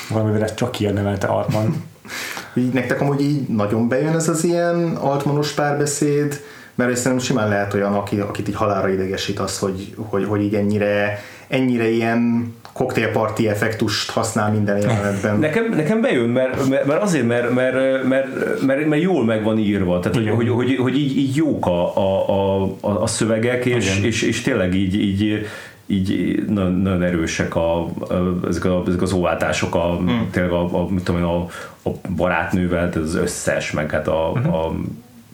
Valamivel 0.09 0.43
ezt 0.43 0.55
csak 0.55 0.70
kiérdemelte 0.70 1.26
Altman. 1.26 1.74
így 2.55 2.72
nektek 2.72 3.00
amúgy 3.00 3.20
így 3.20 3.48
nagyon 3.48 3.88
bejön 3.88 4.14
ez 4.14 4.28
az 4.28 4.44
ilyen 4.44 4.96
altmanos 4.96 5.52
párbeszéd, 5.52 6.40
mert 6.74 6.96
szerintem 6.96 7.26
simán 7.26 7.48
lehet 7.48 7.74
olyan, 7.74 7.94
aki, 7.94 8.20
akit 8.20 8.48
így 8.48 8.55
halára 8.55 8.88
idegesít 8.88 9.38
az, 9.38 9.59
hogy, 9.59 9.94
hogy, 9.96 10.24
hogy 10.24 10.42
így 10.42 10.55
ennyire, 10.55 11.20
ennyire 11.48 11.88
ilyen 11.88 12.55
koktélparti 12.72 13.48
effektust 13.48 14.11
használ 14.11 14.50
minden 14.50 14.78
jelenetben. 14.78 15.38
Nekem, 15.48 15.64
nekem 15.74 16.00
bejön, 16.00 16.28
mert, 16.28 16.68
mert 16.68 17.02
azért, 17.02 17.26
mert, 17.26 17.55
mert, 17.55 18.05
mert, 18.05 18.26
mert, 18.62 18.86
mert 18.86 19.02
jól 19.02 19.24
meg 19.24 19.42
van 19.42 19.59
írva, 19.59 19.98
tehát 19.98 20.16
hogy, 20.16 20.30
hogy, 20.30 20.48
hogy, 20.48 20.76
hogy 20.76 20.98
így, 20.98 21.16
így 21.16 21.36
jók 21.36 21.66
a, 21.66 21.96
a, 21.96 22.62
a, 22.62 23.02
a 23.02 23.07
szövegek, 23.07 23.64
és, 23.64 24.00
és, 24.02 24.22
és 24.22 24.42
tényleg 24.42 24.74
így, 24.74 24.94
így 24.94 25.46
így 25.87 26.45
nagyon, 26.49 26.72
nagyon 26.72 27.03
erősek 27.03 27.57
a, 27.57 27.85
a, 27.85 28.39
ezek, 28.49 28.64
a, 28.64 28.82
ezek 28.87 29.03
az 29.03 29.12
óvátások, 29.12 29.74
a, 29.74 30.01
mm. 30.01 30.09
tényleg 30.30 30.53
a, 30.53 30.80
a, 30.80 30.89
mit 30.89 31.05
tudom 31.05 31.20
én, 31.20 31.26
a, 31.26 31.47
a 31.89 31.91
barátnővel, 32.16 32.89
tehát 32.91 33.09
az 33.09 33.14
összes, 33.14 33.72
meg 33.72 33.91
hát 33.91 34.09
a, 34.09 34.32
mm-hmm. 34.39 34.49
a 34.49 34.74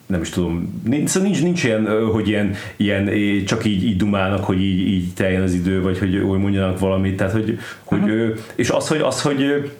nem 0.07 0.21
is 0.21 0.31
tudom, 0.31 0.81
nincs, 0.85 1.09
szóval 1.09 1.29
nincs, 1.29 1.43
nincs 1.43 1.65
ilyen, 1.65 2.09
hogy 2.13 2.29
ilyen, 2.29 2.55
ilyen 2.77 3.11
csak 3.45 3.65
így, 3.65 3.85
így 3.85 3.97
dumálnak, 3.97 4.45
hogy 4.45 4.61
így, 4.61 4.89
így 4.89 5.15
teljen 5.15 5.43
az 5.43 5.55
idő, 5.55 5.83
vagy 5.83 5.99
hogy, 5.99 6.23
hogy 6.27 6.39
mondjanak 6.39 6.79
valamit, 6.79 7.17
tehát 7.17 7.33
hogy, 7.33 7.59
hogy 7.85 8.03
uh-huh. 8.03 8.39
és 8.55 8.71
az, 8.71 8.89
hogy, 8.89 9.01
az, 9.01 9.23
hogy 9.23 9.71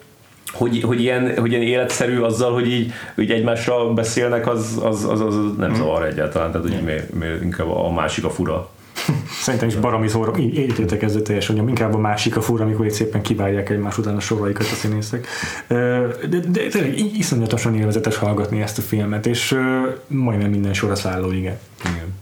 hogy, 0.53 0.83
hogy, 0.83 1.01
ilyen, 1.01 1.39
hogy 1.39 1.51
ilyen 1.51 1.63
életszerű 1.63 2.19
azzal, 2.19 2.53
hogy 2.53 2.73
így 2.73 2.93
hogy 3.15 3.31
egymásra 3.31 3.93
beszélnek, 3.93 4.49
az, 4.49 4.81
az, 4.83 5.05
az, 5.05 5.21
az 5.21 5.35
nem 5.35 5.71
uh-huh. 5.71 5.77
zavar 5.77 6.05
egyáltalán, 6.05 6.53
tehát 6.53 6.69
hogy 6.69 6.83
miért, 6.85 7.15
miért 7.15 7.43
inkább 7.43 7.69
a 7.69 7.93
másik 7.93 8.25
a 8.25 8.31
fura. 8.31 8.71
Szerintem 9.43 9.69
is 9.69 9.75
baromi 9.75 10.09
szórok, 10.09 10.41
így 10.41 10.55
értétek 10.55 11.03
ezzel 11.03 11.23
teljesen, 11.23 11.59
hogy 11.59 11.69
inkább 11.69 11.95
a 11.95 11.99
másik 11.99 12.37
a 12.37 12.41
fura, 12.41 12.65
amikor 12.65 12.87
itt 12.87 12.93
szépen 12.93 13.23
kiválják 13.23 13.71
egymás 13.71 13.99
után 13.99 14.17
a 14.17 14.21
soraikat 14.21 14.67
a 14.67 14.75
színészek. 14.75 15.27
De, 15.69 16.39
de 16.49 16.69
tényleg 16.71 16.99
iszonyatosan 16.99 17.75
élvezetes 17.75 18.17
hallgatni 18.17 18.61
ezt 18.63 18.79
a 18.79 18.83
filmet, 18.83 19.27
és 19.27 19.59
majdnem 20.07 20.51
minden 20.51 20.75
sorra 20.75 20.95
szálló, 20.95 21.33
igen. 21.33 21.59
igen. 21.85 22.19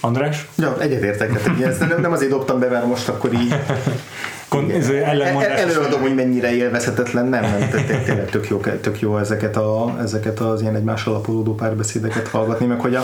András? 0.00 0.48
Ja, 0.56 0.80
egyetértek. 0.80 1.40
Hát, 1.40 1.60
ezt 1.60 1.88
nem, 1.88 2.00
nem 2.00 2.12
azért 2.12 2.30
dobtam 2.30 2.60
be, 2.60 2.68
mert 2.68 2.86
most 2.86 3.08
akkor 3.08 3.32
így 3.32 3.54
Előadom, 5.56 6.00
hogy 6.00 6.14
mennyire 6.14 6.54
élvezhetetlen, 6.54 7.26
nem, 7.26 7.42
nem, 7.42 7.68
tényleg 8.04 8.30
tök 8.30 8.48
jó, 8.48 8.60
tök 8.80 9.00
jó 9.00 9.18
ezeket, 9.18 9.56
a, 9.56 9.96
ezeket 10.02 10.40
az 10.40 10.60
ilyen 10.60 10.74
egymás 10.74 11.06
alapulódó 11.06 11.54
párbeszédeket 11.54 12.28
hallgatni, 12.28 12.66
meg 12.66 12.80
hogy 12.80 12.94
a 12.94 13.02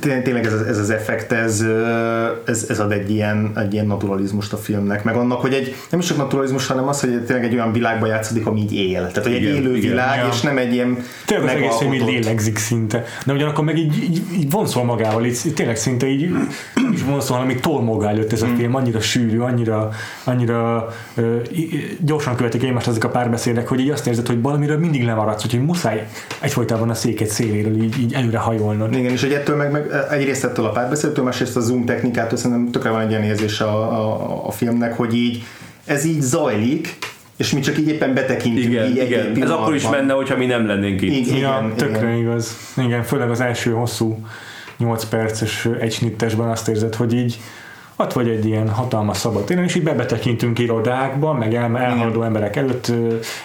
tényleg 0.00 0.46
ez, 0.46 0.52
ez 0.52 0.78
az 0.78 0.90
effekt, 0.90 1.32
ez, 1.32 1.64
ez, 2.44 2.66
ez 2.68 2.80
ad 2.80 2.92
egy 2.92 3.10
ilyen, 3.10 3.52
egy 3.56 3.72
ilyen 3.72 3.86
naturalizmust 3.86 4.52
a 4.52 4.56
filmnek, 4.56 5.04
meg 5.04 5.16
annak, 5.16 5.40
hogy 5.40 5.52
egy, 5.52 5.74
nem 5.90 6.00
is 6.00 6.06
csak 6.06 6.16
naturalizmus, 6.16 6.66
hanem 6.66 6.88
az, 6.88 7.00
hogy 7.00 7.24
tényleg 7.24 7.44
egy 7.44 7.54
olyan 7.54 7.72
világban 7.72 8.08
játszódik, 8.08 8.46
ami 8.46 8.60
így 8.60 8.74
él. 8.74 9.06
Tehát, 9.06 9.22
hogy 9.22 9.34
igen, 9.34 9.52
egy 9.52 9.58
élő 9.58 9.76
igen, 9.76 9.90
világ, 9.90 10.18
ja. 10.18 10.28
és 10.32 10.40
nem 10.40 10.58
egy 10.58 10.72
ilyen 10.72 10.98
Tényleg 11.26 11.62
az 11.62 11.80
egész 11.80 11.94
így 11.94 12.06
lélegzik 12.06 12.58
szinte. 12.58 13.04
De 13.26 13.32
ugyanakkor 13.32 13.64
meg 13.64 13.78
így, 13.78 14.02
így, 14.02 14.22
így 14.32 14.50
vonszol 14.50 14.84
magával, 14.84 15.24
így, 15.24 15.38
tényleg 15.54 15.76
szinte 15.76 16.06
így 16.06 16.30
is 16.92 17.02
vonszol, 17.02 17.38
amíg 17.38 17.60
tol 17.60 17.82
maga 17.82 18.08
előtt 18.08 18.32
ez 18.32 18.42
a 18.42 18.46
mm. 18.46 18.54
film, 18.54 18.74
annyira 18.74 19.00
sűrű, 19.00 19.38
annyira, 19.38 19.90
annyira 20.24 20.88
uh, 21.16 21.42
gyorsan 21.98 22.36
követik 22.36 22.62
egymást 22.62 22.86
ezek 22.86 23.04
a 23.04 23.08
párbeszédek, 23.08 23.68
hogy 23.68 23.80
így 23.80 23.90
azt 23.90 24.06
érzed, 24.06 24.26
hogy 24.26 24.42
valamiről 24.42 24.78
mindig 24.78 25.04
lemaradsz, 25.04 25.50
hogy 25.50 25.64
muszáj 25.64 26.08
egyfolytában 26.40 26.90
a 26.90 26.94
széket 26.94 27.28
széléről 27.28 27.82
így, 27.82 27.98
így 28.00 28.14
előre 28.14 28.38
hajolnod. 28.38 28.94
Igen, 28.94 29.12
és 29.12 29.20
hogy 29.20 29.32
ettől 29.32 29.56
meg 29.56 29.70
meg 29.74 30.06
egyrészt 30.10 30.44
ettől 30.44 30.64
a 30.64 30.70
párbeszédtől, 30.70 31.24
másrészt 31.24 31.56
a 31.56 31.60
zoom 31.60 31.84
technikától 31.84 32.38
szerintem 32.38 32.70
tökre 32.70 32.90
van 32.90 33.00
egy 33.00 33.10
ilyen 33.10 33.22
érzés 33.22 33.60
a, 33.60 33.76
a, 33.76 34.46
a 34.46 34.50
filmnek, 34.50 34.96
hogy 34.96 35.14
így 35.14 35.42
ez 35.84 36.04
így 36.04 36.20
zajlik, 36.20 36.98
és 37.36 37.52
mi 37.52 37.60
csak 37.60 37.78
így 37.78 37.88
éppen 37.88 38.14
betekintünk. 38.14 38.72
Igen, 38.72 38.86
így 38.86 38.96
igen. 38.96 39.42
Ez 39.42 39.50
akkor 39.50 39.74
is 39.74 39.88
menne, 39.88 40.12
hogyha 40.12 40.36
mi 40.36 40.46
nem 40.46 40.66
lennénk 40.66 41.02
itt. 41.02 41.26
Igen, 41.26 41.36
ja, 41.38 41.72
tökre 41.76 42.06
igen. 42.06 42.18
igaz. 42.18 42.56
Igen, 42.76 43.02
főleg 43.02 43.30
az 43.30 43.40
első 43.40 43.70
hosszú 43.70 44.18
8 44.78 45.04
perces 45.04 45.68
egysnittesben 45.80 46.48
azt 46.48 46.68
érzed, 46.68 46.94
hogy 46.94 47.14
így 47.14 47.40
ott 47.96 48.12
vagy 48.12 48.28
egy 48.28 48.46
ilyen 48.46 48.68
hatalmas 48.68 49.16
szabad 49.16 49.44
téren, 49.44 49.64
és 49.64 49.74
így 49.74 49.82
bebetekintünk 49.82 50.58
irodákba, 50.58 51.32
meg 51.32 51.54
el, 51.54 51.78
elhaladó 51.78 52.22
emberek 52.22 52.56
előtt 52.56 52.92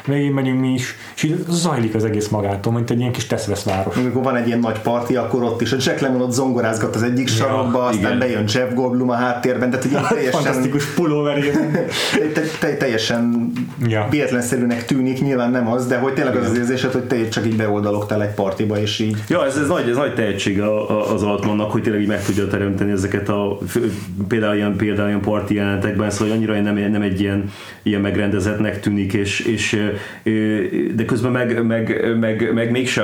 végig 0.06 0.32
megyünk 0.32 0.60
mi 0.60 0.74
is, 0.74 0.96
és 1.16 1.24
így 1.24 1.44
zajlik 1.50 1.96
az 1.96 2.04
egész 2.04 2.28
magától, 2.28 2.74
mint 2.74 2.90
egy 2.90 3.00
ilyen 3.00 3.12
kis 3.12 3.26
teszvesz 3.26 3.64
város. 3.64 3.96
Amikor 3.96 4.24
van 4.24 4.36
egy 4.36 4.48
ilyen 4.48 4.60
nagy 4.60 4.80
parti, 4.80 5.16
akkor 5.16 5.44
ott 5.44 5.62
is 5.62 5.72
a 5.72 5.78
Jack 5.80 6.00
Lemmon 6.00 6.22
ott 6.22 6.32
zongorázgat 6.32 6.96
az 6.96 7.04
egyik 7.04 7.30
ja, 7.30 7.36
sarokba, 7.36 7.84
aztán 7.84 8.00
igen. 8.00 8.20
bejön 8.20 8.44
Jeff 8.54 8.74
Goldblum 8.74 9.10
a 9.10 9.14
háttérben, 9.14 9.70
tehát 9.70 9.86
egy 9.86 9.92
ilyen 9.92 10.06
teljesen... 10.10 10.42
Fantasztikus 10.42 10.86
pulóverében. 10.86 11.72
te, 12.34 12.42
te, 12.60 12.78
teljesen 12.78 13.52
ja. 13.88 14.08
véletlenszerűnek 14.10 14.86
tűnik, 14.86 15.22
nyilván 15.22 15.52
nem 15.52 15.68
az, 15.68 15.88
de 15.88 15.98
hogy 15.98 16.14
tényleg 16.14 16.36
az 16.36 16.50
az 16.50 16.58
érzésed, 16.58 16.92
hogy 16.92 17.04
te 17.04 17.28
csak 17.28 17.46
így 17.46 17.56
beoldaloktál 17.56 18.24
egy 18.24 18.34
partiba, 18.34 18.80
és 18.80 19.00
így... 19.00 19.24
Ja, 19.28 19.46
ez, 19.46 19.58
ez 19.58 19.68
nagy, 19.68 19.90
ez 19.90 19.96
nagy 19.96 20.14
tehetség 20.14 20.62
az 21.14 21.24
Altmannak, 21.24 21.72
hogy 21.72 21.82
tényleg 21.82 22.02
így 22.02 22.08
meg 22.08 22.24
tudja 22.24 22.48
teremteni 22.48 22.92
ezeket 22.92 23.30
a 23.30 23.58
például 24.40 24.58
ilyen, 24.58 24.76
például 24.76 25.08
ilyen 25.08 25.22
parti 25.22 25.56
jelenetekben, 25.56 26.10
szóval 26.10 26.34
annyira 26.34 26.62
nem, 26.62 26.76
nem 26.76 27.02
egy 27.02 27.20
ilyen, 27.22 27.52
ilyen 27.84 28.02
megrendezetnek 28.02 28.80
tűnik, 28.80 29.14
és, 29.14 29.40
és 29.40 29.92
de 30.96 31.06
közben 31.06 31.32
meg, 31.32 31.66
meg, 31.66 32.16
meg, 32.20 32.54
meg 32.54 32.72
mégse, 32.72 33.02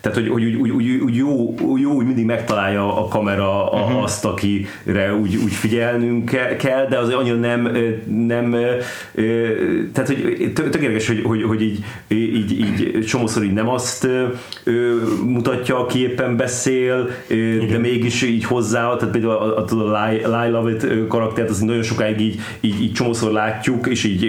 tehát 0.00 0.18
hogy, 0.18 0.28
hogy 0.28 0.44
úgy, 0.44 0.54
úgy, 0.54 0.70
úgy, 0.70 1.00
úgy 1.00 1.16
jó, 1.16 1.54
jó, 1.76 1.92
úgy 1.92 2.06
mindig 2.06 2.24
megtalálja 2.24 3.04
a 3.04 3.08
kamera 3.08 3.64
uh-huh. 3.64 4.02
azt, 4.02 4.24
akire 4.24 5.14
úgy, 5.20 5.36
úgy 5.36 5.52
figyelnünk 5.52 6.30
kell, 6.58 6.86
de 6.88 6.98
azért 6.98 7.18
annyira 7.18 7.36
nem, 7.36 7.76
nem 8.26 8.56
tehát 9.92 10.06
hogy 10.06 10.52
tökéletes, 10.52 11.06
hogy, 11.06 11.22
hogy, 11.24 11.42
hogy 11.42 11.62
így, 11.62 11.84
így, 12.08 12.60
így 12.60 13.04
csomószor 13.06 13.44
így 13.44 13.52
nem 13.52 13.68
azt 13.68 14.08
mutatja, 15.24 15.78
aki 15.78 16.02
éppen 16.02 16.36
beszél, 16.36 17.10
de 17.68 17.78
mégis 17.78 18.22
így 18.22 18.44
hozzá, 18.44 18.96
tehát 18.96 19.12
például 19.12 19.32
a, 19.32 19.58
a, 19.58 19.58
a 19.58 19.64
Lie 20.46 20.58
Love 20.58 20.70
It 20.70 21.06
karaktert, 21.08 21.50
az 21.50 21.60
nagyon 21.60 21.82
sokáig 21.82 22.20
így, 22.20 22.40
így, 22.60 22.82
így 22.82 22.92
csomószor 22.92 23.32
látjuk, 23.32 23.86
és 23.86 24.04
így 24.04 24.26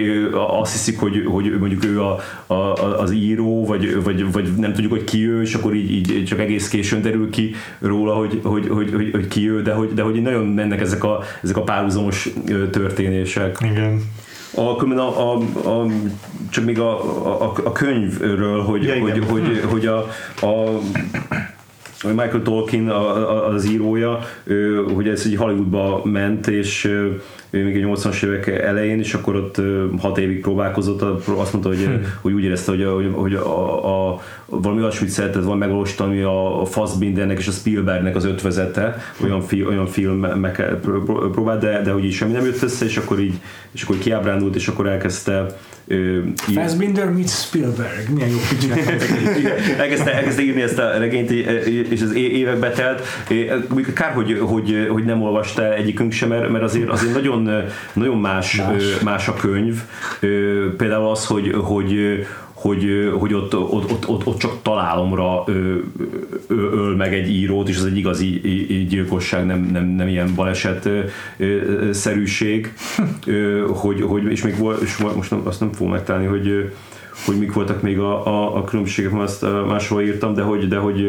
azt 0.48 0.72
hiszik, 0.72 0.98
hogy, 0.98 1.24
hogy 1.26 1.58
mondjuk 1.58 1.84
ő 1.84 2.00
a, 2.00 2.18
a, 2.46 2.54
az 3.00 3.12
író, 3.12 3.66
vagy, 3.66 4.02
vagy, 4.02 4.32
vagy 4.32 4.48
nem 4.56 4.72
tudjuk, 4.72 4.92
hogy 4.92 5.04
ki 5.04 5.28
ő, 5.28 5.42
és 5.42 5.54
akkor 5.54 5.74
így, 5.74 5.90
így 5.90 6.24
csak 6.24 6.38
egész 6.38 6.68
későn 6.68 7.02
derül 7.02 7.30
ki 7.30 7.54
róla, 7.78 8.14
hogy, 8.14 8.40
hogy, 8.42 8.68
hogy, 8.68 8.92
hogy, 8.94 9.10
hogy 9.12 9.28
ki 9.28 9.50
ő, 9.50 9.62
de 9.62 9.72
hogy, 9.72 9.94
de 9.94 10.02
hogy 10.02 10.22
nagyon 10.22 10.46
mennek 10.46 10.80
ezek 10.80 11.04
a, 11.04 11.22
ezek 11.42 11.56
a 11.56 11.62
párhuzamos 11.62 12.28
történések. 12.70 13.58
Igen. 13.70 14.00
A, 14.54 14.60
a, 14.60 15.32
a, 15.32 15.36
a, 15.68 15.86
csak 16.50 16.64
még 16.64 16.78
a, 16.78 16.90
a, 17.42 17.52
a 17.64 17.72
könyvről, 17.72 18.62
hogy, 18.62 18.82
ja, 18.82 19.00
hogy, 19.00 19.10
hogy, 19.10 19.26
hogy, 19.28 19.62
hogy 19.70 19.86
a, 19.86 19.98
a 20.46 20.80
Michael 22.02 22.42
Tolkien 22.42 22.88
az 22.88 23.70
írója, 23.70 24.18
hogy 24.94 25.08
ez 25.08 25.22
egy 25.26 25.36
Hollywoodba 25.36 26.00
ment, 26.04 26.46
és 26.46 26.84
ő 26.84 27.22
még 27.50 27.84
a 27.84 27.88
80-as 27.88 28.24
évek 28.24 28.46
elején, 28.46 28.98
és 28.98 29.14
akkor 29.14 29.36
ott 29.36 29.60
hat 30.00 30.18
évig 30.18 30.40
próbálkozott, 30.40 31.02
azt 31.26 31.52
mondta, 31.52 31.68
hogy, 31.68 31.84
hm. 31.84 31.92
hogy 32.20 32.32
úgy 32.32 32.44
érezte, 32.44 32.70
hogy, 32.70 32.84
hogy, 32.84 33.10
hogy 33.14 33.34
a, 33.34 34.10
a, 34.10 34.20
valami 34.46 34.80
olyasmit 34.80 35.10
szeretett 35.10 35.42
volna 35.42 35.58
megvalósítani 35.58 36.22
a 36.22 36.62
Fassbindernek 36.64 37.38
és 37.38 37.48
a 37.48 37.52
Spielbergnek 37.52 38.16
az 38.16 38.24
ötvezete, 38.24 38.96
olyan, 39.24 39.40
fi, 39.40 39.66
olyan 39.66 39.86
filmek 39.86 40.74
próbált, 41.32 41.60
de, 41.60 41.82
de 41.82 41.90
hogy 41.90 42.04
így 42.04 42.12
semmi 42.12 42.32
nem 42.32 42.44
jött 42.44 42.62
össze, 42.62 42.84
és 42.84 42.96
akkor 42.96 43.20
így, 43.20 43.40
és 43.72 43.82
akkor 43.82 43.98
kiábrándult, 43.98 44.54
és 44.54 44.68
akkor 44.68 44.86
elkezdte 44.86 45.46
Fassbinder 46.36 47.12
meets 47.12 47.30
Spielberg, 47.30 48.08
milyen 48.14 48.28
jó 48.28 48.36
elkezdte, 49.78 50.14
elkezdte 50.14 50.42
írni 50.42 50.62
ezt 50.62 50.78
a 50.78 50.98
regényt, 50.98 51.30
és 51.90 52.02
az 52.02 52.14
évekbe 52.14 52.70
telt. 52.70 53.02
Kár, 53.94 54.12
hogy, 54.12 54.38
hogy, 54.40 54.88
hogy 54.90 55.04
nem 55.04 55.22
olvasta 55.22 55.74
egyikünk 55.74 56.12
sem, 56.12 56.28
mert 56.28 56.62
azért, 56.62 56.88
azért 56.88 57.14
nagyon, 57.14 57.50
nagyon 57.92 58.18
más, 58.18 58.56
más. 58.56 58.98
más 59.04 59.28
a 59.28 59.34
könyv. 59.34 59.82
Például 60.76 61.10
az, 61.10 61.26
hogy, 61.26 61.54
hogy 61.62 62.26
hogy, 62.60 63.12
hogy 63.18 63.34
ott, 63.34 63.56
ott, 63.56 63.90
ott, 63.90 64.08
ott, 64.08 64.26
ott 64.26 64.38
csak 64.38 64.52
találomra 64.62 65.44
öl 66.48 66.96
meg 66.96 67.14
egy 67.14 67.30
írót, 67.30 67.68
és 67.68 67.76
az 67.76 67.84
egy 67.84 67.96
igazi 67.96 68.28
gyilkosság, 68.88 69.46
nem, 69.46 69.68
nem, 69.72 69.84
nem 69.84 70.08
ilyen 70.08 70.32
baleset 70.34 70.88
szerűség, 71.90 72.74
hogy, 73.72 74.02
hogy, 74.02 74.30
és 74.30 74.42
még 74.42 74.58
volt, 74.58 74.82
és 74.82 74.96
most 74.96 75.30
nem, 75.30 75.40
azt 75.44 75.60
nem 75.60 75.72
fogom 75.72 75.92
megtalálni, 75.92 76.26
hogy 76.26 76.72
hogy 77.24 77.38
mik 77.38 77.52
voltak 77.52 77.82
még 77.82 77.98
a, 77.98 78.26
a, 78.26 78.56
a 78.56 78.64
különbségek, 78.64 79.12
mert 79.12 79.22
azt 79.22 79.42
máshol 79.66 80.02
írtam, 80.02 80.34
de 80.34 80.42
hogy, 80.42 80.68
de 80.68 80.76
hogy, 80.76 81.06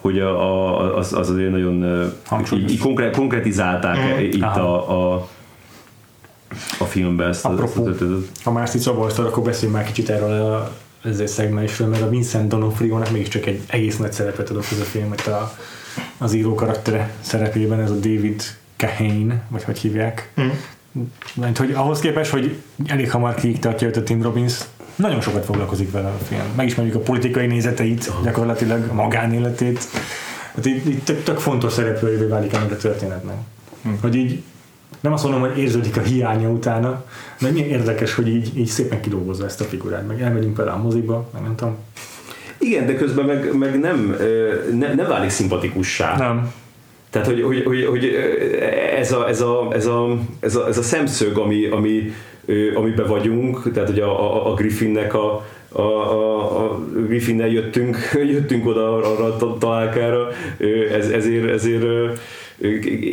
hogy 0.00 0.18
a, 0.18 0.40
a, 0.40 0.96
az, 0.96 1.12
az 1.12 1.30
azért 1.30 1.50
nagyon 1.50 2.12
így, 2.52 2.78
konkre, 2.78 3.10
konkretizálták 3.10 3.96
mm. 3.96 4.24
itt 4.24 4.42
a, 4.42 5.12
a 5.14 5.28
a 6.78 6.84
filmben 6.84 7.28
ezt. 7.28 7.44
Apropó, 7.44 7.88
ezt, 7.88 8.00
ezt, 8.00 8.10
ezt, 8.10 8.44
ha 8.44 8.52
már 8.52 8.62
ezt 8.62 8.74
így 8.74 8.88
akkor 9.16 9.42
beszéljünk 9.42 9.78
már 9.78 9.86
kicsit 9.86 10.08
erről 10.08 10.30
a 10.30 10.72
ezzel 11.04 11.26
szegmensről, 11.26 11.88
mert 11.88 12.02
a 12.02 12.08
Vincent 12.08 12.54
D'Onofrio-nak 12.54 13.10
mégiscsak 13.10 13.46
egy 13.46 13.60
egész 13.66 13.96
nagy 13.96 14.12
szerepet 14.12 14.50
adott 14.50 14.72
ez 14.72 14.80
a 14.80 14.84
film, 14.84 15.08
mert 15.08 15.26
a, 15.26 15.58
az 16.18 16.32
író 16.32 16.54
karaktere 16.54 17.10
szerepében 17.20 17.80
ez 17.80 17.90
a 17.90 17.94
David 17.94 18.42
Kahane, 18.76 19.42
vagy 19.48 19.62
hogy 19.64 19.78
hívják. 19.78 20.32
Mm. 20.40 20.48
Mert 21.34 21.58
hogy 21.58 21.72
ahhoz 21.72 22.00
képest, 22.00 22.30
hogy 22.30 22.56
elég 22.86 23.10
hamar 23.10 23.34
kiiktatja 23.34 23.86
őt 23.86 23.96
a 23.96 24.02
Tim 24.02 24.22
Robbins, 24.22 24.58
nagyon 24.94 25.20
sokat 25.20 25.44
foglalkozik 25.44 25.90
vele 25.90 26.08
a 26.08 26.18
film. 26.28 26.42
Megismerjük 26.56 26.94
a 26.94 26.98
politikai 26.98 27.46
nézeteit, 27.46 28.12
gyakorlatilag 28.22 28.88
a 28.90 28.94
magánéletét. 28.94 29.88
Hát 30.54 30.66
így, 30.66 30.88
így 30.88 31.02
tök, 31.02 31.22
tök 31.22 31.38
fontos 31.38 31.72
szereplőjévé 31.72 32.24
válik 32.24 32.52
ennek 32.52 32.70
a 32.70 32.76
történetnek. 32.76 33.34
Mm. 33.88 33.92
Hogy 34.00 34.14
így 34.14 34.42
nem 35.00 35.12
azt 35.12 35.22
mondom, 35.24 35.40
hogy 35.40 35.58
érződik 35.58 35.96
a 35.96 36.00
hiánya 36.00 36.48
utána, 36.48 37.04
de 37.40 37.50
milyen 37.50 37.68
érdekes, 37.68 38.14
hogy 38.14 38.28
így, 38.28 38.58
így 38.58 38.66
szépen 38.66 39.00
kidolgozza 39.00 39.44
ezt 39.44 39.60
a 39.60 39.64
figurát, 39.64 40.06
meg 40.06 40.20
elmegyünk 40.20 40.54
például 40.54 40.78
a 40.78 40.82
moziba, 40.82 41.28
meg 41.32 41.42
nem 41.42 41.56
tudom. 41.56 41.76
Igen, 42.58 42.86
de 42.86 42.94
közben 42.94 43.24
meg, 43.24 43.56
meg 43.58 43.80
nem, 43.80 44.16
nem, 44.78 44.94
nem 44.96 45.08
válik 45.08 45.30
szimpatikussá. 45.30 46.16
Nem. 46.16 46.52
Tehát, 47.10 47.26
hogy, 47.26 47.42
hogy, 47.42 47.62
hogy, 47.64 47.84
hogy 47.84 48.04
ez, 48.96 49.12
a, 49.12 49.28
ez, 49.28 49.40
a, 49.40 49.68
ez, 49.72 49.86
a, 49.86 50.18
ez, 50.40 50.56
a, 50.56 50.68
ez 50.68 50.78
a 50.78 50.82
szemszög, 50.82 51.36
ami, 51.36 51.66
ami, 51.66 52.12
amiben 52.74 53.06
vagyunk, 53.06 53.72
tehát 53.72 53.88
hogy 53.88 54.00
a, 54.00 54.20
a, 54.20 54.50
a 54.50 54.54
Griffinnek 54.54 55.14
a, 55.14 55.46
a, 55.68 55.80
a, 55.80 56.64
a 56.64 56.78
Griffinnel 57.06 57.48
jöttünk, 57.48 57.96
jöttünk 58.32 58.66
oda 58.66 58.96
arra 58.96 59.24
a 59.24 59.58
találkára, 59.58 60.28
ez, 60.92 61.08
ezért, 61.08 61.50
ezért 61.50 61.84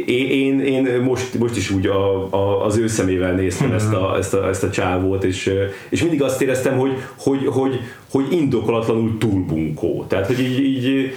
én, 0.05 0.59
én 0.59 1.01
most, 1.01 1.39
most 1.39 1.57
is 1.57 1.69
úgy 1.69 1.87
a, 1.87 2.33
a, 2.33 2.65
az 2.65 2.77
ő 2.77 2.87
szemével 2.87 3.33
néztem 3.33 3.71
ezt 3.71 3.93
a, 3.93 4.17
ezt 4.17 4.33
a, 4.33 4.47
ezt 4.47 4.63
a 4.63 4.69
csávót, 4.69 5.23
és, 5.23 5.53
és 5.89 6.01
mindig 6.01 6.21
azt 6.21 6.41
éreztem, 6.41 6.77
hogy, 6.77 6.91
hogy, 7.17 7.45
hogy, 7.45 7.79
hogy 8.11 8.25
indokolatlanul 8.31 9.17
túl 9.17 9.45
bunkó. 9.45 10.05
Tehát, 10.07 10.25
hogy 10.27 10.39
így, 10.39 10.59
így 10.59 11.15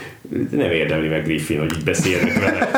nem 0.51 0.71
érdemli 0.71 1.09
meg 1.09 1.25
Griffin, 1.25 1.59
hogy 1.59 1.73
így 1.77 1.85
beszélnek 1.85 2.39
vele. 2.39 2.71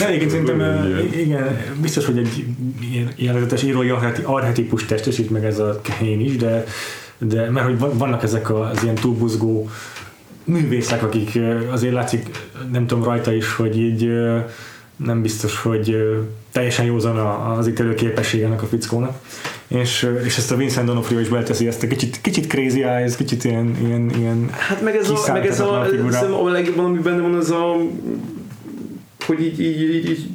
Egyébként 0.06 0.30
szerintem, 0.30 0.86
igen, 1.16 1.60
biztos, 1.80 2.06
hogy 2.06 2.18
egy 2.18 2.44
ilyen 2.90 3.12
jellegzetes 3.16 3.62
írói 3.62 3.90
arhetipus 4.22 4.84
testesít 4.84 5.30
meg 5.30 5.44
ez 5.44 5.58
a 5.58 5.80
Kane 5.98 6.10
is, 6.10 6.36
de, 6.36 6.64
de 7.18 7.50
mert 7.50 7.66
hogy 7.66 7.78
vannak 7.78 8.22
ezek 8.22 8.50
az 8.50 8.82
ilyen 8.82 8.94
túlbuzgó 8.94 9.68
művészek, 10.48 11.02
akik 11.02 11.38
azért 11.70 11.92
látszik, 11.92 12.26
nem 12.72 12.86
tudom 12.86 13.04
rajta 13.04 13.32
is, 13.32 13.54
hogy 13.54 13.78
így 13.78 14.10
nem 14.96 15.22
biztos, 15.22 15.62
hogy 15.62 15.96
teljesen 16.52 16.84
józan 16.84 17.16
az 17.58 17.68
ítélő 17.68 17.94
képessége 17.94 18.46
ennek 18.46 18.62
a 18.62 18.66
fickónak. 18.66 19.18
És, 19.68 20.08
és 20.24 20.36
ezt 20.36 20.52
a 20.52 20.56
Vincent 20.56 20.90
D'Onofrio 20.90 21.18
is 21.20 21.28
beleteszi, 21.28 21.66
ezt 21.66 21.82
a 21.82 21.86
kicsit, 21.86 22.20
kicsit 22.20 22.46
crazy 22.46 22.82
eyes, 22.82 23.16
kicsit 23.16 23.44
ilyen, 23.44 23.76
ilyen, 23.84 24.10
ilyen 24.18 24.50
Hát 24.50 24.82
meg 24.82 24.96
ez 24.96 25.10
a, 25.10 25.32
meg 25.32 25.46
ez 25.46 25.60
a, 25.60 25.80
a, 25.80 26.44
a 26.44 26.48
legjobban, 26.48 26.84
ami 26.84 26.98
benne 26.98 27.20
van, 27.20 27.34
az 27.34 27.50
a 27.50 27.76
hogy 29.28 29.44
így, 29.44 29.60
így, 29.60 29.82
így, 29.82 30.10
így 30.10 30.26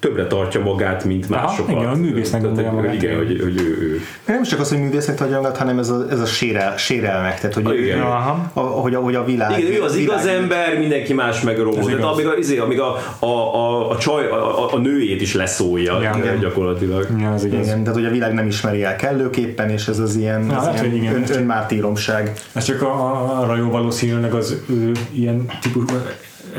többre 0.00 0.26
tartja 0.26 0.60
magát, 0.60 1.04
mint 1.04 1.28
másokat. 1.28 1.74
Aha, 1.74 1.80
igen, 1.80 1.92
a 1.92 1.96
művésznek 1.96 2.42
gondolja 2.42 2.72
magát. 2.72 2.94
Igen, 2.94 3.16
hogy, 3.16 3.40
hogy 3.42 3.60
ő, 3.60 3.78
ő. 3.80 4.00
Nem 4.26 4.42
csak 4.42 4.60
az, 4.60 4.68
hogy 4.68 4.78
művésznek 4.78 5.16
tartja 5.16 5.36
magát, 5.36 5.56
hanem 5.56 5.78
ez 5.78 5.88
a, 5.90 6.06
ez 6.10 6.20
a 6.20 6.26
sérel, 6.26 6.76
sérelmek, 6.76 7.40
tehát 7.40 7.54
hogy, 7.54 7.80
igen. 7.80 8.00
Aha. 8.00 8.50
A, 8.52 8.60
hogy, 8.60 8.94
a, 8.94 9.00
hogy 9.00 9.14
a 9.14 9.24
világ... 9.24 9.58
Igen, 9.58 9.72
ő 9.72 9.82
az 9.82 9.96
világ, 9.96 10.08
igaz 10.08 10.26
ember, 10.26 10.78
mindenki 10.78 11.12
más 11.12 11.40
meg 11.40 11.58
romol. 11.58 11.84
Tehát 11.84 12.02
amíg, 12.02 12.26
a, 12.26 12.36
izé, 12.36 12.58
amíg 12.58 12.80
a, 12.80 12.96
a, 13.18 13.26
a, 13.26 13.90
a, 13.90 13.98
csaj, 13.98 14.28
a, 14.28 14.74
a 14.74 14.78
nőjét 14.78 15.20
is 15.20 15.34
leszólja 15.34 15.96
igen, 16.00 16.18
igen. 16.18 16.38
gyakorlatilag. 16.38 17.06
Ja, 17.18 17.32
az 17.32 17.44
igaz. 17.44 17.66
Igen, 17.66 17.80
tehát 17.80 17.98
hogy 17.98 18.06
a 18.06 18.10
világ 18.10 18.34
nem 18.34 18.46
ismeri 18.46 18.82
el 18.82 18.96
kellőképpen, 18.96 19.70
és 19.70 19.88
ez 19.88 19.98
az 19.98 20.16
ilyen, 20.16 20.50
az 20.50 20.64
hát, 20.64 20.86
ilyen 20.92 21.14
ön, 21.14 21.24
önmártíromság. 21.32 22.32
Ez 22.52 22.64
csak 22.64 22.82
arra 22.82 23.56
jó 23.56 23.70
valószínűleg 23.70 24.34
az 24.34 24.62
ő 24.68 24.92
ilyen 25.12 25.46
típus 25.60 25.84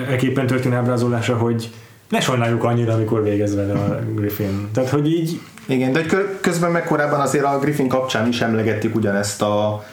eképpen 0.10 0.48
történő 0.48 0.76
ábrázolása, 0.76 1.38
hogy 1.38 1.70
ne 2.10 2.20
sajnáljuk 2.20 2.64
annyira, 2.64 2.94
amikor 2.94 3.24
végez 3.24 3.56
vele 3.56 3.74
a 3.74 4.00
Griffin. 4.16 4.70
Tehát, 4.74 4.90
hogy 4.90 5.12
így... 5.12 5.40
Igen, 5.66 5.92
de 5.92 6.06
közben 6.42 6.72
meg 6.72 6.84
korábban 6.84 7.20
azért 7.20 7.46
a 7.46 7.60
Griffin 7.60 7.88
kapcsán 7.88 8.28
is 8.28 8.42
emlegettük 8.42 8.96
ugyanezt 8.96 9.42
a 9.42 9.84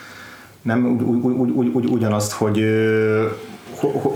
nem 0.61 0.85
úgy, 1.65 1.85
ugyanazt, 1.89 2.31
hogy 2.31 2.57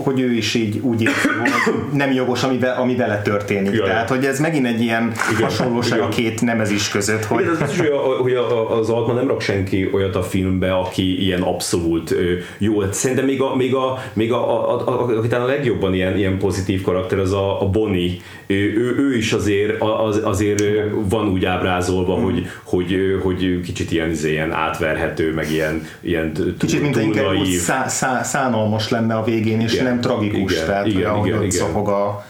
hogy 0.04 0.20
ő 0.20 0.32
is 0.32 0.54
így 0.54 0.78
úgy 0.80 1.02
érzi, 1.02 1.28
hogy 1.40 1.74
nem 1.92 2.12
jogos, 2.12 2.42
ami, 2.42 2.58
ami 2.76 2.96
vele 2.96 3.22
történik. 3.22 3.72
Jaj. 3.72 3.86
Tehát, 3.86 4.08
hogy 4.08 4.24
ez 4.24 4.40
megint 4.40 4.66
egy 4.66 4.80
ilyen 4.80 5.12
Igen. 5.32 5.42
hasonlóság 5.42 5.98
Igen. 5.98 6.10
a 6.10 6.14
két 6.14 6.40
nemezis 6.40 6.88
között. 6.88 7.24
Hogy... 7.24 7.40
Igen, 7.40 7.56
az, 7.60 7.76
hogy, 7.76 7.86
a, 7.86 7.98
hogy 7.98 8.32
a, 8.32 8.78
az 8.78 8.90
Altman 8.90 9.14
nem 9.14 9.26
rak 9.26 9.40
senki 9.40 9.90
olyat 9.92 10.16
a 10.16 10.22
filmbe, 10.22 10.74
aki 10.74 11.22
ilyen 11.22 11.42
abszolút 11.42 12.14
jó. 12.58 12.82
Szerintem 12.90 13.26
még 13.26 13.40
a, 13.40 13.56
még 13.56 13.74
a, 13.74 14.02
még 14.12 14.32
a, 14.32 14.70
a, 14.70 14.80
a, 14.86 14.88
a, 14.88 15.34
a, 15.34 15.42
a 15.42 15.46
legjobban 15.46 15.94
ilyen, 15.94 16.16
ilyen 16.16 16.38
pozitív 16.38 16.82
karakter 16.82 17.18
az 17.18 17.32
a, 17.32 17.62
a 17.62 17.70
Bonnie. 17.70 18.12
Ő, 18.46 18.54
ő, 18.54 18.96
ő 18.98 19.16
is 19.16 19.32
azért, 19.32 19.80
az, 19.80 20.20
azért 20.24 20.62
van 21.08 21.28
úgy 21.28 21.44
ábrázolva, 21.44 22.14
hmm. 22.14 22.24
hogy, 22.24 22.46
hogy, 22.62 23.18
hogy 23.22 23.60
kicsit 23.64 23.92
ilyen, 23.92 24.10
izé, 24.10 24.30
ilyen 24.30 24.52
átverhető, 24.52 25.32
meg 25.34 25.50
ilyen, 25.50 25.86
ilyen 26.00 26.32
Kicsit, 26.58 26.82
mint 26.82 26.96
inkább 26.96 27.44
szá, 27.44 27.88
szá, 27.88 28.22
szánalmas 28.22 28.88
lenne 28.88 29.14
a 29.14 29.24
végén 29.24 29.51
végén, 29.52 29.66
és 29.66 29.72
Igen. 29.72 29.84
nem 29.84 30.00
tragikus, 30.00 30.52
Igen, 30.52 30.66
tehát 30.66 30.86
igen, 30.86 31.10
ahogy 31.10 31.26
igen, 31.26 31.38
igen. 31.38 31.50
szapog 31.50 31.88
a... 31.88 32.24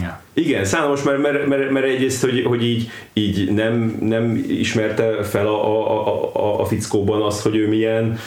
Ja. 0.00 0.20
Igen, 0.34 0.64
számos, 0.64 1.02
mert, 1.02 1.22
mert, 1.22 1.46
mert, 1.46 1.70
mert 1.70 1.86
egyrészt, 1.86 2.22
hogy, 2.22 2.44
hogy 2.44 2.64
így, 2.64 2.90
így 3.12 3.52
nem, 3.52 3.96
nem 4.00 4.44
ismerte 4.48 5.22
fel 5.22 5.46
a, 5.46 5.78
a, 5.78 6.34
a, 6.34 6.60
a, 6.60 6.64
fickóban 6.64 7.22
azt, 7.22 7.42
hogy 7.42 7.56
ő 7.56 7.68
milyen, 7.68 8.18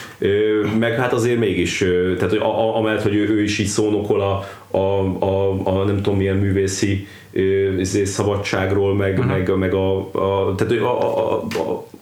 meg 0.79 0.93
hát 0.93 1.13
azért 1.13 1.39
mégis, 1.39 1.77
tehát 2.15 2.29
hogy 2.29 2.39
a, 2.39 2.59
a, 2.59 2.77
amellett, 2.77 3.01
hogy 3.01 3.15
ő, 3.15 3.29
ő 3.29 3.43
is 3.43 3.59
így 3.59 3.67
szónokol 3.67 4.21
a, 4.21 4.47
a, 4.73 5.17
a, 5.25 5.59
a 5.63 5.83
nem 5.83 5.95
tudom 5.95 6.17
milyen 6.17 6.37
művészi 6.37 7.07
ö, 7.31 7.41
izé, 7.79 8.03
szabadságról, 8.03 8.95
meg, 8.95 9.19
uh-huh. 9.19 9.31
meg, 9.31 9.57
meg 9.57 9.73
a, 9.73 9.97
a, 9.97 10.55
tehát 10.55 10.73
a, 10.73 11.01
a, 11.01 11.33
a, 11.33 11.45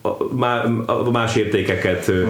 a, 0.01 0.07
a, 0.07 0.17
má- 0.35 0.89
a 0.89 1.11
más 1.11 1.35
értékeket, 1.35 2.07
ö, 2.07 2.25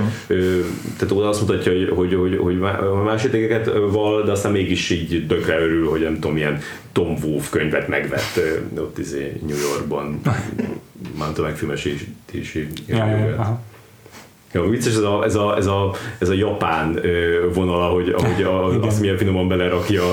tehát 0.97 1.11
oda 1.11 1.27
azt 1.27 1.41
mutatja, 1.41 1.71
hogy, 1.71 1.89
hogy, 1.95 2.13
hogy, 2.13 2.37
hogy 2.37 2.59
má- 2.59 3.03
más 3.03 3.23
értékeket 3.23 3.71
val, 3.91 4.23
de 4.23 4.31
aztán 4.31 4.51
mégis 4.51 4.89
így 4.89 5.25
tökre 5.27 5.59
örül, 5.59 5.89
hogy 5.89 6.01
nem 6.01 6.13
tudom, 6.13 6.33
milyen 6.33 6.59
Tom 6.91 7.15
Wolfe 7.23 7.57
könyvet 7.57 7.87
megvett 7.87 8.37
ö, 8.75 8.81
ott 8.81 8.97
izé 8.97 9.33
New 9.47 9.57
Yorkban, 9.71 10.21
Mánta 11.19 11.41
megfilmesítési 11.41 12.67
Ja, 12.87 13.05
ja, 13.05 13.17
ja. 13.17 13.61
Jó, 14.53 14.63
vicces 14.63 14.93
ez 14.93 15.01
a, 15.01 15.23
ez 15.23 15.35
a, 15.35 15.57
ez 15.57 15.65
a, 15.65 15.93
ez 16.17 16.29
a 16.29 16.33
japán 16.33 16.99
ö, 17.01 17.49
vonal, 17.53 17.81
ahogy, 17.81 18.15
a, 18.43 18.65
azt 18.87 18.99
milyen 18.99 19.17
finoman 19.17 19.47
belerakja, 19.47 20.03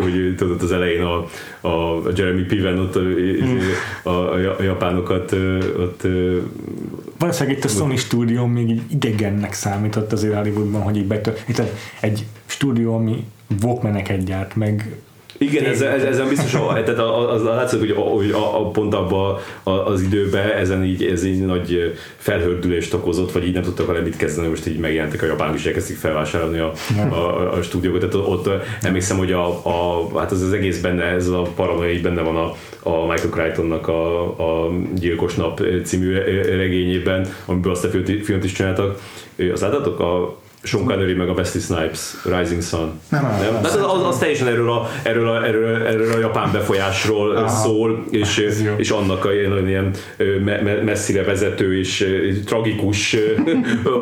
hogy 0.00 0.34
tudod 0.36 0.62
az 0.62 0.72
elején 0.72 1.02
a, 1.02 1.16
a 1.68 2.02
Jeremy 2.14 2.42
Piven 2.42 2.78
ott 2.78 2.96
a, 2.96 3.00
a, 4.02 4.10
a, 4.10 4.56
a 4.58 4.62
japánokat 4.62 5.32
ott 5.78 6.06
Valószínűleg 7.18 7.58
itt 7.58 7.64
a 7.64 7.68
Sony 7.68 7.96
stúdió 7.96 8.46
még 8.46 8.68
így 8.68 8.82
idegennek 8.88 9.52
számított 9.52 10.12
azért 10.12 10.34
Hollywoodban, 10.34 10.82
hogy 10.82 10.96
így 10.96 11.06
betör... 11.06 11.34
Itt 11.46 11.62
egy 12.00 12.24
stúdió, 12.46 12.94
ami 12.94 13.24
Walkmaneket 13.62 14.24
gyárt, 14.24 14.56
meg 14.56 14.96
Igen, 15.38 15.64
ez, 15.64 15.80
ez, 15.80 16.02
ezen 16.02 16.28
biztos, 16.28 16.54
a, 16.54 16.82
tehát 16.84 16.98
az, 17.00 17.32
az 17.32 17.42
látszik, 17.42 17.78
hogy, 17.78 17.90
a, 17.90 18.00
hogy 18.00 18.30
a, 18.30 18.60
a 18.60 18.70
pont 18.70 18.94
abban 18.94 19.38
az 19.62 20.02
időben 20.02 20.50
ezen 20.50 20.84
így, 20.84 21.04
ez 21.04 21.24
így 21.24 21.44
nagy 21.44 21.98
felhördülést 22.16 22.94
okozott, 22.94 23.32
vagy 23.32 23.46
így 23.46 23.52
nem 23.52 23.62
tudtak 23.62 23.86
vele 23.86 24.00
mit 24.00 24.16
kezdeni, 24.16 24.48
most 24.48 24.66
így 24.66 24.78
megjelentek 24.78 25.22
a 25.22 25.26
japánok 25.26 25.54
is 25.54 25.66
elkezdték 25.66 25.96
felvásárolni 25.96 26.58
a, 26.58 26.72
a, 27.10 27.52
a, 27.52 27.62
stúdiókat, 27.62 28.00
tehát 28.00 28.26
ott 28.28 28.48
emlékszem, 28.82 29.16
hogy 29.16 29.32
a, 29.32 29.46
a, 29.48 30.08
hát 30.18 30.30
az, 30.30 30.42
az 30.42 30.52
egész 30.52 30.80
benne, 30.80 31.04
ez 31.04 31.28
a 31.28 31.42
paranoia 31.42 31.90
így 31.90 32.02
benne 32.02 32.22
van 32.22 32.36
a, 32.36 32.54
a 32.82 33.06
Michael 33.06 33.30
Crichtonnak 33.30 33.88
a, 33.88 34.22
a 34.24 34.70
Gyilkos 34.94 35.34
Nap 35.34 35.62
című 35.84 36.12
regényében, 36.56 37.28
amiből 37.46 37.72
azt 37.72 37.84
a 37.84 37.88
filmet 38.22 38.44
is 38.44 38.52
csináltak. 38.52 39.00
Azt 39.52 39.62
láttátok? 39.62 40.00
A 40.00 40.36
Sean 40.62 40.84
Connery 40.84 41.14
meg 41.14 41.28
a 41.28 41.32
Wesley 41.32 41.62
Snipes 41.62 42.14
Rising 42.24 42.62
Sun. 42.62 43.00
Nem, 43.08 43.22
nem, 43.22 43.40
nem? 43.40 43.52
nem. 43.52 43.64
Az, 43.64 43.74
az, 43.74 44.06
az, 44.06 44.18
teljesen 44.18 44.46
erről 44.46 44.70
a, 44.70 44.90
erről 45.02 45.28
a, 45.28 45.46
erről, 45.46 45.86
erről 45.86 46.12
a 46.12 46.18
japán 46.18 46.52
befolyásról 46.52 47.36
Aha. 47.36 47.48
szól, 47.48 48.04
és, 48.10 48.46
és 48.76 48.90
annak 48.90 49.24
a 49.24 49.32
ilyen, 49.32 49.68
ilyen 49.68 49.90
ö, 50.16 50.38
me, 50.38 50.60
me, 50.62 50.74
messzire 50.74 51.22
vezető 51.22 51.78
és 51.78 52.00
ö, 52.00 52.32
tragikus, 52.44 53.16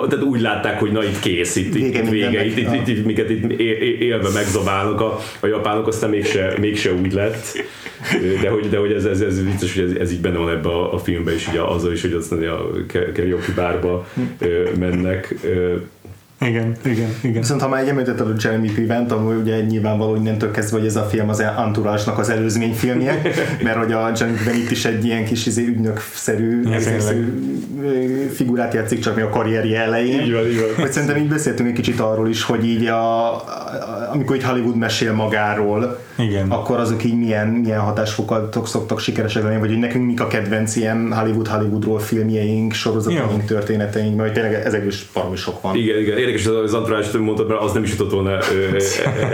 tehát 0.08 0.24
úgy 0.24 0.40
látták, 0.40 0.80
hogy 0.80 0.92
na 0.92 1.04
itt 1.04 1.18
kész, 1.18 1.56
itt, 1.56 1.72
Vége 1.72 2.02
itt 2.02 2.08
vége, 2.08 2.44
itt, 2.44 2.56
itt, 2.56 2.72
itt, 2.72 2.88
itt, 2.88 3.04
miket 3.04 3.30
itt 3.30 3.60
élve 4.00 4.28
megzabálnak 4.34 5.00
a, 5.00 5.18
a 5.40 5.46
japánok, 5.46 5.86
aztán 5.86 6.10
mégse, 6.10 6.54
mégse 6.60 6.92
úgy 6.92 7.12
lett. 7.12 7.64
De 8.42 8.48
hogy, 8.48 8.68
de 8.68 8.78
hogy 8.78 8.92
ez, 8.92 9.04
ez, 9.04 9.20
ez 9.20 9.44
vicces, 9.44 9.74
hogy 9.74 9.84
ez, 9.84 10.00
ez 10.00 10.12
így 10.12 10.20
benne 10.20 10.38
van 10.38 10.50
ebbe 10.50 10.68
a, 10.68 10.94
a 10.94 10.98
filmben 10.98 11.34
is, 11.34 11.48
ugye 11.48 11.60
azzal 11.60 11.92
is, 11.92 12.02
hogy 12.02 12.12
aztán 12.12 12.38
a 12.38 12.58
karaoke 13.14 13.52
bárba 13.54 14.06
mennek. 14.78 15.34
Igen, 16.40 16.76
igen, 16.84 17.08
igen. 17.22 17.40
Viszont 17.40 17.60
ha 17.60 17.68
már 17.68 17.82
egy 17.82 17.88
említetted 17.88 18.26
a 18.28 18.32
Jeremy 18.42 18.70
Piven-t, 18.72 19.12
amúgy 19.12 19.36
ugye 19.36 19.60
nyilvánvaló 19.60 20.16
innentől 20.16 20.50
kezdve, 20.50 20.78
hogy 20.78 20.86
ez 20.86 20.96
a 20.96 21.02
film 21.02 21.28
az 21.28 21.40
Entourage-nak 21.40 22.18
az 22.18 22.28
előzmény 22.28 22.72
filmje, 22.74 23.22
mert 23.64 23.76
hogy 23.76 23.92
a 23.92 24.12
Jeremy 24.18 24.36
Piven 24.36 24.54
itt 24.54 24.70
is 24.70 24.84
egy 24.84 25.04
ilyen 25.04 25.24
kis 25.24 25.46
izé, 25.46 25.64
ügynök-szerű 25.64 26.62
figurát 28.34 28.74
játszik, 28.74 28.98
csak 28.98 29.16
mi 29.16 29.22
a 29.22 29.28
karrierje 29.28 29.80
elején. 29.80 30.20
Így 30.20 30.32
van, 30.32 30.46
így 30.46 30.56
van. 30.60 30.68
Hogy 30.84 30.92
szerintem 30.92 31.16
így 31.16 31.28
beszéltünk 31.28 31.68
egy 31.68 31.74
kicsit 31.74 32.00
arról 32.00 32.28
is, 32.28 32.42
hogy 32.42 32.64
így 32.66 32.86
a, 32.86 33.34
a- 33.34 33.44
amikor 34.12 34.36
így 34.36 34.42
Hollywood 34.42 34.76
mesél 34.76 35.12
magáról, 35.12 36.00
Igen. 36.18 36.50
akkor 36.50 36.78
azok 36.78 37.04
így 37.04 37.18
milyen, 37.18 37.48
milyen 37.48 37.80
hatásfokat 37.80 38.58
szoktak 38.66 39.00
sikeresek 39.00 39.42
lenni, 39.42 39.58
vagy 39.58 39.68
hogy 39.68 39.78
nekünk 39.78 40.06
mik 40.06 40.20
a 40.20 40.26
kedvenc 40.26 40.76
ilyen 40.76 41.12
Hollywood 41.12 41.48
Hollywoodról 41.48 41.98
filmjeink, 41.98 42.72
sorozataink, 42.72 43.44
történeteink, 43.44 44.16
mert 44.16 44.32
tényleg 44.32 44.54
ezekből 44.54 44.88
is 44.88 45.06
valami 45.12 45.36
sok 45.36 45.60
van. 45.60 45.76
Igen, 45.76 45.98
igen, 45.98 46.18
érdekes, 46.26 46.46
az 46.46 46.74
Antrás, 46.74 47.10
hogy 47.10 47.20
mondtad, 47.20 47.48
mert 47.48 47.60
az 47.60 47.72
nem 47.72 47.82
is 47.82 47.90
jutott 47.90 48.10
volna 48.10 48.38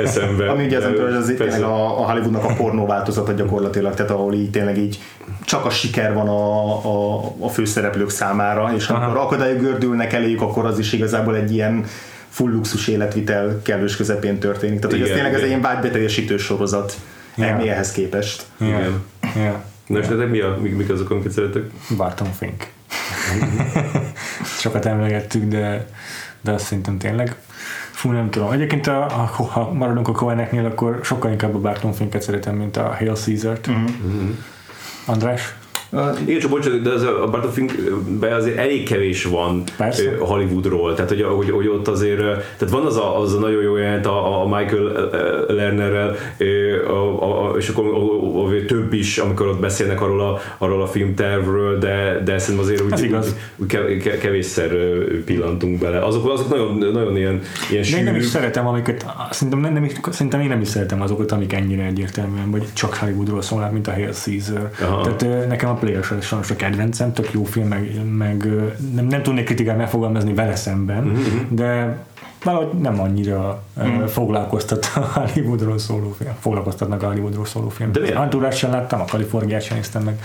eszembe. 0.05 0.51
Ami 0.51 0.65
ugye 0.65 0.77
az 0.77 0.85
Entourage 0.85 1.17
az 1.17 1.35
tényleg 1.37 1.63
a, 1.63 2.01
a 2.01 2.11
Hollywoodnak 2.11 2.45
a 2.45 2.55
pornó 2.55 2.87
változata 2.87 3.33
gyakorlatilag, 3.33 3.95
tehát 3.95 4.11
ahol 4.11 4.35
így 4.35 4.51
tényleg 4.51 4.79
így 4.79 4.99
csak 5.45 5.65
a 5.65 5.71
siker 5.71 6.15
van 6.15 6.29
a, 6.29 6.69
a, 6.85 7.25
a 7.39 7.49
főszereplők 7.49 8.11
számára, 8.11 8.73
és 8.77 8.89
amikor 8.89 9.17
akadályok 9.17 9.61
gördülnek 9.61 10.13
eléjük, 10.13 10.41
akkor 10.41 10.65
az 10.65 10.79
is 10.79 10.93
igazából 10.93 11.37
egy 11.37 11.53
ilyen 11.53 11.85
full 12.29 12.51
luxus 12.51 12.89
életvitel 12.89 13.61
kellős 13.63 13.97
közepén 13.97 14.39
történik. 14.39 14.79
Tehát, 14.79 14.97
hogy 14.97 15.01
ez 15.01 15.07
Igen, 15.07 15.19
tényleg 15.19 15.35
ez 15.35 15.41
egy 15.41 15.47
igen. 15.47 15.59
ilyen 15.59 15.73
vágybeteljesítő 15.73 16.37
sorozat 16.37 16.97
yeah. 17.35 17.69
ehhez 17.69 17.93
képest. 17.93 18.43
Ja. 18.61 18.67
Igen. 18.67 19.03
Ja. 19.37 19.65
Na 19.87 19.99
és 19.99 20.07
nektek 20.07 20.31
mi 20.31 20.41
a, 20.41 20.59
mik, 20.63 20.77
mik 20.77 20.91
azok, 20.91 21.11
amiket 21.11 21.33
szeretek? 21.33 21.63
Barton 21.97 22.33
Fink. 22.33 22.67
Sokat 24.61 24.87
emlegettük, 24.87 25.45
de, 25.45 25.87
de 26.43 26.53
azt 26.53 26.65
szerintem 26.65 26.99
tényleg 26.99 27.37
Fú, 27.91 28.11
nem 28.11 28.31
tudom. 28.31 28.53
Egyébként, 28.53 28.87
a, 28.87 29.05
a, 29.05 29.47
ha 29.51 29.73
maradunk 29.73 30.09
a 30.09 30.13
Coeneknél, 30.13 30.65
akkor 30.65 31.01
sokkal 31.03 31.31
inkább 31.31 31.55
a 31.55 31.59
Barton 31.59 31.93
szeretem, 32.21 32.57
mint 32.57 32.77
a 32.77 32.95
Hail 32.99 33.15
Caesar-t. 33.15 33.67
Mhm. 33.67 34.31
András? 35.07 35.55
Igen, 36.27 36.41
csak 36.41 36.51
bocsánat, 36.51 36.83
de 36.83 36.91
az 36.91 37.03
a 37.03 37.29
Barton 37.31 37.51
Finkben 37.51 38.33
azért 38.33 38.57
elég 38.59 38.89
kevés 38.89 39.25
van 39.25 39.63
Persze. 39.77 40.17
Hollywoodról, 40.19 40.95
tehát 40.95 41.11
hogy, 41.11 41.23
hogy, 41.23 41.51
hogy 41.51 41.69
ott 41.69 41.89
azért, 41.89 42.19
tehát 42.59 42.71
van 42.71 42.87
az 42.87 42.97
a, 42.97 43.21
az 43.21 43.35
a 43.35 43.39
nagyon 43.39 43.63
jó 43.63 43.77
jelent 43.77 44.07
a, 44.07 44.43
a 44.43 44.47
Michael 44.47 45.11
Lernerrel, 45.49 46.17
a, 46.89 47.51
a, 47.51 47.57
és 47.57 47.69
akkor 47.69 47.85
a, 47.85 48.45
a, 48.45 48.65
több 48.67 48.93
is, 48.93 49.19
amikor 49.19 49.47
ott 49.47 49.61
beszélnek 49.61 50.01
arról 50.01 50.21
a, 50.21 50.39
arról 50.59 50.83
a 50.83 50.87
filmtervről, 50.87 51.79
de, 51.79 52.21
de 52.25 52.39
szerintem 52.39 52.65
azért 52.65 52.93
Ez 52.93 53.01
úgy, 53.01 53.07
igaz. 53.07 53.37
úgy 53.57 53.67
ke- 53.67 54.19
kevésszer 54.19 54.71
pillantunk 55.25 55.79
bele. 55.79 56.05
Azok, 56.05 56.31
azok 56.31 56.49
nagyon, 56.49 56.91
nagyon 56.93 57.17
ilyen, 57.17 57.41
ilyen 57.71 57.85
én 57.85 58.05
nem 58.05 58.15
is 58.15 58.21
sűrű, 58.21 58.33
szeretem, 58.33 58.67
amiket, 58.67 59.07
szerintem, 59.31 59.61
nem, 59.61 59.73
nem 59.73 59.85
is, 59.85 59.93
szerintem 60.11 60.41
én 60.41 60.49
nem 60.49 60.61
is 60.61 60.69
szeretem 60.69 61.03
azokat, 61.03 61.33
amik 61.33 61.53
ennyire 61.53 61.85
egyértelműen, 61.85 62.51
vagy 62.51 62.65
csak 62.73 62.95
Hollywoodról 62.95 63.43
szólnak, 63.43 63.73
mint 63.73 63.87
a 63.89 63.93
Hail 63.93 64.13
Caesar. 64.13 64.71
Aha. 64.81 65.01
Tehát 65.01 65.49
nekem 65.49 65.69
a 65.71 65.75
Players 65.83 66.11
az 66.11 66.25
sajnos 66.25 66.51
a 66.51 66.57
kedvencem, 66.57 67.13
tök 67.13 67.33
jó 67.33 67.45
film, 67.45 67.69
meg, 67.69 68.01
meg 68.17 68.47
nem, 68.95 69.07
nem 69.07 69.23
tudnék 69.23 69.45
kritikát 69.45 69.77
megfogalmazni 69.77 70.35
vele 70.35 70.57
szemben, 70.57 71.03
Mhm, 71.03 71.55
de 71.55 71.99
valahogy 72.45 72.79
nem 72.81 73.01
annyira 73.01 73.63
mm. 73.85 74.05
foglalkoztat 74.05 74.91
a 74.95 75.01
Hollywoodról 75.01 75.79
szóló 75.79 76.15
film. 76.19 76.31
Foglalkoztatnak 76.41 77.03
a 77.03 77.07
Hollywoodról 77.07 77.47
szóló 77.47 77.69
film. 77.69 77.93
De 77.93 78.01
miért? 78.01 78.17
Anturát 78.17 78.57
sem 78.57 78.71
láttam, 78.71 79.01
a 79.01 79.05
Kaliforniát 79.05 79.63
sem 79.63 79.77
néztem 79.77 80.03
meg. 80.03 80.21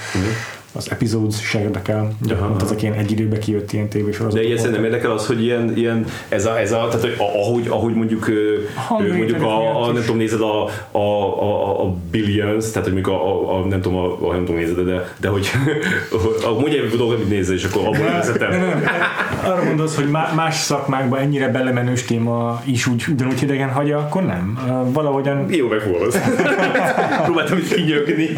Az 0.78 0.92
Episodes 0.92 1.42
se 1.42 1.62
érdekel, 1.62 2.12
de 2.28 2.34
Aha. 2.34 2.48
mint 2.48 2.62
azok 2.62 2.82
ilyen 2.82 2.94
egy 2.94 3.12
időbe 3.12 3.38
kijött 3.38 3.72
ilyen 3.72 3.88
tévésorozatok. 3.88 4.40
De 4.40 4.46
ilyen 4.46 4.58
szerintem 4.58 4.84
érdekel 4.84 5.12
az, 5.12 5.28
hogy 5.28 5.44
ilyen, 5.44 5.74
ilyen 5.76 6.06
ez, 6.30 6.46
a, 6.46 6.60
ez 6.60 6.72
a, 6.72 6.88
tehát 6.88 7.02
hogy 7.02 7.16
ahogy, 7.18 7.68
ahogy 7.68 7.94
mondjuk, 7.94 8.28
ö, 8.28 8.58
mondjuk 9.00 9.42
a, 9.42 9.84
a, 9.84 9.92
nem 9.92 10.02
tudom, 10.02 10.18
nézed 10.18 10.42
a, 10.42 10.64
a, 10.92 11.00
a, 11.42 11.84
a 11.84 11.96
Billions, 12.12 12.72
tehát 12.72 12.84
hogy 12.84 12.94
mondjuk 12.94 13.16
a, 13.16 13.28
a, 13.28 13.56
a 13.56 13.66
nem 13.66 13.82
tudom, 13.82 13.98
a, 13.98 14.30
a 14.30 14.32
nem 14.32 14.46
tudom 14.46 14.56
nézed, 14.56 14.80
de, 14.80 15.14
de 15.20 15.28
hogy 15.28 15.52
a, 16.48 16.60
mondja 16.60 16.84
egy 16.84 16.90
dolgot, 16.90 17.16
amit 17.16 17.30
nézel, 17.30 17.56
és 17.56 17.64
akkor 17.64 17.82
abból 17.82 18.06
Nem, 18.06 18.14
vezetem. 18.14 18.50
nem, 18.50 18.60
nem. 18.60 18.84
Arra 19.44 19.64
gondolsz, 19.64 19.96
hogy 19.96 20.10
má- 20.10 20.36
más 20.36 20.56
szakmákban 20.56 21.20
ennyire 21.20 21.48
belemenős 21.48 22.04
téma 22.06 22.62
is 22.66 22.88
úgy, 22.88 23.06
ugyanúgy 23.12 23.40
hidegen 23.40 23.70
hagyja, 23.70 23.98
akkor 23.98 24.26
nem. 24.26 24.60
Valahogyan 24.94 25.46
Jó 25.50 25.68
megfogalmaz. 25.68 26.20
Próbáltam 27.26 27.58
is 27.58 27.68
kinyögni. 27.68 28.30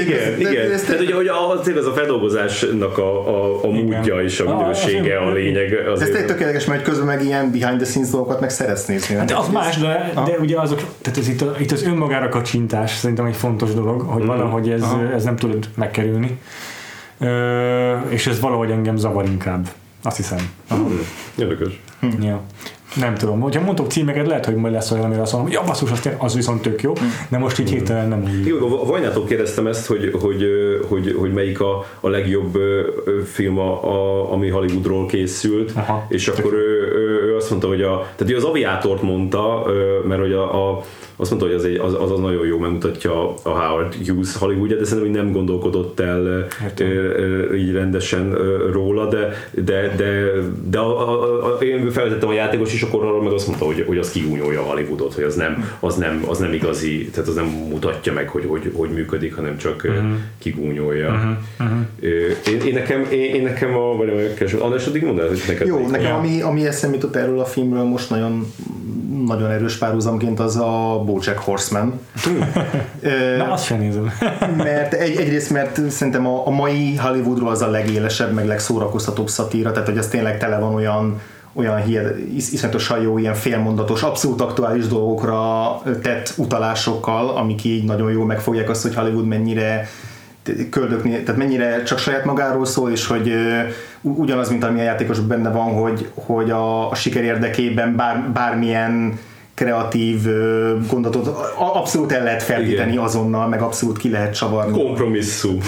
Igen, 0.00 0.38
igen. 0.38 0.80
Tehát 0.86 1.00
ugye, 1.00 1.14
hogy 1.14 1.26
a, 1.26 1.60
tényleg 1.68 1.86
az 1.86 1.90
a 1.90 1.94
feldolgozásnak 1.96 2.98
a, 2.98 3.28
a, 3.28 3.64
a 3.64 3.70
módja 3.70 4.22
és 4.22 4.40
a 4.40 4.56
minősége 4.56 5.18
a 5.18 5.32
lényeg. 5.32 5.72
Ez 5.72 5.92
Azért. 5.92 6.10
tényleg 6.10 6.26
tökéletes, 6.26 6.64
mert 6.64 6.82
közben 6.82 7.06
meg 7.06 7.24
ilyen 7.24 7.50
behind 7.50 7.76
the 7.76 7.86
scenes 7.86 8.10
dolgokat 8.10 8.40
meg 8.40 8.50
szeretsz 8.50 8.86
nézni. 8.86 9.16
De 9.26 9.36
az 9.36 9.48
más, 9.48 9.76
de, 9.76 10.12
de 10.14 10.38
ugye 10.40 10.60
azok, 10.60 10.80
tehát 11.02 11.18
ez 11.18 11.28
itt, 11.28 11.40
a, 11.40 11.54
itt 11.58 11.72
az 11.72 11.82
önmagára 11.82 12.28
kacsintás 12.28 12.90
szerintem 12.96 13.26
egy 13.26 13.36
fontos 13.36 13.74
dolog, 13.74 14.00
hogy 14.00 14.24
valahogy 14.24 14.70
ez, 14.70 14.84
ez 15.14 15.24
nem 15.24 15.36
tudod 15.36 15.68
megkerülni. 15.74 16.38
Ö, 17.18 17.92
és 18.08 18.26
ez 18.26 18.40
valahogy 18.40 18.70
engem 18.70 18.96
zavar 18.96 19.24
inkább. 19.24 19.68
Azt 20.02 20.16
hiszem. 20.16 20.38
Aha. 20.68 20.88
Érdekes. 21.38 21.80
Ja. 22.20 22.40
Nem 22.98 23.14
tudom, 23.14 23.40
hogyha 23.40 23.62
mondok 23.62 23.90
címeket, 23.90 24.26
lehet, 24.26 24.44
hogy 24.44 24.54
majd 24.54 24.72
lesz 24.72 24.90
olyan, 24.90 25.04
amire 25.04 25.20
azt 25.20 25.32
mondom, 25.32 25.52
ja, 25.52 25.62
basszus, 25.66 25.90
az, 25.90 26.08
az 26.18 26.34
viszont 26.34 26.62
tök 26.62 26.82
jó, 26.82 26.92
de 27.28 27.38
most 27.38 27.58
így 27.58 27.70
hirtelen 27.70 28.08
nem 28.08 28.22
úgy. 28.22 28.46
Jó, 28.46 28.80
a 28.80 28.84
Vajnától 28.84 29.24
kérdeztem 29.24 29.66
ezt, 29.66 29.86
hogy, 29.86 30.10
hogy, 30.20 30.44
hogy, 30.88 31.14
hogy 31.18 31.32
melyik 31.32 31.60
a, 31.60 31.84
a 32.00 32.08
legjobb 32.08 32.58
film, 33.24 33.58
a, 33.58 33.84
a, 33.84 34.32
ami 34.32 34.48
Hollywoodról 34.48 35.06
készült, 35.06 35.72
Aha. 35.74 36.06
és 36.08 36.28
akkor 36.28 36.52
ő, 36.52 36.92
ő, 36.94 37.26
ő 37.26 37.36
azt 37.36 37.50
mondta, 37.50 37.68
hogy 37.68 37.82
a, 37.82 38.06
tehát 38.16 38.32
ő 38.32 38.36
az 38.36 38.44
aviátort 38.44 39.02
mondta, 39.02 39.66
mert 40.08 40.20
hogy 40.20 40.32
a, 40.32 40.70
a 40.70 40.82
azt 41.20 41.30
mondta, 41.30 41.48
hogy 41.48 41.56
az, 41.56 41.64
egy, 41.64 41.76
az, 41.76 41.94
az, 41.94 42.10
az 42.10 42.18
nagyon 42.18 42.46
jó 42.46 42.58
megmutatja 42.58 43.34
a 43.42 43.48
Howard 43.48 43.94
Hughes 44.06 44.36
Hollywoodja, 44.36 44.76
de 44.76 44.84
szerintem 44.84 45.12
hogy 45.12 45.22
nem 45.22 45.32
gondolkodott 45.32 46.00
el 46.00 46.20
ö, 46.78 46.84
ö, 46.84 47.54
így 47.54 47.72
rendesen 47.72 48.32
ö, 48.32 48.70
róla, 48.72 49.08
de, 49.08 49.50
de, 49.64 49.94
de, 49.96 50.30
de 50.68 50.78
a, 50.78 51.08
a, 51.08 51.44
a, 51.44 51.62
én 51.62 51.90
felvetettem 51.90 52.28
a 52.28 52.32
játékos 52.32 52.74
is, 52.74 52.82
akkor 52.82 53.04
arra 53.04 53.22
meg 53.22 53.32
azt 53.32 53.46
mondta, 53.46 53.64
hogy, 53.64 53.84
hogy 53.86 53.98
az 53.98 54.10
kigúnyolja 54.10 54.60
a 54.60 54.64
Hollywoodot, 54.64 55.14
hogy 55.14 55.24
az 55.24 55.34
nem, 55.34 55.76
az, 55.80 55.96
nem, 55.96 56.24
az 56.28 56.38
nem 56.38 56.52
igazi, 56.52 57.08
tehát 57.12 57.28
az 57.28 57.34
nem 57.34 57.46
mutatja 57.46 58.12
meg, 58.12 58.28
hogy 58.28 58.44
hogy, 58.48 58.72
hogy 58.74 58.90
működik, 58.90 59.34
hanem 59.34 59.56
csak 59.56 59.84
uh-huh. 59.84 60.04
kigúnyolja. 60.38 61.08
Uh-huh. 61.08 61.30
Uh-huh. 61.60 61.86
Én, 62.46 62.60
én, 62.66 62.72
nekem, 62.72 63.06
én, 63.10 63.34
én 63.34 63.42
nekem 63.42 63.74
a, 63.74 63.96
vagy 63.96 64.08
a, 64.08 64.64
András, 64.64 64.86
addig 64.86 65.04
mondd 65.04 65.20
el, 65.20 65.28
hogy 65.28 65.42
neked 65.46 65.66
Jó, 65.66 65.74
melyik? 65.74 65.90
nekem 65.90 66.14
ami, 66.14 66.40
ami 66.40 66.66
eszembe 66.66 66.96
jutott 66.96 67.16
erről 67.16 67.40
a 67.40 67.44
filmről 67.44 67.84
most 67.84 68.10
nagyon 68.10 68.52
nagyon 69.26 69.50
erős 69.50 69.76
párhuzamként 69.76 70.40
az 70.40 70.56
a 70.56 71.02
Bojack 71.04 71.38
Horseman. 71.38 72.00
Na, 73.36 73.52
azt 73.52 73.64
sem 73.64 73.78
nézem. 73.78 74.12
mert 74.56 74.92
egy, 74.92 75.16
egyrészt, 75.16 75.50
mert 75.50 75.90
szerintem 75.90 76.26
a, 76.26 76.46
a 76.46 76.50
mai 76.50 76.96
Hollywoodról 76.96 77.50
az 77.50 77.62
a 77.62 77.70
legélesebb, 77.70 78.32
meg 78.32 78.46
legszórakoztatóbb 78.46 79.28
szatíra, 79.28 79.72
tehát 79.72 79.88
hogy 79.88 79.98
az 79.98 80.06
tényleg 80.06 80.38
tele 80.38 80.58
van 80.58 80.74
olyan 80.74 81.20
olyan 81.52 81.82
is, 82.34 82.52
iszonyatosan 82.52 83.00
jó, 83.00 83.18
ilyen 83.18 83.34
félmondatos, 83.34 84.02
abszolút 84.02 84.40
aktuális 84.40 84.86
dolgokra 84.86 85.82
tett 86.02 86.32
utalásokkal, 86.36 87.28
amik 87.28 87.64
így 87.64 87.84
nagyon 87.84 88.10
jól 88.10 88.26
megfogják 88.26 88.68
azt, 88.68 88.82
hogy 88.82 88.94
Hollywood 88.94 89.26
mennyire 89.26 89.88
köldökni, 90.70 91.10
tehát 91.10 91.36
mennyire 91.36 91.82
csak 91.82 91.98
saját 91.98 92.24
magáról 92.24 92.66
szól, 92.66 92.90
és 92.90 93.06
hogy 93.06 93.32
ugyanaz, 94.00 94.50
mint 94.50 94.64
ami 94.64 94.80
a 94.80 94.82
játékosok 94.82 95.26
benne 95.26 95.50
van, 95.50 95.72
hogy, 95.72 96.10
hogy 96.14 96.50
a, 96.50 96.90
a 96.90 96.94
siker 96.94 97.24
érdekében 97.24 97.96
bár, 97.96 98.30
bármilyen 98.30 99.18
kreatív 99.58 100.20
gondolatot 100.90 101.26
abszolút 101.74 102.12
el 102.12 102.22
lehet 102.22 102.42
feltéteni 102.42 102.92
Igen. 102.92 103.04
azonnal, 103.04 103.48
meg 103.48 103.62
abszolút 103.62 103.98
ki 103.98 104.10
lehet 104.10 104.34
csavarni. 104.34 104.82
Kompromisszum. 104.82 105.58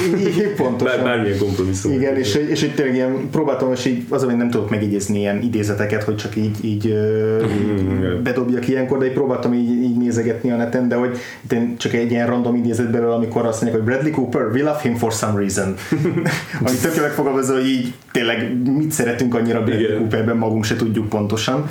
Pontosan. 0.56 0.96
Bár, 0.96 1.04
bármilyen 1.04 1.38
kompromisszum. 1.38 1.92
Igen, 1.92 2.16
és, 2.16 2.34
és 2.34 2.62
így 2.62 2.74
tényleg 2.74 2.94
ilyen 2.94 3.28
próbáltam, 3.30 3.72
és 3.72 3.84
így 3.84 4.04
az, 4.08 4.24
hogy 4.24 4.36
nem 4.36 4.50
tudok 4.50 4.70
megidézni 4.70 5.18
ilyen 5.18 5.42
idézeteket, 5.42 6.02
hogy 6.02 6.16
csak 6.16 6.36
így, 6.36 6.64
így 6.64 6.88
Mm-hmm. 6.90 8.02
ö, 8.02 8.22
bedobjak 8.22 8.68
ilyenkor, 8.68 8.98
de 8.98 9.06
így 9.06 9.12
próbáltam 9.12 9.52
így, 9.52 9.82
így 9.82 9.96
nézegetni 9.96 10.50
a 10.50 10.56
neten, 10.56 10.88
de 10.88 10.94
hogy 10.94 11.18
itt 11.40 11.52
én 11.52 11.76
csak 11.78 11.92
egy 11.92 12.10
ilyen 12.10 12.26
random 12.26 12.54
idézet 12.54 12.90
belőle, 12.90 13.14
amikor 13.14 13.46
azt 13.46 13.62
mondják, 13.62 13.82
hogy 13.82 13.92
Bradley 13.92 14.12
Cooper, 14.12 14.46
we 14.52 14.62
love 14.62 14.78
him 14.82 14.94
for 14.94 15.12
some 15.12 15.38
reason. 15.38 15.74
Ami 16.66 16.76
tök 16.82 16.94
jól 16.94 17.06
megfogalmazza, 17.06 17.54
hogy 17.54 17.66
így 17.66 17.92
tényleg 18.12 18.56
mit 18.76 18.92
szeretünk 18.92 19.34
annyira 19.34 19.62
Bradley 19.62 19.84
Igen. 19.84 19.98
Cooperben, 19.98 20.36
magunk 20.36 20.64
se 20.64 20.76
tudjuk 20.76 21.08
pontosan. 21.08 21.66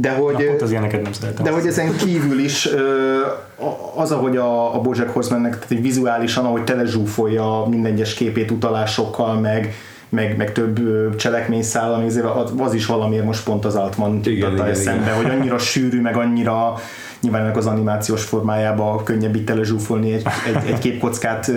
De 0.00 0.10
hogy, 0.10 0.32
Na, 0.32 0.44
pont 0.44 0.62
az 0.62 0.70
ilyeneket 0.70 1.02
nem 1.02 1.12
szeretem. 1.12 1.44
de 1.44 1.50
hogy 1.50 1.66
ezen 1.66 1.96
kívül 1.96 2.38
is 2.38 2.68
az, 3.94 4.12
ahogy 4.12 4.36
a, 4.36 4.74
a 4.74 4.80
Bojack 4.80 5.10
Horsemannek 5.10 5.54
tehát 5.54 5.70
így 5.70 5.82
vizuálisan, 5.82 6.44
ahogy 6.44 6.64
telezsúfolja 6.64 7.66
minden 7.70 7.92
egyes 7.92 8.14
képét 8.14 8.50
utalásokkal, 8.50 9.40
meg, 9.40 9.74
meg, 10.08 10.36
meg 10.36 10.52
több 10.52 10.78
ö, 10.78 11.16
cselekményszál, 11.16 11.94
ami 11.94 12.06
azért 12.06 12.24
az, 12.24 12.52
az 12.58 12.74
is 12.74 12.86
valamiért 12.86 13.24
most 13.24 13.44
pont 13.44 13.64
az 13.64 13.74
Altman 13.74 14.20
Igen, 14.24 14.32
jutatta 14.32 14.54
igen, 14.54 14.80
eszembe, 14.80 15.10
hogy 15.10 15.26
annyira 15.30 15.58
sűrű, 15.58 16.00
meg 16.00 16.16
annyira 16.16 16.74
nyilván 17.20 17.42
ennek 17.42 17.56
az 17.56 17.66
animációs 17.66 18.24
formájába 18.24 19.02
könnyebb 19.04 19.34
itt 19.34 19.46
telezsúfolni 19.46 20.12
egy, 20.12 20.26
egy, 20.46 20.72
egy 20.72 20.78
képkockát 20.78 21.52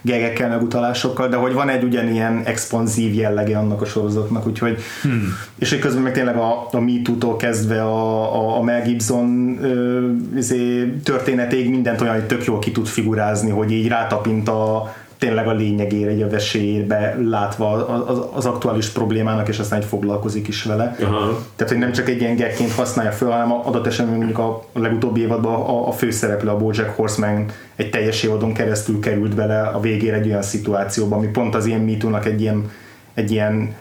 gegekkel, 0.00 0.48
meg 0.48 0.62
utalásokkal, 0.62 1.28
de 1.28 1.36
hogy 1.36 1.52
van 1.52 1.68
egy 1.68 1.84
ugyanilyen 1.84 2.42
expanzív 2.44 3.14
jellege 3.14 3.58
annak 3.58 3.82
a 3.82 3.84
sorozatnak, 3.84 4.46
úgyhogy 4.46 4.78
hmm. 5.02 5.34
és 5.58 5.70
hogy 5.70 5.78
közben 5.78 6.02
meg 6.02 6.12
tényleg 6.12 6.36
a, 6.36 6.68
a 6.70 6.80
MeToo-tól 6.80 7.36
kezdve 7.36 7.82
a, 7.82 8.34
a, 8.34 8.58
a 8.58 8.62
Mel 8.62 8.82
Gibson 8.82 9.58
ö, 9.62 10.10
izé, 10.36 10.92
történetéig 11.04 11.70
mindent 11.70 12.00
olyan, 12.00 12.14
hogy 12.14 12.26
tök 12.26 12.44
jól 12.44 12.58
ki 12.58 12.72
tud 12.72 12.86
figurázni, 12.86 13.50
hogy 13.50 13.72
így 13.72 13.88
rátapint 13.88 14.48
a 14.48 14.94
tényleg 15.18 15.48
a 15.48 15.52
lényegére, 15.52 16.10
egy 16.10 16.22
a 16.22 16.28
vesélyébe 16.28 17.16
látva 17.28 17.86
az, 18.06 18.20
az 18.32 18.46
aktuális 18.46 18.88
problémának, 18.88 19.48
és 19.48 19.58
aztán 19.58 19.80
egy 19.80 19.86
foglalkozik 19.86 20.48
is 20.48 20.62
vele. 20.62 20.96
Aha. 21.02 21.42
Tehát, 21.56 21.72
hogy 21.72 21.82
nem 21.82 21.92
csak 21.92 22.08
egy 22.08 22.20
ilyen 22.20 22.36
gagként 22.36 22.72
használja 22.72 23.12
föl, 23.12 23.30
hanem 23.30 23.52
adott 23.52 23.86
esetben 23.86 24.16
mondjuk 24.16 24.38
a, 24.38 24.64
legutóbbi 24.72 25.20
évadban 25.20 25.54
a, 25.54 25.88
a 25.88 25.92
főszereplő, 25.92 26.48
a 26.48 26.56
Bojack 26.56 26.96
Horseman 26.96 27.44
egy 27.76 27.90
teljes 27.90 28.22
évadon 28.22 28.52
keresztül 28.52 29.00
került 29.00 29.34
bele 29.34 29.60
a 29.60 29.80
végére 29.80 30.16
egy 30.16 30.28
olyan 30.28 30.42
szituációba, 30.42 31.16
ami 31.16 31.26
pont 31.26 31.54
az 31.54 31.66
ilyen 31.66 31.80
MeToo-nak 31.80 32.26
egy 32.26 32.40
ilyen, 32.40 32.70
egy 33.14 33.30
ilyen 33.30 33.74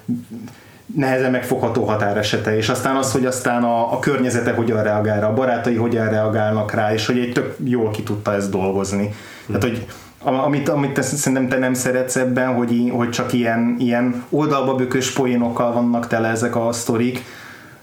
nehezen 0.95 1.31
megfogható 1.31 1.83
határesete, 1.83 2.57
és 2.57 2.69
aztán 2.69 2.95
az, 2.95 3.11
hogy 3.11 3.25
aztán 3.25 3.63
a, 3.63 3.93
a 3.93 3.99
környezete 3.99 4.51
hogyan 4.51 4.83
reagál 4.83 5.19
rá, 5.19 5.27
a 5.27 5.33
barátai 5.33 5.75
hogyan 5.75 6.09
reagálnak 6.09 6.73
rá, 6.73 6.93
és 6.93 7.05
hogy 7.05 7.17
egy 7.17 7.31
tök 7.31 7.55
jól 7.63 7.91
ki 7.91 8.03
tudta 8.03 8.33
ezt 8.33 8.51
dolgozni. 8.51 9.13
Tehát, 9.47 9.63
hogy 9.63 9.85
amit, 10.25 10.69
amit 10.69 10.91
te, 10.91 11.01
szerintem 11.01 11.47
te 11.47 11.57
nem 11.57 11.73
szeretsz 11.73 12.15
ebben, 12.15 12.53
hogy, 12.53 12.91
hogy 12.93 13.09
csak 13.09 13.33
ilyen, 13.33 13.75
ilyen 13.79 14.23
oldalba 14.29 14.75
bökös 14.75 15.11
poénokkal 15.11 15.73
vannak 15.73 16.07
tele 16.07 16.27
ezek 16.27 16.55
a 16.55 16.71
sztorik. 16.71 17.23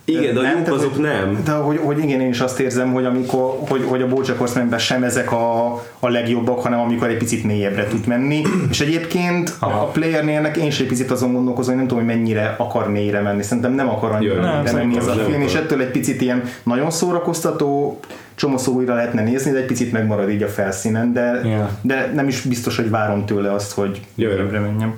Igen, 0.04 0.34
de 0.34 0.40
a 0.40 0.42
Nem, 0.42 0.52
tehát, 0.52 0.68
azok 0.68 0.92
hogy- 0.92 1.00
nem. 1.02 1.40
De 1.44 1.52
hogy, 1.52 1.80
hogy 1.84 1.98
igen, 1.98 2.20
én 2.20 2.28
is 2.28 2.40
azt 2.40 2.60
érzem, 2.60 2.92
hogy 2.92 3.04
amikor, 3.04 3.58
hogy, 3.68 3.84
hogy 3.88 4.02
a 4.02 4.08
Bojack 4.08 4.38
Horsemanben 4.38 4.78
sem 4.78 5.02
ezek 5.04 5.32
a, 5.32 5.72
a 5.98 6.08
legjobbak, 6.08 6.60
hanem 6.60 6.80
amikor 6.80 7.08
egy 7.08 7.16
picit 7.16 7.44
mélyebbre 7.44 7.86
tud 7.86 8.06
menni. 8.06 8.42
És 8.70 8.80
egyébként 8.80 9.56
a 9.60 9.66
playernélnek 9.84 10.56
én 10.56 10.66
is 10.66 10.80
egy 10.80 10.86
picit 10.86 11.10
azon 11.10 11.32
gondolkozom, 11.32 11.70
hogy 11.74 11.82
nem 11.84 11.88
tudom, 11.88 12.04
hogy 12.06 12.14
mennyire 12.16 12.54
akar 12.58 12.90
mélyre 12.90 13.20
menni. 13.20 13.42
Szerintem 13.42 13.72
nem 13.72 13.88
akar 13.88 14.10
annyira 14.12 14.34
mélyre 14.34 14.62
nem, 14.62 14.74
menni 14.76 14.96
ez 14.96 15.06
a 15.06 15.12
film, 15.12 15.40
és 15.42 15.54
ettől 15.54 15.80
egy 15.80 15.90
picit 15.90 16.20
ilyen 16.20 16.42
nagyon 16.62 16.90
szórakoztató, 16.90 18.00
csomószor 18.34 18.74
újra 18.74 18.94
lehetne 18.94 19.22
nézni, 19.22 19.50
de 19.50 19.58
egy 19.58 19.64
picit 19.66 19.92
megmarad 19.92 20.30
így 20.30 20.42
a 20.42 20.48
felszínen, 20.48 21.12
de, 21.12 21.40
Yeah. 21.44 21.68
de 21.82 22.10
nem 22.14 22.28
is 22.28 22.40
biztos, 22.40 22.76
hogy 22.76 22.90
várom 22.90 23.24
tőle 23.26 23.52
azt, 23.52 23.72
hogy 23.72 24.00
Jaj. 24.14 24.32
mélyebbre 24.32 24.60
menjem. 24.60 24.94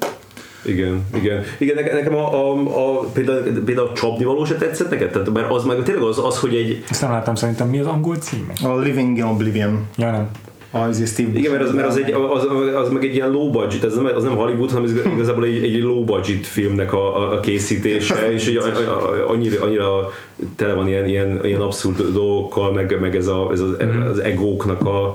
Igen, 0.65 1.05
igen. 1.15 1.43
Igen, 1.59 1.95
nekem, 1.95 2.15
a, 2.15 2.35
a, 2.35 2.53
a, 2.53 3.01
például, 3.01 3.65
például 3.65 3.89
a 3.89 3.93
csapnivaló 3.93 4.45
se 4.45 4.55
tetszett 4.55 4.91
neked? 4.91 5.11
Tehát, 5.11 5.31
mert 5.31 5.51
az 5.51 5.65
meg 5.65 5.83
tényleg 5.83 6.05
az, 6.05 6.19
az, 6.19 6.39
hogy 6.39 6.55
egy, 6.55 6.85
Ezt 6.91 7.01
nem 7.01 7.11
láttam 7.11 7.35
szerintem. 7.35 7.69
Mi 7.69 7.79
az 7.79 7.87
angol 7.87 8.17
címe? 8.17 8.53
A 8.63 8.79
Living 8.79 9.17
in 9.17 9.25
Oblivion, 9.25 9.87
Ja, 9.97 10.11
nem. 10.11 10.31
Az 10.75 11.09
Steve 11.13 11.39
igen, 11.39 11.53
mert 11.53 11.63
az, 11.65 11.73
mert 11.75 11.87
az, 11.87 11.97
egy, 11.97 12.13
az, 12.13 12.47
az, 12.75 12.89
meg 12.89 13.05
egy 13.05 13.15
ilyen 13.15 13.31
low 13.31 13.51
budget, 13.51 13.85
ez 13.85 13.95
nem, 13.95 14.11
az 14.15 14.23
nem 14.23 14.37
Hollywood, 14.37 14.71
hanem 14.71 14.85
ez 14.85 14.93
igazából 15.15 15.45
egy, 15.45 15.63
egy 15.65 15.83
low 15.83 16.05
budget 16.05 16.47
filmnek 16.47 16.93
a, 16.93 17.17
a, 17.17 17.33
a 17.33 17.41
készítése, 17.41 18.31
és 18.35 18.49
így 18.49 18.57
a- 18.57 18.63
a- 18.65 19.31
annyira, 19.31 19.63
annyira 19.63 20.13
tele 20.57 20.73
van 20.75 20.89
ilyen, 20.89 21.09
ilyen, 21.09 21.41
ilyen 21.45 21.61
abszurd 21.61 22.13
dolgokkal, 22.13 22.73
meg, 22.73 23.01
meg 23.01 23.17
ez, 23.17 23.27
a, 23.27 23.49
ez 23.53 23.61
az, 23.61 23.71
az 24.11 24.19
egóknak 24.19 24.81
a, 24.87 25.15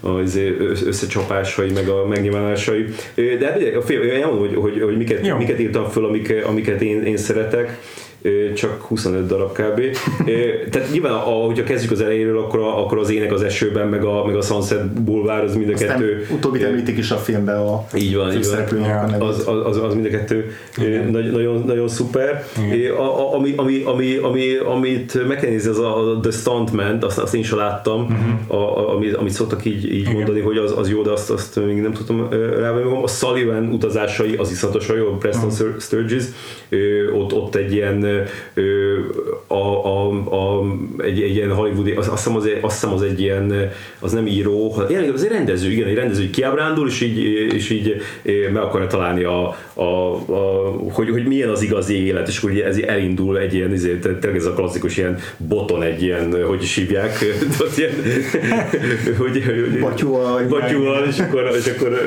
a, 0.00 0.20
izé 0.22 0.56
összecsapásai, 0.86 1.70
meg 1.70 1.88
a 1.88 2.06
megnyilvánulásai. 2.06 2.84
De 3.14 3.46
hát 3.46 3.56
ugye, 3.56 3.76
a 3.76 3.82
film, 3.82 4.02
én 4.02 4.22
elmondom, 4.22 4.46
hogy, 4.46 4.54
hogy, 4.56 4.82
hogy 4.82 4.96
miket, 4.96 5.26
Jó. 5.26 5.36
miket 5.36 5.60
írtam 5.60 5.84
föl, 5.84 6.04
amik, 6.04 6.34
amiket 6.46 6.82
én, 6.82 7.02
én 7.02 7.16
szeretek 7.16 7.78
csak 8.54 8.80
25 8.82 9.26
darab 9.26 9.52
kb. 9.52 9.80
Tehát 10.70 10.90
nyilván, 10.92 11.12
a- 11.12 11.16
hogyha 11.46 11.64
kezdjük 11.64 11.90
az 11.92 12.00
elejéről, 12.00 12.38
akkor, 12.38 12.60
a, 12.60 12.84
akkor 12.84 12.98
az 12.98 13.10
ének 13.10 13.32
az 13.32 13.42
esőben, 13.42 13.88
meg 13.88 14.04
a, 14.04 14.24
meg 14.26 14.36
a 14.36 14.40
Sunset 14.40 15.02
Boulevard, 15.02 15.44
az 15.44 15.54
mind 15.56 15.68
a 15.68 15.72
Aztán 15.72 15.88
kettő. 15.88 16.26
utóbbit 16.30 16.62
említik 16.62 16.98
is 16.98 17.10
a 17.10 17.16
filmben 17.16 17.56
a 17.56 17.84
Így 17.94 18.16
van, 18.16 18.32
így 18.32 18.46
van. 18.70 18.82
a 18.82 19.06
nevét. 19.06 19.22
Az, 19.28 19.48
az, 19.48 19.66
az, 19.66 19.76
az 19.82 19.94
mind 19.94 20.06
a 20.06 20.08
kettő 20.08 20.52
nagy, 21.10 21.32
nagyon, 21.32 21.62
nagyon 21.66 21.88
szuper. 21.88 22.44
É, 22.72 22.88
A, 22.88 23.02
a, 23.02 23.34
ami, 23.34 23.52
ami, 23.56 23.82
ami, 23.84 24.16
ami, 24.16 24.56
amit 24.56 25.26
meg 25.28 25.40
kell 25.40 25.50
nézni, 25.50 25.70
az 25.70 25.78
a, 25.78 26.10
a 26.10 26.20
The 26.20 26.30
Stuntman, 26.30 26.98
azt, 27.02 27.18
azt 27.18 27.34
én 27.34 27.42
sem 27.42 27.58
láttam, 27.58 28.00
uh-huh. 28.02 28.60
a, 28.60 28.78
a, 28.78 28.94
amit, 28.94 29.14
amit 29.14 29.32
szoktak 29.32 29.64
így, 29.64 29.92
így 29.94 30.12
mondani, 30.12 30.40
hogy 30.40 30.56
az, 30.56 30.74
az 30.76 30.90
jó, 30.90 31.02
de 31.02 31.10
azt, 31.10 31.30
azt 31.30 31.66
még 31.66 31.80
nem 31.80 31.92
tudtam 31.92 32.28
rávenni 32.60 32.84
magam. 32.84 33.02
A 33.02 33.08
Sullivan 33.08 33.68
utazásai, 33.72 34.34
az 34.36 34.50
iszonyatosan 34.50 34.96
jó, 34.96 35.16
Preston 35.16 35.48
uh-huh. 35.50 35.80
Sturges, 35.80 36.24
ott, 37.14 37.32
ott 37.32 37.54
egy 37.54 37.72
ilyen 37.72 38.06
a, 39.46 39.54
a, 39.86 40.08
a, 40.10 40.64
egy, 40.98 41.22
egy 41.22 41.34
ilyen 41.34 41.52
hollywoodi, 41.52 41.90
azt, 41.92 42.08
azt, 42.08 42.16
hiszem 42.24 42.36
az, 42.36 42.46
egy- 42.46 42.58
azt 42.60 42.74
hiszem 42.80 42.94
az 42.94 43.02
egy 43.02 43.20
ilyen, 43.20 43.70
az 43.98 44.12
nem 44.12 44.26
író, 44.26 44.68
hanem 44.68 45.10
az 45.14 45.24
egy 45.24 45.30
rendező, 45.30 45.70
igen, 45.70 45.88
egy 45.88 45.94
rendező, 45.94 46.30
kiábrándul, 46.30 46.88
és 46.88 47.00
így, 47.00 47.18
és 47.54 47.70
így 47.70 47.96
meg 48.52 48.62
akarja 48.62 48.86
találni, 48.86 49.24
a, 49.24 49.56
a, 49.74 49.82
a, 49.82 50.70
hogy, 50.92 51.10
hogy 51.10 51.26
milyen 51.26 51.48
az 51.48 51.62
igazi 51.62 52.04
élet, 52.06 52.28
és 52.28 52.38
akkor 52.38 52.50
ez 52.50 52.76
elindul 52.78 53.38
egy 53.38 53.54
ilyen, 53.54 53.72
izé, 53.72 53.98
tényleg 53.98 54.36
ez 54.36 54.46
a 54.46 54.52
klasszikus 54.52 54.96
ilyen 54.96 55.18
boton, 55.36 55.82
egy 55.82 56.02
ilyen, 56.02 56.44
hogy 56.46 56.62
is 56.62 56.74
hívják, 56.74 57.18
ilyen, 57.76 57.92
hogy, 59.18 59.44
hogy 59.44 59.80
Batyúval, 59.80 60.46
batyúval, 60.48 61.04
és 61.06 61.18
akkor, 61.18 61.50
és 61.58 61.66
akkor 61.76 62.00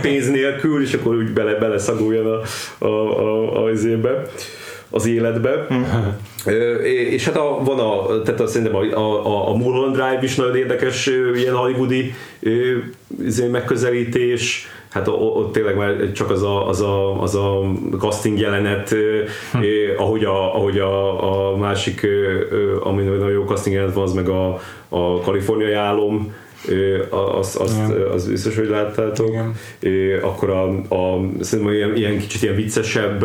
pénz 0.00 0.30
nélkül, 0.30 0.82
és 0.82 0.94
akkor 0.94 1.16
úgy 1.16 1.32
bele, 1.32 1.54
bele 1.54 1.78
szagoljon 1.78 2.26
a, 2.26 2.40
a, 2.78 2.86
a, 2.86 3.56
a, 3.56 3.64
az 3.64 3.84
ébe 3.84 4.22
az 4.94 5.06
életbe. 5.06 5.66
És 7.14 7.24
hát 7.24 7.36
a, 7.36 7.60
van 7.64 7.78
a, 7.78 8.22
tehát 8.22 8.40
a, 8.40 8.46
szerintem 8.46 8.76
a, 8.76 8.98
a, 9.26 9.48
a 9.48 9.56
Mulholland 9.56 9.94
Drive 9.94 10.18
is 10.22 10.34
nagyon 10.34 10.56
érdekes 10.56 11.06
ilyen 11.34 11.54
hollywoodi 11.54 12.14
izé 13.24 13.46
megközelítés. 13.46 14.68
hát 14.90 15.08
ott 15.08 15.52
tényleg 15.52 15.76
már 15.76 16.12
csak 16.12 16.30
az 16.30 16.42
a, 16.42 16.68
az 16.68 16.80
a, 16.80 17.22
az 17.22 17.34
a 17.34 17.62
casting 17.98 18.38
jelenet, 18.38 18.88
hm. 19.52 19.58
ahogy, 19.96 20.24
a, 20.24 20.54
ahogy 20.54 20.78
a, 20.78 21.52
a 21.52 21.56
másik, 21.56 22.06
ami 22.80 23.02
nagyon 23.02 23.30
jó 23.30 23.44
casting 23.44 23.74
jelenet 23.74 23.94
van, 23.94 24.04
az 24.04 24.12
meg 24.12 24.28
a, 24.28 24.60
a 24.88 25.20
kaliforniai 25.20 25.72
álom, 25.72 26.34
azt, 27.10 27.56
azt, 27.56 27.80
az 28.14 28.28
biztos, 28.28 28.56
hogy 28.56 28.68
láttátok. 28.68 29.28
Igen. 29.28 30.22
Akkor 30.22 30.50
a, 30.50 30.94
a, 30.94 31.20
szerintem 31.40 31.74
ilyen, 31.74 31.96
ilyen 31.96 32.18
kicsit 32.18 32.42
ilyen 32.42 32.54
viccesebb 32.54 33.24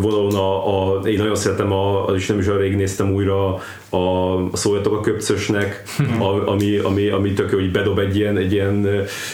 vonalon 0.00 0.34
a, 0.34 0.96
a, 0.96 1.00
én 1.08 1.18
nagyon 1.18 1.36
szeretem, 1.36 1.72
a, 1.72 2.06
az 2.06 2.16
is 2.16 2.26
nem 2.26 2.38
is 2.38 2.46
olyan 2.46 2.60
rég 2.60 2.76
néztem 2.76 3.12
újra 3.12 3.60
a, 3.90 3.96
a 3.96 4.56
szóljatok 4.56 4.92
a 4.92 5.00
köpcösnek, 5.00 5.82
a, 6.18 6.48
ami, 6.48 6.76
ami, 6.76 7.08
ami 7.08 7.32
tök 7.32 7.50
hogy 7.50 7.70
bedob 7.70 7.98
egy 7.98 8.16
ilyen, 8.16 8.36
egy 8.36 8.52
ilyen, 8.52 8.88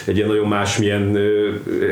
egy 0.05 0.17
ilyen 0.17 0.27
nagyon 0.27 0.47
másmilyen 0.47 1.17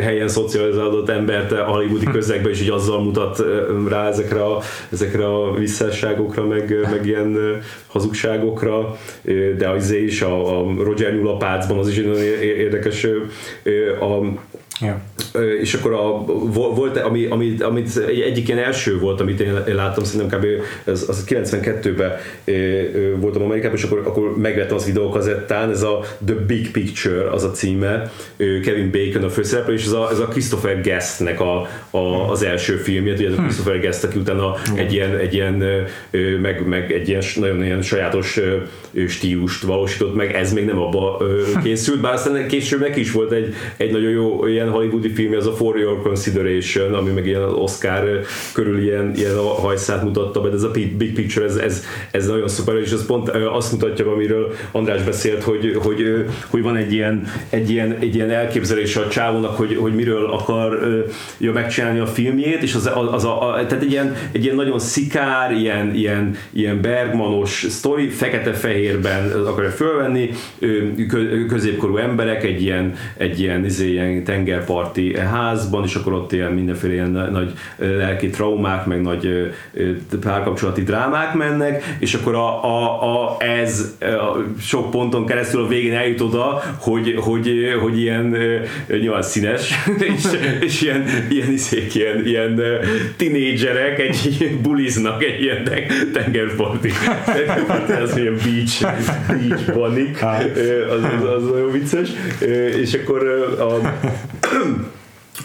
helyen 0.01 0.27
szocializálódott 0.27 1.10
embert 1.10 1.51
a 1.51 1.64
hollywoodi 1.64 2.05
közegbe, 2.18 2.49
és 2.49 2.61
így 2.61 2.69
azzal 2.69 3.03
mutat 3.03 3.43
rá 3.88 4.07
ezekre 4.07 4.43
a, 4.43 4.60
ezekre 4.91 5.26
a 5.26 5.53
visszásságokra, 5.53 6.45
meg, 6.45 6.88
meg 6.91 7.05
ilyen 7.05 7.61
hazugságokra, 7.88 8.97
de 9.57 9.69
az 9.69 9.91
is 9.91 10.22
a, 10.22 10.60
a 10.60 10.73
Roger 10.84 11.14
Nyulapácban 11.24 11.78
az 11.78 11.88
is 11.88 11.98
egy 11.98 12.06
nagyon 12.06 12.24
érdekes 12.41 13.08
a 14.00 14.22
Yeah. 14.82 14.98
És 15.62 15.74
akkor 15.74 15.94
a, 15.94 16.26
volt, 16.52 16.98
ami, 16.98 17.26
ami, 17.26 17.56
amit 17.60 17.98
egyik 17.98 18.48
ilyen 18.48 18.60
első 18.60 19.00
volt, 19.00 19.22
amit 19.22 19.40
én, 19.40 19.64
láttam, 19.76 20.04
szerintem 20.04 20.40
kb. 20.40 20.45
az, 20.86 21.06
az 21.10 21.26
92-ben 21.28 22.12
voltam 23.20 23.41
Amerikában, 23.41 23.78
és 23.78 23.84
akkor, 23.84 24.02
akkor 24.06 24.38
megvettem 24.38 24.76
az 24.76 24.86
videókazettán, 24.86 25.70
ez 25.70 25.82
a 25.82 26.00
The 26.26 26.36
Big 26.36 26.72
Picture 26.72 27.30
az 27.32 27.44
a 27.44 27.52
címe, 27.52 28.12
Kevin 28.38 28.91
Bacon 28.91 29.24
a 29.24 29.30
főszereplő, 29.30 29.74
és 29.74 29.86
ez 29.86 29.91
a, 29.91 30.10
ez 30.12 30.20
a 30.20 30.28
Christopher 30.28 30.82
Guestnek 30.82 31.40
a, 31.40 31.68
a, 31.90 32.32
az 32.32 32.44
első 32.44 32.76
filmje, 32.76 33.14
ugye 33.14 33.28
ez 33.28 33.34
a 33.34 33.36
hmm. 33.36 33.45
Christopher 33.45 33.80
Guest, 33.80 34.04
aki 34.04 34.20
utána 34.20 34.56
egy 34.76 34.94
ilyen, 34.94 35.18
egy 35.18 35.34
ilyen 35.34 35.64
meg, 36.41 36.68
meg 36.68 36.91
egy 36.91 37.08
ilyen 37.08 37.22
nagyon 37.36 37.64
ilyen 37.64 37.82
sajátos 37.82 38.40
stílust 39.08 39.64
valósított 39.64 40.16
meg, 40.16 40.34
ez 40.34 40.54
még 40.54 40.66
nem 40.66 40.78
abba 40.78 41.22
készült, 41.64 42.02
bár 42.02 42.14
aztán 42.14 42.48
később 42.48 42.80
neki 42.80 43.00
is 43.00 43.12
volt 43.12 43.32
egy, 43.32 43.54
egy 43.78 43.91
nagyon 43.91 44.12
jó 44.12 44.48
ilyen 44.48 44.62
hollywoodi 44.69 45.10
film, 45.10 45.34
ez 45.34 45.45
a 45.45 45.53
For 45.53 45.77
Your 45.77 46.02
Consideration, 46.02 46.94
ami 46.94 47.11
meg 47.11 47.27
ilyen 47.27 47.44
Oscar 47.44 48.19
körül 48.53 48.81
ilyen, 48.81 49.11
ilyen 49.15 49.35
hajszát 49.35 50.03
mutatta 50.03 50.41
de 50.49 50.56
ez 50.56 50.64
a 50.64 50.72
Big 50.72 51.14
Picture, 51.14 51.45
ez, 51.45 51.56
ez, 51.56 51.84
ez 52.11 52.27
nagyon 52.27 52.48
szuper, 52.48 52.76
és 52.76 52.91
ez 52.91 53.06
pont 53.06 53.30
azt 53.30 53.72
mutatja, 53.72 54.11
amiről 54.11 54.53
András 54.72 55.03
beszélt, 55.03 55.44
hogy, 55.44 55.77
hogy, 55.81 56.26
hogy 56.48 56.61
van 56.61 56.76
egy 56.76 56.94
ilyen, 56.94 57.27
egy 57.49 57.69
ilyen, 57.69 57.98
egy 57.99 58.15
ilyen 58.15 58.30
elképzelés 58.30 58.95
a 58.95 59.07
csávónak, 59.07 59.57
hogy, 59.57 59.76
hogy 59.76 59.95
miről 59.95 60.26
akarja 60.26 61.52
megcsinálni 61.53 61.99
a 61.99 62.06
filmjét, 62.06 62.61
és 62.61 62.76
az, 62.76 62.91
az, 62.94 63.07
az 63.11 63.23
a, 63.23 63.53
tehát 63.68 63.84
egy 63.84 63.91
ilyen, 63.91 64.15
egy 64.31 64.44
ilyen 64.44 64.56
nagyon 64.56 64.80
szikár, 64.80 65.52
ilyen, 65.52 65.95
ilyen, 65.95 66.35
ilyen 66.49 66.81
Bergmanos 66.81 67.65
sztori, 67.69 68.07
fekete-fehérben 68.07 69.31
akarja 69.45 69.69
fölvenni, 69.69 70.30
középkorú 71.48 71.98
emberek, 71.98 72.44
egy 72.44 72.61
ilyen, 72.61 72.94
egy 73.18 73.40
ilyen, 73.40 73.65
izé, 73.65 73.91
ilyen 73.91 74.23
tengerparti 74.53 75.17
házban, 75.17 75.84
és 75.84 75.95
akkor 75.95 76.13
ott 76.13 76.31
ilyen 76.31 76.51
mindenféle 76.51 76.93
ilyen 76.93 77.30
nagy 77.31 77.53
lelki 77.77 78.30
traumák, 78.30 78.85
meg 78.85 79.01
nagy 79.01 79.53
párkapcsolati 80.21 80.84
drámák 80.84 81.34
mennek, 81.34 81.95
és 81.99 82.13
akkor 82.13 82.35
a, 82.35 82.63
a, 82.63 83.03
a, 83.13 83.38
ez 83.39 83.95
a 83.99 84.38
sok 84.61 84.91
ponton 84.91 85.25
keresztül 85.25 85.63
a 85.63 85.67
végén 85.67 85.93
eljut 85.93 86.21
oda, 86.21 86.61
hogy, 86.77 87.15
hogy, 87.17 87.51
hogy 87.81 87.99
ilyen 87.99 88.35
nyilván 88.88 89.21
színes, 89.21 89.73
és, 90.15 90.23
és 90.59 90.81
ilyen, 90.81 91.05
ilyen, 91.30 91.51
iszék, 91.51 91.95
ilyen, 91.95 92.25
ilyen 92.25 92.61
tinédzserek 93.17 93.99
egy 93.99 94.57
buliznak 94.61 95.23
egy 95.23 95.41
ilyen 95.41 95.69
tengerparti, 96.13 96.91
ez 98.03 98.17
ilyen 98.17 98.38
beach, 98.43 98.81
beach 99.27 99.73
banik, 99.73 100.23
az, 100.89 101.03
az, 101.03 101.30
az 101.35 101.49
nagyon 101.49 101.71
vicces, 101.71 102.09
és 102.81 102.93
akkor 102.93 103.27
a 103.59 103.93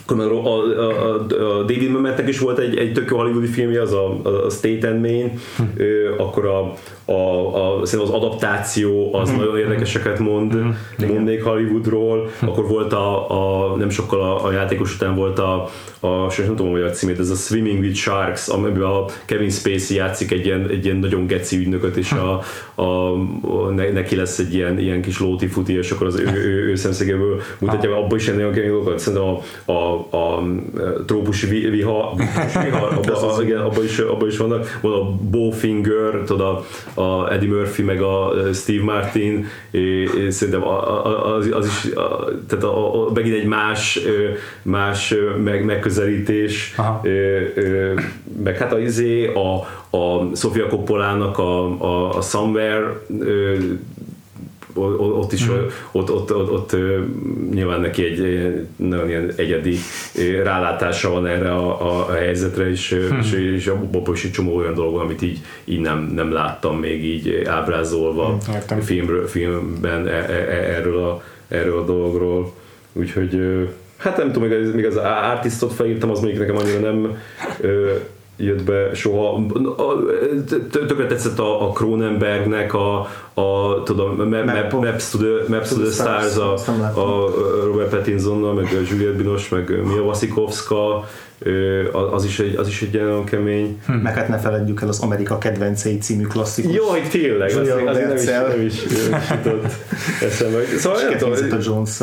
akkor 0.06 0.20
a, 0.20 0.46
a, 0.46 0.58
a, 0.78 1.14
a 1.58 1.62
David 1.62 1.90
Mametnek 1.90 2.28
is 2.28 2.38
volt 2.38 2.58
egy, 2.58 2.76
egy 2.76 2.92
tök 2.92 3.10
jó 3.10 3.16
hollywoodi 3.16 3.46
filmje, 3.46 3.82
az 3.82 3.92
a, 3.92 4.22
a 4.46 4.50
State 4.50 4.88
and 4.88 5.00
Main, 5.00 5.38
hm. 5.56 5.62
akkor 6.18 6.46
a, 6.46 6.74
a, 7.08 7.56
a, 7.56 7.80
az 7.80 7.94
adaptáció 7.94 9.14
az 9.14 9.28
mm-hmm. 9.28 9.38
nagyon 9.38 9.58
érdekeseket 9.58 10.18
mond, 10.18 10.54
mond 10.98 11.24
még 11.24 11.42
Hollywoodról, 11.42 12.30
akkor 12.40 12.68
volt 12.68 12.92
a, 12.92 13.30
a 13.30 13.76
nem 13.76 13.88
sokkal 13.88 14.20
a, 14.20 14.44
a 14.44 14.52
játékos 14.52 14.94
után 14.94 15.14
volt 15.14 15.38
a, 15.38 15.68
a 16.00 16.30
sem 16.30 16.44
nem 16.44 16.56
tudom, 16.56 16.72
hogy 16.72 16.80
a 16.80 16.90
címét, 16.90 17.18
ez 17.18 17.30
a 17.30 17.34
Swimming 17.34 17.80
with 17.80 17.96
Sharks, 17.96 18.48
amiben 18.48 18.82
a 18.82 19.04
Kevin 19.24 19.50
Spacey 19.50 19.96
játszik 19.96 20.30
egy 20.30 20.44
ilyen, 20.44 20.68
egy 20.68 20.84
ilyen 20.84 20.96
nagyon 20.96 21.26
geci 21.26 21.56
ügynököt, 21.56 21.96
és 21.96 22.12
a, 22.12 22.42
a, 22.74 22.82
a, 22.82 23.70
neki 23.92 24.16
lesz 24.16 24.38
egy 24.38 24.54
ilyen, 24.54 24.78
ilyen 24.78 25.02
kis 25.02 25.20
lóti 25.20 25.46
futi, 25.46 25.76
és 25.76 25.90
akkor 25.90 26.06
az 26.06 26.18
ő, 26.20 26.30
ő, 26.34 26.70
ő 26.70 26.74
szemszögéből 26.74 27.40
mutatja, 27.58 27.90
hogy 27.94 28.04
abban 28.04 28.18
is 28.18 28.26
nagyon 28.26 28.52
kemény 28.52 28.70
dolgokat, 28.70 28.98
szerintem 28.98 29.28
a, 29.64 29.72
a, 29.72 30.16
a, 30.16 30.42
trópusi 31.06 31.46
viha, 31.46 32.14
viha 32.64 32.86
abban 32.86 33.56
abba 33.56 33.84
is, 33.84 33.98
abba 33.98 34.26
is 34.26 34.36
vannak, 34.36 34.78
van 34.82 34.92
a 34.92 35.10
Bowfinger, 35.30 36.22
tudod, 36.26 36.64
a, 36.94 36.97
a 36.98 37.32
Eddie 37.32 37.48
Murphy 37.48 37.82
meg 37.82 38.00
a 38.00 38.32
Steve 38.52 38.84
Martin, 38.84 39.46
és 39.70 40.34
szerintem 40.34 40.66
az, 40.66 41.50
az 41.52 41.66
is, 41.66 41.92
tehát 42.48 42.64
a, 42.64 43.06
a, 43.06 43.12
megint 43.12 43.34
egy 43.34 43.46
más, 43.46 44.00
más 44.62 45.14
meg, 45.44 45.64
megközelítés, 45.64 46.74
meg 48.42 48.56
hát 48.56 48.72
az 48.72 48.80
izé, 48.80 49.32
a, 49.32 49.54
a 49.96 50.36
Sofia 50.36 50.66
Coppolának 50.66 51.38
a, 51.38 51.80
a, 51.80 52.16
a 52.16 52.20
Somewhere 52.20 53.02
ott 54.98 55.32
is, 55.32 55.46
mm. 55.46 55.54
ott, 55.92 56.10
ott, 56.10 56.34
ott, 56.34 56.50
ott, 56.50 56.76
nyilván 57.50 57.80
neki 57.80 58.04
egy 58.04 58.52
nagyon 58.76 59.08
ilyen 59.08 59.32
egyedi 59.36 59.76
rálátása 60.42 61.10
van 61.10 61.26
erre 61.26 61.54
a, 61.54 62.06
a 62.08 62.12
helyzetre, 62.12 62.70
és, 62.70 62.94
mm. 62.94 63.18
és, 63.18 63.32
és 63.32 63.66
abban 63.66 64.02
is 64.12 64.24
egy 64.24 64.30
csomó 64.30 64.56
olyan 64.56 64.74
dolog, 64.74 64.96
amit 64.96 65.22
így, 65.22 65.38
így 65.64 65.80
nem, 65.80 66.12
nem 66.14 66.32
láttam 66.32 66.78
még 66.78 67.04
így 67.04 67.42
ábrázolva 67.46 68.38
mm, 68.74 68.78
filmről, 68.78 69.26
filmben 69.26 70.06
e, 70.06 70.10
e, 70.10 70.46
e, 70.48 70.76
erről 70.76 71.04
a, 71.04 71.22
erről 71.48 71.78
a 71.78 71.84
dologról. 71.84 72.52
Úgyhogy 72.92 73.40
hát 73.96 74.16
nem 74.16 74.32
tudom, 74.32 74.48
még 74.48 74.58
az, 74.58 74.74
még 74.74 74.86
az 74.86 74.96
artistot 75.32 75.72
felírtam, 75.72 76.10
az 76.10 76.20
még 76.20 76.38
nekem 76.38 76.56
annyira 76.56 76.78
nem 76.78 77.16
jött 78.38 78.62
be 78.62 78.94
soha. 78.94 79.40
Tökre 80.70 81.06
tetszett 81.06 81.38
a, 81.38 81.68
a 81.68 81.72
Cronenbergnek 81.72 82.74
a, 82.74 83.00
a 83.34 83.82
tudom, 83.82 84.16
Maps 84.80 85.10
to 85.10 85.18
the, 85.18 85.48
Maps 85.48 85.68
to 85.68 85.80
the 85.80 85.90
Stars, 85.90 86.36
a, 86.36 86.52
a 87.00 87.30
Robert 87.64 87.90
Pattinsonnal, 87.90 88.54
meg 88.54 88.64
a 88.64 88.90
Juliette 88.90 89.16
Binoche, 89.16 89.56
meg 89.56 89.84
Mia 89.84 90.02
Wasikowska, 90.02 91.08
az 92.12 92.24
is 92.24 92.38
egy, 92.38 92.54
az 92.56 92.68
is 92.68 92.82
egy 92.82 93.00
nagyon 93.00 93.24
kemény. 93.24 93.80
Hm. 93.86 93.92
Meg 93.92 94.14
hát 94.14 94.28
ne 94.28 94.38
feledjük 94.38 94.82
el 94.82 94.88
az 94.88 95.00
Amerika 95.00 95.38
kedvencei 95.38 95.98
című 95.98 96.22
klasszikus. 96.22 96.74
Jaj, 96.74 97.02
tényleg, 97.10 97.48
az, 97.48 97.56
az, 97.56 97.96
nem 97.98 98.16
is, 98.16 98.24
nem 98.24 98.66
is 98.66 98.74
jutott 99.30 99.64
eszembe. 100.22 100.58
Szóval 100.78 101.02
nem 101.02 101.18
tudom. 101.18 101.32
a 101.50 101.56
jones 101.62 102.00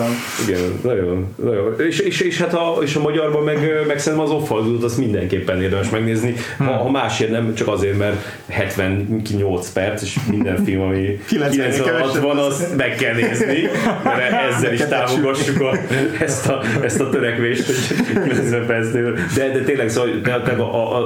Igen, 0.48 0.80
nagyon, 0.84 1.34
nagyon. 1.44 1.80
És, 1.80 2.00
és, 2.00 2.20
és, 2.20 2.38
hát 2.42 2.54
a, 2.54 2.78
és 2.82 2.96
a 2.96 3.02
magyarban 3.02 3.44
meg, 3.44 3.84
meg 3.88 4.00
szerintem 4.00 4.28
az 4.28 4.34
offaldult, 4.34 4.84
azt 4.84 4.98
mindenképpen 4.98 5.62
érdemes 5.62 5.90
megnézni. 5.90 6.36
Ha, 6.58 6.64
hm. 6.64 6.70
ha 6.70 6.90
másért 6.90 7.32
nem, 7.32 7.54
csak 7.54 7.68
azért, 7.68 7.98
mert 7.98 8.42
78 8.48 9.70
perc, 9.70 10.02
és 10.02 10.18
minden 10.30 10.64
film, 10.64 10.82
ami 10.82 11.20
96 11.28 12.18
van, 12.18 12.38
azt 12.38 12.76
meg 12.76 12.96
kell 12.96 13.14
nézni, 13.14 13.70
mert 14.04 14.54
ezzel 14.54 14.74
is 14.74 14.82
támogassuk 14.90 15.62
a, 15.62 15.78
ezt, 16.20 16.48
a, 16.48 16.62
ezt 16.84 17.00
a 17.00 17.10
törekvést, 17.10 17.66
hogy 17.66 18.24
90 18.24 18.66
percnél 18.66 19.25
de, 19.36 19.50
de 19.50 19.64
tényleg 19.64 19.90
szóval, 19.90 20.10
de, 20.24 20.54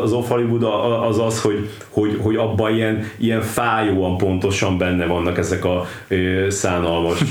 az 0.04 0.12
off 0.12 0.28
Hollywood 0.28 0.64
az 1.10 1.20
az, 1.20 1.42
hogy, 1.42 1.70
hogy, 1.90 2.18
hogy 2.22 2.36
abban 2.36 2.74
ilyen, 2.74 3.04
ilyen 3.18 3.42
fájóan 3.42 4.18
pontosan 4.18 4.78
benne 4.78 5.06
vannak 5.06 5.38
ezek 5.38 5.66
a 5.66 5.86
szánalmas 6.48 7.24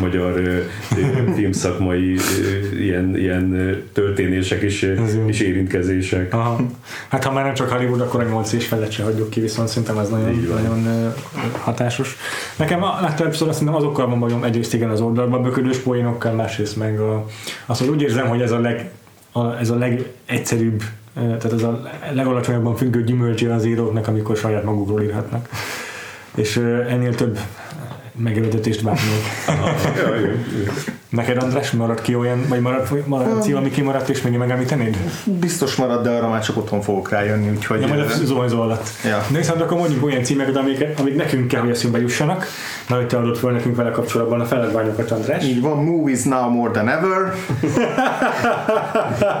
magyar 0.00 0.42
filmszakmai 1.34 2.16
ilyen, 2.78 3.16
ilyen 3.16 3.76
történések 3.92 4.62
és, 4.62 4.94
és 5.26 5.40
érintkezések. 5.40 6.34
Aha. 6.34 6.60
Hát 7.08 7.24
ha 7.24 7.32
már 7.32 7.44
nem 7.44 7.54
csak 7.54 7.70
Hollywood, 7.70 8.00
akkor 8.00 8.20
a 8.20 8.28
8 8.28 8.52
és 8.52 8.66
felett 8.66 8.90
se 8.90 9.02
hagyjuk 9.02 9.30
ki, 9.30 9.40
viszont 9.40 9.68
szerintem 9.68 9.98
ez 9.98 10.08
nagyon, 10.08 10.46
nagyon 10.48 11.12
hatásos. 11.60 12.16
Nekem 12.56 12.82
a 12.82 12.98
legtöbbször 13.00 13.48
azt 13.48 13.58
hiszem 13.58 13.74
azokkal 13.74 14.06
van 14.06 14.18
bajom, 14.18 14.44
egyrészt 14.44 14.74
igen 14.74 14.90
az 14.90 15.00
oldalban 15.00 15.42
böködős 15.42 15.76
poénokkal, 15.78 16.32
másrészt 16.32 16.76
meg 16.76 17.00
a, 17.00 17.26
azt, 17.66 17.80
hogy 17.80 17.88
úgy 17.88 18.02
érzem, 18.02 18.28
hogy 18.28 18.40
ez 18.40 18.50
a 18.50 18.58
leg 18.58 18.90
a, 19.32 19.58
ez 19.58 19.70
a 19.70 19.76
legegyszerűbb, 19.76 20.82
tehát 21.14 21.52
ez 21.52 21.62
a 21.62 21.90
legalacsonyabban 22.12 22.76
függő 22.76 23.04
gyümölcse 23.04 23.54
az 23.54 23.64
íróknak, 23.64 24.06
amikor 24.06 24.36
saját 24.36 24.64
magukról 24.64 25.02
írhatnak. 25.02 25.48
És 26.34 26.56
ennél 26.88 27.14
több 27.14 27.38
igen, 29.94 30.46
igen. 30.60 30.72
Neked 31.10 31.42
András, 31.42 31.70
marad 31.70 32.00
ki 32.00 32.14
olyan, 32.14 32.44
vagy 32.48 32.60
marad, 32.60 33.06
marad 33.06 33.42
cím, 33.42 33.56
ami 33.56 33.70
kimaradt, 33.70 34.08
és 34.08 34.22
még 34.22 34.32
megemlítenéd? 34.32 34.96
Biztos 35.24 35.74
marad, 35.76 36.02
de 36.02 36.10
arra 36.10 36.28
már 36.28 36.44
csak 36.44 36.56
otthon 36.56 36.80
fogok 36.80 37.10
rájönni, 37.10 37.48
úgyhogy... 37.48 37.80
Ja, 37.80 37.86
majd 37.86 38.00
a 38.00 38.04
ö, 38.04 38.24
zuhanyzó 38.24 38.60
alatt. 38.60 38.88
Ja. 39.04 39.26
De 39.30 39.38
viszont 39.38 39.60
akkor 39.60 39.78
mondjuk 39.78 40.04
olyan 40.04 40.22
címeket, 40.22 40.56
amik, 40.56 40.86
amik 40.98 41.14
nekünk 41.14 41.48
kell, 41.48 41.60
hogy 41.60 41.70
eszünkbe 41.70 42.00
jussanak. 42.00 42.46
Na, 42.88 42.96
hogy 42.96 43.06
te 43.06 43.16
adott 43.16 43.38
föl 43.38 43.52
nekünk 43.52 43.76
vele 43.76 43.90
kapcsolatban 43.90 44.40
a 44.40 44.44
feledványokat, 44.44 45.10
András. 45.10 45.44
Így 45.44 45.60
van, 45.60 45.84
Movies 45.84 46.22
Now 46.22 46.50
More 46.50 46.70
Than 46.70 46.88
Ever, 46.88 47.34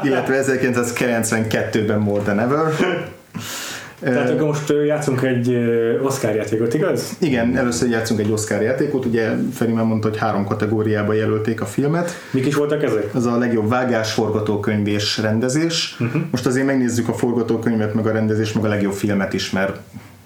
illetve 0.06 0.44
1992-ben 0.46 1.98
More 1.98 2.22
Than 2.22 2.40
Ever. 2.40 2.72
Tehát 4.00 4.30
akkor 4.30 4.46
most 4.46 4.72
játszunk 4.86 5.22
egy 5.22 5.56
Oscar 6.02 6.34
játékot, 6.34 6.74
igaz? 6.74 7.16
Igen, 7.18 7.56
először 7.56 7.90
játszunk 7.90 8.20
egy 8.20 8.30
Oscar 8.30 8.62
játékot, 8.62 9.04
ugye 9.04 9.30
Feri 9.52 9.72
már 9.72 9.84
mondta, 9.84 10.08
hogy 10.08 10.18
három 10.18 10.44
kategóriába 10.44 11.12
jelölték 11.12 11.60
a 11.60 11.64
filmet. 11.64 12.10
Mik 12.30 12.46
is 12.46 12.54
voltak 12.54 12.82
ezek? 12.82 13.14
Az 13.14 13.26
a 13.26 13.38
legjobb 13.38 13.68
vágás, 13.68 14.12
forgatókönyv 14.12 14.86
és 14.86 15.18
rendezés. 15.18 15.96
Uh-huh. 16.00 16.22
Most 16.30 16.46
azért 16.46 16.66
megnézzük 16.66 17.08
a 17.08 17.12
forgatókönyvet, 17.12 17.94
meg 17.94 18.06
a 18.06 18.12
rendezés, 18.12 18.52
meg 18.52 18.64
a 18.64 18.68
legjobb 18.68 18.92
filmet 18.92 19.32
is, 19.32 19.50
mert 19.50 19.78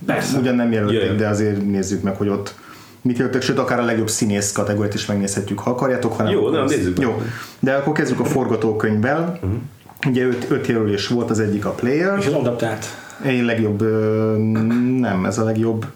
Persze. 0.06 0.38
ugyan 0.38 0.54
nem 0.54 0.72
jelölték, 0.72 1.04
Jaj. 1.04 1.16
de 1.16 1.28
azért 1.28 1.66
nézzük 1.66 2.02
meg, 2.02 2.16
hogy 2.16 2.28
ott 2.28 2.54
mit 3.02 3.16
jelöltek, 3.16 3.42
sőt, 3.42 3.58
akár 3.58 3.78
a 3.78 3.84
legjobb 3.84 4.08
színész 4.10 4.52
kategóriát 4.52 4.94
is 4.94 5.06
megnézhetjük, 5.06 5.58
ha 5.58 5.70
akarjátok. 5.70 6.12
Ha 6.12 6.22
nem, 6.22 6.32
Jó, 6.32 6.48
nem, 6.48 6.64
nézzük. 6.64 6.98
Jó, 6.98 7.22
de 7.60 7.72
akkor 7.72 7.92
kezdjük 7.92 8.20
a 8.20 8.24
forgatókönyvvel. 8.24 9.38
Uh-huh. 9.42 9.58
Ugye 10.06 10.24
öt, 10.24 10.46
öt 10.50 10.66
jelölés 10.66 11.08
volt, 11.08 11.30
az 11.30 11.40
egyik 11.40 11.64
a 11.64 11.70
Player, 11.70 12.18
És 12.18 12.26
az 12.26 12.32
adaptált. 12.32 12.86
Egy 13.22 13.44
legjobb, 13.44 13.82
nem, 14.98 15.24
ez 15.24 15.38
a 15.38 15.44
legjobb, 15.44 15.86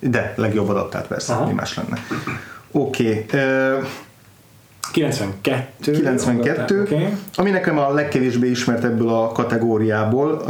de 0.00 0.34
legjobb 0.36 0.68
adaptált 0.68 1.06
persze, 1.06 1.32
Aha. 1.32 1.46
mi 1.46 1.52
más 1.52 1.76
lenne. 1.76 1.98
Oké, 2.70 3.26
okay, 3.26 3.82
92. 4.92 5.92
92, 5.92 6.80
Oké. 6.80 6.94
Okay. 6.94 7.12
ami 7.34 7.50
nekem 7.50 7.78
a 7.78 7.92
legkevésbé 7.92 8.50
ismert 8.50 8.84
ebből 8.84 9.08
a 9.08 9.32
kategóriából, 9.32 10.44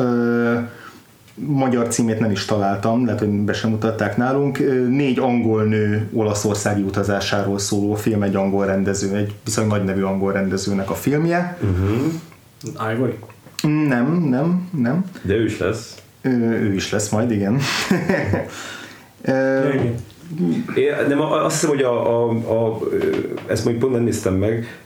magyar 1.35 1.89
címét 1.89 2.19
nem 2.19 2.31
is 2.31 2.45
találtam, 2.45 3.05
lehet, 3.05 3.21
hogy 3.21 3.29
be 3.29 3.53
sem 3.53 3.71
mutatták 3.71 4.17
nálunk. 4.17 4.59
Négy 4.89 5.19
angol 5.19 5.63
nő 5.63 6.09
olaszországi 6.13 6.83
utazásáról 6.83 7.59
szóló 7.59 7.95
film, 7.95 8.23
egy 8.23 8.37
angol 8.37 8.67
rendező, 8.67 9.17
egy 9.17 9.35
viszonylag 9.45 9.77
nagy 9.77 9.85
nevű 9.85 10.03
angol 10.03 10.33
rendezőnek 10.33 10.91
a 10.91 10.95
filmje. 10.95 11.59
Ivory. 12.93 13.19
Nem, 13.65 14.13
nem, 14.29 14.69
nem. 14.83 15.05
De 15.23 15.35
ő 15.35 15.45
is 15.45 15.59
lesz. 15.59 15.95
Ö, 16.23 16.29
Ő 16.51 16.75
is 16.75 16.93
lesz 16.93 17.09
majd, 17.09 17.31
igen. 17.31 17.59
Igen. 19.73 19.95
Én 20.75 20.93
nem, 21.09 21.21
azt 21.21 21.61
hiszem, 21.61 21.71
hogy 21.71 21.83
a, 21.83 22.25
a, 22.25 22.31
a, 22.31 22.81
ezt 23.47 23.65
mondjuk 23.65 23.85
pont 23.85 23.95
nem 23.95 24.05
néztem 24.05 24.35
meg, 24.35 24.79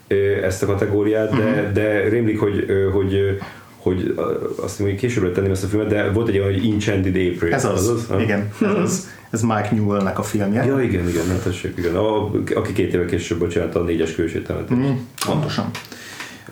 ezt 0.43 0.63
a 0.63 0.67
kategóriát, 0.67 1.37
de, 1.37 1.71
de 1.75 2.09
rémlik, 2.09 2.41
hogy, 2.41 2.67
hogy, 2.93 3.39
hogy 3.77 4.15
azt 4.63 4.81
hogy 4.81 4.95
későbbre 4.95 5.31
tenném 5.31 5.51
ezt 5.51 5.65
a 5.65 5.67
filmet, 5.67 5.89
de 5.89 6.11
volt 6.11 6.29
egy 6.29 6.39
olyan, 6.39 6.53
hogy 6.53 6.71
Enchanted 6.73 7.17
April. 7.35 7.55
Ez 7.55 7.65
az, 7.65 7.89
az? 7.89 8.07
Ha? 8.07 8.21
igen, 8.21 8.49
ez 8.61 8.75
az. 8.83 9.09
Ez 9.31 9.43
Mike 9.43 9.69
Newell-nek 9.73 10.19
a 10.19 10.23
filmje. 10.23 10.65
Ja, 10.65 10.81
igen, 10.81 11.09
igen, 11.09 11.27
nem 11.27 11.41
tessék, 11.43 11.77
igen. 11.77 11.97
A, 11.97 12.31
aki 12.55 12.73
két 12.73 12.95
évvel 12.95 13.07
később 13.07 13.49
csinálta 13.49 13.81
a 13.81 13.83
négyes 13.83 14.15
kősételmet. 14.15 14.75
Mm, 14.75 14.91
pontosan. 15.27 15.71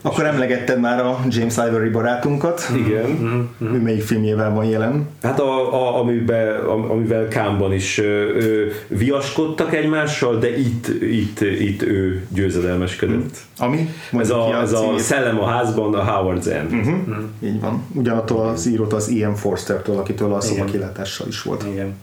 Akkor 0.06 0.24
emlegetted 0.26 0.80
már 0.80 1.00
a 1.04 1.18
James 1.28 1.54
Ivory 1.68 1.88
barátunkat. 1.88 2.70
Igen. 2.76 3.48
Ő 3.60 3.80
melyik 3.82 4.02
filmjével 4.02 4.50
van 4.50 4.64
jelen? 4.64 5.08
Hát 5.22 5.40
a, 5.40 5.74
a, 5.74 6.00
amiben, 6.00 6.64
am- 6.64 6.90
amivel 6.90 7.28
Kámban 7.28 7.72
is 7.72 7.98
ö, 7.98 8.04
ö, 8.36 8.66
viaskodtak 8.88 9.74
egymással, 9.74 10.38
de 10.38 10.58
itt, 10.58 10.88
itt, 11.02 11.40
itt 11.40 11.82
ő 11.82 12.26
győzedelmeskedett. 12.28 13.36
Ami? 13.58 13.88
Ez 14.18 14.28
ki 14.28 14.34
a, 14.34 14.60
ez 14.60 14.72
a. 14.72 14.98
Szellem 14.98 15.40
a 15.40 15.46
házban, 15.46 15.94
a 15.94 16.04
Howard's 16.04 16.46
End. 16.46 16.70
Mhm, 16.70 16.94
Így 17.40 17.60
van. 17.60 17.82
Ugyanattól 17.94 18.48
az 18.48 18.66
írót 18.66 18.92
az 18.92 19.08
Ian 19.08 19.34
Forster-től, 19.34 19.96
akitől 19.98 20.32
a 20.32 20.40
szobakilátással 20.40 21.26
is 21.28 21.42
volt 21.42 21.64
Igen. 21.72 21.94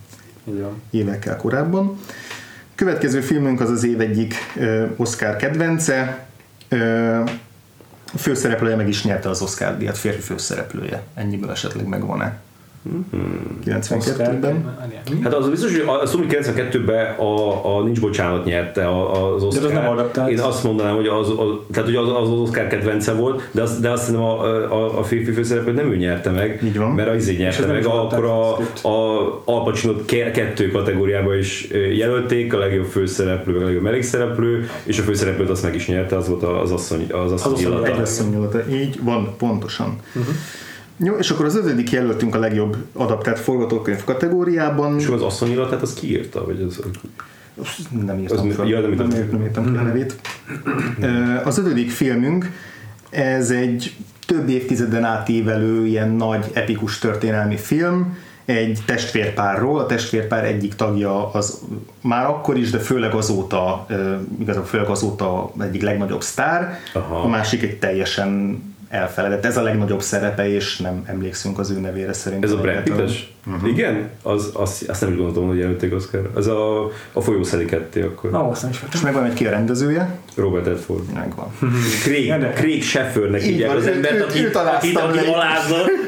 Így 0.50 0.60
van. 0.62 0.82
évekkel 0.92 1.38
korábban. 1.38 1.98
Következő 2.76 3.20
filmünk 3.22 3.62
az 3.62 3.70
az 3.70 3.84
év 3.86 4.02
egyik 4.02 4.34
ö, 4.60 4.84
Oscar 4.96 5.36
kedvence. 5.36 6.26
Ö, 6.70 6.78
a 7.16 7.24
főszereplője 8.18 8.76
meg 8.76 8.88
is 8.88 9.04
nyerte 9.04 9.30
az 9.30 9.42
Oscar 9.42 9.78
díjat, 9.78 9.98
férfi 9.98 10.22
főszereplője. 10.22 11.04
Ennyiből 11.14 11.52
esetleg 11.52 11.88
megvan-e? 11.88 12.42
92-ben. 13.66 14.76
Hát 15.24 15.34
az 15.34 15.50
biztos, 15.50 15.72
hogy 15.72 16.10
tudom, 16.10 16.28
hogy 16.28 16.38
92-ben 16.44 17.16
a, 17.16 17.76
a 17.78 17.84
Nincs 17.84 18.00
Bocsánat 18.00 18.46
nyerte 18.46 18.86
a- 18.88 19.34
az 19.36 19.44
Oscar. 19.44 19.66
az 19.66 19.72
nem 19.72 19.88
adaptált. 19.88 20.30
Én 20.30 20.40
azt 20.40 20.64
mondanám, 20.64 20.96
hogy 20.96 21.08
az, 21.08 21.30
az, 21.30 21.36
tehát, 21.72 21.88
hogy 21.90 21.96
az, 21.98 22.08
az, 22.08 22.30
az 22.32 22.40
Oscar 22.40 22.68
kedvence 22.68 23.14
volt, 23.14 23.50
de 23.52 23.62
azt, 23.62 23.82
de 23.82 23.90
azt 23.92 24.06
hiszem 24.06 24.22
a, 24.22 24.44
a, 24.72 25.00
a 25.00 25.04
férfi 25.04 25.32
főszereplőt 25.32 25.76
nem 25.76 25.92
ő 25.92 25.96
nyerte 25.96 26.30
meg, 26.32 26.62
Így 26.64 26.78
van. 26.78 26.92
mert 26.92 27.10
az 27.10 27.16
izé 27.16 27.32
És 27.32 27.38
nyerte 27.38 27.58
ez 27.60 27.66
nem 27.66 27.76
meg, 27.76 27.86
akkor 27.86 28.26
a, 28.26 28.58
a 28.88 29.24
Al 29.46 29.64
Pacino 29.64 29.94
kettő 30.06 30.72
kategóriába 30.72 31.36
is 31.36 31.68
jelölték, 31.96 32.54
a 32.54 32.58
legjobb 32.58 32.86
főszereplő, 32.86 33.60
a 33.60 33.64
legjobb 33.64 33.84
mellékszereplő, 33.84 34.70
és 34.84 35.00
a 35.00 35.02
főszereplőt 35.02 35.50
azt 35.50 35.64
meg 35.64 35.76
is 35.76 35.88
nyerte, 35.88 36.18
az 36.18 36.28
volt 36.28 36.44
az 36.44 36.72
asszony, 36.72 37.08
az 37.12 37.32
asszony 37.32 37.54
asszony 37.54 37.72
illata. 37.72 37.86
Egy 37.86 38.00
asszonynyolata. 38.02 38.70
Így 38.70 39.00
van, 39.04 39.34
pontosan. 39.38 39.96
Uh-huh. 40.16 40.34
Jó, 40.98 41.16
és 41.16 41.30
akkor 41.30 41.46
az 41.46 41.56
ötödik 41.56 41.92
jelöltünk 41.92 42.36
a 42.36 42.40
legjobb 42.40 42.76
adaptált 42.94 43.40
forgatókönyv 43.40 44.04
kategóriában. 44.04 45.00
És 45.00 45.08
az 45.08 45.22
asszony 45.22 45.52
illatát 45.52 45.82
az 45.82 45.94
kiírta? 45.94 46.46
Vagy 46.46 46.62
az, 46.62 46.80
Nem 48.06 48.20
írtam 48.20 48.48
Az- 48.50 48.56
fel. 48.56 48.66
ja, 48.68 48.80
nem 48.80 48.92
nem, 48.92 49.10
írt- 49.10 49.32
nem 49.32 49.42
írtam 49.42 49.72
ki 49.72 49.78
a 49.78 49.82
nevét. 49.82 50.16
Ö, 51.02 51.08
Az 51.44 51.58
ötödik 51.58 51.92
filmünk, 51.92 52.52
ez 53.10 53.52
egy 53.52 53.96
több 54.28 54.50
évtizeden 54.50 55.04
átívelő 55.04 55.86
ilyen 55.86 56.10
nagy 56.10 56.46
epikus 56.54 57.00
történelmi 57.00 57.58
film, 57.58 58.18
egy 58.46 58.80
testvérpárról, 58.86 59.80
a 59.80 59.86
testvérpár 59.86 60.46
egyik 60.46 60.74
tagja 60.76 61.32
az 61.32 61.62
már 62.02 62.26
akkor 62.26 62.58
is, 62.58 62.70
de 62.70 62.78
főleg 62.80 63.14
azóta, 63.14 63.86
igazából 64.40 64.68
főleg 64.68 64.88
azóta 64.88 65.52
egyik 65.60 65.82
legnagyobb 65.82 66.22
sztár, 66.22 66.80
Aha. 66.94 67.16
a 67.16 67.28
másik 67.28 67.64
egy 67.64 67.80
teljesen 67.80 68.62
elfeledett. 68.94 69.46
Ez 69.46 69.58
a 69.58 69.62
legnagyobb 69.62 70.02
szerepe, 70.02 70.48
és 70.50 70.78
nem 70.78 71.04
emlékszünk 71.06 71.60
az 71.60 71.70
ő 71.70 71.80
nevére 71.80 72.14
szerintem. 72.14 72.50
Ez 72.50 72.56
a 72.56 72.62
Brad. 72.62 72.84
Pitt-es? 72.84 73.34
Uh-huh. 73.48 73.70
Igen? 73.70 74.10
Az, 74.22 74.50
azt, 74.54 74.90
azt 74.90 75.02
nem 75.02 75.10
is 75.10 75.16
gondoltam, 75.16 75.48
hogy 75.48 75.58
jelölték 75.58 75.94
Oscar. 75.94 76.30
Ez 76.38 76.48
a, 76.48 76.92
a 77.14 77.22
folyószeli 77.22 77.66
ketté 77.66 78.02
akkor. 78.02 78.30
Na, 78.30 78.50
azt 78.50 78.62
nem 78.62 78.72
is 78.72 78.78
És 78.78 78.82
vettem. 78.82 79.02
megvan 79.04 79.24
egy 79.24 79.34
ki 79.34 79.46
a 79.46 79.50
rendezője? 79.50 80.18
Robert 80.36 80.66
Redford. 80.66 81.14
Megvan. 81.14 81.48
Craig, 82.04 82.26
Ja, 82.26 82.38
Craig 82.38 82.84
Sheffernek 82.84 83.42
Így 83.42 83.48
hívják 83.48 83.76
az 83.76 83.88
embert, 83.88 84.22
aki, 84.22 84.46
őt 84.46 84.56
aki, 84.56 84.98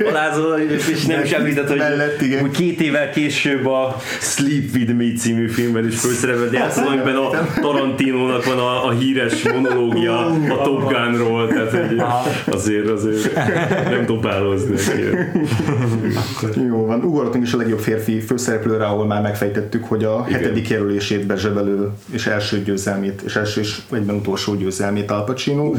alázza, 0.08 0.64
és 0.64 1.06
nem 1.06 1.24
is 1.24 1.32
említett, 1.32 1.68
hogy, 1.68 1.78
Mellett, 1.78 2.22
igen. 2.22 2.40
hogy 2.42 2.52
két 2.52 2.82
évvel 2.82 3.10
később 3.10 3.66
a 3.66 3.96
Sleep 4.20 4.74
With 4.74 4.94
Me 4.94 5.14
című 5.18 5.48
filmben 5.48 5.88
is 5.88 6.00
főszerepet 6.00 6.54
játszott, 6.54 6.88
amiben 6.88 7.16
a 7.16 7.30
Tarantinónak 7.62 8.46
van 8.46 8.58
a, 8.58 8.86
a 8.88 8.92
híres 8.92 9.44
monológia 9.44 10.26
a 10.26 10.62
Top 10.64 10.92
Gunról, 10.92 11.48
tehát 11.48 11.72
hogy 11.72 12.02
azért, 12.54 12.90
azért 12.90 13.36
nem 13.90 14.06
neki. 16.42 16.60
Jó 16.68 16.86
van, 16.86 17.04
ugorhatunk 17.26 17.46
is 17.46 17.54
a 17.54 17.58
legjobb 17.58 17.80
férfi 17.80 18.20
főszereplőre, 18.20 18.86
ahol 18.86 19.06
már 19.06 19.22
megfejtettük, 19.22 19.86
hogy 19.86 20.04
a 20.04 20.26
Igen. 20.28 20.40
hetedik 20.40 20.70
jelölését 20.70 21.26
bezsebelő 21.26 21.90
és 22.12 22.28
első 22.28 22.64
győzelmét, 22.64 23.22
és 23.22 23.36
első 23.36 23.62
és 23.62 23.82
egyben 23.92 24.16
utolsó 24.16 24.56
győzelmét 24.56 25.12
Al 25.12 25.24
Pacino. 25.24 25.74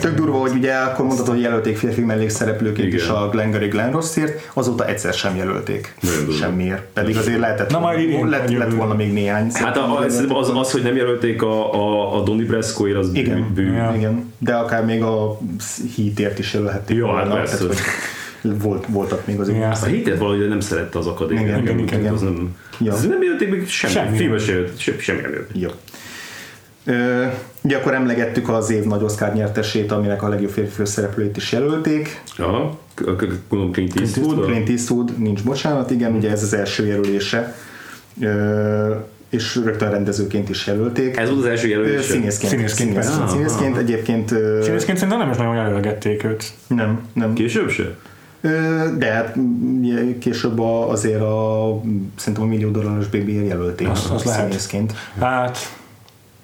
Tök 0.00 0.14
durva, 0.14 0.38
hogy 0.38 0.52
ugye 0.54 0.74
akkor 0.74 1.04
mondhatod, 1.04 1.34
hogy 1.34 1.42
jelölték 1.42 1.76
férfi 1.76 2.00
mellékszereplőként 2.00 2.88
Igen. 2.88 2.98
is 2.98 3.08
a 3.08 3.28
Glengarry 3.28 3.68
Glen 3.68 3.90
Rossért, 3.90 4.50
azóta 4.54 4.86
egyszer 4.86 5.12
sem 5.14 5.36
jelölték. 5.36 5.94
Semmiért. 6.38 6.82
Pedig 6.92 7.16
azért 7.16 7.38
lehetett, 7.38 7.70
Na, 7.70 7.78
majd 7.78 8.00
idén 8.00 8.28
lett, 8.28 8.50
lett 8.50 8.72
volna 8.72 8.94
még 8.94 9.12
néhány. 9.12 9.50
Hát 9.52 9.76
a, 9.76 9.98
a, 9.98 10.08
szerintem 10.08 10.36
az, 10.36 10.50
az, 10.54 10.72
hogy 10.72 10.82
nem 10.82 10.96
jelölték 10.96 11.42
a, 11.42 11.74
a, 11.74 12.16
a 12.16 12.22
Donnie 12.22 12.46
Brascoért, 12.46 12.96
az. 12.96 13.10
Igen, 13.12 13.50
bű. 13.54 13.66
Igen, 13.96 14.32
de 14.38 14.54
akár 14.54 14.84
még 14.84 15.02
a 15.02 15.38
hítért 15.94 16.38
is 16.38 16.54
jelölhették 16.54 16.96
Jó, 16.96 17.14
hát 17.14 17.28
persze. 17.28 17.56
tehát, 17.56 17.72
hogy 17.72 17.82
volt, 18.42 18.86
voltak 18.88 19.26
még 19.26 19.40
azért. 19.40 19.58
Ja. 19.58 19.68
A 19.70 19.84
hitet 19.84 20.18
valahogy 20.18 20.48
nem 20.48 20.60
szerette 20.60 20.98
az 20.98 21.06
akadémia. 21.06 21.42
Igen, 21.46 21.60
igen, 21.62 21.76
tűnt, 21.76 21.90
igen. 21.92 22.12
Az 22.12 22.20
nem, 22.20 22.56
Ja. 22.80 22.92
ez 22.92 23.06
nem 23.06 23.22
jelölték 23.22 23.50
még 23.50 23.68
semmi. 23.68 23.92
Semmi. 23.92 24.16
Filmes 24.16 24.46
jelölt, 24.48 24.78
semmi, 24.78 24.98
semmi 25.00 25.20
nem 25.20 25.30
jelölt. 25.30 25.50
Jó. 25.52 25.68
Ö, 26.84 27.24
ugye 27.62 27.76
akkor 27.76 27.94
emlegettük 27.94 28.48
az 28.48 28.70
év 28.70 28.84
nagy 28.84 29.02
Oscar 29.02 29.32
nyertesét, 29.34 29.92
aminek 29.92 30.22
a 30.22 30.28
legjobb 30.28 30.50
férfi 30.50 30.70
főszereplőit 30.70 31.36
is 31.36 31.52
jelölték. 31.52 32.22
Ja, 32.38 32.78
k- 32.94 33.28
gondolom 33.48 33.72
Clint 33.72 34.00
Eastwood. 34.00 34.44
Clint 34.44 34.68
Eastwood, 34.68 35.18
nincs 35.18 35.42
bocsánat, 35.42 35.90
igen, 35.90 36.14
ugye 36.14 36.30
ez 36.30 36.42
az 36.42 36.54
első 36.54 36.86
jelölése. 36.86 37.54
Ö, 38.20 38.94
és 39.30 39.56
rögtön 39.64 39.90
rendezőként 39.90 40.48
is 40.48 40.66
jelölték. 40.66 41.16
Ez 41.16 41.28
volt 41.28 41.40
az 41.40 41.46
első 41.46 41.68
jelölés. 41.68 42.04
Színészként. 42.04 42.52
Színészként, 42.52 42.88
Színészként, 42.90 42.94
persze. 42.94 43.32
színészként 43.36 43.76
egyébként 43.76 44.28
Színészként 44.62 44.98
szerintem 44.98 45.18
nem 45.18 45.30
is 45.30 45.36
nagyon 45.36 45.54
jelölgették 45.54 46.24
őt. 46.24 46.44
nem, 46.66 47.00
nem. 47.12 47.32
Később 47.32 47.70
se? 47.70 47.96
De 48.98 49.12
hát 49.12 49.38
mm, 49.38 50.18
később 50.18 50.60
a, 50.60 50.88
azért 50.90 51.20
a 51.20 51.80
szerintem 52.16 52.42
a 52.42 52.46
millió 52.46 52.70
dolláros 52.70 53.06
baby 53.08 53.46
jelölték 53.46 53.88
Az- 53.88 54.10
az 54.14 54.24
lehet. 54.24 54.44
színészként. 54.46 54.92
Hát, 55.20 55.58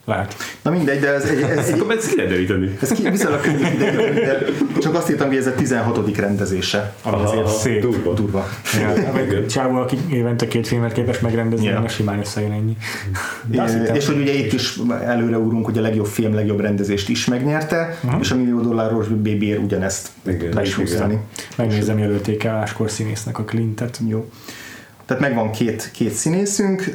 lehet. 0.08 0.36
Na 0.62 0.70
mindegy, 0.70 1.00
de 1.00 1.14
ez, 1.14 1.24
egy, 1.24 1.40
ez, 1.42 1.72
Akkor 1.72 1.94
ezt 1.94 2.08
ki 2.08 2.16
lehet 2.16 2.30
deríteni. 2.30 2.76
ez 2.82 2.90
ki, 2.92 3.10
viszonylag 3.10 3.40
könnyű 3.40 3.62
kiderülni, 3.70 4.20
de 4.20 4.38
csak 4.78 4.94
azt 4.94 5.10
írtam, 5.10 5.26
hogy 5.28 5.36
ez 5.36 5.46
a 5.46 5.54
16. 5.54 6.16
rendezése, 6.16 6.94
ami 7.02 7.22
azért 7.22 7.44
Aha, 7.44 7.48
szép. 7.48 7.80
durva. 7.80 8.12
durva. 8.12 8.48
Ja, 8.80 9.16
egy 9.18 9.46
csávó, 9.46 9.76
aki 9.76 9.98
évente 10.10 10.48
két 10.48 10.66
filmet 10.66 10.92
képes 10.92 11.20
megrendezni, 11.20 11.64
Ja. 11.64 11.70
yeah. 11.72 11.88
simán 11.88 12.18
összejön 12.18 12.52
ennyi. 12.52 12.76
De 13.46 13.62
azt 13.62 13.74
É, 13.74 13.78
hittem, 13.78 13.94
és 13.94 14.06
hogy 14.06 14.16
ugye 14.20 14.32
itt 14.32 14.52
is 14.52 14.78
előre 15.04 15.38
úrunk, 15.38 15.64
hogy 15.64 15.78
a 15.78 15.80
legjobb 15.80 16.06
film, 16.06 16.34
legjobb 16.34 16.60
rendezést 16.60 17.08
is 17.08 17.24
megnyerte, 17.26 17.98
és 18.20 18.30
a 18.30 18.36
millió 18.36 18.60
dolláros 18.60 19.06
babyért 19.08 19.62
ugyanezt 19.62 20.08
Igen, 20.26 20.52
le 20.54 20.62
is 20.62 20.74
húztani. 20.74 21.18
Megnézem, 21.56 21.98
jelölték 21.98 22.44
el 22.44 22.54
áskor 22.56 22.90
színésznek 22.90 23.38
a 23.38 23.42
Clintet. 23.44 24.00
Jó. 24.06 24.30
Tehát 25.08 25.22
megvan 25.22 25.50
két, 25.50 25.90
két 25.92 26.12
színészünk, 26.12 26.94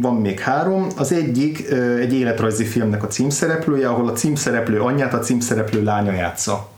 van 0.00 0.16
még 0.20 0.40
három. 0.40 0.86
Az 0.96 1.12
egyik 1.12 1.70
egy 2.00 2.12
életrajzi 2.12 2.64
filmnek 2.64 3.02
a 3.02 3.06
címszereplője, 3.06 3.88
ahol 3.88 4.08
a 4.08 4.12
címszereplő 4.12 4.80
anyját 4.80 5.14
a 5.14 5.18
címszereplő 5.18 5.82
lánya 5.82 6.12
játsza. 6.12 6.69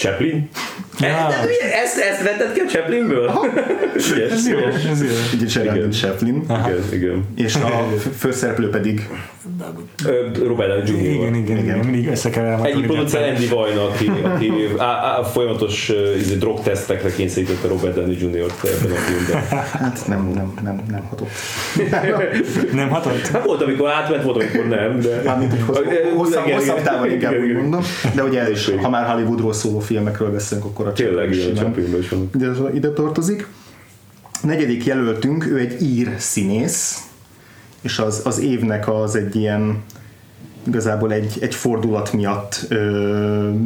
Chaplin? 0.00 0.48
Ja. 1.00 1.28
Ezt, 1.84 1.98
ezt 1.98 2.22
vetted 2.22 2.52
ki 2.52 2.60
a 2.60 2.64
Chaplinből? 2.64 3.32
Ügyes, 3.94 4.30
Ez 4.30 4.48
jó, 4.48 4.58
ügyes. 4.58 4.84
ez 4.84 5.02
jó. 5.02 5.62
Geraldine 5.62 5.88
Chaplin. 5.88 6.44
Igen, 6.48 6.84
igen. 6.92 7.24
És 7.36 7.54
a 7.54 7.88
főszereplő 8.18 8.70
pedig 8.70 9.08
Robert 10.46 10.84
Downey 10.84 11.04
Jr. 11.04 11.10
Igen, 11.10 11.34
igen, 11.34 11.34
igen, 11.34 11.56
Igen. 11.56 11.64
igen, 11.64 11.78
mindig 11.78 12.08
összekeverem 12.08 12.60
a 12.60 12.64
Egyik 12.64 12.86
producer. 12.86 13.28
Andy 13.28 13.46
Vajna, 13.46 13.84
aki, 13.84 14.10
aki 14.22 14.52
á, 14.78 14.84
á, 14.84 15.22
folyamatos 15.22 15.88
uh, 15.88 16.16
izé, 16.20 16.34
drogtesztekre 16.34 17.10
kényszerítette 17.12 17.68
Robert 17.68 17.94
Downey 17.94 18.16
Jr.-t 18.20 18.64
ebben 18.64 18.96
a 18.96 19.00
filmben. 19.00 19.42
hát 19.70 20.02
nem, 20.06 20.30
nem, 20.34 20.52
nem, 20.62 20.82
nem 20.90 21.02
hatott. 21.08 21.28
Nem 22.72 22.88
hatott? 22.88 23.26
Hát 23.26 23.44
volt, 23.44 23.62
amikor 23.62 23.90
átment, 23.90 24.22
volt, 24.22 24.42
amikor 24.42 24.66
nem, 24.68 25.00
de... 25.00 25.22
Mármint, 25.24 25.50
hogy 25.50 25.62
hossz, 25.66 25.84
Igen, 25.84 26.16
hosszabb, 26.16 26.46
igen, 26.46 26.58
hosszabb 26.58 26.78
igen. 26.78 26.92
távon 26.92 27.10
inkább 27.10 27.32
Igen, 27.32 27.42
úgy 27.44 27.48
igen. 27.48 27.60
mondom. 27.62 27.82
De 28.14 28.22
ugye 28.22 28.40
ez 28.40 28.48
is, 28.50 28.68
Igen. 28.68 28.82
ha 28.82 28.90
már 28.90 29.06
Hollywoodról 29.06 29.52
szóló 29.52 29.80
filmekről 29.90 30.32
beszélünk, 30.32 30.66
akkor 30.66 30.86
a 30.86 30.92
Tényleg, 30.92 31.32
Chaplin 31.32 31.86
igen, 31.86 32.08
van. 32.10 32.30
ide, 32.34 32.74
ide 32.74 32.92
tartozik. 32.92 33.46
Negyedik 34.42 34.84
jelöltünk, 34.84 35.46
ő 35.46 35.58
egy 35.58 35.82
ír 35.82 36.14
színész, 36.18 37.08
és 37.80 37.98
az, 37.98 38.20
az 38.24 38.38
évnek 38.38 38.88
az 38.88 39.16
egy 39.16 39.36
ilyen 39.36 39.82
igazából 40.66 41.12
egy, 41.12 41.36
egy 41.40 41.54
fordulat 41.54 42.12
miatt 42.12 42.66
ö, 42.68 42.78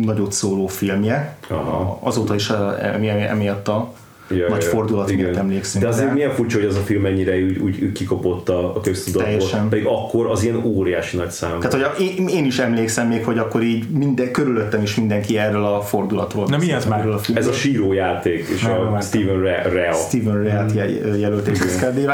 nagyot 0.05 0.33
szóló 0.33 0.67
filmje. 0.67 1.37
Aha. 1.49 1.99
Azóta 2.03 2.35
is 2.35 2.51
emiatt 2.51 3.69
a 3.69 3.93
Ja, 4.29 4.49
nagy 4.49 4.63
ja, 4.63 4.69
fordulat 4.69 5.11
igen. 5.11 5.25
miatt 5.25 5.37
emlékszünk. 5.37 5.85
De 5.85 5.91
azért 5.91 6.07
rá. 6.07 6.13
milyen 6.13 6.31
furcsa, 6.31 6.59
hogy 6.59 6.67
az 6.67 6.77
a 6.77 6.81
film 6.81 7.03
mennyire 7.03 7.37
úgy, 7.37 7.59
úgy, 7.59 7.93
kikopott 7.93 8.49
a, 8.49 8.75
a 8.77 8.81
köztudatból. 8.81 9.37
Teljesen. 9.37 9.69
Pedig 9.69 9.87
akkor 9.87 10.27
az 10.27 10.43
ilyen 10.43 10.65
óriási 10.65 11.17
nagy 11.17 11.31
szám. 11.31 11.59
Tehát, 11.61 11.73
hogy 11.73 11.83
a, 11.83 11.93
én, 12.19 12.29
én, 12.29 12.45
is 12.45 12.59
emlékszem 12.59 13.09
még, 13.09 13.25
hogy 13.25 13.39
akkor 13.39 13.63
így 13.63 13.89
minden, 13.91 14.31
körülöttem 14.31 14.83
is 14.83 14.95
mindenki 14.95 15.39
erről 15.39 15.65
a 15.65 15.81
fordulatról. 15.81 16.47
Na, 16.49 16.57
mi 16.57 16.73
ez 16.73 16.87
már? 16.87 17.09
A 17.09 17.21
Ez 17.35 17.47
a 17.47 17.53
síró 17.53 17.93
játék, 17.93 18.49
és 18.55 18.63
Nem, 18.63 18.81
a 18.81 18.91
nem 18.91 19.01
Steven 19.01 19.41
Re- 19.41 19.63
Rea. 19.63 19.93
Steven 19.93 20.43
Reat 20.43 20.73
jel- 20.75 21.19
jelölték. 21.21 21.59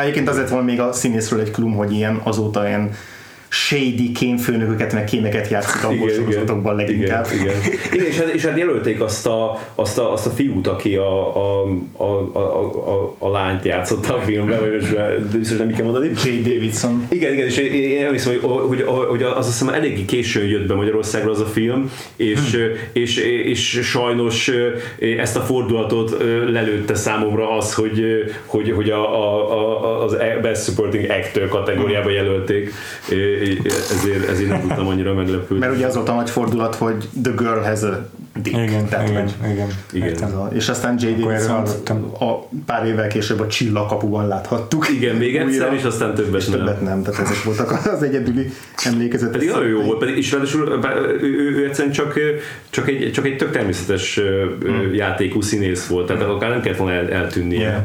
Egyébként 0.01 0.29
azért 0.29 0.49
van 0.49 0.65
még 0.65 0.81
a 0.81 0.93
színészről 0.93 1.41
egy 1.41 1.51
klum, 1.51 1.75
hogy 1.75 1.93
ilyen 1.93 2.21
azóta 2.23 2.67
ilyen 2.67 2.91
shady 3.53 4.13
kémfőnököket, 4.13 4.93
meg 4.93 5.05
kémeket 5.05 5.49
játszik 5.49 5.85
abból 5.85 6.09
sorozatokban 6.09 6.77
leginkább. 6.77 7.27
Igen, 7.33 7.43
igen. 7.43 7.79
igen 7.93 8.07
és, 8.07 8.19
hát, 8.19 8.29
és 8.29 8.45
hát 8.45 8.59
jelölték 8.59 9.01
azt 9.01 9.27
a, 9.27 9.61
azt 9.75 9.99
a, 9.99 10.13
azt 10.13 10.27
a 10.27 10.31
fiút, 10.31 10.67
aki 10.67 10.97
a, 10.97 11.37
a, 11.37 11.67
a, 11.97 12.31
a, 12.33 12.39
a, 12.91 13.17
a 13.19 13.31
lányt 13.31 13.65
játszotta 13.65 14.17
a 14.17 14.21
filmben, 14.21 14.61
vagy 14.61 14.73
most 14.73 15.39
biztos 15.39 15.59
nem 15.59 15.73
kell 15.73 15.85
mondani. 15.85 16.11
J. 16.25 16.43
Davidson. 16.43 17.07
Igen, 17.09 17.33
igen, 17.33 17.47
és 17.47 17.57
én- 17.57 18.05
emlékszem, 18.05 18.33
hogy, 18.41 18.83
hogy, 18.83 18.83
hogy 19.09 19.23
az 19.23 19.37
azt 19.37 19.49
hiszem 19.49 19.75
eléggé 19.75 20.05
későn 20.05 20.49
jött 20.49 20.67
be 20.67 20.75
Magyarországra 20.75 21.31
az 21.31 21.41
a 21.41 21.47
film, 21.47 21.91
és, 22.17 22.71
és, 22.93 23.17
és 23.45 23.81
sajnos 23.83 24.51
ezt 25.19 25.37
a 25.37 25.41
fordulatot 25.41 26.17
lelőtte 26.49 26.95
számomra 26.95 27.57
az, 27.57 27.75
hogy, 27.75 28.05
hogy, 28.47 28.71
hogy 28.71 28.91
a, 28.91 29.15
a, 29.15 29.53
a, 29.53 30.05
az 30.05 30.17
Best 30.43 30.65
Supporting 30.65 31.11
Actor 31.11 31.49
kategóriába 31.49 32.11
jelölték, 32.11 32.73
ezért, 33.91 34.29
ezért 34.29 34.49
nem 34.49 34.61
tudtam 34.61 34.87
annyira 34.87 35.15
meglepődni. 35.15 35.59
Mert 35.59 35.77
ugye 35.77 35.87
az 35.87 35.95
volt 35.95 36.09
a 36.09 36.15
nagy 36.15 36.31
fordulat, 36.31 36.75
hogy 36.75 37.09
The 37.23 37.33
Girl 37.37 37.61
has 37.61 37.83
a 37.83 38.09
dick. 38.43 38.57
Igen, 38.57 38.89
Tehát, 38.89 39.09
igen, 39.09 39.23
hogy 39.23 39.51
igen. 39.51 39.69
Igen. 39.93 40.23
Ez 40.23 40.33
a, 40.33 40.51
és 40.53 40.69
aztán 40.69 40.97
J. 40.99 41.07
erről 41.07 41.21
Davidson 41.21 41.57
hallottam. 41.57 42.13
a 42.19 42.49
pár 42.67 42.87
évvel 42.87 43.09
később 43.09 43.41
a 43.41 43.47
Csillagkapuban 43.47 44.29
láthattuk. 44.29 44.89
Igen, 44.89 45.17
még 45.17 45.37
egyszer, 45.37 45.67
Újra. 45.67 45.75
és 45.75 45.85
aztán 45.85 46.15
többet 46.15 46.41
és 46.41 46.47
nem. 46.47 46.59
többet 46.59 46.81
nem. 46.81 47.03
Tehát 47.03 47.21
ezek 47.21 47.43
voltak 47.43 47.87
az 47.93 48.03
egyedüli 48.03 48.51
emlékezetes. 48.85 49.33
Pedig 49.33 49.49
nagyon 49.49 49.69
jó 49.69 49.81
volt, 49.81 49.99
pedig, 49.99 50.17
és 50.17 50.33
ráadásul 50.33 50.83
ő, 51.21 51.27
ő, 51.27 51.57
ő 51.57 51.65
egyszerűen 51.65 51.95
csak, 51.95 52.19
csak, 52.71 52.89
egy, 52.89 53.13
csak 53.13 53.27
egy 53.27 53.37
tök 53.37 53.51
természetes 53.51 54.21
hmm. 54.61 54.95
játékú 54.95 55.41
színész 55.41 55.87
volt, 55.87 56.07
tehát 56.07 56.23
akár 56.23 56.51
nem 56.51 56.61
kellett 56.61 56.79
volna 56.79 56.95
el, 56.95 57.11
eltűnnie. 57.11 57.61
Yeah. 57.61 57.83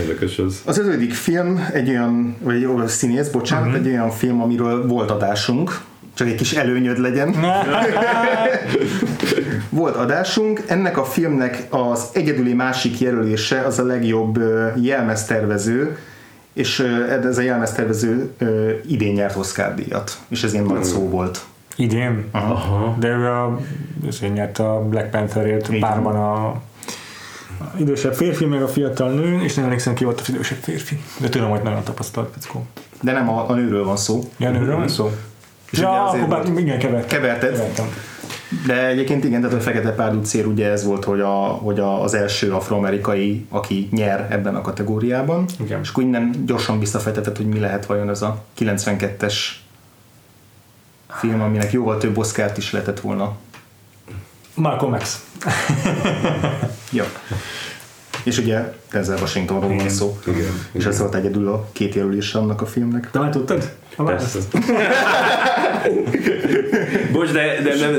Érdekes 0.00 0.38
az. 0.38 0.62
Az 0.64 0.78
ötödik 0.78 1.12
film 1.12 1.68
egy 1.72 1.88
olyan, 1.88 2.36
vagy 2.40 2.60
jó, 2.60 2.86
színész, 2.86 3.28
bocsánat, 3.28 3.66
uh-huh. 3.66 3.86
egy 3.86 3.92
olyan 3.92 4.10
film, 4.10 4.42
amiről 4.42 4.86
volt 4.86 5.10
adásunk, 5.10 5.80
csak 6.14 6.28
egy 6.28 6.34
kis 6.34 6.52
előnyöd 6.52 6.98
legyen. 6.98 7.34
Volt 9.68 9.96
adásunk, 9.96 10.62
ennek 10.66 10.98
a 10.98 11.04
filmnek 11.04 11.66
az 11.70 12.08
egyedüli 12.12 12.52
másik 12.52 13.00
jelölése 13.00 13.60
az 13.60 13.78
a 13.78 13.84
legjobb 13.84 14.42
jelmeztervező, 14.80 15.98
és 16.52 16.78
ez 17.22 17.38
a 17.38 17.42
jelmeztervező 17.42 18.30
idén 18.86 19.12
nyert 19.12 19.36
Oscar 19.36 19.74
díjat, 19.74 20.18
és 20.28 20.42
ez 20.42 20.52
ilyen 20.52 20.64
nagy 20.64 20.84
szó 20.84 21.08
volt. 21.08 21.44
Idén? 21.76 22.24
Aha. 22.30 22.96
De 22.98 23.08
ő 23.08 23.26
a, 23.26 23.60
nyert 24.34 24.58
a 24.58 24.86
Black 24.88 25.10
Pantherért 25.10 25.78
párban 25.78 26.16
a 26.16 26.60
idősebb 27.76 28.14
férfi, 28.14 28.44
meg 28.44 28.62
a 28.62 28.68
fiatal 28.68 29.10
nő, 29.10 29.42
és 29.42 29.54
nem 29.54 29.64
emlékszem 29.64 29.94
ki 29.94 30.04
volt 30.04 30.20
az 30.20 30.28
idősebb 30.28 30.58
férfi. 30.58 30.98
De 31.20 31.28
tudom, 31.28 31.50
hogy 31.50 31.62
nagyon 31.62 31.82
tapasztalt 31.82 32.34
fickó. 32.38 32.66
De 33.00 33.12
nem 33.12 33.28
a, 33.28 33.50
a 33.50 33.54
nőről 33.54 33.84
van 33.84 33.96
szó. 33.96 34.30
Ja, 34.36 34.50
nőről 34.50 34.76
van 34.76 34.88
szó? 34.88 35.10
És 35.70 35.78
Ja, 35.78 36.04
akkor 36.06 36.28
bár, 36.28 36.44
volt- 36.44 36.58
igen, 36.58 36.78
kevertem. 36.78 37.08
Keverted? 37.20 37.50
Kevertem. 37.52 37.86
De 38.66 38.86
egyébként 38.86 39.24
igen, 39.24 39.40
tehát 39.40 39.56
a 39.56 39.60
Fekete 39.60 39.92
Párducér 39.92 40.46
ugye 40.46 40.70
ez 40.70 40.84
volt, 40.84 41.04
hogy, 41.04 41.20
a, 41.20 41.28
hogy 41.46 41.78
a, 41.80 42.02
az 42.02 42.14
első 42.14 42.52
afroamerikai, 42.52 43.46
aki 43.48 43.88
nyer 43.90 44.26
ebben 44.30 44.54
a 44.56 44.60
kategóriában. 44.60 45.44
Igen. 45.64 45.80
És 45.80 45.88
akkor 45.88 46.02
innen 46.02 46.42
gyorsan 46.46 46.78
visszafejtetett, 46.78 47.36
hogy 47.36 47.46
mi 47.46 47.58
lehet 47.58 47.86
vajon 47.86 48.08
ez 48.08 48.22
a 48.22 48.44
92-es 48.58 49.34
film, 51.08 51.40
aminek 51.40 51.72
jóval 51.72 51.98
több 51.98 52.18
oszkárt 52.18 52.56
is 52.56 52.72
lehetett 52.72 53.00
volna. 53.00 53.36
Malcolm 54.54 54.96
X. 54.98 55.20
Ja. 56.92 57.04
És 58.24 58.38
ugye 58.38 58.72
Denzel 58.90 59.18
Washingtonról 59.18 59.68
van 59.68 59.78
Igen. 59.78 59.88
szó. 59.88 60.18
Igen. 60.26 60.66
És 60.72 60.84
ez 60.84 60.98
volt 60.98 61.14
egyedül 61.14 61.48
a 61.48 61.68
két 61.72 61.94
jelölése 61.94 62.38
annak 62.38 62.60
a 62.60 62.66
filmnek. 62.66 63.08
De 63.12 63.18
már 63.18 63.30
tudtad? 63.30 63.72
A 63.96 64.02
Persze. 64.02 64.38
Bocs, 67.22 67.32
de, 67.32 67.60
de 67.62 67.74
nem, 67.76 67.92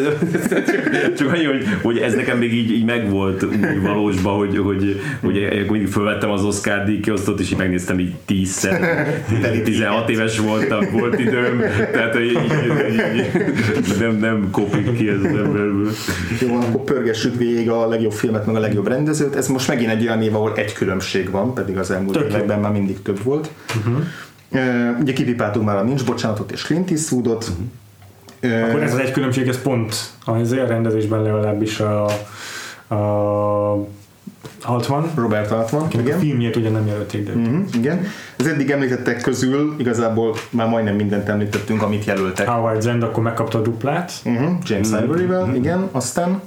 csak, 0.49 1.13
csak 1.13 1.31
annyi, 1.31 1.43
hogy, 1.43 1.67
hogy 1.81 1.97
ez 1.97 2.13
nekem 2.15 2.37
még 2.37 2.53
így, 2.53 2.71
így 2.71 2.85
megvolt 2.85 3.43
úgy 3.43 3.81
valósban, 3.81 4.37
hogy, 4.37 4.57
hogy, 4.57 5.01
hogy 5.21 5.65
mindig 5.69 5.87
fölvettem 5.87 6.29
az 6.29 6.43
Oscar 6.43 6.83
díj 6.83 6.99
kiosztót, 6.99 7.39
és 7.39 7.51
így 7.51 7.57
megnéztem 7.57 7.99
így 7.99 8.13
tízszer. 8.25 9.07
16 9.63 10.09
éves 10.09 10.39
voltam, 10.39 10.85
volt 10.91 11.19
időm, 11.19 11.59
tehát 11.91 12.13
hogy 12.13 12.25
így, 12.25 12.37
így, 12.91 13.01
így, 13.15 13.99
nem, 13.99 14.15
nem 14.15 14.47
kopik 14.51 14.97
ki 14.97 15.09
ez 15.09 15.17
az 15.17 15.25
emberből. 15.25 15.91
Jó, 16.41 16.47
van, 16.47 16.61
akkor 16.61 16.83
pörgessük 16.83 17.37
végig 17.37 17.69
a 17.69 17.87
legjobb 17.87 18.11
filmet, 18.11 18.45
meg 18.45 18.55
a 18.55 18.59
legjobb 18.59 18.87
rendezőt. 18.87 19.35
Ez 19.35 19.47
most 19.47 19.67
megint 19.67 19.91
egy 19.91 20.01
olyan 20.01 20.21
év, 20.21 20.35
ahol 20.35 20.53
egy 20.55 20.73
különbség 20.73 21.29
van, 21.29 21.53
pedig 21.53 21.77
az 21.77 21.91
elmúlt 21.91 22.13
Tök 22.13 22.29
jó. 22.29 22.35
években 22.35 22.59
már 22.59 22.71
mindig 22.71 23.01
több 23.01 23.23
volt. 23.23 23.49
Uh-huh. 23.77 24.03
Uh, 24.51 24.99
ugye 24.99 25.13
kipipáltuk 25.13 25.63
már 25.63 25.75
a 25.75 25.83
Nincs 25.83 26.05
Bocsánatot 26.05 26.51
és 26.51 26.61
Clint 26.61 26.91
Eastwoodot. 26.91 27.43
Uh-huh. 27.43 27.65
Akkor 28.43 28.83
ez 28.83 28.93
az 28.93 28.99
egy 28.99 29.11
különbség, 29.11 29.47
ez 29.47 29.61
pont 29.61 29.95
az 30.25 30.53
rendezésben 30.53 31.21
legalábbis 31.21 31.79
a, 31.79 32.05
a 32.87 33.87
60. 34.61 35.11
Robert 35.15 35.51
Altman, 35.51 35.81
A 35.81 35.99
igen. 35.99 36.19
filmjét 36.19 36.55
ugye 36.55 36.69
nem 36.69 36.87
jelölték, 36.87 37.25
de 37.25 37.31
Uh-huh, 37.31 37.65
igen. 37.73 38.07
Az 38.37 38.47
eddig 38.47 38.69
említettek 38.69 39.21
közül 39.21 39.75
igazából 39.77 40.35
már 40.49 40.67
majdnem 40.67 40.95
mindent 40.95 41.29
említettünk, 41.29 41.81
amit 41.81 42.05
jelöltek. 42.05 42.47
Howard 42.47 42.81
Zend 42.81 43.03
akkor 43.03 43.23
megkapta 43.23 43.57
a 43.57 43.61
duplát. 43.61 44.11
Uh-huh. 44.25 44.51
James 44.65 44.87
Ivory-vel, 45.03 45.55
igen. 45.55 45.89
Aztán 45.91 46.41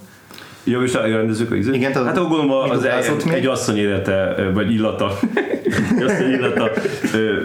Jó, 0.68 0.82
és 0.82 0.94
a 0.94 1.00
rendezők, 1.06 1.74
Igen, 1.74 1.92
tehát 1.92 2.06
hát 2.06 2.16
gondolom 2.16 2.50
az 2.50 2.84
egy, 2.84 3.24
még? 3.24 3.34
egy 3.34 3.46
asszony 3.46 3.76
élete, 3.76 4.50
vagy 4.54 4.72
illata. 4.72 5.18
Azt 6.06 6.20
írta 6.20 6.70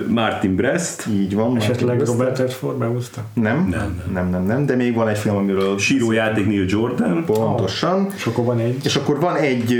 Martin 0.07 0.55
Brest. 0.55 1.07
Így 1.07 1.35
van. 1.35 1.57
Esetleg 1.57 1.95
Martin 1.97 2.13
Robert 2.15 2.37
Redford 2.37 2.77
behúzta? 2.77 3.21
Nem, 3.33 3.67
nem, 3.69 4.01
nem, 4.13 4.29
nem, 4.29 4.43
nem, 4.43 4.65
de 4.65 4.75
még 4.75 4.95
van 4.95 5.07
egy 5.07 5.17
film, 5.17 5.35
amiről 5.35 5.77
Síró 5.77 6.11
játék 6.11 6.45
Neil 6.45 6.65
Jordan. 6.67 7.25
pontosan. 7.25 8.07
És 8.15 8.25
akkor 8.25 8.45
van 8.45 8.59
egy 8.59 8.85
És 8.85 8.95
akkor 8.95 9.19
van 9.19 9.35
egy, 9.35 9.75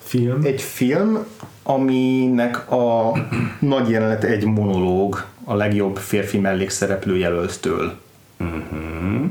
film. 0.00 0.40
egy 0.42 0.60
film, 0.62 1.18
aminek 1.62 2.70
a 2.72 3.12
nagy 3.58 3.88
jelenet 3.88 4.24
egy 4.24 4.44
monológ 4.44 5.24
a 5.44 5.54
legjobb 5.54 5.96
férfi 5.96 6.38
mellékszereplő 6.38 7.16
jelöltől. 7.16 7.92
Mhm. 8.36 9.24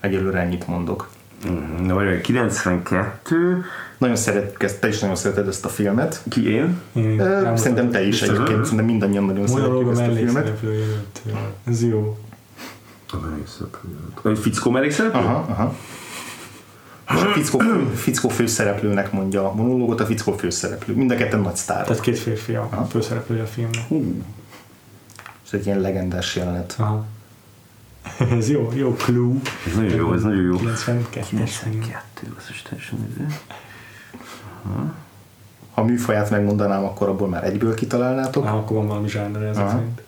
Egyelőre 0.00 0.38
ennyit 0.38 0.66
mondok. 0.66 1.08
Na, 1.82 1.94
vagy 1.94 2.20
92. 2.20 3.64
Nagyon 3.98 4.16
szeretjük 4.16 4.62
ezt, 4.62 4.80
te 4.80 4.88
is 4.88 4.98
nagyon 4.98 5.16
szereted 5.16 5.48
ezt 5.48 5.64
a 5.64 5.68
filmet. 5.68 6.22
Ki 6.28 6.52
én? 6.52 6.80
Én 6.92 7.20
elmondtam. 7.20 7.56
Szerintem 7.56 7.90
te 7.90 8.02
is 8.06 8.22
egyébként, 8.22 8.62
szerintem 8.62 8.86
mindannyian 8.86 9.24
nagyon 9.24 9.46
szeretjük 9.46 9.86
a 9.86 9.90
ezt 9.90 10.00
a 10.00 10.04
filmet. 10.04 10.32
mellékszereplő. 10.32 11.04
Ez 11.64 11.82
jó. 11.82 12.18
Egy 14.24 14.38
fickó 14.38 14.70
mellékszereplő? 14.70 15.20
Aha, 15.20 15.46
aha. 15.48 15.74
És 17.14 17.22
a 17.22 17.28
fickó, 17.32 17.60
fickó 17.94 18.28
főszereplőnek 18.28 19.12
mondja 19.12 19.50
a 19.50 19.54
monológot, 19.54 20.00
a 20.00 20.06
fickó 20.06 20.32
főszereplő. 20.32 20.94
Mind 20.94 21.10
a 21.10 21.14
ketten 21.14 21.40
nagy 21.40 21.56
sztár. 21.56 21.84
Tehát 21.86 22.02
két 22.02 22.18
férfi 22.18 22.54
a 22.54 22.86
főszereplője 22.90 23.42
a 23.42 23.46
filmnek. 23.46 23.84
Ez 25.46 25.58
egy 25.58 25.66
ilyen 25.66 25.80
legendás 25.80 26.36
jelenet. 26.36 26.74
Aha. 26.78 27.04
Ez 28.38 28.50
jó, 28.50 28.72
jó 28.74 28.92
clue. 28.94 29.34
Ez 29.66 29.74
nagyon 29.74 29.94
jó, 29.94 30.12
ez 30.14 30.22
nagyon 30.22 30.42
jó. 30.42 30.56
92-es 30.56 31.24
film. 31.24 31.80
92, 31.80 32.34
az 32.38 32.46
is 32.50 32.62
teljesen 32.62 33.06
izé. 33.10 33.24
Ha 35.74 35.84
műfaját 35.84 36.30
megmondanám, 36.30 36.84
akkor 36.84 37.08
abból 37.08 37.28
már 37.28 37.44
egyből 37.44 37.74
kitalálnátok. 37.74 38.44
Ah, 38.44 38.54
akkor 38.54 38.76
van 38.76 38.86
valami 38.86 39.08
zsáner 39.08 39.42
ezek 39.42 39.62
Aha. 39.62 39.70
szerint. 39.70 40.02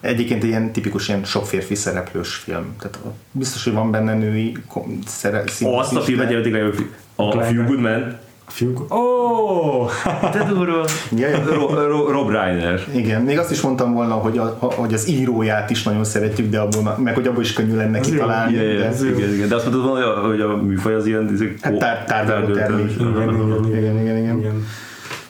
Egyébként 0.00 0.42
ilyen 0.42 0.72
tipikus 0.72 1.08
ilyen 1.08 1.24
sok 1.24 1.46
férfi 1.46 1.74
szereplős 1.74 2.34
film. 2.34 2.74
Tehát 2.78 2.98
biztos, 3.32 3.64
hogy 3.64 3.72
van 3.72 3.90
benne 3.90 4.14
női 4.14 4.56
kom- 4.68 5.08
szere- 5.08 5.48
színész 5.48 5.74
Azt 5.78 5.94
a 5.96 6.00
filmet 6.00 6.24
de- 6.26 6.30
jelölték 6.30 6.52
legjobb 6.52 6.74
A 7.16 7.32
Few 7.32 7.54
Man. 7.54 7.66
Good 7.66 7.80
Men. 7.80 8.18
Fiúk... 8.52 8.94
Ó! 8.94 9.86
De 10.32 10.44
durva. 10.48 10.84
Ja, 11.16 11.28
ja. 11.28 11.42
Ro- 11.44 11.86
Ro- 11.86 12.08
Rob 12.10 12.30
Reiner. 12.30 12.80
Igen, 12.94 13.22
még 13.22 13.38
azt 13.38 13.50
is 13.50 13.60
mondtam 13.60 13.92
volna, 13.92 14.14
hogy, 14.14 14.38
a, 14.38 14.44
hogy 14.60 14.94
az 14.94 15.08
íróját 15.08 15.70
is 15.70 15.82
nagyon 15.82 16.04
szeretjük, 16.04 16.50
de 16.50 16.58
abból, 16.60 16.96
meg 16.98 17.14
hogy 17.14 17.26
abból 17.26 17.42
is 17.42 17.52
könnyű 17.52 17.74
lenne 17.76 18.00
kitalálni. 18.00 18.52
Igen, 18.52 18.64
de, 18.66 18.74
igen, 19.04 19.16
igen, 19.18 19.32
igen. 19.34 19.48
De 19.48 19.54
azt 19.54 19.64
mondod 19.70 19.84
volna, 19.88 20.06
hogy 20.06 20.40
a- 20.40 20.56
műfaj 20.56 20.94
az 20.94 21.06
ilyen... 21.06 21.28
izé, 21.32 21.54
Hát 21.60 21.78
tár, 21.78 22.04
tárgyaló 22.04 22.54
termék. 22.54 22.90
Igen, 22.94 23.10
igen, 23.10 23.34
igen. 23.34 23.76
igen, 23.76 24.00
igen, 24.00 24.16
igen. 24.16 24.38
igen. 24.38 24.66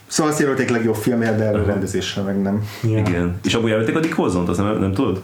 Szóval 0.07 0.33
azt 0.33 0.41
jelölték 0.41 0.71
legjobb 0.71 0.95
filmért, 0.95 1.37
de 1.37 1.45
erről 1.45 1.65
rendezésre 1.65 2.23
meg 2.23 2.43
nem. 2.43 2.63
Ja. 2.83 2.99
Igen. 2.99 3.39
És 3.45 3.55
abból 3.55 3.69
jelölték 3.69 3.97
a 3.97 4.01
Dick 4.01 4.15
Hozont, 4.15 4.49
azt 4.49 4.59
nem, 4.59 4.79
nem 4.79 4.93
tudod? 4.93 5.23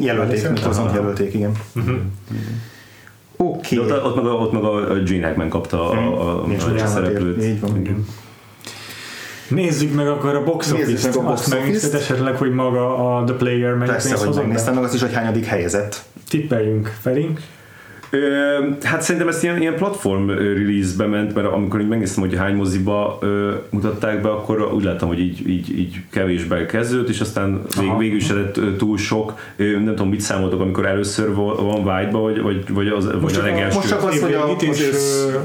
Jelölték, 0.00 0.08
Emlékszem? 0.18 0.52
Nicholson 0.52 0.94
jelölték, 0.94 1.34
igen. 1.34 1.52
Oké. 3.42 3.76
De 3.76 3.82
ott, 3.82 4.04
ott, 4.04 4.14
meg 4.14 4.24
a, 4.24 4.32
ott 4.34 4.52
meg 4.52 4.64
a 4.64 4.94
Gene 5.02 5.26
Hackman 5.26 5.48
kapta 5.48 5.90
a, 5.90 5.96
a, 5.96 6.42
a, 6.42 6.46
Nincs 6.46 6.62
a 6.62 6.68
mit 6.68 6.86
szereplőt. 6.86 7.44
Így 7.44 7.60
van. 7.60 7.76
Igen. 7.76 8.06
Nézzük 9.48 9.94
meg 9.94 10.08
akkor 10.08 10.34
a 10.34 10.44
box 10.44 10.72
meg 10.72 11.16
a 11.16 11.20
box 11.20 11.40
Azt 11.40 11.50
megnézted 11.50 11.94
office-t. 11.94 11.94
esetleg, 11.94 12.36
hogy 12.36 12.52
maga 12.52 13.16
a 13.16 13.24
The 13.24 13.34
Player 13.34 13.74
mennyi 13.74 13.90
Persze, 13.90 14.16
hogy 14.16 14.34
megnéztem 14.34 14.74
meg 14.74 14.84
azt 14.84 14.94
is, 14.94 15.00
hogy 15.00 15.12
hányadik 15.12 15.44
helyezett. 15.44 16.02
Tippeljünk, 16.28 16.96
Ferink. 17.00 17.40
Ö, 18.12 18.18
hát 18.82 19.02
szerintem 19.02 19.28
ezt 19.28 19.42
ilyen, 19.42 19.60
ilyen 19.60 19.74
platform 19.74 20.28
release-be 20.30 21.06
ment, 21.06 21.34
mert 21.34 21.46
amikor 21.46 21.80
így 21.80 21.88
megnéztem, 21.88 22.22
hogy 22.22 22.36
hány 22.36 22.54
moziba 22.54 23.18
ö, 23.20 23.52
mutatták 23.70 24.22
be, 24.22 24.28
akkor 24.28 24.72
úgy 24.74 24.84
láttam, 24.84 25.08
hogy 25.08 25.18
így, 25.20 25.48
így, 25.48 25.78
így 25.78 26.00
kevésbe 26.10 26.66
kezdődött, 26.66 27.08
és 27.08 27.20
aztán 27.20 27.62
vég, 27.80 27.96
végül 27.98 28.16
is 28.16 28.28
lett 28.30 28.60
túl 28.78 28.98
sok. 28.98 29.34
Ö, 29.56 29.64
nem 29.70 29.84
tudom, 29.84 30.08
mit 30.08 30.20
számoltok, 30.20 30.60
amikor 30.60 30.86
először 30.86 31.34
van 31.34 31.84
vágyba, 31.84 32.18
vagy, 32.18 32.40
vagy, 32.42 32.64
vagy, 32.68 32.88
az, 32.88 33.08
vagy 33.20 33.36
a 33.40 33.42
legelső. 33.42 33.74
most 33.76 33.88
csak 33.88 34.02
az, 34.04 34.20
hogy 34.20 34.32
a- 34.32 34.50
az 34.50 34.62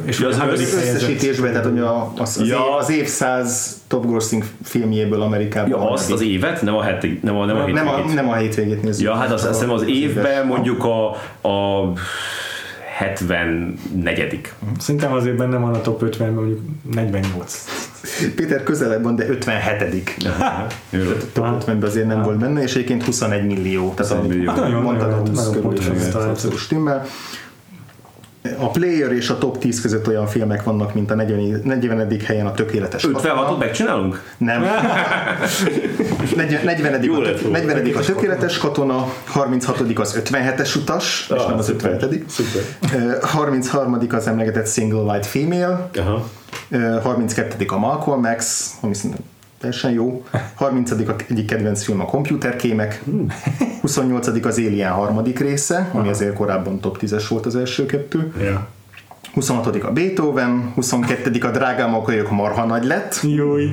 és, 0.06 0.20
az 0.20 0.40
az 0.40 0.50
Az 0.52 0.60
összesítésben, 0.62 1.52
tehát 1.52 1.66
hogy 1.68 1.80
a, 1.80 2.14
az, 2.18 2.38
az, 2.42 2.48
Ja. 2.48 2.56
év, 2.56 2.62
az 2.80 2.92
évszáz 2.92 3.82
top 3.88 4.06
grossing 4.06 4.44
filmjéből 4.64 5.22
Amerikában. 5.22 5.70
Ja, 5.70 5.92
azt 5.92 6.12
az 6.12 6.22
évet? 6.22 6.62
Nem 6.62 6.76
a, 6.76 6.82
heti, 6.82 7.20
nem 7.24 7.36
a, 7.38 7.46
nem 7.46 7.56
a 7.56 7.66
nem, 7.68 7.88
a, 7.88 7.96
hétvégét. 7.96 8.16
nem 8.16 8.30
a 8.30 8.36
hétvégét 8.36 8.84
nézzük. 8.84 9.06
Ja, 9.06 9.14
hát 9.14 9.32
azt 9.32 9.46
azt 9.46 9.54
hiszem 9.60 9.74
az 9.74 9.84
évben 9.88 10.46
mondjuk 10.48 10.84
a, 10.84 11.10
a 11.48 11.92
74 12.98 14.54
Szerintem 14.80 15.14
azért 15.14 15.38
benne 15.38 15.58
van 15.58 15.74
a 15.74 15.82
top 15.82 16.02
50 16.02 16.34
mondjuk 16.34 16.60
48. 16.94 17.66
Péter 18.36 18.64
közelebb 18.64 19.04
van, 19.04 19.16
de 19.16 19.30
57 19.30 20.14
Jó. 20.90 21.02
Top 21.34 21.46
50 21.56 21.84
azért 21.84 22.08
nem 22.08 22.22
volt 22.22 22.38
benne, 22.38 22.62
és 22.62 22.76
egyébként 22.76 23.04
21 23.04 23.46
millió. 23.46 23.94
Tehát 23.96 24.12
21 24.12 24.38
millió. 24.38 24.82
mondtad, 24.82 25.32
találtad. 25.32 26.30
abszolút 26.30 26.58
stimmel. 26.58 27.06
A 28.58 28.70
player 28.70 29.12
és 29.12 29.30
a 29.30 29.38
top 29.38 29.58
10 29.58 29.82
között 29.82 30.08
olyan 30.08 30.28
filmek 30.28 30.64
vannak, 30.64 30.94
mint 30.94 31.12
a 31.12 31.16
40. 31.16 31.62
40. 31.64 32.20
helyen 32.26 32.46
a 32.46 32.52
tökéletes 32.52 33.08
56-ot 33.14 33.58
megcsinálunk? 33.60 34.22
Nem. 34.38 34.62
40. 36.36 36.66
40. 36.66 37.04
Jó 37.04 37.14
a, 37.14 37.22
tök, 37.22 37.42
volna. 37.42 37.58
40. 37.58 37.96
a 37.96 38.00
tökéletes 38.00 38.58
katona, 38.58 39.14
36. 39.26 39.80
az 40.00 40.22
57-es 40.30 40.76
utas, 40.78 41.28
és 41.30 41.42
Ah, 41.42 41.48
nem 41.50 41.58
az 41.58 41.66
szuper. 41.66 41.92
57. 41.92 42.30
Szuper. 42.30 42.62
Ö, 42.94 43.18
33. 43.22 43.98
az 44.10 44.28
emlegetett 44.28 44.68
Single 44.68 45.00
White 45.02 45.28
Female, 45.28 45.90
Aha. 45.96 46.30
Ö, 46.70 47.00
32. 47.04 47.66
a 47.68 47.78
Malcolm 47.78 48.28
X, 48.38 48.72
ami 48.82 48.94
szerintem 48.94 49.20
teljesen 49.60 49.92
jó. 49.92 50.24
30. 50.54 50.92
a 50.92 51.16
egyik 51.30 51.46
kedvenc 51.46 51.84
film 51.84 52.00
a 52.00 52.06
Computerkémek. 52.06 53.04
28. 53.82 54.46
az 54.46 54.58
Alien 54.58 54.92
harmadik 54.92 55.40
része, 55.40 55.90
ami 55.94 56.10
azért 56.10 56.34
korábban 56.34 56.80
top 56.80 56.98
10-es 57.02 57.26
volt 57.30 57.46
az 57.46 57.56
első 57.56 57.86
kettő. 57.86 58.34
Ja. 58.42 58.68
26. 59.34 59.84
a 59.84 59.92
Beethoven, 59.92 60.72
22. 60.76 61.40
a 61.42 61.52
Drágám 61.52 61.96
a 61.96 62.02
kölyök 62.02 62.32
marha 62.32 62.66
nagy 62.66 62.86
lett. 62.86 63.20
Jói. 63.24 63.68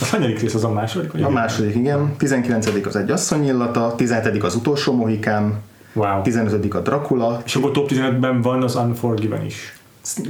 A 0.00 0.04
hanyadik 0.10 0.40
rész 0.40 0.54
az 0.54 0.64
a 0.64 0.70
második? 0.72 1.24
A 1.24 1.30
második, 1.30 1.74
igen. 1.74 2.14
19. 2.16 2.86
az 2.86 2.96
egy 2.96 3.10
asszony 3.10 3.46
illata, 3.46 3.94
17. 3.96 4.42
az 4.42 4.54
utolsó 4.54 4.92
mohikán, 4.92 5.62
Wow. 5.96 6.22
15. 6.22 6.74
a 6.74 6.80
Dracula. 6.80 7.42
És 7.44 7.54
akkor 7.54 7.70
top 7.70 7.90
15-ben 7.90 8.40
van 8.40 8.62
az 8.62 8.74
Unforgiven 8.74 9.44
is. 9.44 9.75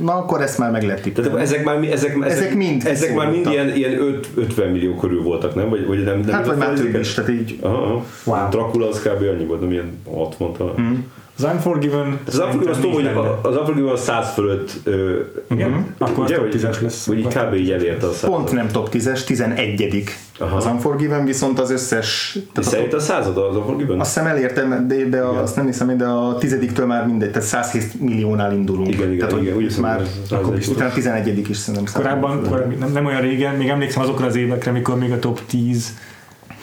Na 0.03 0.12
akkor 0.15 0.40
ezt 0.43 0.59
már 0.59 0.70
meg 0.70 0.82
lehet 0.82 1.12
Tehát 1.12 1.36
ezek 1.36 1.65
már, 1.65 1.77
ezek, 1.77 2.16
ezek, 2.20 2.31
Ezek 2.31 2.55
mind 2.55 2.82
ezek 2.86 3.15
már 3.15 3.31
mind 3.31 3.47
ilyen, 3.47 3.77
ilyen 3.77 4.01
öt- 4.01 4.28
50 4.35 4.69
millió 4.70 4.94
körül 4.94 5.23
voltak, 5.23 5.55
nem? 5.55 5.69
Vagy, 5.69 5.86
vagy 5.86 6.05
nem, 6.05 6.19
nem 6.20 6.31
Hát 6.35 6.47
vagy 6.47 6.57
már 6.57 6.73
több 6.73 6.94
is, 7.01 7.15
tehát 7.15 7.31
így 7.31 7.59
Aha, 7.61 7.82
aha. 7.82 8.05
Wow. 8.24 8.48
Dracula 8.51 8.89
az 8.89 9.03
kb. 9.03 9.23
annyi 9.23 9.44
volt, 9.44 9.61
nem 9.61 9.70
ilyen 9.70 9.98
60 10.15 10.53
talán. 10.53 10.74
Mhm. 10.77 10.94
Az 11.38 11.44
Unforgiven... 11.44 12.18
Az 12.26 12.38
Unforgiven 12.38 12.68
azt 12.68 12.80
tudom, 12.80 12.94
hogy 12.94 13.06
az 13.42 13.56
Unforgiven 13.56 13.92
a 13.92 13.96
100 13.96 14.32
fölött 14.32 14.70
ö, 14.84 15.20
Igen? 15.50 15.94
Akkor 15.98 16.24
az 16.24 16.30
ugye, 16.30 16.36
top 16.36 16.52
vagy- 16.52 16.60
10-es 16.62 16.80
lesz. 16.82 17.06
Vagy 17.06 17.18
így 17.18 17.26
kb. 17.26 17.54
így 17.54 17.70
elérte 17.70 18.06
a 18.06 18.12
100 18.12 18.30
Pont 18.30 18.52
nem 18.52 18.68
top 18.68 18.88
10-es, 18.92 19.24
11 19.24 20.14
Aha. 20.38 20.56
az 20.56 20.66
Unforgiven, 20.66 21.24
viszont 21.24 21.60
az 21.60 21.70
összes... 21.70 22.38
A 22.54 22.62
szerint 22.62 22.92
a 22.94 23.00
század 23.00 23.36
az 23.36 23.56
Unforgiven? 23.56 24.00
Azt 24.00 24.14
hiszem 24.14 24.28
elértem, 24.28 24.88
de, 24.88 25.04
de 25.04 25.20
a, 25.20 25.42
azt 25.42 25.56
nem 25.56 25.66
hiszem, 25.66 25.96
de 25.96 26.04
a 26.04 26.36
tizediktől 26.38 26.86
már 26.86 27.06
mindegy, 27.06 27.30
tehát 27.30 27.48
107 27.48 28.00
milliónál 28.00 28.52
indulunk. 28.52 28.88
Igen, 28.88 29.06
igen, 29.06 29.18
tehát, 29.18 29.32
hogy 29.32 29.42
igen, 29.42 29.56
úgy 29.56 29.62
hiszem, 29.62 29.82
már 29.82 30.02
akkor 30.30 30.58
utána 30.68 30.90
a 30.90 30.92
11 30.92 31.48
is 31.50 31.56
szerintem 31.56 31.94
Korábban, 31.94 32.40
nem, 32.78 32.92
nem 32.92 33.06
olyan 33.06 33.20
régen, 33.20 33.54
még 33.54 33.68
emlékszem 33.68 34.02
azokra 34.02 34.26
az 34.26 34.36
évekre, 34.36 34.70
amikor 34.70 34.98
még 34.98 35.12
a 35.12 35.18
top 35.18 35.40
10 35.46 35.94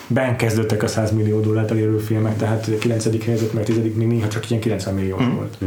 ben 0.07 0.37
kezdődtek 0.37 0.83
a 0.83 0.87
100 0.87 1.11
millió 1.11 1.39
dollárt 1.39 1.71
elérő 1.71 1.97
filmek, 1.97 2.37
tehát 2.37 2.67
a 2.67 2.77
9. 2.77 3.25
helyzet, 3.25 3.53
mert 3.53 3.65
10. 3.65 3.77
még 3.95 4.07
néha 4.07 4.27
csak 4.27 4.49
ilyen 4.49 4.61
90 4.61 4.93
millió 4.93 5.17
mm. 5.21 5.35
volt. 5.35 5.57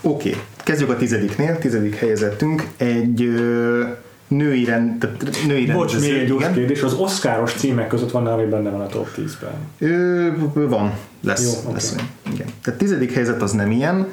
Oké, 0.00 0.28
okay. 0.28 0.40
kezdjük 0.56 0.90
a 0.90 0.96
tizediknél, 0.96 1.58
tizedik 1.58 1.94
helyezettünk, 1.94 2.68
egy 2.76 3.22
ö, 3.22 3.82
női, 4.28 4.64
rend, 4.64 5.08
női 5.46 5.66
Bocs, 5.66 5.92
rendező. 5.92 6.12
még 6.12 6.22
egy 6.22 6.28
gyors 6.28 6.46
kérdés, 6.54 6.82
az 6.82 6.92
Oscaros 6.92 7.52
címek 7.52 7.86
között 7.88 8.10
van, 8.10 8.26
ami 8.26 8.44
benne 8.44 8.70
van 8.70 8.80
a 8.80 8.86
top 8.86 9.08
10-ben. 9.16 9.54
Ö, 9.78 10.28
van, 10.68 10.92
lesz, 11.20 11.42
Jó, 11.42 11.60
oké. 11.64 11.72
lesz. 11.72 11.94
Igen. 12.32 12.46
Tehát 12.62 12.78
tizedik 12.78 13.12
helyzet 13.12 13.42
az 13.42 13.52
nem 13.52 13.70
ilyen. 13.70 14.08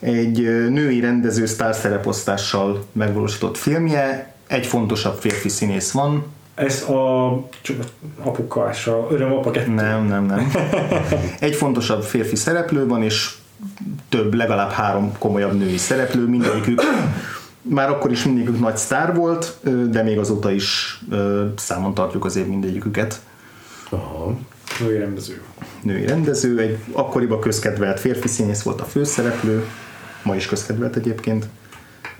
Egy 0.00 0.40
női 0.70 1.00
rendező 1.00 1.46
sztárszereposztással 1.46 2.84
megvalósított 2.92 3.56
filmje, 3.56 4.34
egy 4.46 4.66
fontosabb 4.66 5.18
férfi 5.18 5.48
színész 5.48 5.90
van, 5.90 6.24
Ez 6.54 6.82
a 6.82 7.32
csak 7.60 7.76
apukása, 8.22 9.06
öröm 9.10 9.32
apa 9.32 9.50
kettő. 9.50 9.70
Nem, 9.70 10.06
nem, 10.06 10.24
nem. 10.24 10.50
Egy 11.40 11.54
fontosabb 11.54 12.02
férfi 12.02 12.36
szereplő 12.36 12.86
van, 12.86 13.02
és 13.02 13.34
több, 14.08 14.34
legalább 14.34 14.70
három 14.70 15.12
komolyabb 15.18 15.58
női 15.58 15.76
szereplő, 15.76 16.26
mindegyikük 16.26 16.82
már 17.62 17.88
akkor 17.88 18.10
is 18.10 18.24
mindegyikük 18.24 18.60
nagy 18.60 18.76
sztár 18.76 19.14
volt, 19.14 19.56
de 19.90 20.02
még 20.02 20.18
azóta 20.18 20.50
is 20.50 21.00
számon 21.56 21.94
tartjuk 21.94 22.24
azért 22.24 22.48
mindegyiküket. 22.48 23.20
Aha. 23.88 24.36
Női 24.80 24.98
rendező. 24.98 25.42
Női 25.82 26.06
rendező, 26.06 26.58
egy 26.58 26.78
akkoriban 26.92 27.40
közkedvelt 27.40 28.00
férfi 28.00 28.28
színész 28.28 28.62
volt 28.62 28.80
a 28.80 28.84
főszereplő, 28.84 29.64
ma 30.22 30.34
is 30.34 30.46
közkedvelt 30.46 30.96
egyébként, 30.96 31.46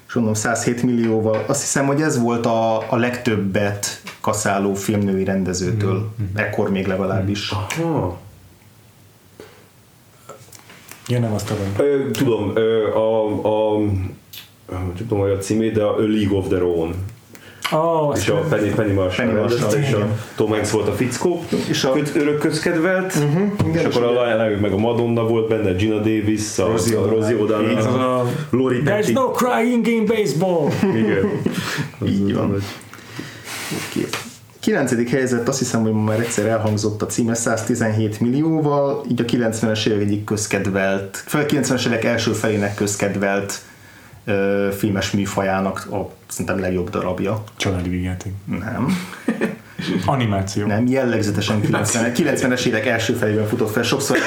és 0.09 0.15
mondom 0.15 0.35
107 0.35 0.83
millióval, 0.83 1.45
azt 1.47 1.61
hiszem, 1.61 1.87
hogy 1.87 2.03
ez 2.03 2.19
volt 2.19 2.47
a, 2.47 2.91
a 2.93 2.97
legtöbbet 2.97 4.03
kaszáló 4.25 4.75
filmnői 4.75 5.25
rendezőtől. 5.25 6.11
Ekkor 6.35 6.71
még 6.71 6.87
legalábbis. 6.87 7.49
Ha. 7.49 8.19
Ja, 11.09 11.19
nem 11.19 11.33
azt 11.33 11.47
tudom. 11.77 12.13
Tudom, 12.13 12.53
a, 12.95 13.27
a, 13.49 13.81
tudom, 14.97 15.19
hogy 15.19 15.31
a 15.31 15.39
címét, 15.39 15.73
de 15.73 15.83
a 15.83 15.97
League 15.99 16.39
of 16.39 16.47
Their 16.47 16.63
Own. 16.63 16.95
Oh, 17.73 18.17
És 18.17 18.29
a 18.29 18.35
Penny, 18.35 18.75
Penny 18.75 18.93
Marshall 18.95 19.27
Penny 19.27 19.39
Marshall, 19.39 19.79
és 19.79 19.93
a 19.93 19.97
igen. 19.97 20.21
Tom 20.37 20.49
Hanks 20.51 20.71
volt 20.71 20.89
a 20.89 20.93
fickó, 20.93 21.45
És 21.69 21.85
a- 21.85 21.93
a 21.93 21.97
örök 22.15 22.39
közkedvelt, 22.39 23.15
uh-huh, 23.15 23.75
és 23.75 23.81
és 23.81 23.85
akkor 23.97 24.03
a 24.03 24.13
lányok 24.37 24.61
meg 24.61 24.73
a 24.73 24.77
Madonna 24.77 25.27
volt 25.27 25.49
benne, 25.49 25.73
Gina 25.73 25.97
Davis, 25.97 26.59
a 26.59 26.67
Rosie 27.09 27.37
O'Donnell. 27.39 27.85
A... 27.87 28.27
Lori 28.51 28.79
There's 28.85 28.85
Petty. 28.85 29.13
no 29.13 29.31
crying 29.31 29.87
in 29.87 30.05
baseball! 30.07 30.69
Igen. 30.95 31.41
Így 32.07 32.35
van. 32.35 32.57
Oké. 33.73 34.07
Kilencedik 34.61 35.11
helyzet, 35.11 35.49
azt 35.49 35.59
hiszem, 35.59 35.83
hogy 35.83 35.93
ma 35.93 36.03
már 36.03 36.21
egyszer 36.21 36.47
elhangzott 36.47 37.03
a 37.03 37.07
címe 37.07 37.35
117 37.35 38.21
millióval, 38.21 39.05
így 39.11 39.21
a 39.21 39.25
90-es 39.25 39.87
évek 39.87 40.01
egyik 40.01 40.25
közkedvelt, 40.25 41.23
fel 41.27 41.45
90-es 41.49 41.87
évek 41.87 42.05
első 42.05 42.33
felének 42.33 42.75
közkedvelt 42.75 43.61
ö, 44.25 44.69
filmes 44.79 45.11
műfajának 45.11 45.89
a 45.91 46.11
szerintem 46.27 46.59
legjobb 46.61 46.91
darabja. 46.91 47.45
Családi 47.57 47.89
vígjáték. 47.89 48.33
Nem. 48.45 48.87
Animáció. 50.07 50.67
Nem, 50.67 50.87
jellegzetesen 50.87 51.61
90, 51.61 52.13
90-es 52.15 52.65
évek 52.65 52.87
első 52.87 53.13
felében 53.13 53.47
futott 53.47 53.71
fel, 53.71 53.83
sokszor 53.83 54.19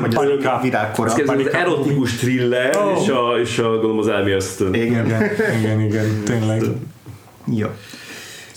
vagy 0.00 0.14
az 0.14 0.62
virágkora. 0.62 1.10
Ez 1.10 1.28
az 1.28 1.52
erotikus 1.52 2.16
thriller, 2.16 2.76
Oh. 2.76 3.02
és, 3.02 3.08
a, 3.08 3.40
és 3.40 3.58
a, 3.58 3.68
gondolom 3.68 3.98
az 3.98 4.08
Aston. 4.36 4.74
Igen. 4.74 5.06
Igen, 5.06 5.22
igen, 5.60 5.80
igen, 5.80 6.22
tényleg. 6.24 6.62
Ja. 7.54 7.74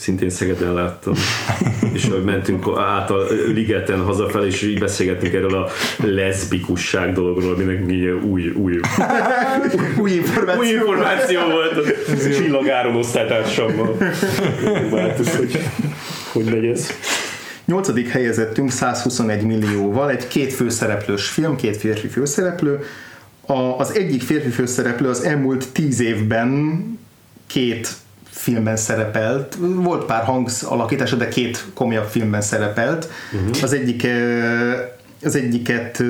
Szintén 0.04 0.30
Szegeden 0.30 0.72
láttam. 0.72 1.14
és 1.94 2.04
ahogy 2.04 2.24
mentünk 2.24 2.64
át 2.78 3.10
a 3.10 3.26
ligeten 3.54 4.00
hazafelé, 4.00 4.46
és 4.46 4.62
így 4.62 4.78
beszélgettünk 4.78 5.34
erről 5.34 5.54
a 5.54 5.70
leszbikusság 5.96 7.12
dologról, 7.12 7.52
aminek 7.52 7.90
így 7.90 8.06
új, 8.06 8.48
új, 8.48 8.80
Új 9.98 10.10
információ. 10.10 10.60
új 10.60 10.68
információ 10.68 11.40
volt 11.40 11.76
a 11.76 11.82
csillagáron 12.34 12.96
osztálytársammal. 12.96 13.96
Változ, 14.90 15.36
hogy 15.36 15.58
hogy 16.32 16.44
megy 16.44 16.64
ez. 16.64 16.90
Nyolcadik 17.64 18.08
helyezettünk 18.08 18.70
121 18.70 19.42
millióval, 19.42 20.10
egy 20.10 20.28
két 20.28 20.52
főszereplős 20.52 21.28
film, 21.28 21.56
két 21.56 21.76
férfi 21.76 22.08
főszereplő. 22.08 22.80
A, 23.46 23.58
az 23.78 23.96
egyik 23.96 24.22
férfi 24.22 24.50
főszereplő 24.50 25.08
az 25.08 25.24
elmúlt 25.24 25.68
tíz 25.72 26.00
évben 26.00 26.82
két 27.46 27.88
filmben 28.34 28.76
szerepelt, 28.76 29.56
volt 29.60 30.04
pár 30.04 30.24
hangsz 30.24 30.62
alakítása, 30.62 31.16
de 31.16 31.28
két 31.28 31.64
komolyabb 31.74 32.06
filmben 32.06 32.40
szerepelt. 32.40 33.08
Uh-huh. 33.32 33.62
Az 33.62 33.72
egyik 33.72 34.06
az 35.22 35.34
egyiket 35.34 36.02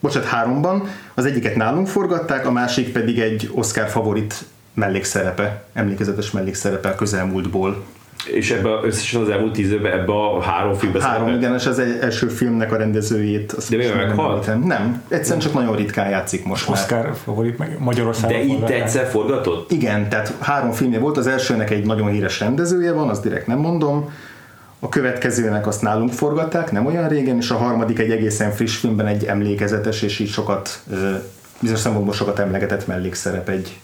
bocsánat, 0.00 0.28
háromban, 0.28 0.88
az 1.14 1.24
egyiket 1.24 1.56
nálunk 1.56 1.86
forgatták, 1.86 2.46
a 2.46 2.50
másik 2.50 2.92
pedig 2.92 3.20
egy 3.20 3.50
Oscar 3.54 3.88
favorit 3.88 4.44
mellékszerepe, 4.74 5.64
emlékezetes 5.72 6.30
mellékszerepe 6.30 6.88
a 6.88 6.94
közelmúltból. 6.94 7.84
És 8.24 8.50
ebbe 8.50 8.68
összesen 8.82 9.20
az 9.20 9.28
elmúlt 9.28 9.52
tíz 9.52 9.70
évben 9.72 9.92
ebbe 9.92 10.12
a 10.12 10.40
három 10.42 10.74
filmbe 10.74 11.02
Három, 11.02 11.16
szerepelt? 11.18 11.42
igen, 11.42 11.54
és 11.54 11.66
az 11.66 11.78
egy- 11.78 11.98
első 12.00 12.28
filmnek 12.28 12.72
a 12.72 12.76
rendezőjét. 12.76 13.52
azt 13.52 13.70
De 13.70 13.76
mi, 13.76 13.82
most 13.82 13.94
nem 13.96 14.06
meghalt? 14.06 14.48
említem. 14.48 14.68
Nem, 14.78 15.02
egyszerűen 15.08 15.40
csak 15.40 15.52
nagyon 15.54 15.76
ritkán 15.76 16.08
játszik 16.08 16.44
most 16.44 16.68
már. 16.68 16.78
Oscar 16.78 17.14
favorit, 17.24 17.58
meg 17.58 17.76
Magyarországon 17.78 18.36
De 18.38 18.42
itt 18.44 18.68
egyszer 18.68 19.06
forgatott? 19.06 19.70
Igen, 19.70 20.08
tehát 20.08 20.34
három 20.40 20.72
filmje 20.72 20.98
volt, 20.98 21.16
az 21.16 21.26
elsőnek 21.26 21.70
egy 21.70 21.86
nagyon 21.86 22.10
híres 22.10 22.40
rendezője 22.40 22.92
van, 22.92 23.08
azt 23.08 23.22
direkt 23.22 23.46
nem 23.46 23.58
mondom. 23.58 24.10
A 24.78 24.88
következőnek 24.88 25.66
azt 25.66 25.82
nálunk 25.82 26.12
forgatták, 26.12 26.72
nem 26.72 26.86
olyan 26.86 27.08
régen, 27.08 27.36
és 27.36 27.50
a 27.50 27.56
harmadik 27.56 27.98
egy 27.98 28.10
egészen 28.10 28.50
friss 28.52 28.76
filmben 28.76 29.06
egy 29.06 29.24
emlékezetes, 29.24 30.02
és 30.02 30.18
így 30.18 30.28
sokat, 30.30 30.82
bizonyos 31.60 31.80
szempontból 31.80 32.14
sokat 32.14 32.38
emlegetett 32.38 32.86
mellékszerep 32.86 33.48
egy 33.48 33.78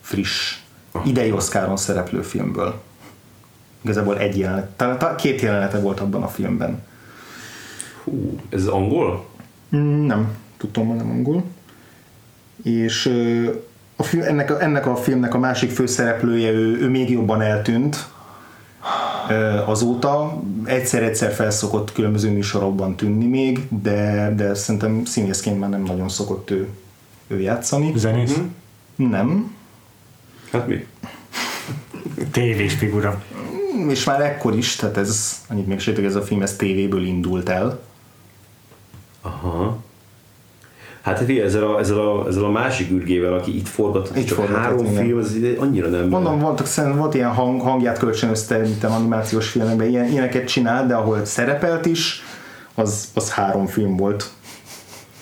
friss, 0.00 0.54
idei 1.04 1.32
Oscaron 1.32 1.76
szereplő 1.76 2.22
filmből. 2.22 2.80
Igazából 3.82 4.18
egy 4.18 4.38
jelenet, 4.38 4.66
talán 4.66 4.98
talán 4.98 5.16
két 5.16 5.40
jelenete 5.40 5.80
volt 5.80 6.00
abban 6.00 6.22
a 6.22 6.28
filmben. 6.28 6.82
Hú, 8.04 8.40
ez 8.48 8.66
angol? 8.66 9.26
Mm, 9.76 10.06
Nem, 10.06 10.28
tudtam, 10.56 10.86
hogy 10.86 10.96
nem 10.96 11.10
angol. 11.10 11.44
És 12.62 13.06
ö, 13.06 13.50
a 13.96 14.02
film, 14.02 14.22
ennek, 14.22 14.50
a, 14.50 14.62
ennek 14.62 14.86
a 14.86 14.96
filmnek 14.96 15.34
a 15.34 15.38
másik 15.38 15.70
főszereplője, 15.70 16.50
ő, 16.50 16.80
ő 16.80 16.88
még 16.88 17.10
jobban 17.10 17.40
eltűnt 17.40 18.10
ö, 19.28 19.58
azóta. 19.66 20.42
Egyszer-egyszer 20.64 21.32
felszokott 21.32 21.92
különböző 21.92 22.30
műsorokban 22.30 22.96
tűnni 22.96 23.26
még, 23.26 23.66
de, 23.82 24.32
de 24.36 24.54
szerintem 24.54 25.04
színészként 25.04 25.58
már 25.60 25.70
nem 25.70 25.82
nagyon 25.82 26.08
szokott 26.08 26.50
ő, 26.50 26.68
ő 27.26 27.40
játszani. 27.40 27.92
Zenész? 27.96 28.38
Nem. 28.96 29.54
Hát 30.52 30.66
mi? 30.66 30.86
Tévés 32.30 32.74
figura. 32.74 33.22
Mm, 33.76 33.88
És 33.88 34.04
már 34.04 34.20
ekkor 34.20 34.56
is, 34.56 34.76
tehát 34.76 34.96
ez, 34.96 35.40
annyit 35.48 35.66
még 35.66 35.80
sejtek, 35.80 36.04
ez 36.04 36.14
a 36.14 36.22
film 36.22 36.42
ez 36.42 36.56
tévéből 36.56 37.04
indult 37.04 37.48
el. 37.48 37.80
Aha. 39.20 39.78
Hát 41.02 41.18
figyelj, 41.18 41.40
ezzel 41.40 41.62
a, 41.62 41.78
ezzel, 41.78 41.98
a, 41.98 42.26
ezzel 42.28 42.44
a 42.44 42.50
másik 42.50 42.90
ürgével, 42.90 43.32
aki 43.32 43.56
itt 43.56 43.68
forgatott, 43.68 44.16
Itt 44.16 44.26
csak 44.26 44.36
forgatott, 44.36 44.62
három 44.62 44.84
igen. 44.84 45.04
film, 45.04 45.18
az 45.18 45.36
annyira 45.58 45.88
nem... 45.88 46.08
Mondom, 46.08 46.38
voltak, 46.38 46.66
szerintem 46.66 47.00
volt 47.00 47.14
ilyen 47.14 47.34
hang, 47.34 47.60
hangját 47.60 47.98
kölcsönözte, 47.98 48.58
mint 48.58 48.84
animációs 48.84 49.48
filmekben, 49.48 49.88
ilyen, 49.88 50.06
ilyeneket 50.06 50.46
csinál, 50.46 50.86
de 50.86 50.94
ahol 50.94 51.24
szerepelt 51.24 51.86
is, 51.86 52.22
az, 52.74 53.08
az 53.14 53.32
három 53.32 53.66
film 53.66 53.96
volt 53.96 54.30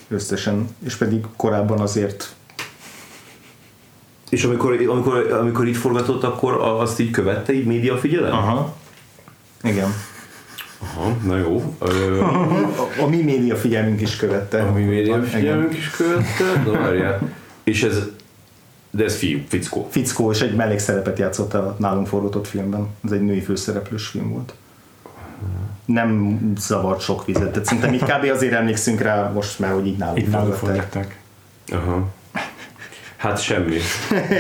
összesen, 0.09 0.69
és 0.85 0.95
pedig 0.95 1.25
korábban 1.37 1.81
azért 1.81 2.35
És 4.31 4.45
amikor, 4.45 4.73
amikor, 4.89 5.33
amikor 5.41 5.69
itt 5.69 5.77
forgatott, 5.77 6.23
akkor 6.23 6.55
azt 6.61 7.01
így 7.01 7.11
követte, 7.11 7.53
így 7.53 7.67
média 7.67 7.97
figyelem? 7.97 8.33
Aha. 8.33 8.77
Igen. 9.63 9.95
Aha, 10.79 11.17
na 11.27 11.37
jó. 11.37 11.75
Ö, 11.79 12.21
A, 12.21 13.03
a 13.03 13.07
mi 13.09 13.23
média 13.23 13.57
figyelmünk 13.57 14.01
is 14.01 14.17
követte. 14.17 14.63
a 14.63 14.73
mi 14.73 14.83
média 14.83 15.17
Igen. 15.17 15.29
figyelmünk 15.29 15.77
is 15.77 15.91
követte, 15.91 16.71
várjál. 16.71 17.29
És 17.65 17.83
ez, 17.83 17.99
de 18.91 19.05
ez 19.05 19.17
fiú, 19.17 19.39
fickó. 19.49 19.89
Fickó, 19.91 20.31
és 20.31 20.41
egy 20.41 20.55
mellékszerepet 20.55 21.19
játszott 21.19 21.55
a 21.55 21.77
nálunk 21.79 22.07
forgatott 22.07 22.47
filmben. 22.47 22.89
Ez 23.05 23.11
egy 23.11 23.23
női 23.25 23.41
főszereplős 23.41 24.07
film 24.07 24.31
volt. 24.31 24.55
Nem 25.85 26.39
zavart 26.59 27.01
sok 27.01 27.25
vizet, 27.27 27.51
tehát 27.51 27.65
szerintem 27.65 27.93
így 27.93 28.03
kb. 28.03 28.31
azért 28.35 28.53
emlékszünk 28.53 29.01
rá 29.01 29.31
most 29.31 29.59
már, 29.59 29.73
hogy 29.73 29.87
így 29.87 29.97
nálunk 29.97 30.19
Itt 30.19 30.31
forgatták. 30.57 31.21
Aha. 31.73 32.09
Hát 33.21 33.41
semmi. 33.43 33.77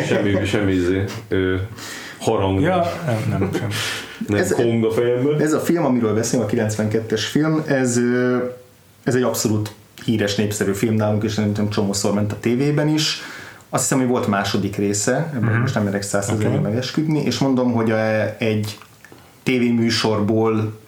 Semmi, 0.06 0.44
semmi 0.46 0.72
izé. 0.72 1.04
Ö, 1.28 1.56
harang. 2.20 2.60
Ja, 2.60 2.82
nem, 3.06 3.24
nem, 3.38 3.50
sem. 3.58 3.68
Nem 4.28 4.38
Ez- 4.40 4.52
kong 4.52 4.84
a 4.84 4.90
fejemben. 4.90 5.40
Ez 5.40 5.52
a 5.52 5.60
film, 5.60 5.84
amiről 5.84 6.14
beszélünk, 6.14 6.48
a 6.52 6.54
92-es 6.54 7.20
film, 7.30 7.62
ez, 7.66 8.00
ez 9.04 9.14
egy 9.14 9.22
abszolút 9.22 9.72
híres, 10.04 10.34
népszerű 10.34 10.72
film 10.72 10.94
nálunk, 10.94 11.22
és 11.24 11.32
szerintem 11.32 11.68
csomószor 11.70 12.14
ment 12.14 12.32
a 12.32 12.36
tévében 12.40 12.88
is. 12.88 13.20
Azt 13.68 13.82
hiszem, 13.82 13.98
hogy 13.98 14.08
volt 14.08 14.26
második 14.26 14.76
része, 14.76 15.30
ebben 15.34 15.60
most 15.60 15.74
nem 15.74 15.84
merek 15.84 16.02
százszerzően 16.02 16.52
Oké. 16.52 16.60
megesküdni, 16.62 17.22
és 17.22 17.38
mondom, 17.38 17.72
hogy 17.72 17.90
a- 17.90 18.34
egy 18.38 18.78
tévéműsorból 19.42 20.78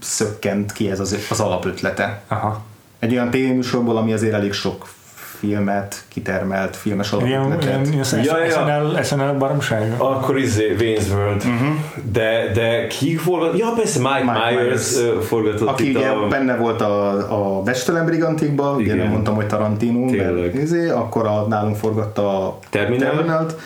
szökkent 0.00 0.72
ki 0.72 0.90
ez 0.90 1.00
az, 1.00 1.16
az 1.30 1.40
alapötlete. 1.40 2.22
Aha. 2.28 2.64
Egy 2.98 3.12
olyan 3.12 3.30
tévéműsorból, 3.30 3.96
ami 3.96 4.12
azért 4.12 4.32
elég 4.32 4.52
sok 4.52 4.88
filmet 5.42 6.04
kitermelt, 6.08 6.76
filmes 6.76 7.12
alapötletet. 7.12 7.86
ilyen, 7.86 8.04
ilyen 8.10 8.24
Ja, 8.24 8.44
ja. 8.44 8.50
SNL, 8.50 9.02
SNL 9.02 9.32
baromság. 9.38 9.94
Akkor 9.98 10.38
izé, 10.38 10.76
Wayne's 10.78 11.10
World. 11.14 11.42
Uh-huh. 11.44 11.74
De, 12.12 12.50
de 12.54 12.86
ki 12.86 13.16
forgatott? 13.16 13.58
Ja, 13.58 13.72
persze, 13.76 13.98
Mike, 13.98 14.24
Mike 14.24 14.62
Myers, 14.62 14.94
Myers. 14.96 15.26
forgatott 15.26 15.68
Aki 15.68 15.90
itt 15.90 15.96
ugye 15.96 16.08
a... 16.08 16.28
benne 16.28 16.56
volt 16.56 16.80
a, 16.80 17.56
a 17.58 17.62
Bestelen 17.62 18.04
Brigantikban, 18.06 18.74
ugye 18.74 18.84
Igen. 18.84 18.96
nem 18.96 19.08
mondtam, 19.08 19.34
hogy 19.34 19.46
Tarantino, 19.46 20.10
Tényleg. 20.10 20.34
mert 20.34 20.54
izé, 20.54 20.88
akkor 20.88 21.26
a, 21.26 21.46
nálunk 21.48 21.76
forgatta 21.76 22.46
a 22.46 22.58
Terminal. 22.70 23.10
Terminalt, 23.10 23.56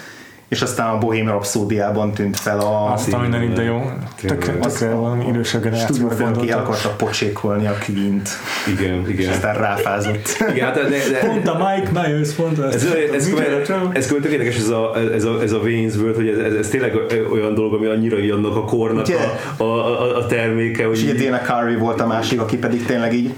és 0.48 0.62
aztán 0.62 0.88
a 0.94 0.98
Bohemian 0.98 1.26
Rhapsody-ában 1.26 2.12
tűnt 2.12 2.36
fel 2.36 2.60
a 2.60 2.92
Azt 2.92 3.12
a 3.12 3.18
minden 3.18 3.42
itt, 3.42 3.54
de 3.54 3.62
jó. 3.62 3.90
Tök, 4.20 4.38
tök 4.38 4.92
valami 4.92 5.26
idősebb 5.28 5.62
generációra 5.62 6.10
stúdióban 6.14 6.42
ki 6.42 6.50
el 6.50 6.58
akarta 6.58 6.88
pocsékolni 6.88 7.66
a 7.66 7.74
Queen-t, 7.86 8.28
Igen, 8.78 9.04
és 9.06 9.12
igen. 9.18 9.32
aztán 9.32 9.54
ráfázott. 9.56 10.36
Igen, 10.54 10.64
hát 10.66 10.74
de, 10.74 10.88
de, 10.88 11.18
Pont 11.26 11.48
a 11.48 11.54
Mike 11.74 11.90
Myers 12.00 12.28
ezt. 12.38 12.74
ez, 12.74 12.84
ez, 12.84 12.92
ez, 13.12 13.28
ez, 13.92 14.06
tök 14.06 14.24
érdekes 14.24 14.56
ez 14.56 14.68
a, 14.68 14.96
ez 15.14 15.24
a, 15.24 15.42
ez 15.42 15.52
a 15.52 15.58
Wayne's 15.58 15.96
World, 15.96 16.14
hogy 16.14 16.28
ez, 16.28 16.38
ez, 16.38 16.54
ez 16.54 16.68
tényleg 16.68 16.94
olyan 17.32 17.54
dolog, 17.54 17.74
ami 17.74 17.86
annyira 17.86 18.34
annak 18.34 18.56
a 18.56 18.64
kornak 18.64 19.06
a, 19.58 19.62
a, 19.62 19.64
a, 19.64 20.16
a 20.16 20.26
terméke, 20.26 20.84
hogy 20.84 20.96
És 20.96 21.02
ugye 21.02 21.14
így- 21.14 21.24
Dana 21.24 21.40
Carvey 21.40 21.76
volt 21.76 22.00
a 22.00 22.06
másik, 22.06 22.40
aki 22.40 22.56
pedig 22.58 22.84
tényleg 22.84 23.14
így 23.14 23.34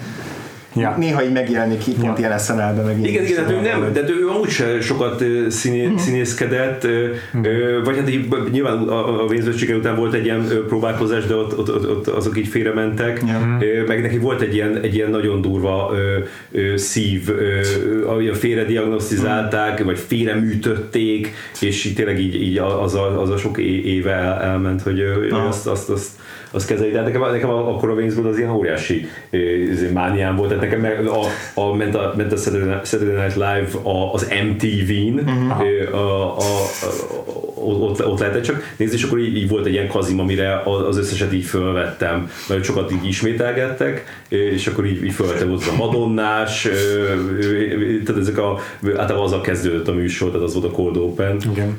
Ja. 0.74 0.94
Néha 0.98 1.24
így 1.24 1.32
megjelenik 1.32 1.78
ki, 1.78 1.92
pont 1.92 2.18
Ja. 2.18 2.26
ilyen 2.26 2.38
SNL-ben 2.38 2.84
meg 2.84 2.98
Igen, 3.04 3.24
igen, 3.24 3.44
hát 3.44 3.50
ő 3.50 3.60
nem, 3.60 3.92
de 3.92 4.00
ő 4.00 4.28
amúgy 4.28 4.48
se 4.48 4.80
sokat 4.80 5.24
színé, 5.48 5.92
színészkedett, 5.96 6.84
ö, 6.84 7.06
ö, 7.42 7.80
vagy 7.84 7.96
hát 7.96 8.10
így, 8.10 8.28
nyilván 8.50 8.76
a, 8.78 9.22
a 9.22 9.26
Vénzősége 9.26 9.74
után 9.76 9.96
volt 9.96 10.14
egy 10.14 10.24
ilyen 10.24 10.48
próbálkozás, 10.68 11.26
de 11.26 11.34
ott, 11.34 11.58
ott, 11.58 11.68
ott, 11.74 11.88
ott 11.90 12.06
azok 12.06 12.38
így 12.38 12.46
félrementek. 12.48 13.22
Ö, 13.60 13.84
meg 13.86 14.02
neki 14.02 14.18
volt 14.18 14.40
egy 14.40 14.54
ilyen, 14.54 14.78
egy 14.82 14.94
ilyen 14.94 15.10
nagyon 15.10 15.40
durva 15.40 15.90
ö, 15.94 16.18
ö, 16.52 16.76
szív, 16.76 17.28
ö, 17.28 17.60
olyan 18.06 18.34
félrediagnosztizálták, 18.34 19.84
vagy 19.84 19.98
félreműtötték, 19.98 21.34
és 21.60 21.84
így 21.84 21.94
tényleg 21.94 22.20
így, 22.20 22.42
így 22.42 22.58
az, 22.58 22.94
a, 22.94 23.20
az 23.20 23.30
a 23.30 23.36
sok 23.36 23.58
éve 23.58 24.12
el, 24.12 24.40
elment, 24.40 24.82
hogy 24.82 24.98
ő 24.98 25.28
Aha. 25.30 25.46
azt, 25.48 25.66
azt, 25.66 25.90
azt, 25.90 26.10
azt 26.50 26.66
kezeli, 26.66 26.90
de 26.90 26.96
hát 26.96 27.06
nekem, 27.06 27.20
nekem 27.30 27.50
akkor 27.50 27.90
a 27.90 27.94
Wayne's 27.94 28.28
az 28.28 28.38
ilyen 28.38 28.50
óriási 28.50 29.08
izé, 29.70 29.90
mániám 29.90 30.36
volt, 30.36 30.48
tehát 30.48 30.80
nekem 30.80 31.06
a, 31.06 31.24
a, 31.60 31.74
ment, 31.74 31.94
a, 31.94 32.12
ment 32.16 32.32
a 32.32 32.36
Saturday 32.36 33.14
Night- 33.14 33.34
Live 33.34 33.68
a, 33.82 34.12
az 34.12 34.28
MTV-n, 34.52 35.28
ö, 35.60 35.94
a, 35.96 36.36
a, 36.38 36.42
a, 36.82 37.57
ott, 37.64 38.06
ott 38.06 38.18
lehetett 38.18 38.42
csak 38.42 38.74
nézni, 38.76 38.96
és 38.96 39.02
akkor 39.02 39.18
így, 39.18 39.36
így 39.36 39.48
volt 39.48 39.66
egy 39.66 39.72
ilyen 39.72 39.88
kazim, 39.88 40.20
amire 40.20 40.62
az 40.64 40.98
összeset 40.98 41.32
így 41.32 41.44
fölvettem, 41.44 42.30
mert 42.48 42.64
sokat 42.64 42.92
így 42.92 43.06
ismételgettek, 43.06 44.22
és 44.28 44.66
akkor 44.66 44.86
így, 44.86 45.04
így 45.04 45.12
fölvettem 45.12 45.52
ott 45.52 45.66
a 45.66 45.76
Madonnás, 45.76 46.68
tehát 48.04 48.20
ezek 48.20 48.38
a, 48.38 48.58
általában 48.84 49.24
azzal 49.24 49.40
kezdődött 49.40 49.88
a 49.88 49.92
műsor, 49.92 50.30
tehát 50.30 50.46
az 50.46 50.54
volt 50.54 50.66
a 50.66 50.70
Cold 50.70 50.96
Open, 50.96 51.36
Igen. 51.52 51.76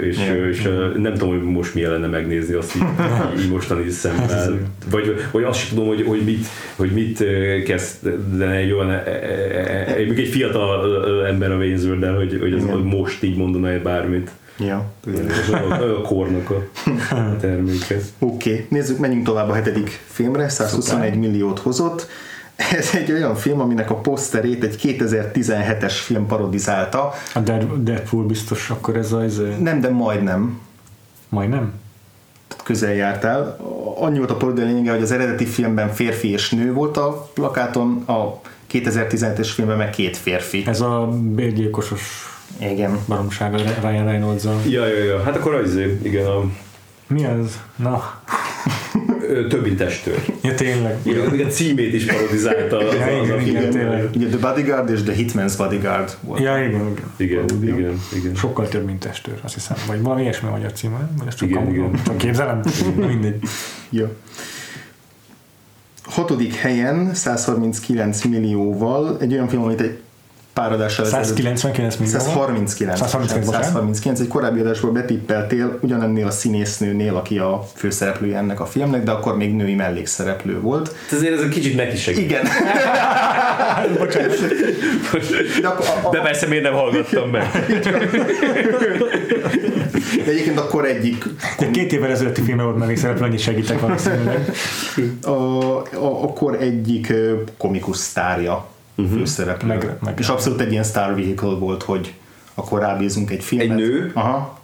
És, 0.00 0.16
Igen. 0.16 0.48
és 0.48 0.62
nem 0.96 1.12
tudom, 1.12 1.28
hogy 1.28 1.42
most 1.42 1.74
milyen 1.74 1.90
lenne 1.90 2.06
megnézni 2.06 2.54
azt 2.54 2.76
így, 2.76 2.82
így 3.42 3.50
mostani 3.50 3.90
szemmel. 3.90 4.58
Vagy, 4.90 5.14
vagy 5.30 5.42
azt 5.44 5.58
sem 5.58 5.68
tudom, 5.68 5.86
hogy, 5.86 6.04
hogy 6.06 6.20
mit, 6.24 6.46
hogy 6.76 6.90
mit 6.90 7.24
kezdene 7.64 8.54
egy 8.54 8.72
olyan, 8.72 8.90
e- 8.90 9.02
e- 9.06 9.86
e- 9.86 9.94
egy, 9.94 10.18
egy 10.18 10.28
fiatal 10.28 11.26
ember 11.26 11.50
a 11.50 11.56
Waynesville, 11.56 12.08
hogy, 12.08 12.38
hogy, 12.40 12.52
az, 12.52 12.64
hogy 12.70 12.84
most 12.84 13.22
így 13.22 13.36
mondana 13.36 13.68
egy 13.68 13.82
bármit. 13.82 14.30
Ja. 14.58 14.84
Ez 15.06 15.48
a, 15.48 15.98
a 15.98 16.00
kornak 16.00 16.50
a 16.50 17.36
terméke. 17.40 17.96
Oké, 18.18 18.52
okay. 18.52 18.66
nézzük, 18.70 18.98
menjünk 18.98 19.24
tovább 19.24 19.48
a 19.48 19.54
hetedik 19.54 20.00
filmre, 20.06 20.48
121 20.48 20.84
Szuper. 20.84 21.16
milliót 21.18 21.58
hozott. 21.58 22.06
Ez 22.78 22.90
egy 22.94 23.12
olyan 23.12 23.34
film, 23.34 23.60
aminek 23.60 23.90
a 23.90 23.94
poszterét 23.94 24.64
egy 24.64 24.80
2017-es 24.82 25.92
film 25.92 26.26
parodizálta. 26.26 27.12
A 27.34 27.38
Dead, 27.38 27.82
Deadpool 27.82 28.24
biztos 28.24 28.70
akkor 28.70 28.96
ez 28.96 29.12
az... 29.12 29.42
Nem, 29.60 29.80
de 29.80 29.88
majdnem. 29.88 30.60
Majdnem? 31.28 31.72
közel 32.66 32.92
jártál. 32.92 33.56
Annyi 33.98 34.18
volt 34.18 34.30
a 34.30 34.36
paródia 34.36 34.64
lényege, 34.64 34.90
hogy 34.92 35.02
az 35.02 35.12
eredeti 35.12 35.44
filmben 35.44 35.92
férfi 35.92 36.30
és 36.30 36.50
nő 36.50 36.72
volt 36.72 36.96
a 36.96 37.30
plakáton, 37.34 38.02
a 38.06 38.40
2017-es 38.72 39.50
filmben 39.54 39.76
meg 39.76 39.90
két 39.90 40.16
férfi. 40.16 40.64
Ez 40.66 40.80
a 40.80 41.08
bérgyilkosos 41.22 42.35
Igen. 42.60 42.98
baromság 43.08 43.54
a 43.54 43.58
Ryan 43.88 44.04
reynolds 44.04 44.44
-al. 44.44 44.60
Ja, 44.68 44.86
ja, 44.86 45.04
ja. 45.04 45.22
Hát 45.22 45.36
akkor 45.36 45.54
az, 45.54 45.78
igen, 46.02 46.26
a 46.26 46.42
Mi 47.06 47.24
az? 47.24 47.60
Na, 47.76 48.20
többi 49.48 49.74
testőr. 49.74 50.22
ja 50.42 50.54
tényleg. 50.54 50.98
Igen, 51.02 51.30
még 51.30 51.46
a 51.46 51.48
címét 51.48 51.94
is 51.94 52.04
parodizálta. 52.04 52.78
Az, 52.78 52.94
Ja, 52.94 53.22
igen, 53.22 53.36
az, 53.38 53.46
igen. 53.46 53.70
tényleg. 53.70 54.08
Ugye 54.14 54.26
The 54.28 54.38
Bodyguard 54.38 54.90
és 54.90 55.02
The 55.02 55.14
Hitman's 55.14 55.52
Bodyguard 55.56 56.16
volt. 56.20 56.40
Ja, 56.40 56.58
igen, 56.58 56.70
igen. 56.80 56.94
igen, 57.16 57.46
Paródia. 57.46 57.76
igen, 57.76 58.00
igen. 58.14 58.34
Sokkal 58.34 58.68
több, 58.68 58.84
mint 58.84 58.98
testőr, 59.00 59.38
azt 59.42 59.54
hiszem. 59.54 59.76
Vagy 59.86 60.02
valami 60.02 60.22
ilyesmi 60.22 60.48
magyar 60.48 60.72
címe, 60.72 61.08
vagy 61.18 61.26
ezt 61.26 61.36
csak 61.36 61.48
Igen, 61.48 61.62
igen, 61.62 61.74
igen. 61.74 61.88
igen. 61.88 62.04
Csak 62.04 62.16
képzelem? 62.16 62.60
Mindegy. 62.96 63.42
Ja. 63.90 64.10
Hatodik 66.04 66.54
helyen 66.54 67.14
139 67.14 68.24
millióval 68.24 69.16
egy 69.20 69.32
olyan 69.32 69.48
film, 69.48 69.62
amit 69.62 69.80
egy 69.80 69.98
pár 70.56 70.72
adással 70.72 71.06
ezelőtt- 71.06 71.26
199 71.26 71.96
millió. 71.96 72.18
139. 72.18 72.98
139, 72.98 73.44
bocsánat. 73.46 73.66
139. 73.66 74.20
Egy 74.20 74.28
korábbi 74.28 74.60
adásból 74.60 74.90
betippeltél 74.90 75.78
ugyanennél 75.80 76.26
a 76.26 76.30
színésznőnél, 76.30 77.16
aki 77.16 77.38
a 77.38 77.66
főszereplője 77.74 78.36
ennek 78.36 78.60
a 78.60 78.66
filmnek, 78.66 79.02
de 79.02 79.10
akkor 79.10 79.36
még 79.36 79.54
női 79.54 79.74
mellékszereplő 79.74 80.60
volt. 80.60 80.94
Ezért 81.12 81.34
ez 81.34 81.40
egy 81.40 81.48
kicsit 81.48 81.76
neki 81.76 81.96
segít. 81.96 82.24
Igen. 82.24 82.44
De, 85.60 85.68
akkor, 85.68 85.86
a, 86.04 86.10
De 86.10 86.18
a, 86.18 86.22
persze 86.22 86.46
miért 86.46 86.62
nem 86.64 86.72
hallgattam 86.72 87.30
meg? 87.30 87.50
de 90.24 90.30
egyébként 90.30 90.58
akkor 90.58 90.84
egyik 90.84 91.24
De 91.58 91.70
két 91.70 91.92
évvel 91.92 92.10
ezelőtti 92.10 92.42
filmben 92.42 92.66
volt 92.66 92.78
mellék 92.78 92.96
szereplő, 92.96 93.24
annyi 93.24 93.36
segítek 93.38 93.80
valószínűleg. 93.80 94.50
a, 95.22 95.30
a, 95.30 96.22
akkor 96.22 96.54
egyik 96.60 97.12
komikus 97.56 97.96
sztárja 97.96 98.66
uh-huh. 98.96 99.16
főszereplő. 99.18 99.68
Meg- 99.68 99.96
meg- 100.00 100.18
és 100.18 100.28
abszolút 100.28 100.60
egy 100.60 100.70
ilyen 100.70 100.84
star 100.84 101.14
vehicle 101.14 101.54
volt, 101.54 101.82
hogy 101.82 102.14
akkor 102.54 102.80
rábízunk 102.80 103.30
egy 103.30 103.44
filmet. 103.44 103.70
Egy 103.70 103.74
nő? 103.84 104.10
Aha. 104.14 104.58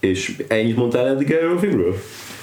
És 0.00 0.42
ennyit 0.48 0.76
mondtál 0.76 1.06
eddig 1.06 1.30
erről 1.30 1.56
a 1.56 1.58
filmről? 1.58 1.94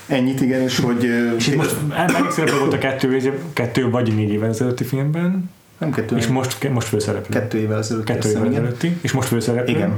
Ennyit 0.08 0.42
igen, 0.42 0.62
és 0.62 0.80
hogy 0.80 1.04
És 1.38 1.48
itt 1.48 1.56
most 1.56 1.76
mellék 1.88 2.30
szereplő 2.32 2.60
volt 2.60 2.74
a 2.74 2.78
kettő, 2.78 3.34
kettő 3.54 3.90
vagy 3.90 4.16
négy 4.16 4.30
évvel 4.30 4.50
ezelőtti 4.50 4.84
filmben, 4.84 5.50
nem 5.78 5.92
kettő, 5.92 6.18
és 6.18 6.28
most, 6.28 6.70
most 6.70 6.88
főszereplő. 6.88 7.40
kettő 7.40 7.58
évvel 7.58 7.78
ezelőtt. 7.78 8.04
Kettő 8.06 8.30
évvel 8.30 8.48
ezelőtti, 8.48 8.98
és 9.02 9.12
most 9.12 9.28
főszereplő. 9.28 9.74
Igen. 9.74 9.94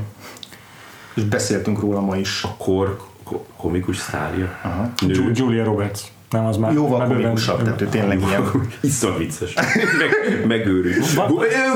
És 1.14 1.24
beszéltünk 1.24 1.80
róla 1.80 2.02
ma 2.02 2.18
is. 2.18 2.46
Kor 2.58 3.00
ko- 3.24 3.48
komikus 3.58 3.98
sztárja. 3.98 4.60
Aha. 4.62 4.92
Ju- 5.08 5.38
Julia 5.38 5.64
Roberts. 5.64 6.02
Nem, 6.32 6.46
az 6.46 6.58
már 6.58 6.74
Jóval 6.74 7.08
komikusabb, 7.08 7.64
tehát 7.64 7.82
ő 7.82 7.86
tényleg 7.86 8.22
ilyen. 8.28 8.44
Iszonyat 8.82 9.18
vicces. 9.18 9.54
Meg, 9.54 10.46
megőrült. 10.48 11.06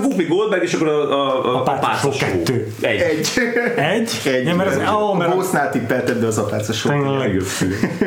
Whoopi 0.01 0.23
Goldberg, 0.23 0.63
és 0.63 0.73
akkor 0.73 0.87
a, 0.87 1.11
a, 1.11 1.55
a, 1.55 1.59
A 1.59 1.61
Párcasok. 1.61 2.29
kettő. 2.29 2.73
Egy. 2.81 2.99
Egy. 2.99 3.27
Egy? 3.75 4.21
Egy. 4.33 4.45
Ja, 4.45 4.55
mert 4.55 4.69
az, 4.69 4.93
ó, 4.93 5.11
a 5.11 5.15
mert 5.17 5.31
Ghost-nál 5.31 5.71
tippelted, 5.71 6.19
de 6.19 6.25
az 6.25 6.37
apáca 6.37 6.73
sok. 6.73 6.91
Tényleg. 6.91 7.41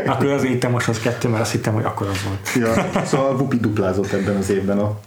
Akkor 0.06 0.26
azért 0.26 0.52
hittem 0.52 0.70
most 0.70 0.88
az 0.88 1.00
kettő, 1.00 1.28
mert 1.28 1.42
azt 1.42 1.52
hittem, 1.52 1.74
hogy 1.74 1.84
akkor 1.84 2.06
az 2.06 2.16
volt. 2.26 2.74
Ja, 2.76 3.02
szóval 3.04 3.34
Whoopi 3.34 3.56
duplázott 3.56 4.12
ebben 4.12 4.36
az 4.36 4.50
évben 4.50 4.78
a 4.78 4.98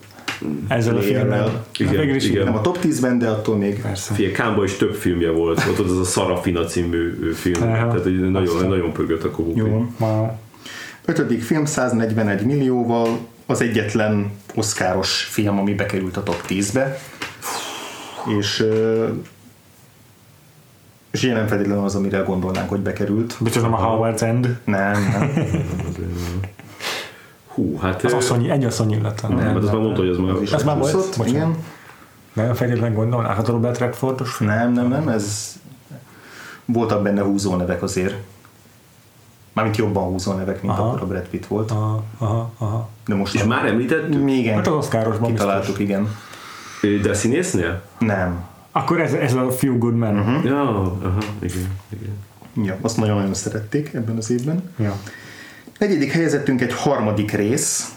Ezzel 0.68 0.97
a 0.97 1.01
filmmel. 1.01 1.65
Igen, 1.80 2.15
is 2.15 2.26
igen. 2.30 2.43
nem 2.43 2.55
a 2.55 2.61
top 2.61 2.77
10-ben, 2.84 3.19
de 3.19 3.27
attól 3.30 3.55
még 3.55 3.81
Persze. 3.81 4.13
Figyelj, 4.13 4.34
Kámba 4.34 4.63
is 4.63 4.73
több 4.77 4.93
filmje 4.93 5.30
volt, 5.31 5.63
ott 5.69 5.80
az 5.80 5.97
a 5.99 6.03
Sarafina 6.03 6.65
című 6.65 7.31
film, 7.34 7.61
Aha. 7.63 7.72
tehát 7.88 8.03
hogy 8.03 8.31
nagyon, 8.31 8.55
Aztán. 8.55 8.69
nagyon 8.69 8.91
pörgött 8.93 9.23
a 9.23 9.27
Whoopi. 9.38 9.59
jó. 9.59 9.85
Ma, 9.97 10.34
Ötödik 11.11 11.41
film 11.41 11.65
141 11.65 12.45
millióval 12.45 13.19
az 13.45 13.61
egyetlen 13.61 14.31
oszkáros 14.55 15.23
film, 15.23 15.59
ami 15.59 15.73
bekerült 15.73 16.17
a 16.17 16.23
top 16.23 16.43
10-be. 16.47 16.97
És 18.39 18.65
és 21.11 21.23
ilyen 21.23 21.35
nem 21.35 21.47
feltétlenül 21.47 21.83
az, 21.83 21.95
amire 21.95 22.19
gondolnánk, 22.19 22.69
hogy 22.69 22.79
bekerült. 22.79 23.35
Bocsánat, 23.39 23.69
nem 23.69 23.79
a 23.79 23.97
Howard's 23.97 24.21
End. 24.21 24.59
Nem, 24.65 24.91
nem. 24.91 25.31
Hú, 27.47 27.77
hát... 27.77 28.03
Az 28.03 28.13
asszony, 28.13 28.49
egy 28.49 28.65
asszony 28.65 28.91
illata. 28.91 29.27
Nem, 29.27 29.38
hát 29.38 29.55
azt 29.55 29.65
már 29.65 29.81
mondta, 29.81 30.01
hogy 30.01 30.09
az 30.09 30.17
már... 30.17 30.33
Az 30.35 30.53
Ez 30.53 30.63
már 30.63 30.77
volt? 30.77 31.19
igen. 31.25 31.55
Nem 32.33 32.53
feltétlenül 32.53 32.95
gondolom, 32.95 33.25
hát 33.25 33.47
a 33.47 33.51
Robert 33.51 33.77
Redfordos. 33.77 34.38
Nem, 34.38 34.73
nem, 34.73 34.88
nem, 34.88 35.07
ez 35.07 35.55
voltak 36.65 37.01
benne 37.01 37.21
húzó 37.21 37.55
nevek 37.55 37.83
azért. 37.83 38.15
Mármint 39.53 39.78
jobban 39.78 40.03
húzó 40.03 40.34
nevek, 40.34 40.61
mint 40.61 40.73
Aha. 40.73 40.88
akkor 40.88 41.02
a 41.02 41.06
Brad 41.06 41.28
Pitt 41.28 41.45
volt. 41.45 41.72
Aha, 41.72 42.03
aha, 42.18 42.52
aha. 42.57 42.90
De 43.07 43.15
most 43.15 43.36
És 43.36 43.44
már 43.44 43.65
említettük? 43.65 44.23
még 44.23 44.38
igen, 44.38 44.56
Hát 44.56 44.68
az 44.68 44.73
Oscarosban 44.73 45.30
kitaláltuk, 45.32 45.78
biztos. 45.78 45.84
igen. 46.82 47.02
De 47.02 47.10
a 47.10 47.14
színésznél? 47.14 47.82
Nem. 47.99 48.44
Akkor 48.72 48.99
ez, 49.02 49.14
ez 49.14 49.34
a 49.34 49.52
Few 49.52 49.78
Good 49.78 49.95
Men. 49.95 50.19
Uh-huh. 50.19 50.44
Ja, 50.45 50.61
aha, 50.69 51.18
igen, 51.40 51.68
igen. 51.90 52.18
Ja, 52.65 52.78
azt 52.82 52.98
nagyon-nagyon 52.98 53.34
szerették 53.34 53.94
ebben 53.94 54.18
az 54.18 54.32
évben. 54.32 54.72
Ja. 54.80 54.95
Negyedik 55.80 56.11
helyezettünk 56.11 56.61
egy 56.61 56.73
harmadik 56.73 57.32
rész, 57.32 57.95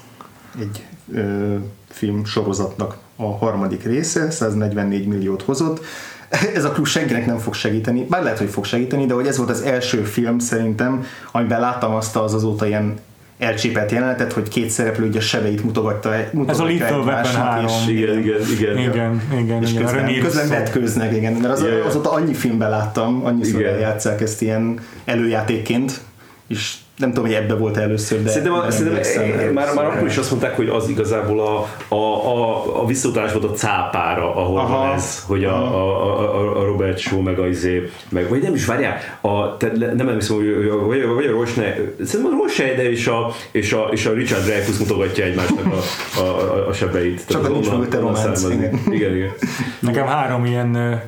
egy 0.60 0.84
ö, 1.14 1.54
film 1.88 2.24
sorozatnak 2.24 2.96
a 3.16 3.36
harmadik 3.36 3.82
része, 3.84 4.30
144 4.30 5.06
milliót 5.06 5.42
hozott. 5.42 5.84
Ez 6.56 6.64
a 6.64 6.70
klub 6.70 6.86
senkinek 6.86 7.26
nem 7.26 7.38
fog 7.38 7.54
segíteni, 7.54 8.06
bár 8.08 8.22
lehet, 8.22 8.38
hogy 8.38 8.48
fog 8.48 8.64
segíteni, 8.64 9.06
de 9.06 9.14
hogy 9.14 9.26
ez 9.26 9.36
volt 9.36 9.50
az 9.50 9.62
első 9.62 10.02
film 10.02 10.38
szerintem, 10.38 11.04
amiben 11.32 11.60
láttam 11.60 11.94
azt 11.94 12.16
az 12.16 12.34
azóta 12.34 12.66
ilyen 12.66 12.98
elcsépelt 13.38 13.90
jelenetet, 13.90 14.32
hogy 14.32 14.48
két 14.48 14.70
szereplő 14.70 15.06
ugye 15.06 15.18
a 15.18 15.22
sebeit 15.22 15.64
mutogatta, 15.64 16.10
mutogatja 16.32 16.52
Ez 16.52 16.58
a 16.58 16.64
Little 16.64 16.86
Weapon 16.86 17.08
egymásnak, 17.08 17.44
3. 17.44 17.66
és- 17.66 17.88
Igen, 17.88 18.18
igen, 18.18 18.40
igen. 18.50 18.78
Igen, 18.78 19.22
igen, 19.38 19.62
és 19.62 19.70
igen. 19.70 19.82
közben, 19.82 20.20
közben 20.20 20.48
vetkőznek, 20.48 21.16
igen, 21.16 21.32
mert 21.32 21.52
az, 21.52 21.62
ja. 21.62 21.84
azóta 21.84 22.12
annyi 22.12 22.34
filmben 22.34 22.70
láttam, 22.70 23.24
annyiszor 23.24 23.60
Igen. 23.60 23.72
eljátszák 23.74 24.20
ezt 24.20 24.42
ilyen 24.42 24.80
előjátékként, 25.04 26.00
és 26.48 26.74
Nem 26.96 27.08
tudom, 27.08 27.24
hogy 27.24 27.34
ebbe 27.34 27.54
volt 27.54 27.76
először, 27.76 28.22
de 28.22 28.28
Szerintem, 28.28 28.52
a, 28.52 28.64
de 28.64 28.70
szerintem 28.70 29.02
emlékszem. 29.22 29.52
már, 29.52 29.74
már 29.74 29.84
akkor 29.84 30.06
is 30.06 30.16
azt 30.16 30.30
mondták, 30.30 30.56
hogy 30.56 30.68
az 30.68 30.88
igazából 30.88 31.40
a, 31.40 31.66
a, 31.94 32.26
a, 32.26 32.80
a 32.82 32.86
visszautalás 32.86 33.32
volt 33.32 33.44
a 33.44 33.50
cápára, 33.52 34.34
ahol 34.36 34.58
Aha. 34.58 34.78
van 34.78 34.92
ez, 34.94 35.24
hogy 35.26 35.44
a, 35.44 35.54
a, 35.54 36.18
a, 36.20 36.60
a 36.60 36.64
Robert 36.64 36.98
Shaw, 36.98 37.20
meg 37.22 37.38
a 37.38 37.46
izé, 37.46 37.90
meg, 38.08 38.28
vagy 38.28 38.42
nem 38.42 38.54
is, 38.54 38.66
várjál, 38.66 38.96
a, 39.20 39.56
te, 39.56 39.72
nem 39.76 40.08
emlékszem, 40.08 40.36
hogy 40.36 40.46
hogy- 40.70 40.86
vagy, 40.86 41.14
vagy 41.14 41.26
a 41.26 41.30
Rosne, 41.30 41.74
szerintem 42.04 42.34
a 42.34 42.42
Rosne 42.42 42.82
és 42.90 43.06
a, 43.06 43.30
és, 43.50 43.72
a, 43.72 43.88
és 43.90 44.06
a 44.06 44.12
Richard 44.12 44.44
Dreyfuss 44.44 44.78
mutogatja 44.78 45.24
egymásnak 45.24 45.66
a, 45.66 45.78
a, 46.20 46.24
a, 46.24 46.68
a 46.68 46.72
sebeit. 46.72 47.26
Csak 47.28 47.42
a 47.42 47.44
az 47.46 47.50
nincs 47.52 47.70
mögötte 47.70 47.98
románc, 47.98 48.42
igen. 48.42 48.80
igen, 48.90 49.16
igen. 49.16 49.30
Nekem 49.78 50.06
három 50.06 50.44
ilyen 50.44 51.00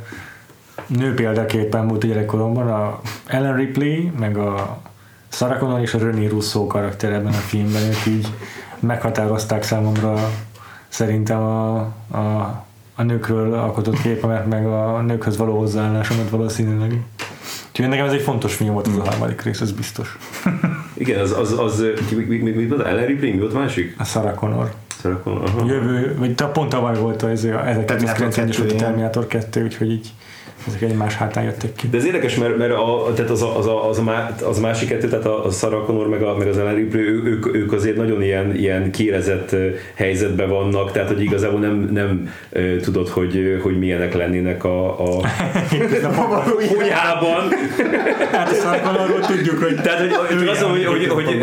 nő 0.86 1.14
példaképpen 1.14 1.88
volt 1.88 2.04
a 2.04 2.06
gyerekkoromban, 2.06 2.68
a 2.68 3.00
Ellen 3.26 3.56
Ripley, 3.56 4.10
meg 4.18 4.36
a 4.38 4.78
Sarah 5.36 5.58
Connor 5.58 5.80
és 5.80 5.94
a 5.94 5.98
René 5.98 6.26
Russo 6.26 6.66
karakter 6.66 7.12
ebben 7.12 7.32
a 7.32 7.36
filmben, 7.36 7.82
ők 7.82 8.06
így 8.06 8.28
meghatározták 8.80 9.62
számomra 9.62 10.30
szerintem 10.88 11.38
a, 11.38 11.76
a, 12.10 12.64
a 12.94 13.02
nőkről 13.02 13.54
alkotott 13.54 14.00
képemet, 14.00 14.46
meg 14.46 14.66
a 14.66 15.00
nőkhöz 15.00 15.36
való 15.36 15.58
hozzáállásomat 15.58 16.30
valószínűleg. 16.30 17.00
Úgyhogy 17.68 17.88
nekem 17.88 18.06
ez 18.06 18.12
egy 18.12 18.20
fontos 18.20 18.54
film 18.54 18.72
volt 18.72 18.86
az 18.86 18.96
a 18.96 19.04
harmadik 19.04 19.42
rész, 19.42 19.60
ez 19.60 19.72
biztos. 19.72 20.18
Igen, 20.94 21.20
az, 21.20 21.32
az, 21.32 21.58
az 21.58 21.84
mi, 22.16 22.24
mi, 22.24 22.36
mi, 22.36 22.50
mi 22.50 22.66
volt? 22.66 22.86
Ellen 22.86 23.06
Ripley, 23.06 23.32
mi 23.32 23.38
volt 23.38 23.54
a 23.54 23.58
másik? 23.58 23.94
A 23.98 24.04
Sarah 24.04 24.34
Connor. 24.34 24.72
Szerekon, 25.00 25.36
aha. 25.36 25.66
Jövő, 25.66 26.16
vagy 26.18 26.34
pont 26.34 26.68
tavaly 26.68 26.98
volt 26.98 27.22
az 27.22 27.44
a 27.44 27.84
Terminator 27.84 28.28
1990-es 28.28 28.34
2, 28.34 28.44
volt 28.46 28.58
a 28.58 28.64
igen. 28.64 28.76
Terminator 28.76 29.26
2, 29.26 29.62
úgyhogy 29.62 29.90
így 29.90 30.12
ezek 30.66 30.82
egymás 30.82 31.14
hátán 31.14 31.44
jöttek 31.44 31.72
ki. 31.72 31.88
De 31.88 31.96
ez 31.96 32.04
érdekes, 32.04 32.34
mert, 32.34 32.56
mert 32.56 32.72
a, 32.72 33.12
tehát 33.14 33.30
az, 33.30 33.42
a, 33.42 33.58
az, 33.58 33.66
a, 33.66 33.88
az, 33.88 33.98
a, 33.98 34.02
má- 34.02 34.40
az 34.42 34.58
a 34.58 34.60
másik 34.60 34.88
kettő, 34.88 35.08
tehát 35.08 35.26
a, 35.26 35.44
a 35.44 35.50
Sarah 35.50 35.84
Connor 35.84 36.08
meg, 36.08 36.22
a, 36.22 36.36
meg 36.36 36.48
az 36.48 36.58
Ellen 36.58 36.74
Ripley, 36.74 37.02
ő- 37.02 37.22
ők, 37.24 37.54
ők 37.54 37.72
azért 37.72 37.96
nagyon 37.96 38.22
ilyen, 38.22 38.54
ilyen 38.56 38.90
kérezett 38.90 39.56
helyzetben 39.94 40.48
vannak, 40.48 40.92
tehát 40.92 41.08
hogy 41.08 41.22
igazából 41.22 41.60
nem, 41.60 41.88
nem 41.92 42.30
tudod, 42.82 43.08
hogy, 43.08 43.60
hogy 43.62 43.78
milyenek 43.78 44.14
lennének 44.14 44.64
a, 44.64 45.00
a 45.00 45.20
konyhában. 46.74 47.48
Hát 48.32 48.50
a 48.50 48.54
Sarah 48.54 48.80
Connorról 48.80 49.20
tudjuk, 49.20 49.62
hogy 49.62 49.74
Tehát, 49.74 49.98
hogy, 49.98 50.38
hogy 50.38 50.48
azt 50.48 50.60
mondom, 50.60 50.84
hogy, 50.84 51.06
hogy, 51.06 51.26
hogy, 51.26 51.36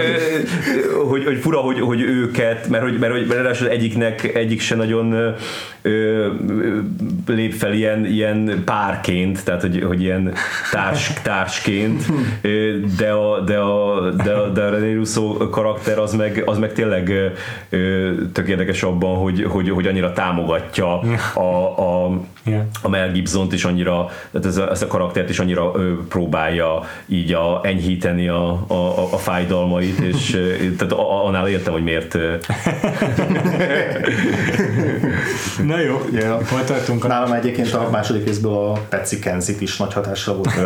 hogy, 1.09 1.25
hogy 1.25 1.37
fura, 1.37 1.57
hogy, 1.57 1.79
hogy 1.79 2.01
őket, 2.01 2.67
mert 2.69 2.83
hogy, 2.83 2.99
mert, 2.99 3.11
hogy 3.11 3.25
mert 3.27 3.39
ráadásul 3.39 3.67
egyiknek, 3.67 4.35
egyik 4.35 4.61
se 4.61 4.75
nagyon 4.75 5.11
ö, 5.11 5.29
ö, 5.81 6.27
lép 7.27 7.53
fel 7.53 7.73
ilyen, 7.73 8.05
ilyen 8.05 8.61
párként, 8.65 9.12
tehát 9.43 9.61
hogy, 9.61 9.83
hogy 9.87 10.01
ilyen 10.01 10.33
társ, 10.71 11.13
társként, 11.21 12.11
de 12.97 13.11
a, 13.11 13.39
de 13.39 13.57
a, 13.57 14.09
de 14.09 14.31
a, 14.31 14.49
de 14.49 14.61
a 14.63 14.69
René 14.69 14.93
Russo 14.93 15.49
karakter 15.49 15.99
az 15.99 16.13
meg, 16.13 16.43
az 16.45 16.57
meg 16.57 16.73
tényleg 16.73 17.13
tök 18.33 18.47
érdekes 18.47 18.83
abban, 18.83 19.17
hogy, 19.17 19.43
hogy, 19.43 19.69
hogy 19.69 19.87
annyira 19.87 20.13
támogatja 20.13 20.99
a, 21.33 21.39
a, 21.81 22.19
Igen. 22.45 22.69
a 22.81 22.89
Mel 22.89 23.11
Gibson-t 23.11 23.53
is 23.53 23.63
annyira, 23.65 24.09
tehát 24.31 24.47
ez 24.47 24.57
a, 24.57 24.69
ezt 24.71 24.83
a 24.83 24.87
karaktert 24.87 25.29
is 25.29 25.39
annyira 25.39 25.71
ö, 25.75 25.93
próbálja 26.09 26.83
így 27.05 27.33
a, 27.33 27.59
enyhíteni 27.63 28.27
a, 28.27 28.63
a, 28.67 28.73
a, 28.73 29.13
a 29.13 29.17
fájdalmait, 29.17 29.99
és 29.99 30.29
tehát 30.77 30.93
a- 30.93 31.11
a- 31.11 31.25
annál 31.25 31.47
értem, 31.47 31.73
hogy 31.73 31.83
miért 31.83 32.17
Na 35.63 35.79
jó, 35.79 36.01
Ja. 36.13 36.39
hol 36.49 36.63
tartunk? 36.63 37.03
A... 37.05 37.07
Nálam 37.07 37.31
egyébként 37.31 37.73
a 37.73 37.89
második 37.91 38.25
részből 38.25 38.53
a 38.53 38.71
Patsy 38.89 39.19
Kensit 39.19 39.61
is 39.61 39.77
nagy 39.77 39.93
hatással 39.93 40.35
volt. 40.35 40.49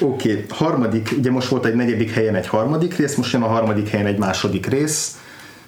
Oké, 0.00 0.30
okay. 0.30 0.44
harmadik, 0.48 1.14
ugye 1.18 1.30
most 1.30 1.48
volt 1.48 1.64
egy 1.64 1.74
negyedik 1.74 2.12
helyen 2.14 2.34
egy 2.34 2.46
harmadik 2.46 2.96
rész, 2.96 3.14
most 3.16 3.32
jön 3.32 3.42
a 3.42 3.46
harmadik 3.46 3.88
helyen 3.88 4.06
egy 4.06 4.18
második 4.18 4.66
rész, 4.66 5.16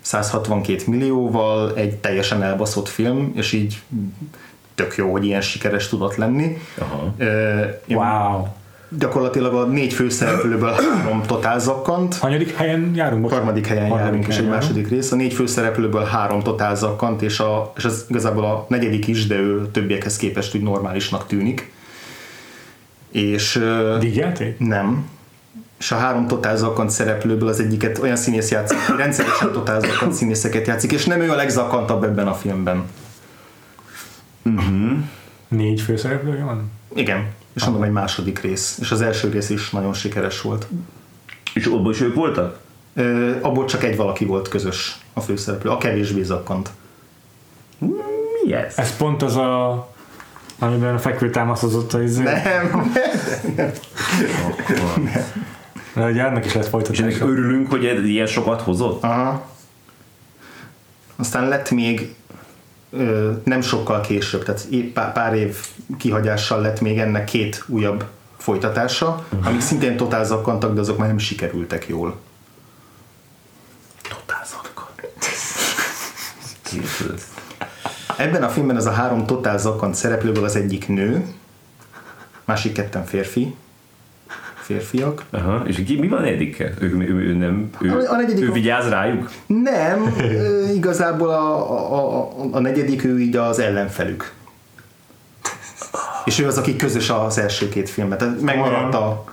162 0.04 0.82
millióval, 0.86 1.72
egy 1.74 1.94
teljesen 1.94 2.42
elbaszott 2.42 2.88
film, 2.88 3.32
és 3.34 3.52
így 3.52 3.82
tök 4.74 4.96
jó, 4.96 5.12
hogy 5.12 5.24
ilyen 5.24 5.40
sikeres 5.40 5.88
tudott 5.88 6.16
lenni. 6.16 6.56
Aha. 6.78 7.14
Én 7.86 7.96
Wow. 7.96 8.46
Gyakorlatilag 8.98 9.54
a 9.54 9.64
négy 9.64 9.92
főszereplőből 9.92 10.70
három 10.72 11.22
totál 11.22 11.58
zakkant, 11.58 12.14
Hanyadik 12.14 12.56
helyen 12.56 12.92
járunk? 12.94 13.22
Bocsánat? 13.22 13.44
harmadik 13.44 13.66
helyen 13.66 13.88
Harmadik 13.88 14.06
járunk, 14.06 14.26
és 14.26 14.34
egy 14.34 14.44
helyen. 14.44 14.58
második 14.58 14.88
rész. 14.88 15.12
A 15.12 15.16
négy 15.16 15.32
főszereplőből 15.32 16.04
három 16.04 16.42
totál 16.42 16.74
zakkant, 16.76 17.22
és, 17.22 17.40
a, 17.40 17.72
és 17.76 17.84
ez 17.84 18.04
igazából 18.08 18.44
a 18.44 18.66
negyedik 18.68 19.06
is, 19.06 19.26
de 19.26 19.34
ő 19.36 19.68
többiekhez 19.70 20.16
képest 20.16 20.54
úgy 20.54 20.62
normálisnak 20.62 21.26
tűnik. 21.26 21.72
És 23.10 23.56
ö, 23.56 23.96
Díjjáték? 24.00 24.58
nem. 24.58 25.08
És 25.78 25.92
a 25.92 25.96
három 25.96 26.26
totál 26.26 26.56
zakkant 26.56 26.90
szereplőből 26.90 27.48
az 27.48 27.60
egyiket 27.60 27.98
olyan 27.98 28.16
színész 28.16 28.50
játszik, 28.50 28.78
aki 28.88 28.96
rendszeresen 28.96 29.52
totál 29.52 29.80
zakkant 29.80 30.12
színészeket 30.12 30.66
játszik, 30.66 30.92
és 30.92 31.04
nem 31.04 31.20
ő 31.20 31.30
a 31.30 31.34
legzakkantabb 31.34 32.04
ebben 32.04 32.26
a 32.26 32.34
filmben. 32.34 32.84
Négy 35.48 35.80
főszereplője 35.80 36.44
van? 36.44 36.70
Igen. 36.94 37.26
És 37.54 37.64
mondom, 37.64 37.82
egy 37.82 37.90
második 37.90 38.40
rész. 38.40 38.78
És 38.80 38.90
az 38.90 39.00
első 39.00 39.28
rész 39.28 39.50
is 39.50 39.70
nagyon 39.70 39.92
sikeres 39.92 40.40
volt. 40.40 40.66
És 41.54 41.66
abban 41.66 41.92
is 41.92 42.00
ők 42.00 42.14
voltak? 42.14 42.58
Ö, 42.94 43.32
abból 43.40 43.64
csak 43.64 43.84
egy 43.84 43.96
valaki 43.96 44.24
volt 44.24 44.48
közös 44.48 44.98
a 45.12 45.20
főszereplő, 45.20 45.70
a 45.70 45.78
kevésbé 45.78 46.22
zakkant. 46.22 46.70
Mi 47.78 48.52
ez? 48.52 48.78
Ez 48.78 48.96
pont 48.96 49.22
az 49.22 49.36
a 49.36 49.92
amiben 50.58 50.94
a 50.94 50.98
fekvő 50.98 51.30
támaszhozott 51.30 51.94
a 51.94 52.02
izé. 52.02 52.22
Nem, 52.22 52.92
De 55.94 56.04
ugye 56.10 56.24
ennek 56.24 56.44
is 56.44 56.54
És 56.54 56.66
folytatása. 56.66 57.02
ennek 57.02 57.20
örülünk, 57.20 57.70
hogy 57.70 57.86
ez 57.86 58.04
ilyen 58.04 58.26
sokat 58.26 58.60
hozott? 58.60 59.02
Aha. 59.02 59.46
Aztán 61.16 61.48
lett 61.48 61.70
még 61.70 62.14
ö, 62.90 63.32
nem 63.44 63.60
sokkal 63.60 64.00
később, 64.00 64.44
tehát 64.44 64.66
pár, 64.92 65.12
pár 65.12 65.34
év 65.34 65.56
kihagyással 65.98 66.60
lett 66.60 66.80
még 66.80 66.98
ennek 66.98 67.24
két 67.24 67.64
újabb 67.66 68.04
folytatása, 68.36 69.24
amik 69.44 69.60
szintén 69.60 69.96
totál 69.96 70.24
zakkantak, 70.24 70.74
de 70.74 70.80
azok 70.80 70.98
már 70.98 71.08
nem 71.08 71.18
sikerültek 71.18 71.88
jól. 71.88 72.20
Totálzakkal. 74.08 74.88
Ebben 78.16 78.42
a 78.42 78.48
filmben 78.48 78.76
ez 78.76 78.86
a 78.86 78.90
három 78.90 79.26
totál 79.26 79.58
zakkant 79.58 79.94
szereplőből 79.94 80.44
az 80.44 80.56
egyik 80.56 80.88
nő, 80.88 81.26
másik 82.44 82.72
ketten 82.72 83.04
férfi, 83.04 83.54
férfiak. 84.64 85.24
Aha, 85.30 85.62
és 85.66 85.82
ki, 85.86 85.98
mi 85.98 86.08
van 86.08 86.24
Edikkel? 86.24 86.70
Ő, 86.80 86.96
ő, 86.98 87.14
ő, 87.28 87.34
nem, 87.34 87.70
ő, 87.80 87.90
A- 87.90 88.12
a 88.12 88.16
negyedik 88.16 88.44
ő 88.44 88.52
vigyáz 88.52 88.88
rájuk? 88.88 89.30
Nem, 89.46 90.14
igazából 90.74 91.28
a, 91.28 91.72
a, 91.72 92.18
a, 92.20 92.30
a 92.52 92.58
negyedik 92.58 93.04
ő 93.04 93.20
így 93.20 93.36
az 93.36 93.58
ellenfelük. 93.58 94.32
És 96.24 96.38
ő 96.38 96.46
az, 96.46 96.58
aki 96.58 96.76
közös 96.76 97.10
az 97.10 97.38
első 97.38 97.68
két 97.68 97.90
filmet. 97.90 98.18
Tehát 98.18 98.40
megmaradt 98.40 98.94
a, 98.94 99.24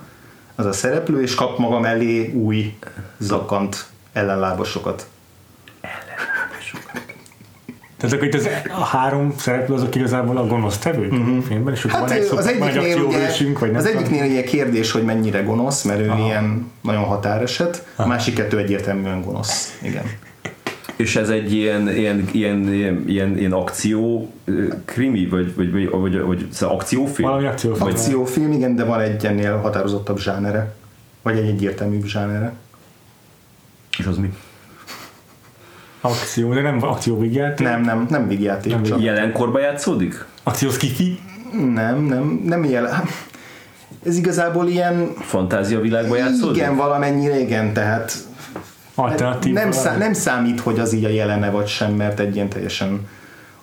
az 0.54 0.66
a 0.66 0.72
szereplő, 0.72 1.22
és 1.22 1.34
kap 1.34 1.58
maga 1.58 1.80
mellé 1.80 2.32
új 2.32 2.74
zakant 3.18 3.86
ellenlábasokat. 4.12 5.06
Tehát 8.02 8.16
akkor 8.16 8.26
itt 8.26 8.34
az, 8.34 8.48
a 8.68 8.84
három 8.84 9.34
szereplő 9.38 9.74
azok 9.74 9.94
igazából 9.94 10.36
a 10.36 10.46
gonosz 10.46 10.78
tevők 10.78 11.12
uh-huh. 11.12 11.36
a 11.36 11.42
filmben, 11.42 11.74
és 11.74 11.84
akkor 11.84 11.98
Hát 11.98 12.08
van 12.08 12.18
egy, 12.18 12.28
ö, 12.30 12.36
az 12.36 12.44
van 12.58 12.68
egy 12.68 12.76
egyiknél, 12.76 12.96
ugye, 12.96 13.16
akcióvésünk, 13.16 13.58
vagy 13.58 13.70
nem 13.70 13.80
az 13.80 13.86
egyiknél 13.86 14.24
ilyen 14.24 14.44
kérdés, 14.44 14.90
hogy 14.90 15.02
mennyire 15.02 15.42
gonosz, 15.42 15.82
mert 15.82 16.00
ő 16.00 16.08
Aha. 16.08 16.24
ilyen 16.24 16.70
nagyon 16.80 17.02
határeset, 17.02 17.86
a 17.96 18.06
másik 18.06 18.34
kettő 18.34 18.58
egyértelműen 18.58 19.22
gonosz. 19.22 19.78
Igen. 19.82 20.04
És 20.96 21.16
ez 21.16 21.28
egy 21.28 21.52
ilyen, 21.52 21.88
ilyen, 21.88 22.28
ilyen, 22.32 22.72
ilyen, 22.72 23.04
ilyen, 23.06 23.38
ilyen 23.38 23.52
akció 23.52 24.32
krimi, 24.84 25.26
vagy, 25.26 25.54
vagy, 25.54 25.72
vagy, 25.72 25.90
vagy, 25.90 26.20
vagy 26.20 26.46
szóval 26.50 26.76
akciófilm? 26.76 27.28
Valami 27.28 27.46
akciófilm. 27.46 27.90
Akciófilm, 27.90 28.52
igen, 28.52 28.76
de 28.76 28.84
van 28.84 29.00
egy 29.00 29.26
ennél 29.26 29.56
határozottabb 29.56 30.18
zsánere. 30.18 30.74
Vagy 31.22 31.36
egy 31.36 31.48
egyértelműbb 31.48 32.04
zsánere. 32.04 32.52
És 33.98 34.06
az 34.06 34.16
mi? 34.16 34.32
Akció, 36.04 36.54
de 36.54 36.60
nem 36.60 36.82
akcióvigyáték. 36.82 37.66
Nem, 37.66 37.80
nem, 37.80 38.06
nem 38.10 38.28
vígjáték. 38.28 38.72
Nem 38.72 38.82
csak. 38.82 39.02
Jelenkorban 39.02 39.60
játszódik? 39.60 40.24
Akció 40.42 40.70
skifi. 40.70 41.18
Nem, 41.74 42.02
nem, 42.04 42.42
nem 42.44 42.64
ilyen. 42.64 42.86
Ez 44.06 44.16
igazából 44.16 44.66
ilyen... 44.66 45.12
Fantázia 45.20 45.80
világban 45.80 46.18
játszódik? 46.18 46.56
Igen, 46.56 46.76
valamennyire 46.76 47.40
igen, 47.40 47.72
tehát 47.72 48.12
Alternatív. 48.94 49.52
nem, 49.52 49.70
szá, 49.70 49.96
nem 49.96 50.12
számít, 50.12 50.60
hogy 50.60 50.78
az 50.78 50.92
így 50.92 51.04
a 51.04 51.08
jelene 51.08 51.50
vagy 51.50 51.66
sem, 51.66 51.92
mert 51.92 52.20
egy 52.20 52.34
ilyen 52.34 52.48
teljesen 52.48 53.08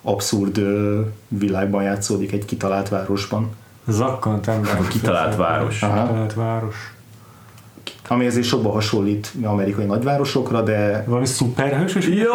abszurd 0.01 0.61
világban 1.27 1.83
játszódik 1.83 2.31
egy 2.31 2.45
kitalált 2.45 2.89
városban. 2.89 3.49
Zakkant 3.87 4.47
ember. 4.47 4.77
Kitalált 4.87 5.35
város. 5.35 5.81
Aha. 5.81 6.01
Kitalált 6.01 6.33
város. 6.33 6.93
Ami 8.07 8.25
ezért 8.25 8.45
sokba 8.45 8.71
hasonlít 8.71 9.31
amerikai 9.43 9.85
nagyvárosokra, 9.85 10.61
de 10.61 11.03
Valami 11.07 11.25
szuperhősös? 11.25 12.07
Jó, 12.07 12.33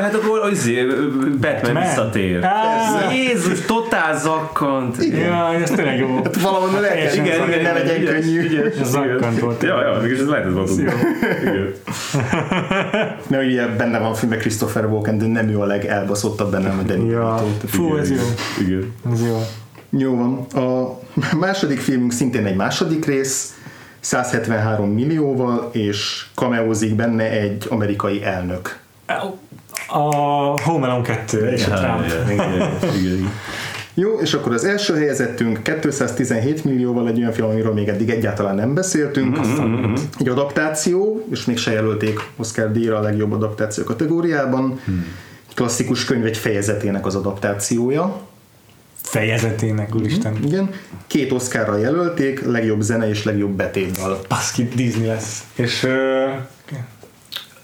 hát 0.00 0.14
akkor 0.14 0.38
az 0.40 0.70
Batman 0.70 1.38
Batman. 1.40 1.82
visszatér. 1.82 2.44
Á, 2.44 3.12
Jézus, 3.12 3.60
totál 3.60 4.18
zakkant. 4.18 4.96
Ja, 5.04 5.54
ez 5.62 5.70
tényleg 5.70 5.98
jó. 5.98 6.14
hát 6.24 6.40
valahonnan 6.40 6.84
el 6.84 6.94
kell 6.94 7.12
Igen, 7.12 7.24
igen, 7.24 7.48
igen, 7.48 7.62
ne 7.62 7.72
legyen 7.72 8.00
igen, 8.00 8.12
könnyű. 8.20 8.42
igen. 8.42 8.66
Ez 8.80 8.90
zakkant 8.90 9.38
volt. 9.40 9.62
Ja, 9.62 9.80
ja, 9.82 10.00
mégis 10.02 10.18
ez 10.18 10.26
lehet, 10.28 10.46
ez 10.46 10.52
volt. 10.52 10.70
Igen. 10.70 11.72
Mert 13.30 13.44
ugye 13.44 13.66
benne 13.66 13.98
van 13.98 14.10
a 14.10 14.14
filmben 14.14 14.38
Christopher 14.38 14.84
Walken, 14.86 15.18
de 15.18 15.26
nem 15.26 15.48
ő 15.48 15.60
a 15.60 15.64
legelbaszottabb 15.64 16.50
benne, 16.50 16.68
a 16.68 16.82
Danny 16.82 17.10
Ja, 17.10 17.44
fú, 17.66 17.96
ez 17.96 18.10
jó. 18.10 18.16
Igen. 18.66 18.92
Ez 19.12 19.26
jó. 19.26 19.38
Jó 19.98 20.16
van. 20.16 20.46
A 20.64 20.98
második 21.36 21.78
filmünk 21.80 22.12
szintén 22.12 22.46
egy 22.46 22.56
második 22.56 23.04
rész, 23.06 23.54
173 24.06 24.90
millióval, 24.90 25.68
és 25.72 26.26
cameózik 26.34 26.94
benne 26.94 27.30
egy 27.30 27.66
amerikai 27.68 28.24
elnök. 28.24 28.78
A 29.88 30.00
Home 30.60 30.86
Alone 30.86 31.02
2 31.02 31.48
és 31.48 31.66
a 31.66 31.74
Trump. 31.74 32.30
Igen, 32.30 32.48
igen. 32.96 33.30
Jó, 33.94 34.18
és 34.20 34.34
akkor 34.34 34.52
az 34.52 34.64
első 34.64 34.94
helyezettünk 34.94 35.62
217 35.62 36.64
millióval 36.64 37.08
egy 37.08 37.18
olyan 37.18 37.32
film, 37.32 37.48
amiről 37.48 37.72
még 37.72 37.88
eddig 37.88 38.10
egyáltalán 38.10 38.54
nem 38.54 38.74
beszéltünk. 38.74 39.38
Egy 40.18 40.28
adaptáció, 40.28 41.26
és 41.30 41.44
még 41.44 41.56
se 41.56 41.72
jelölték 41.72 42.20
Oscar 42.36 42.72
díjra 42.72 42.96
a 42.98 43.00
legjobb 43.00 43.32
adaptáció 43.32 43.84
kategóriában. 43.84 44.80
Egy 45.48 45.54
klasszikus 45.54 46.04
könyv 46.04 46.26
egy 46.26 46.36
fejezetének 46.36 47.06
az 47.06 47.14
adaptációja. 47.14 48.20
Fejezetének, 49.06 49.94
úristen. 49.94 50.36
Igen. 50.44 50.70
Két 51.06 51.32
Oscarra 51.32 51.76
jelölték, 51.78 52.44
legjobb 52.46 52.80
zene 52.80 53.08
és 53.08 53.24
legjobb 53.24 53.50
betétdal. 53.50 54.20
Baszki, 54.28 54.68
Disney 54.74 55.06
lesz. 55.06 55.44
És... 55.54 55.82
Uh, 55.82 55.90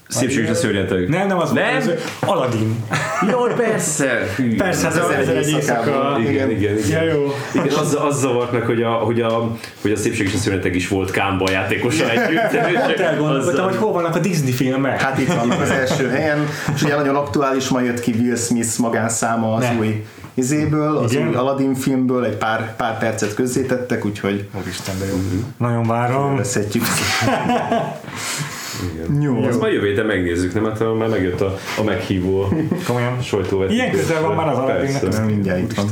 Szépség 0.09 0.45
és 0.45 0.51
a 0.51 0.55
szörnyeteg. 0.55 1.09
nem, 1.09 1.27
nem 1.27 1.39
az 1.39 1.51
Nem? 1.51 1.77
az 1.77 1.91
Aladdin. 2.21 2.85
Jó, 3.31 3.39
persze. 3.57 4.19
Hű. 4.37 4.57
Persze, 4.57 4.87
ez, 4.87 4.97
Ez 4.97 5.05
az, 5.05 5.11
ez 5.11 5.29
egy 5.29 5.49
éjszaka. 5.49 6.17
Igen, 6.21 6.51
igen, 6.51 6.51
igen. 6.51 7.05
Ja, 7.05 7.13
jó. 7.13 7.35
Igen, 7.55 7.79
az, 7.79 7.99
az 8.01 8.19
zavart 8.21 8.53
meg, 8.53 8.63
hogy 8.63 8.83
a, 8.83 8.91
hogy 8.91 9.21
a, 9.21 9.57
hogy 9.81 9.93
a 9.93 9.97
szépség 9.97 10.27
és 10.27 10.35
a 10.35 10.37
szörnyeteg 10.37 10.75
is 10.75 10.89
volt 10.89 11.11
Kámba 11.11 11.51
játékosa 11.51 12.11
együtt. 12.11 12.43
Ott 12.91 12.99
elgondolkodtam, 12.99 13.65
hogy 13.65 13.77
hol 13.77 13.93
vannak 13.93 14.15
a 14.15 14.19
Disney 14.19 14.53
filmek. 14.53 15.01
Hát 15.01 15.19
itt 15.19 15.33
vannak 15.33 15.61
az 15.61 15.71
első 15.71 16.09
helyen, 16.09 16.47
és 16.75 16.83
ugye 16.83 16.97
nagyon 16.97 17.17
aktuális, 17.17 17.69
ma 17.69 17.81
jött 17.81 18.01
ki 18.01 18.15
Will 18.19 18.37
Smith 18.37 18.79
magánszáma 18.79 19.55
az 19.55 19.63
Ne. 19.63 19.77
új 19.79 20.05
izéből, 20.35 20.97
az 20.97 21.13
Igen? 21.13 21.29
új 21.29 21.35
Aladdin 21.35 21.75
filmből, 21.75 22.25
egy 22.25 22.37
pár, 22.37 22.77
pár 22.77 22.99
percet 22.99 23.35
közzétettek, 23.35 24.05
úgyhogy 24.05 24.49
Úristen, 24.61 24.99
de 24.99 25.07
jó. 25.07 25.15
Nagyon 25.57 25.87
várom. 25.87 26.37
beszedjük. 26.37 26.85
Jó, 29.21 29.43
Azt 29.43 29.61
majd 29.61 29.73
jövő 29.73 29.87
héten 29.87 30.07
megnézzük, 30.07 30.55
nem? 30.55 30.65
Hát 30.65 30.97
már 30.99 31.09
megjött 31.09 31.41
a, 31.41 31.59
a 31.79 31.83
meghívó 31.83 32.49
Komolyan. 32.87 33.21
sajtóvetítés. 33.21 33.81
Ilyen 33.83 33.91
közel 33.91 34.23
van 34.23 34.35
már 34.35 34.49
az. 34.49 34.59
Aladdinnek. 34.59 35.27
mindjárt 35.27 35.61
itt 35.61 35.75
van. 35.75 35.89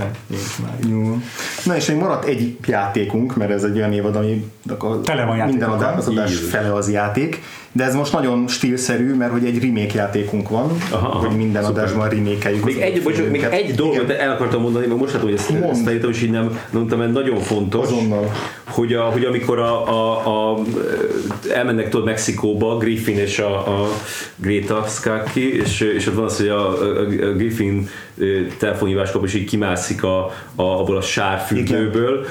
Jó. 0.91 1.19
Na 1.65 1.77
és 1.77 1.87
még 1.87 1.97
maradt 1.97 2.25
egy 2.25 2.57
játékunk, 2.67 3.37
mert 3.37 3.51
ez 3.51 3.63
egy 3.63 3.77
olyan 3.77 3.93
évad, 3.93 4.17
ami 4.17 4.51
a 4.79 5.01
Tele 5.01 5.25
van 5.25 5.37
minden 5.37 5.69
adás, 5.71 5.97
az 5.97 6.09
adás 6.09 6.37
fele 6.39 6.75
az 6.75 6.91
játék, 6.91 7.43
de 7.73 7.85
ez 7.85 7.95
most 7.95 8.13
nagyon 8.13 8.49
stílszerű, 8.49 9.15
mert 9.15 9.33
hogy 9.33 9.45
egy 9.45 9.63
remake 9.63 9.95
játékunk 9.95 10.49
van, 10.49 10.77
Aha, 10.91 11.09
aha. 11.09 11.27
hogy 11.27 11.37
minden 11.37 11.63
Szuper. 11.65 11.83
adásban 11.83 12.09
remékeljük. 12.09 12.65
Még 12.65 12.81
egy, 12.81 13.03
bocsánat, 13.03 13.31
még 13.31 13.43
egy 13.51 13.75
dolgot 13.75 14.11
el 14.11 14.31
akartam 14.31 14.61
mondani, 14.63 14.87
mert 14.87 15.01
most 15.01 15.13
látom, 15.13 15.29
hogy 15.29 15.39
ezt, 15.39 15.51
Mondd. 15.51 15.71
ezt 15.71 15.85
leírtam, 15.85 16.11
és 16.11 16.23
így 16.23 16.31
nem 16.31 16.59
mondtam, 16.71 16.99
mert 16.99 17.13
nagyon 17.13 17.41
fontos, 17.41 17.87
Azonnal. 17.87 18.33
hogy, 18.69 18.93
a, 18.93 19.03
hogy 19.03 19.25
amikor 19.25 19.59
a, 19.59 19.89
a, 19.89 20.53
a, 20.53 20.59
elmennek 21.55 21.89
tudod 21.89 22.07
Mexikóba, 22.07 22.77
Griffin 22.77 23.17
és 23.19 23.39
a, 23.39 23.83
a 23.83 23.89
Greta 24.37 24.85
Skaki, 24.89 25.57
és, 25.61 25.81
és 25.81 26.07
ott 26.07 26.15
van 26.15 26.25
az, 26.25 26.37
hogy 26.37 26.49
a, 26.49 26.69
a, 26.83 26.99
a 27.01 27.33
Griffin 27.37 27.89
telefonhívás 28.59 29.11
kap, 29.11 29.25
és 29.25 29.35
így 29.35 29.49
kimászik 29.49 30.03
a, 30.03 30.25
a, 30.55 30.63
abból 30.63 30.97
a 30.97 31.01
sárfüggőből, 31.01 32.27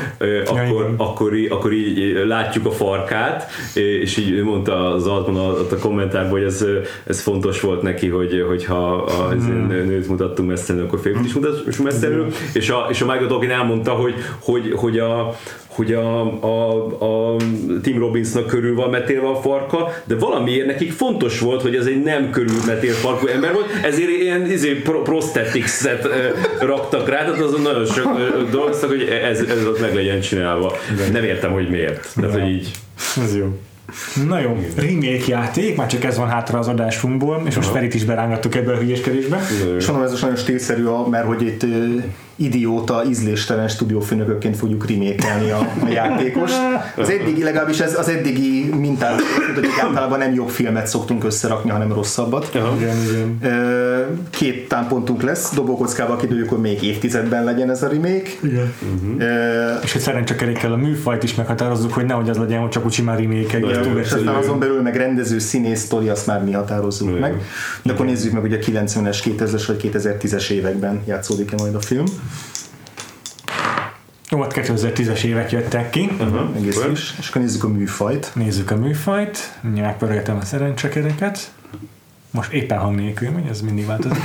akkor, 0.46 0.94
akkor, 0.98 1.34
akkor 1.50 1.74
így 1.74 2.26
látjuk 2.28 2.66
a 2.66 2.72
farkát, 2.72 3.52
és 3.74 4.18
így 4.18 4.44
mondta 4.44 4.94
az 4.94 5.08
Altman 5.08 5.36
a, 5.36 5.60
a 5.60 5.78
kommentárban, 5.82 6.32
hogy 6.32 6.44
ez, 6.44 6.66
ez 7.04 7.22
fontos 7.22 7.62
volt 7.62 7.82
neki, 7.82 8.08
hogy, 8.08 8.46
hogyha 8.48 8.92
a 8.94 9.30
hmm. 9.30 9.68
nőt 9.68 10.08
mutattunk 10.08 10.50
mesztelenül, 10.50 10.88
akkor 10.88 11.00
férfit 11.00 11.26
is 11.26 11.34
mutassunk 11.34 11.90
mesztelenül, 11.90 12.28
és 12.54 12.70
a, 12.70 12.88
és 12.90 13.02
a 13.02 13.06
Michael 13.06 13.28
Tolkien 13.28 13.52
elmondta, 13.52 13.92
hogy, 13.92 14.14
hogy, 14.40 14.74
hogy 14.76 15.00
a, 15.00 15.36
hogy 15.80 15.94
a, 15.94 16.22
a, 16.44 16.86
a 17.06 17.36
Tim 17.82 18.00
Robbinsnak 18.00 18.48
körül 18.48 18.76
van 18.76 18.90
metélve 18.90 19.28
a 19.28 19.36
farka, 19.36 19.94
de 20.04 20.16
valamiért 20.16 20.66
nekik 20.66 20.92
fontos 20.92 21.40
volt, 21.40 21.62
hogy 21.62 21.76
ez 21.76 21.86
egy 21.86 22.04
nem 22.04 22.30
körülmetél 22.30 22.94
farkú 22.94 23.28
ember 23.28 23.54
volt, 23.54 23.66
ezért 23.84 24.10
ilyen 24.10 24.52
izé, 24.52 24.74
pro, 24.74 25.02
prosthetics-et 25.02 26.08
raktak 26.60 27.10
rá, 27.10 27.26
tehát 27.26 27.42
azon 27.42 27.62
nagyon 27.62 27.86
sok 27.86 28.18
dolgoztak, 28.52 28.90
hogy 28.90 29.02
ez, 29.02 29.40
ez 29.42 29.66
ott 29.66 29.80
meg 29.80 29.96
legyen 29.96 30.20
csinálva. 30.20 30.78
Nem 31.12 31.24
értem, 31.24 31.52
hogy 31.52 31.70
miért. 31.70 32.08
Tehát, 32.16 32.40
hogy 32.40 32.50
így 32.50 32.72
Ez 33.24 33.36
jó. 33.38 33.60
Na 34.28 34.40
jó, 34.40 34.58
remake 34.76 35.24
játék, 35.28 35.76
már 35.76 35.88
csak 35.88 36.04
ez 36.04 36.18
van 36.18 36.28
hátra 36.28 36.60
az 36.60 36.68
adásunkból, 36.68 37.42
és 37.46 37.56
most 37.56 37.70
Ferit 37.70 37.94
is 37.94 38.04
berángattuk 38.04 38.56
ebbe 38.56 38.72
a 38.72 38.78
hülyeskedésbe. 38.78 39.42
És 39.78 39.86
mondom, 39.86 40.06
ez 40.06 40.12
most 40.12 40.22
nagyon 40.22 40.38
stílszerű, 40.38 40.84
mert 41.10 41.26
hogy 41.26 41.42
itt 41.42 41.66
idióta, 42.40 43.04
ízléstelen 43.10 43.68
stúdiófőnökökként 43.68 44.56
fogjuk 44.58 44.88
remékelni 44.90 45.50
a, 45.52 45.58
a 45.84 45.88
játékost. 45.90 46.54
Az 46.98 47.10
eddigi, 47.10 47.44
legalábbis 47.44 47.80
ez 47.80 47.98
az 48.00 48.08
eddigi 48.10 48.70
mintát, 48.80 49.22
hogy 49.56 49.68
általában 49.82 50.20
nem 50.20 50.34
jobb 50.34 50.50
filmet 50.50 50.88
szoktunk 50.88 51.24
összerakni, 51.24 51.70
hanem 51.70 51.94
rosszabbat. 51.94 52.50
Igen, 52.54 52.98
igen. 53.10 53.38
Ö, 53.44 53.98
Két 54.30 54.68
támpontunk 54.68 55.22
lesz, 55.22 55.54
dobókockába 55.54 56.16
kidőjük, 56.16 56.50
hogy 56.50 56.60
még 56.60 56.84
évtizedben 56.84 57.44
legyen 57.44 57.70
ez 57.70 57.84
a 57.84 57.88
remake. 57.88 58.30
igen. 58.44 58.74
Ö, 59.18 59.74
És 59.84 59.92
hogy 59.92 60.02
szerencsekerékkel 60.02 60.72
a 60.72 60.76
műfajt 60.78 61.24
is 61.24 61.36
meghatározzuk, 61.36 61.94
hogy 61.94 62.06
nehogy 62.06 62.30
az 62.30 62.38
legyen, 62.38 62.60
hogy 62.60 62.70
csak 62.70 62.86
úgy 62.86 62.92
simán 62.94 63.18
remake. 63.18 63.60
És 64.00 64.12
aztán 64.12 64.36
azon 64.36 64.60
belül 64.60 64.82
meg 64.82 64.96
rendező, 64.96 65.40
színész, 65.40 65.80
sztori, 65.80 66.10
azt 66.10 66.28
már 66.28 66.44
mi 66.44 66.52
határozzuk 66.52 67.20
meg. 67.20 67.42
De 67.84 67.94
akkor 67.94 68.06
nézzük 68.06 68.32
meg, 68.32 68.42
hogy 68.42 68.54
a 68.54 68.58
90-es, 68.58 69.18
2000-es 69.24 69.64
vagy 69.68 69.90
2010-es 69.94 70.50
években 70.50 71.02
játszódik-e 71.06 71.56
majd 71.58 71.76
a 71.76 71.80
film. 71.82 72.06
Jó, 74.30 74.40
ott 74.40 74.54
2010-es 74.56 75.24
évek 75.24 75.52
jöttek 75.52 75.90
ki. 75.90 76.10
Egész 76.56 76.74
Szuper. 76.76 76.92
is. 76.92 77.14
És 77.20 77.30
akkor 77.30 77.42
nézzük 77.42 77.64
a 77.64 77.68
műfajt. 77.68 78.32
Nézzük 78.36 78.72
a 78.72 78.76
műfajt, 78.76 79.58
mindjárt 79.62 79.88
megpörgetem 79.88 80.38
a 80.38 80.46
szerencsekereket. 80.46 81.52
Most 82.32 82.52
éppen 82.52 82.78
hang 82.78 82.96
nélkül 82.96 83.30
megy, 83.30 83.48
ez 83.50 83.62
mindig 83.62 83.86
változik. 83.86 84.24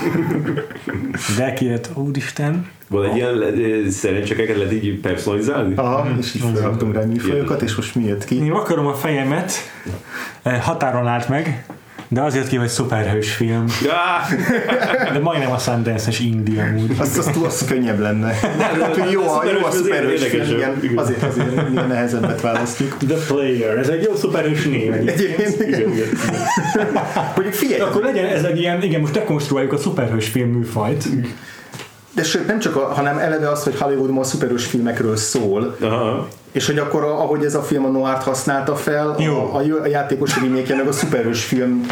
De 1.39 1.53
kijött, 1.53 1.91
úristen. 1.95 2.67
van 2.89 3.05
egy 3.11 3.17
ilyen 3.17 3.35
le- 3.35 3.91
szerencsekeket 3.91 4.57
lehet 4.57 4.73
így 4.73 5.01
personalizálni? 5.01 5.75
Aha, 5.75 6.09
és 6.19 6.35
így 6.35 6.43
felraktunk 6.55 6.95
rá 6.95 7.01
műfajokat, 7.05 7.63
és 7.63 7.75
most 7.75 7.95
mi 7.95 8.05
jött 8.05 8.25
ki? 8.25 8.37
Én 8.37 8.51
vakarom 8.53 8.87
a 8.87 8.95
fejemet, 8.95 9.53
határon 10.61 11.07
állt 11.07 11.29
meg, 11.29 11.65
de 12.09 12.23
azért 12.23 12.49
ki, 12.49 12.57
hogy 12.57 12.69
szuperhős 12.69 13.33
film. 13.33 13.65
De 15.13 15.19
majdnem 15.19 15.51
a 15.51 15.59
Sundance-es 15.59 16.21
indie 16.21 16.63
amúgy. 16.63 16.97
Azt, 16.99 17.19
azt, 17.19 17.37
azt 17.37 17.67
könnyebb 17.67 17.99
lenne. 17.99 18.33
Hát, 18.59 19.11
jó, 19.11 19.29
a, 19.29 19.43
jó 19.45 19.67
a 19.67 19.71
szuperhős 19.71 20.23
film, 20.23 20.51
igen. 20.51 20.93
Azért, 20.95 21.23
azért 21.23 21.69
milyen 21.69 21.89
nehezebbet 21.89 22.41
választjuk. 22.41 22.97
The 23.07 23.17
Player, 23.27 23.79
ez 23.79 23.89
egy 23.89 24.03
jó 24.03 24.15
szuperhős 24.15 24.65
név. 24.65 24.93
Egyébként, 24.93 25.61
igen. 25.61 25.91
Hogy 27.35 27.55
figyelj, 27.55 27.81
Akkor 27.81 28.03
legyen 28.03 28.25
ez 28.25 28.45
egy 28.45 28.59
ilyen, 28.59 28.83
igen, 28.83 29.01
most 29.01 29.13
dekonstruáljuk 29.13 29.73
a 29.73 29.79
szuperhős 29.79 30.29
film 30.29 30.49
műfajt. 30.49 31.05
De 32.15 32.23
sőt, 32.23 32.47
nem 32.47 32.59
csak, 32.59 32.77
a, 32.77 32.81
hanem 32.81 33.19
eleve 33.19 33.49
az, 33.51 33.62
hogy 33.62 33.78
Hollywoodban 33.78 34.19
a 34.19 34.24
szuperhős 34.24 34.65
filmekről 34.66 35.16
szól, 35.16 35.77
Aha. 35.81 36.28
és 36.53 36.66
hogy 36.66 36.78
akkor, 36.78 37.03
a- 37.05 37.20
ahogy 37.20 37.45
ez 37.45 37.55
a 37.55 37.62
film 37.62 37.85
a 37.85 37.89
Noir-t 37.89 38.23
használta 38.23 38.74
fel, 38.77 39.15
Jó. 39.19 39.35
a, 39.53 39.57
a, 39.57 39.82
a 39.82 39.86
játékos 39.86 40.41
remake 40.41 40.74
meg 40.77 40.86
a 40.89 40.93
szuperhős 40.93 41.45
film 41.45 41.86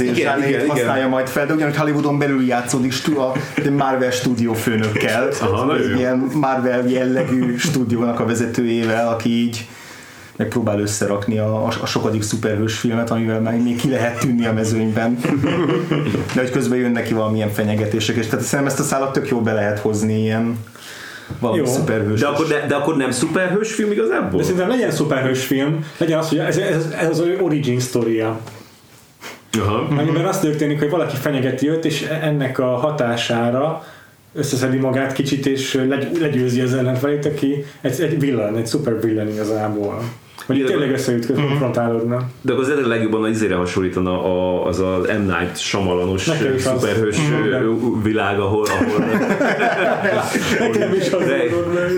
Igen, 0.00 0.42
igen, 0.48 0.68
használja 0.68 0.96
igen. 0.96 1.08
majd 1.08 1.26
fel, 1.28 1.46
de 1.46 1.52
ugyanúgy 1.54 1.76
Hollywoodon 1.76 2.18
belül 2.18 2.46
játszódik 2.46 2.92
stú- 2.92 3.18
a 3.18 3.32
Marvel 3.76 4.10
stúdió 4.10 4.52
főnökkel, 4.52 5.28
Aha, 5.40 5.76
egy 5.76 5.98
ilyen 5.98 6.30
Marvel 6.34 6.88
jellegű 6.88 7.56
stúdiónak 7.56 8.20
a 8.20 8.24
vezetőjével, 8.26 9.08
aki 9.08 9.28
így 9.30 9.66
megpróbál 10.36 10.80
összerakni 10.80 11.38
a, 11.38 11.66
a, 11.66 11.72
a 11.82 11.86
sokadik 11.86 12.22
szuperhős 12.22 12.78
filmet, 12.78 13.10
amivel 13.10 13.40
meg 13.40 13.62
még 13.62 13.80
ki 13.80 13.90
lehet 13.90 14.18
tűnni 14.18 14.46
a 14.46 14.52
mezőnyben. 14.52 15.18
De 16.34 16.40
hogy 16.40 16.50
közben 16.50 16.78
jön 16.78 16.90
neki 16.90 17.14
valamilyen 17.14 17.50
fenyegetések, 17.50 18.16
és 18.16 18.26
tehát 18.26 18.44
szerintem 18.44 18.74
ezt 18.74 18.80
a 18.80 18.82
szállat 18.82 19.12
tök 19.12 19.28
jó 19.28 19.40
be 19.40 19.52
lehet 19.52 19.78
hozni 19.78 20.20
ilyen 20.20 20.58
valami 21.38 21.58
Jó. 21.58 21.64
szuperhős. 21.64 22.20
De 22.20 22.26
akkor, 22.26 22.46
de, 22.46 22.64
de 22.68 22.74
akkor 22.74 22.96
nem 22.96 23.10
szuperhős 23.10 23.74
film 23.74 23.92
igazából? 23.92 24.38
De 24.38 24.44
szerintem 24.44 24.68
legyen 24.68 24.90
szuperhős 24.90 25.44
film, 25.44 25.84
legyen 25.96 26.18
az, 26.18 26.28
hogy 26.28 26.38
ez, 26.38 26.56
ez, 26.56 26.86
ez 27.00 27.08
az 27.08 27.18
ő 27.18 27.38
origin 27.40 27.80
sztoria. 27.80 28.40
Aha. 29.60 29.86
Amiben 29.98 30.24
az 30.24 30.38
történik, 30.38 30.78
hogy 30.78 30.90
valaki 30.90 31.16
fenyegeti 31.16 31.68
őt, 31.68 31.84
és 31.84 32.02
ennek 32.02 32.58
a 32.58 32.76
hatására 32.76 33.84
összeszedi 34.34 34.76
magát 34.76 35.12
kicsit, 35.12 35.46
és 35.46 35.74
legy, 35.88 36.18
legyőzi 36.20 36.60
az 36.60 36.74
ellenfelét, 36.74 37.26
aki 37.26 37.64
egy, 37.80 38.00
egy 38.00 38.20
villan, 38.20 38.56
egy 38.56 38.66
szuper 38.66 39.00
villan 39.00 39.28
igazából. 39.28 40.02
Vagy 40.46 40.56
Igen. 40.56 40.68
tényleg 40.68 40.90
összeütköz, 40.90 41.36
konfrontálódna. 41.36 42.28
De 42.40 42.52
akkor 42.52 42.64
az 42.64 42.70
a 42.84 42.88
legjobban 42.88 43.22
az 43.22 43.30
izére 43.30 43.54
hasonlítana 43.54 44.24
a, 44.24 44.66
az 44.66 44.80
az 44.80 45.06
M. 45.06 45.22
Night 45.22 45.58
Shyamalanos 45.58 46.30
szuperhős 46.58 47.16
ö, 47.52 47.72
világ, 48.02 48.40
ahol, 48.40 48.64
ahol 48.64 49.04
Nekem 50.60 50.94
is 50.94 51.12
az 51.12 51.26
rej, 51.26 51.50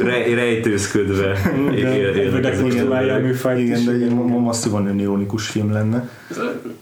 rej, 0.05 0.35
rejtőzködve 0.35 1.33
él- 1.75 1.87
élnek 1.87 2.27
ezek. 2.27 2.41
Dekonstruálja 2.41 3.15
a 3.15 3.19
műfajt 3.19 3.59
igen, 3.59 3.85
de 3.85 3.91
egy 3.93 4.15
ma- 4.15 4.39
masszívan 4.39 4.87
önironikus 4.87 5.47
film 5.49 5.73
lenne. 5.73 6.09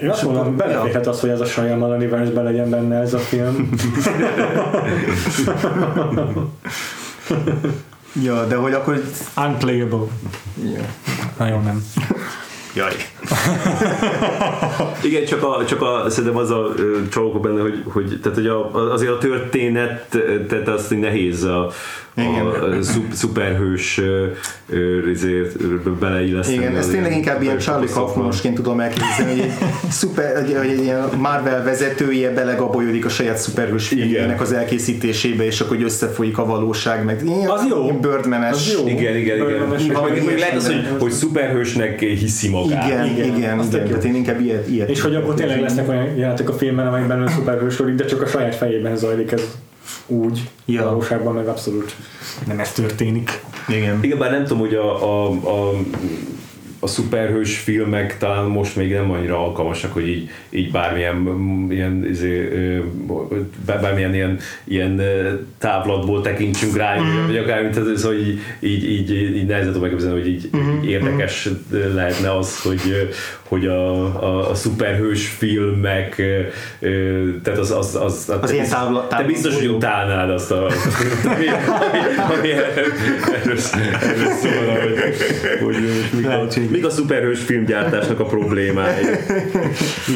Én 0.03 0.09
azt 0.11 0.23
mondom, 0.23 0.57
beleférhet 0.57 1.07
az, 1.07 1.20
hogy 1.20 1.31
ez 1.31 1.41
a 1.41 1.45
Shyamalan 1.45 1.97
universe 1.97 2.43
legyen 2.43 2.70
benne 2.70 3.01
ez 3.01 3.15
a 3.15 3.19
film. 3.19 3.69
Ja, 8.22 8.47
de 8.47 8.56
hogy 8.56 8.72
akkor... 8.72 9.02
Unplayable. 9.36 10.06
Ja. 10.62 10.84
Nagyon 11.38 11.62
nem. 11.62 11.84
Jaj. 12.74 12.93
Igen, 15.02 15.24
csak, 15.24 15.43
a, 15.43 15.64
csak 15.64 15.82
a, 15.82 16.05
szerintem 16.10 16.36
az 16.36 16.51
a 16.51 16.74
csalóka 17.10 17.38
benne, 17.38 17.60
hogy, 17.60 17.82
hogy, 17.84 18.18
tehát, 18.22 18.38
hogy 18.38 18.47
a, 18.47 18.93
azért 18.93 19.12
a 19.12 19.18
történet, 19.18 20.18
tehát 20.48 20.68
azt 20.68 20.90
nehéz 20.90 21.44
a, 21.44 21.70
a 22.16 22.82
szup, 22.82 23.12
szuperhős 23.12 24.01
beleilleszteni. 26.01 26.59
Igen, 26.59 26.76
ez 26.76 26.86
tényleg 26.86 27.12
inkább 27.12 27.43
ilyen 27.43 27.59
Charlie. 27.59 27.88
Kaufmanosként 27.88 28.55
tudom 28.55 28.80
elképzelni, 28.80 29.30
hogy 29.30 29.40
egy, 29.40 29.52
szuper, 29.90 30.44
hogy 30.56 30.70
egy 30.70 30.82
ilyen 30.82 31.09
Marvel 31.18 31.62
vezetője 31.64 32.32
belegabajoodik 32.32 33.05
a 33.05 33.09
saját 33.09 33.36
szuperhős 33.36 33.88
filmjének 33.88 34.40
az 34.40 34.52
elkészítésébe, 34.52 35.44
és 35.44 35.60
akkor 35.60 35.76
hogy 35.76 35.84
összefolyik 35.84 36.38
a 36.38 36.44
valóság, 36.44 37.05
meg 37.05 37.22
ilyen, 37.24 37.48
Az 37.48 37.66
jó. 37.68 37.84
ilyen 37.84 38.01
jó. 38.78 38.88
Igen, 38.88 39.16
igen, 39.16 39.36
igen. 39.36 39.47
Birdman-es, 39.47 39.86
Meg, 39.86 40.02
meg, 40.02 40.24
meg 40.24 40.38
lehet 40.38 40.56
az, 40.56 40.66
hogy, 40.66 40.86
hogy 40.98 41.12
szuperhősnek 41.12 42.01
hiszi 42.01 42.48
magát. 42.48 42.86
Igen, 42.86 43.05
Igen, 43.05 43.16
igen, 43.16 43.36
igen, 43.36 43.60
igen. 43.60 43.86
Tehát 43.86 44.05
én 44.05 44.14
inkább 44.14 44.40
ilyet, 44.40 44.68
ilyet 44.68 44.90
És 44.90 45.01
hogy 45.01 45.14
akkor 45.14 45.34
tényleg 45.34 45.60
lesznek 45.60 45.88
olyan 45.88 46.16
jelenetek 46.16 46.48
a 46.48 46.52
filmben, 46.52 46.86
amelyekben 46.86 47.22
ő 47.22 47.26
szuperhősödik, 47.26 47.94
de 47.94 48.05
csak 48.05 48.22
a 48.22 48.26
saját 48.26 48.55
fejében 48.55 48.97
zajlik 48.97 49.32
ez 49.32 49.43
úgy. 50.07 50.49
Ja. 50.65 50.85
Valóságban 50.85 51.35
meg 51.35 51.49
abszolút 51.49 51.97
nem 52.47 52.59
ez 52.59 52.73
történik. 52.73 53.43
Igen. 53.69 53.99
Igen, 54.03 54.19
bár 54.19 54.31
nem 54.31 54.43
tudom, 54.43 54.59
hogy 54.59 54.74
a, 54.74 55.05
a, 55.05 55.31
a, 55.31 55.73
a 56.81 56.87
szuperhős 56.87 57.59
filmek 57.59 58.19
talán 58.19 58.45
most 58.45 58.77
még 58.77 58.93
nem 58.93 59.11
annyira 59.11 59.45
alkalmasak, 59.45 59.93
hogy 59.93 60.09
így, 60.09 60.31
így 60.51 60.70
bármilyen, 60.70 61.15
mm, 61.15 61.70
ilyen, 61.70 62.07
izé, 62.09 62.49
bármilyen 63.66 64.15
ilyen, 64.15 64.39
ilyen 64.65 65.03
távlatból 65.59 66.20
tekintsünk 66.20 66.77
rá, 66.77 67.01
mm. 67.01 67.27
vagy 67.27 67.37
akár, 67.37 67.62
mint 67.62 67.77
ez, 67.77 68.05
hogy 68.05 68.28
így, 68.28 68.41
így, 68.61 68.91
így, 68.91 69.37
így 69.37 69.47
nehezen 69.47 69.66
tudom 69.66 69.83
megképzelni, 69.83 70.20
hogy 70.20 70.28
így, 70.28 70.51
így 70.83 70.91
érdekes 70.91 71.49
lehetne 71.95 72.37
az, 72.37 72.62
hogy, 72.62 73.11
hogy 73.48 73.66
a, 73.66 74.05
a, 74.23 74.51
a 74.51 74.55
szuperhős 74.55 75.28
filmek, 75.28 76.23
tehát 77.43 77.59
az, 77.59 77.70
az, 77.70 77.94
az, 77.94 78.32
Az 78.40 78.52
ilyen 78.52 78.68
távla- 78.68 79.02
te 79.02 79.09
távlatból 79.09 79.27
biztos, 79.27 79.55
hogy 79.55 79.66
utálnád 79.66 80.31
azt 80.31 80.51
a, 80.51 80.66
ami, 81.24 81.47
ami, 81.47 81.98
ami 82.39 82.51
erről, 82.51 83.59
erről 84.02 84.31
szól, 84.31 84.52
hogy, 84.82 84.94
hogy 85.64 85.77
mik 86.16 86.27
a, 86.27 86.47
mik 86.70 86.86
a 86.86 86.90
szuperhős 86.90 87.40
filmgyártásnak 87.40 88.20
a 88.20 88.24
problémái. 88.24 89.05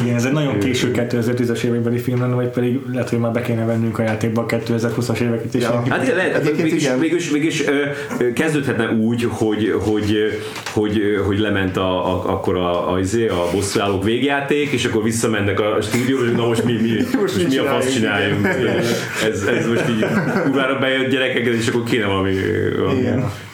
Igen, 0.03 0.15
ez 0.15 0.25
egy 0.25 0.31
nagyon 0.31 0.59
késő 0.59 0.91
2010-es 0.95 1.63
évekbeli 1.63 1.97
film 1.97 2.19
lenne, 2.19 2.33
vagy 2.33 2.47
pedig 2.47 2.79
lehet, 2.91 3.09
hogy 3.09 3.19
már 3.19 3.31
be 3.31 3.41
kéne 3.41 3.65
vennünk 3.65 3.99
a 3.99 4.03
játékba 4.03 4.41
a 4.41 4.45
2020-as 4.45 5.19
éveket 5.19 5.53
is. 5.53 5.61
Ja. 5.61 5.83
Hát 5.89 6.03
igen, 6.03 6.15
lehet, 6.15 6.35
Egyébként 6.35 6.63
mégis, 6.63 6.89
mégis, 6.99 7.29
mégis 7.31 7.63
kezdődhetne 8.33 8.89
úgy, 8.89 9.27
hogy, 9.29 9.75
hogy, 9.79 10.39
hogy, 10.73 11.01
hogy 11.25 11.39
lement 11.39 11.77
a, 11.77 12.07
a, 12.07 12.31
akkor 12.31 12.55
a, 12.55 12.91
a, 12.91 12.99
izé, 13.21 13.29
a 13.29 13.49
bosszúállók 13.51 14.03
végjáték, 14.03 14.71
és 14.71 14.85
akkor 14.85 15.03
visszamennek 15.03 15.59
a 15.59 15.81
stúdióba, 15.81 16.25
és 16.25 16.31
na 16.31 16.45
most 16.45 16.63
mi, 16.63 16.73
mi, 16.73 16.89
most 17.19 17.37
mi, 17.37 17.43
mi 17.43 17.57
a 17.57 17.63
fasz 17.63 17.93
csináljunk. 17.93 18.47
Ez, 19.25 19.43
ez 19.43 19.67
most 19.67 19.89
így 19.89 20.05
kurvára 20.43 20.79
bejött 20.79 21.09
gyerekeket, 21.09 21.53
és 21.53 21.67
akkor 21.67 21.83
kéne 21.83 22.05
valami, 22.05 22.33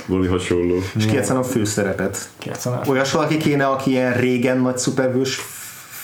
valami, 0.05 0.27
hasonló. 0.27 0.75
És 0.97 1.05
kijátszani 1.05 1.39
a 1.39 1.43
főszerepet. 1.43 2.29
Olyas 2.87 3.11
valaki 3.11 3.37
kéne, 3.37 3.65
aki 3.65 3.89
ilyen 3.89 4.13
régen 4.13 4.57
nagy 4.57 4.77
szuperhős 4.77 5.39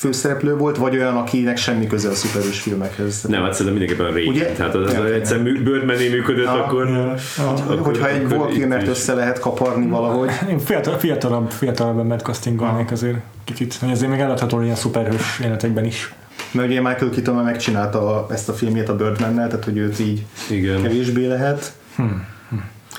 főszereplő 0.04 0.56
volt, 0.56 0.78
vagy 0.78 0.96
olyan, 0.98 1.16
akinek 1.18 1.58
semmi 1.58 1.88
köze 1.88 2.10
a 2.10 2.14
szuperhős 2.14 2.60
filmekhez. 2.60 3.22
Nem, 3.28 3.42
hát 3.42 3.54
szerintem 3.54 3.76
mindenképpen 3.82 4.14
régi. 4.14 4.30
Ugye? 4.30 4.46
Tehát 4.46 4.76
az, 4.76 4.94
az 4.94 5.12
egyszer 5.12 5.42
mű- 5.42 5.64
Birdman-é 5.64 6.10
működött, 6.10 6.46
Ah, 6.46 6.60
akkor... 6.60 6.88
akkor- 7.38 7.78
Hogyha 7.86 8.10
egy 8.10 8.82
is. 8.82 8.88
össze 8.88 9.14
lehet 9.14 9.40
kaparni 9.40 9.88
valahogy. 9.88 10.30
Én 10.50 10.60
fiatal, 10.60 10.98
fiatalabb, 10.98 11.50
fiatalabb 11.52 12.00
embert 12.00 12.24
castingolnék 12.24 12.92
azért 12.92 13.18
kicsit, 13.44 13.76
hogy 13.80 13.92
azért 13.92 14.12
még 14.12 14.20
eladható 14.20 14.62
ilyen 14.62 14.76
szuperhős 14.76 15.38
jelenetekben 15.40 15.86
is. 15.86 16.14
Mert 16.52 16.68
ugye 16.70 16.82
Michael 16.82 17.10
Keaton 17.10 17.44
megcsinálta 17.44 18.28
ezt 18.30 18.50
a 18.50 18.54
filmjét 18.54 18.90
a 18.90 18.96
Birdman-nel, 18.96 19.48
tehát 19.48 19.66
hogy 19.66 19.78
őt 19.78 20.00
így 20.00 20.26
Igen. 20.50 20.82
kevésbé 20.82 21.28
lehet. 21.28 21.74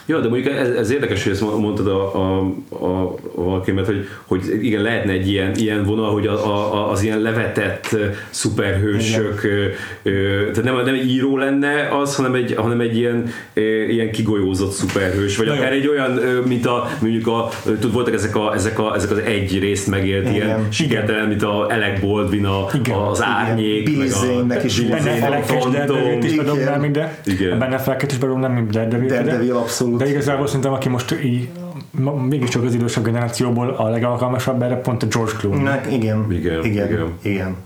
Ja, 0.06 0.20
de 0.20 0.28
mondjuk 0.28 0.54
ez, 0.54 0.68
ez 0.68 0.90
érdekes, 0.90 1.22
hogy 1.22 1.32
ezt 1.32 1.40
mondtad 1.40 1.86
a, 1.86 2.14
a, 2.14 2.52
a, 2.68 3.02
a 3.36 3.42
Valkémet, 3.42 3.86
hogy, 3.86 4.08
hogy 4.26 4.58
igen, 4.62 4.82
lehetne 4.82 5.12
egy 5.12 5.28
ilyen, 5.28 5.54
ilyen 5.54 5.84
vonal, 5.84 6.12
hogy 6.12 6.26
a, 6.26 6.46
a, 6.46 6.90
az 6.90 7.02
ilyen 7.02 7.20
levetett 7.20 7.96
szuperhősök, 8.30 9.44
ö, 9.44 9.66
ö, 10.02 10.10
tehát 10.50 10.64
nem, 10.64 10.84
nem 10.84 10.94
egy 10.94 11.10
író 11.10 11.36
lenne 11.36 11.88
az, 12.00 12.16
hanem 12.16 12.34
egy, 12.34 12.54
hanem 12.56 12.80
egy 12.80 12.96
ilyen, 12.96 13.32
ö, 13.54 13.60
ilyen 13.82 14.10
kigolyózott 14.10 14.72
szuperhős, 14.72 15.36
vagy 15.36 15.46
Na 15.46 15.52
akár 15.52 15.72
jó. 15.72 15.78
egy 15.78 15.88
olyan, 15.88 16.16
ö, 16.16 16.40
mint 16.46 16.66
a, 16.66 16.88
mondjuk 17.00 17.26
a, 17.26 17.48
tud, 17.80 17.92
voltak 17.92 18.14
ezek, 18.14 18.36
a, 18.36 18.54
ezek, 18.54 18.78
a, 18.78 18.94
ezek 18.94 19.10
az 19.10 19.18
egy 19.18 19.58
részt 19.58 19.86
megélt 19.86 20.22
Igen. 20.22 20.34
ilyen 20.34 20.66
sikertelen, 20.70 21.28
mint 21.28 21.42
a 21.42 21.66
Alec 21.66 22.00
Baldwin, 22.00 22.46
a, 22.46 22.66
Igen. 22.74 22.96
az 22.96 23.22
árnyék, 23.22 23.84
Billy 23.84 23.96
meg 23.96 24.06
a 24.06 24.10
Zane-nek 24.10 24.64
is. 24.64 24.80
Benne 24.80 25.40
Phantom. 25.40 25.72
Daredevil-t 25.72 26.24
is 26.24 26.32
Igen. 26.32 26.44
bedobnám 26.44 26.84
ide. 26.84 27.18
Igen. 27.24 27.52
A 27.52 27.56
Benne 27.56 27.78
feleket 27.78 28.12
is 28.12 28.18
bedobnám, 28.18 28.52
mint 28.52 28.70
Daredevil. 28.70 29.08
Daredevil 29.08 29.56
abszolút. 29.56 29.93
De 29.96 30.08
igazából 30.08 30.46
szerintem, 30.46 30.72
aki 30.72 30.88
most 30.88 31.16
így 31.24 31.48
mégiscsak 32.28 32.62
az 32.62 32.74
idősebb 32.74 33.04
generációból 33.04 33.68
a 33.68 33.88
legalkalmasabb 33.88 34.62
erre 34.62 34.76
pont 34.76 35.02
a 35.02 35.06
George 35.06 35.32
Clooney. 35.38 35.62
Na, 35.62 35.80
igen. 35.90 36.26
Igen, 36.30 36.64
Igen. 36.64 36.86
igen. 36.86 37.12
igen. 37.22 37.56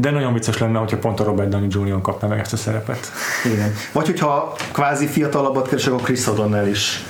De 0.00 0.10
nagyon 0.10 0.32
vicces 0.32 0.58
lenne, 0.58 0.78
hogyha 0.78 0.96
pont 0.96 1.20
a 1.20 1.24
Robert 1.24 1.48
Downey 1.48 1.68
Jr. 1.70 2.00
kapna 2.00 2.28
meg 2.28 2.38
ezt 2.38 2.52
a 2.52 2.56
szerepet. 2.56 3.12
Igen. 3.54 3.74
Vagy 3.92 4.06
hogyha 4.06 4.56
kvázi 4.72 5.06
fiatalabbat 5.06 5.68
keresek, 5.68 5.92
akkor 5.92 6.04
Chris 6.04 6.24
O'Donnell 6.26 6.66
is. 6.70 7.02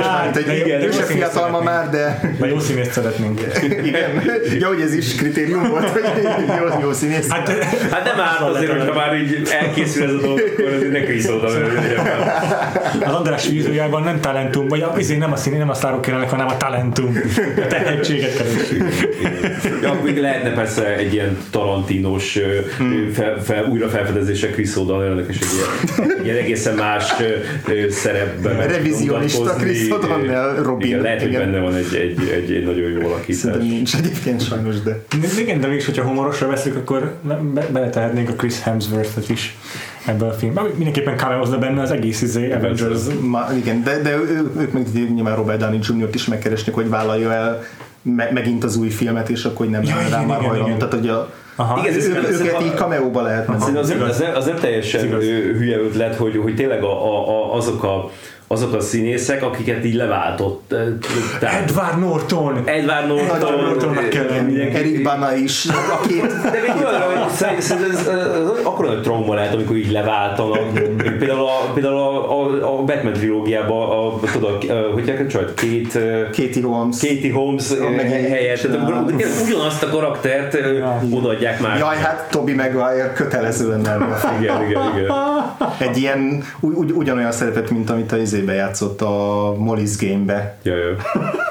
Mármint 0.00 0.36
egy, 0.36 0.58
igen, 0.66 0.80
ő 0.80 0.84
jó 0.84 0.90
se 0.90 1.02
színész 1.02 1.06
fiatal 1.06 1.50
ma 1.50 1.58
szeretnénk. 1.58 1.64
már, 1.64 1.90
de 1.90 2.36
De 2.40 2.46
jó 2.46 2.58
színészt 2.58 2.92
szeretnénk. 2.92 3.40
igen. 3.84 4.22
Ja, 4.58 4.66
hogy 4.68 4.80
ez 4.80 4.94
is 4.94 5.14
kritérium 5.14 5.68
volt, 5.68 5.88
hogy 5.88 6.02
jó, 6.46 6.80
jó 6.80 6.92
színész. 6.92 7.28
Hát, 7.30 7.48
Hát 7.90 8.04
nem 8.04 8.20
árt 8.20 8.40
azért, 8.40 8.72
hogyha 8.72 8.94
már 8.94 9.16
így 9.16 9.48
elkészül 9.60 10.04
ez 10.04 10.12
a 10.12 10.18
dolog, 10.20 10.40
akkor 10.58 10.72
azért 10.74 10.92
ne 10.92 11.00
Chris 11.02 11.24
az 13.06 13.14
András 13.14 13.48
vízójában 13.48 14.02
nem 14.02 14.20
talentum, 14.20 14.68
vagy 14.68 14.80
azért 14.80 15.18
nem 15.18 15.32
a 15.32 15.36
színé, 15.36 15.56
nem 15.56 15.68
a 15.70 15.74
sztárok 15.74 16.00
kérenek, 16.02 16.30
hanem 16.30 16.46
a 16.46 16.56
talentum. 16.56 17.18
A 17.56 17.66
tehetséget 17.66 18.36
keresünk. 18.36 18.94
Ja, 19.82 20.00
lehetne 20.20 20.52
persze 20.52 20.96
egy 20.96 21.13
ilyen 21.14 21.36
tarantinos 21.50 22.38
hmm. 22.78 23.10
fel, 23.12 23.42
fel, 23.42 23.64
újra 23.64 23.88
felfedezése 23.88 24.50
Chris 24.50 24.70
O'Donnell-nek 24.74 25.28
és 25.28 25.36
egy 25.36 25.46
ilyen, 25.54 26.18
egy 26.18 26.24
ilyen 26.24 26.36
egészen 26.36 26.74
más 26.74 27.12
szerepben. 27.88 28.56
meg 28.56 28.70
Revizionista. 28.70 29.54
Chris 29.54 29.88
O'Donnell, 29.88 30.62
Robin. 30.62 30.86
Igen, 30.86 31.00
lehet, 31.00 31.20
hogy 31.20 31.28
Igen. 31.28 31.40
benne 31.40 31.60
van 31.60 31.74
egy, 31.74 31.94
egy, 31.94 32.28
egy, 32.28 32.52
egy 32.52 32.64
nagyon 32.64 32.90
jó 32.90 33.08
alakítás. 33.08 33.36
Szerintem 33.36 33.68
nincs 33.68 33.96
egyébként 33.96 34.46
sajnos, 34.46 34.82
de 34.82 35.04
Igen, 35.38 35.60
de 35.60 35.66
mégis, 35.66 35.84
hogyha 35.84 36.04
humorosra 36.04 36.48
veszük, 36.48 36.76
akkor 36.76 37.14
be- 37.54 37.66
beletehetnénk 37.72 38.28
a 38.28 38.32
Chris 38.32 38.62
Hemsworth-et 38.62 39.28
is 39.28 39.56
ebbe 40.04 40.26
a 40.26 40.32
filmbe. 40.32 40.62
Mindenképpen 40.76 41.16
cameozna 41.16 41.58
benne 41.58 41.82
az 41.82 41.90
egész 41.90 42.22
izé 42.22 42.52
Avengers. 42.52 43.00
Ma, 43.20 43.46
igen, 43.56 43.82
de, 43.82 43.98
de 44.02 44.16
ő, 44.16 44.50
ők 44.58 44.72
meg 44.72 44.86
nyilván 45.14 45.36
Robert 45.36 45.58
Downey 45.58 45.78
Jr.-t 45.82 46.14
is 46.14 46.26
megkeresnek, 46.26 46.74
hogy 46.74 46.88
vállalja 46.88 47.32
el 47.32 47.62
me, 48.04 48.30
megint 48.32 48.64
az 48.64 48.76
új 48.76 48.88
filmet, 48.88 49.28
és 49.28 49.44
akkor 49.44 49.56
hogy 49.56 49.68
nem 49.68 49.82
Ja, 49.82 49.94
rá 50.10 50.20
már 50.20 50.40
hajlandó. 50.40 50.76
Tehát, 50.76 50.94
hogy 50.94 51.08
a, 51.08 51.30
Aha. 51.56 51.80
Igen, 51.80 51.94
ez- 51.98 52.06
ők, 52.06 52.16
ez- 52.28 52.40
őket 52.40 52.62
így 52.62 52.74
cameóba 52.74 53.22
lehetne. 53.22 53.58
Szerintem 53.58 53.82
az, 53.82 53.88
nem, 53.88 54.02
az, 54.02 54.18
nem, 54.18 54.34
az 54.34 54.44
nem 54.46 54.56
teljesen 54.56 55.08
hülye 55.58 55.78
ötlet, 55.78 56.14
hogy, 56.16 56.36
hogy 56.36 56.54
tényleg 56.54 56.82
a, 56.82 57.04
a, 57.06 57.28
a, 57.28 57.54
azok, 57.56 57.82
a, 57.82 58.10
azok 58.54 58.72
a 58.72 58.80
színészek, 58.80 59.42
akiket 59.42 59.84
így 59.84 59.94
leváltott. 59.94 60.74
Tehát 61.40 61.70
Edward 61.70 61.98
Norton! 61.98 62.62
Edward 62.64 63.06
Norton, 63.06 63.36
Edward 63.36 63.60
Nortonnak 63.60 64.08
kell 64.08 64.26
lenni. 64.28 64.60
Eric 64.60 65.02
Bana 65.02 65.36
is, 65.36 65.66
a 65.66 66.06
két, 66.06 66.26
De 66.42 66.60
még 66.66 66.84
olyan, 66.86 67.28
szerintem 67.30 67.82
ez, 67.82 67.90
ez, 67.90 68.06
ez 68.06 68.08
akkor 68.64 68.86
nagy 68.86 69.02
trauma 69.02 69.34
lehet, 69.34 69.54
amikor 69.54 69.76
így 69.76 69.90
leváltanak. 69.90 70.72
Például 71.18 71.46
a, 71.46 71.72
például 71.74 71.96
a, 71.96 72.40
a, 72.40 72.78
a 72.78 72.82
Batman 72.82 73.12
trilógiában, 73.12 73.90
a, 73.90 74.30
tudod, 74.32 74.64
a, 74.68 74.72
hogy 74.92 75.04
kell 75.04 75.26
csajt, 75.26 75.54
két 75.54 75.98
Katie 76.36 76.62
Holmes. 76.62 77.00
Katie 77.00 77.32
Holmes 77.32 77.70
A 77.70 77.84
eh, 77.84 78.28
helyett, 78.28 78.68
ugyanazt 79.46 79.82
a 79.82 79.88
karaktert 79.88 80.54
eh, 80.54 80.72
Ja. 80.76 81.00
odaadják 81.10 81.60
már. 81.60 81.78
Jaj, 81.78 81.96
hát 81.96 82.28
Toby 82.30 82.54
Maguire 82.54 83.12
kötelező 83.14 83.68
lenne 83.68 83.94
a. 83.94 84.18
Igen, 84.40 84.62
igen, 84.68 84.82
igen. 84.94 85.12
Egy 85.78 85.96
ilyen, 85.96 86.44
ugy, 86.60 86.74
ugy, 86.74 86.90
ugyanolyan 86.90 87.32
szerepet, 87.32 87.70
mint 87.70 87.90
amit 87.90 88.12
a 88.12 88.16
izé 88.16 88.40
izébe 88.44 88.52
játszott 88.58 89.00
a 89.02 89.56
Molly's 89.58 89.94
Game-be. 90.00 90.56
Ja, 90.62 90.76
ja. 90.76 90.96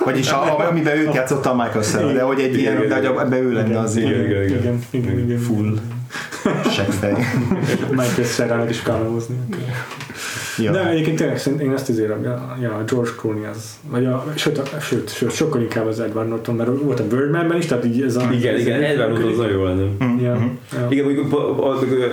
Vagyis 0.06 0.32
a, 0.32 0.68
amiben 0.70 0.98
őt 0.98 1.14
játszotta 1.14 1.50
a 1.50 1.56
Michael 1.56 1.84
Cera, 1.84 2.12
de 2.12 2.22
hogy 2.22 2.40
egy 2.40 2.58
ilyen, 2.58 2.78
Igen, 2.78 2.90
de 2.90 2.96
hogy 2.96 3.06
ebben 3.06 3.34
ő 3.34 3.54
lenne 3.54 3.80
az 3.80 3.96
Igen, 3.96 4.10
ilyen 4.10 4.26
igen, 4.26 4.44
igen. 4.44 4.58
Igen, 4.90 5.12
igen, 5.12 5.20
igen. 5.20 5.40
Full 6.44 6.72
seggfej. 6.72 7.14
Michael 7.90 8.24
Serránat 8.28 8.70
is 8.70 8.82
kamerózni. 8.82 9.36
Ja. 10.58 10.72
De 10.72 10.90
egyébként 10.90 11.18
tényleg 11.18 11.40
én 11.62 11.72
ezt 11.72 11.90
azért, 11.90 12.10
ja, 12.24 12.58
ja, 12.62 12.70
a 12.74 12.84
George 12.88 13.10
Clooney 13.20 13.44
az, 13.46 13.80
vagy 13.90 14.06
a, 14.06 14.26
sőt, 14.36 14.58
a, 14.58 14.80
sőt, 14.80 15.14
sőt, 15.16 15.32
sokkal 15.36 15.62
inkább 15.62 15.86
az 15.86 16.00
Edward 16.00 16.28
Norton, 16.28 16.56
mert 16.56 16.70
volt 16.82 17.00
a 17.00 17.08
Birdmanben 17.08 17.58
is, 17.58 17.66
tehát 17.66 17.86
így 17.86 18.02
ez 18.02 18.16
a... 18.16 18.30
Igen, 18.34 18.60
igen, 18.60 18.82
Edward 18.84 19.10
Norton 19.12 19.32
az 19.32 19.38
nagyon 19.38 19.52
jó 19.58 19.64
lenne. 19.64 19.82
Ja, 20.22 20.34
Mhm. 20.34 20.44
ja. 20.74 20.88
Igen, 20.90 21.04
mondjuk 21.06 21.34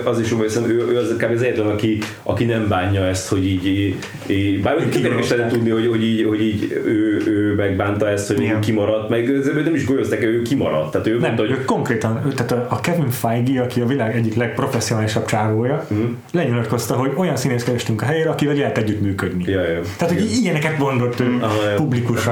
az 0.03 0.19
is 0.19 0.31
jó, 0.31 0.41
hiszen 0.41 0.69
ő, 0.69 0.85
ő 0.91 0.97
az 0.97 1.13
kb. 1.17 1.31
az 1.35 1.41
egyetlen, 1.41 1.67
aki, 1.67 1.97
aki 2.23 2.43
nem 2.45 2.67
bánja 2.67 3.01
ezt, 3.05 3.27
hogy 3.29 3.45
így, 3.45 3.95
így, 4.27 4.61
bár 4.61 4.75
tök 4.75 4.95
érdekes 4.95 5.29
lenne 5.29 5.47
tudni, 5.47 5.69
hogy, 5.69 5.87
hogy, 5.87 6.03
így, 6.03 6.25
hogy 6.27 6.41
így 6.41 6.81
ő, 6.85 7.21
ő 7.27 7.55
megbánta 7.55 8.09
ezt, 8.09 8.27
hogy 8.27 8.39
Igen. 8.41 8.55
így 8.55 8.65
kimaradt, 8.65 9.09
meg 9.09 9.29
ő 9.29 9.61
nem 9.63 9.75
is 9.75 9.85
golyozták, 9.85 10.23
ő 10.23 10.41
kimaradt. 10.41 10.91
Tehát 10.91 11.07
ő 11.07 11.11
Nem, 11.11 11.21
mondta, 11.21 11.41
hogy 11.41 11.51
ő 11.51 11.65
konkrétan, 11.65 12.21
ő, 12.25 12.29
tehát 12.33 12.51
a- 12.51 12.67
a 12.69 12.79
Kevin 12.79 13.09
Feige, 13.09 13.61
aki 13.61 13.81
a 13.81 13.85
világ 13.85 14.15
egyik 14.21 14.35
legprofesszionálisabb 14.35 15.25
csávója, 15.25 15.85
Mhm. 15.89 16.01
lenyilatkozta, 16.31 16.95
hogy 16.95 17.11
olyan 17.15 17.35
színész 17.35 17.63
kerestünk 17.63 18.01
a 18.01 18.05
helyre, 18.05 18.29
akivel 18.29 18.55
lehet 18.55 18.77
együttműködni. 18.77 19.51
Ja, 19.51 19.61
ja. 19.61 19.79
Tehát, 19.97 20.13
hogy 20.13 20.31
ilyeneket 20.41 20.77
mondott 20.77 21.19
ő 21.19 21.37
Ah. 21.41 21.51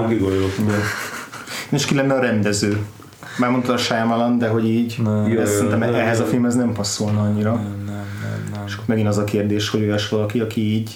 És 1.69 1.85
ki 1.85 1.95
lenne 1.95 2.13
a 2.13 2.19
rendező? 2.19 2.77
Már 3.37 3.49
mondta 3.51 3.73
a 3.73 3.77
Shyamalan, 3.77 4.37
de 4.37 4.47
hogy 4.47 4.65
így, 4.69 4.95
ez 5.39 5.49
szerintem 5.51 5.81
ehhez 5.81 6.19
a 6.19 6.23
filmhez 6.25 6.55
nem 6.55 6.73
passzolna 6.73 7.21
annyira. 7.21 7.51
Nem, 7.53 7.88
nem, 8.69 8.77
nem. 8.77 8.85
Megint 8.85 9.07
az 9.07 9.17
a 9.17 9.23
kérdés, 9.23 9.69
hogy 9.69 9.81
olyas 9.81 10.09
valaki, 10.09 10.39
aki 10.39 10.61
így 10.73 10.91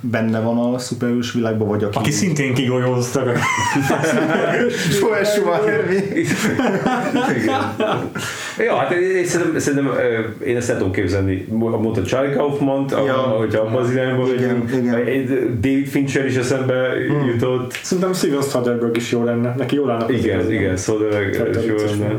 benne 0.00 0.40
van 0.40 0.74
a 0.74 0.78
szuperhős 0.78 1.32
világban, 1.32 1.68
vagy 1.68 1.84
aki... 1.84 1.98
Aki 1.98 2.10
szintén 2.10 2.54
kigolyóztak. 2.54 3.24
Joel 5.00 5.24
Schumacher, 5.24 5.84
mi? 5.88 6.22
Ja, 8.64 8.76
hát 8.76 8.90
én, 8.90 9.16
én 9.16 9.24
szerintem, 9.24 9.58
szerintem 9.58 9.92
én 10.46 10.56
ezt 10.56 10.70
el 10.70 10.76
tudom 10.76 10.92
képzelni. 10.92 11.46
Mondta 11.50 12.02
Charlie 12.02 12.32
Kaufman, 12.34 12.86
Ja. 12.90 13.12
hogyha 13.12 13.60
abban 13.60 13.82
az 13.82 13.90
irányban 13.90 14.26
Igen, 14.34 14.66
vagyunk. 14.70 14.84
igen. 14.84 15.58
David 15.60 15.86
Fincher 15.86 16.26
is 16.26 16.36
eszembe 16.36 16.88
jutott. 17.32 17.72
Szerintem 17.82 18.12
Steven 18.12 18.42
Soderbergh 18.42 18.96
is 18.96 19.12
jó 19.12 19.24
lenne. 19.24 19.54
Neki 19.56 19.74
jól 19.74 19.90
állnak. 19.90 20.08
az 20.08 20.14
Igen, 20.14 20.52
igen, 20.52 20.76
szóval 20.76 21.12
a 21.12 21.58
is 21.58 21.66
jó 21.66 21.74
lenne. 21.76 22.14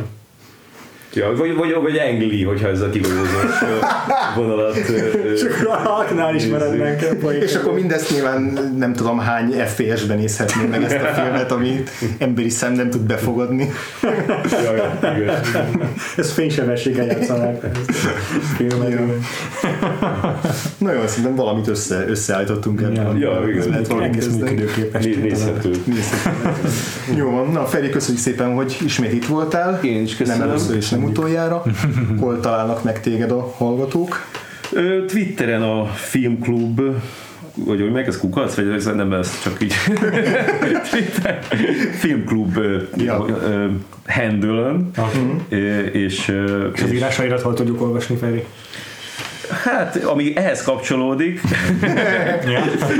Ja, 1.15 1.35
vagy, 1.35 1.55
vagy, 1.55 1.73
vagy 1.81 1.97
Ang 1.97 2.21
Lee, 2.31 2.45
hogyha 2.45 2.67
ez 2.67 2.81
a 2.81 2.89
kigolyózós 2.89 3.59
vonalat. 4.35 4.75
Csak 5.39 5.67
a 5.67 5.71
haknál 5.71 6.35
ismerednek 6.35 7.01
el 7.03 7.31
És 7.31 7.55
akkor 7.55 7.73
mindezt 7.73 8.11
nyilván 8.11 8.71
nem 8.77 8.93
tudom 8.93 9.19
hány 9.19 9.51
FPS-ben 9.51 10.17
nézhetném 10.17 10.69
meg 10.69 10.83
ezt 10.83 10.95
a 10.95 11.21
filmet, 11.21 11.51
amit 11.51 11.89
emberi 12.17 12.49
szem 12.49 12.73
nem 12.73 12.89
tud 12.89 13.01
befogadni. 13.01 13.69
ja, 14.63 14.75
ja, 14.75 14.99
igen. 15.17 15.35
Ez 16.17 16.31
fénysebességgel 16.31 17.05
játszanak. 17.05 17.65
Ja. 18.59 18.99
Na 20.77 20.93
jó, 20.93 21.07
szerintem 21.07 21.35
valamit 21.35 21.67
össze, 21.67 22.05
összeállítottunk 22.07 22.81
ebből. 22.81 23.19
Ja, 23.19 23.43
igen. 23.49 23.69
Lehet 23.69 23.87
valamit 23.87 24.09
Egész 24.09 24.25
kezdeni. 24.25 24.49
működőképes. 24.51 25.05
Nézhető. 25.05 25.71
Jó 27.15 27.29
van, 27.29 27.51
na 27.51 27.65
Feri, 27.65 27.89
köszönjük 27.89 28.23
szépen, 28.23 28.53
hogy 28.55 28.77
ismét 28.85 29.13
itt 29.13 29.25
voltál. 29.25 29.79
Én 29.83 30.01
is 30.01 30.15
köszönöm. 30.15 30.39
Nem 30.39 30.49
először 30.49 30.75
és 30.75 30.89
nem 30.89 31.02
utoljára. 31.03 31.63
Hol 32.19 32.39
találnak 32.39 32.83
meg 32.83 33.01
téged 33.01 33.31
a 33.31 33.53
hallgatók? 33.57 34.25
Twitteren 35.07 35.61
a 35.61 35.85
filmklub 35.85 36.81
vagy 37.55 37.79
hogy 37.81 37.91
meg 37.91 38.07
ez 38.07 38.17
kukac, 38.17 38.55
vagy 38.55 38.67
ez 38.67 38.85
nem 38.85 39.13
ez 39.13 39.41
csak 39.41 39.63
így 39.63 39.73
filmklub 41.99 42.57
Ja. 42.97 43.25
ö, 43.27 43.65
és, 45.79 46.27
ö, 46.27 46.67
És 46.73 46.81
az 46.81 46.89
és 46.89 46.95
írásairat 46.95 47.41
hol 47.41 47.53
tudjuk 47.53 47.81
olvasni, 47.81 48.15
Feri? 48.15 48.43
Hát 49.53 49.95
ami 50.03 50.31
ehhez 50.35 50.63
kapcsolódik 50.63 51.41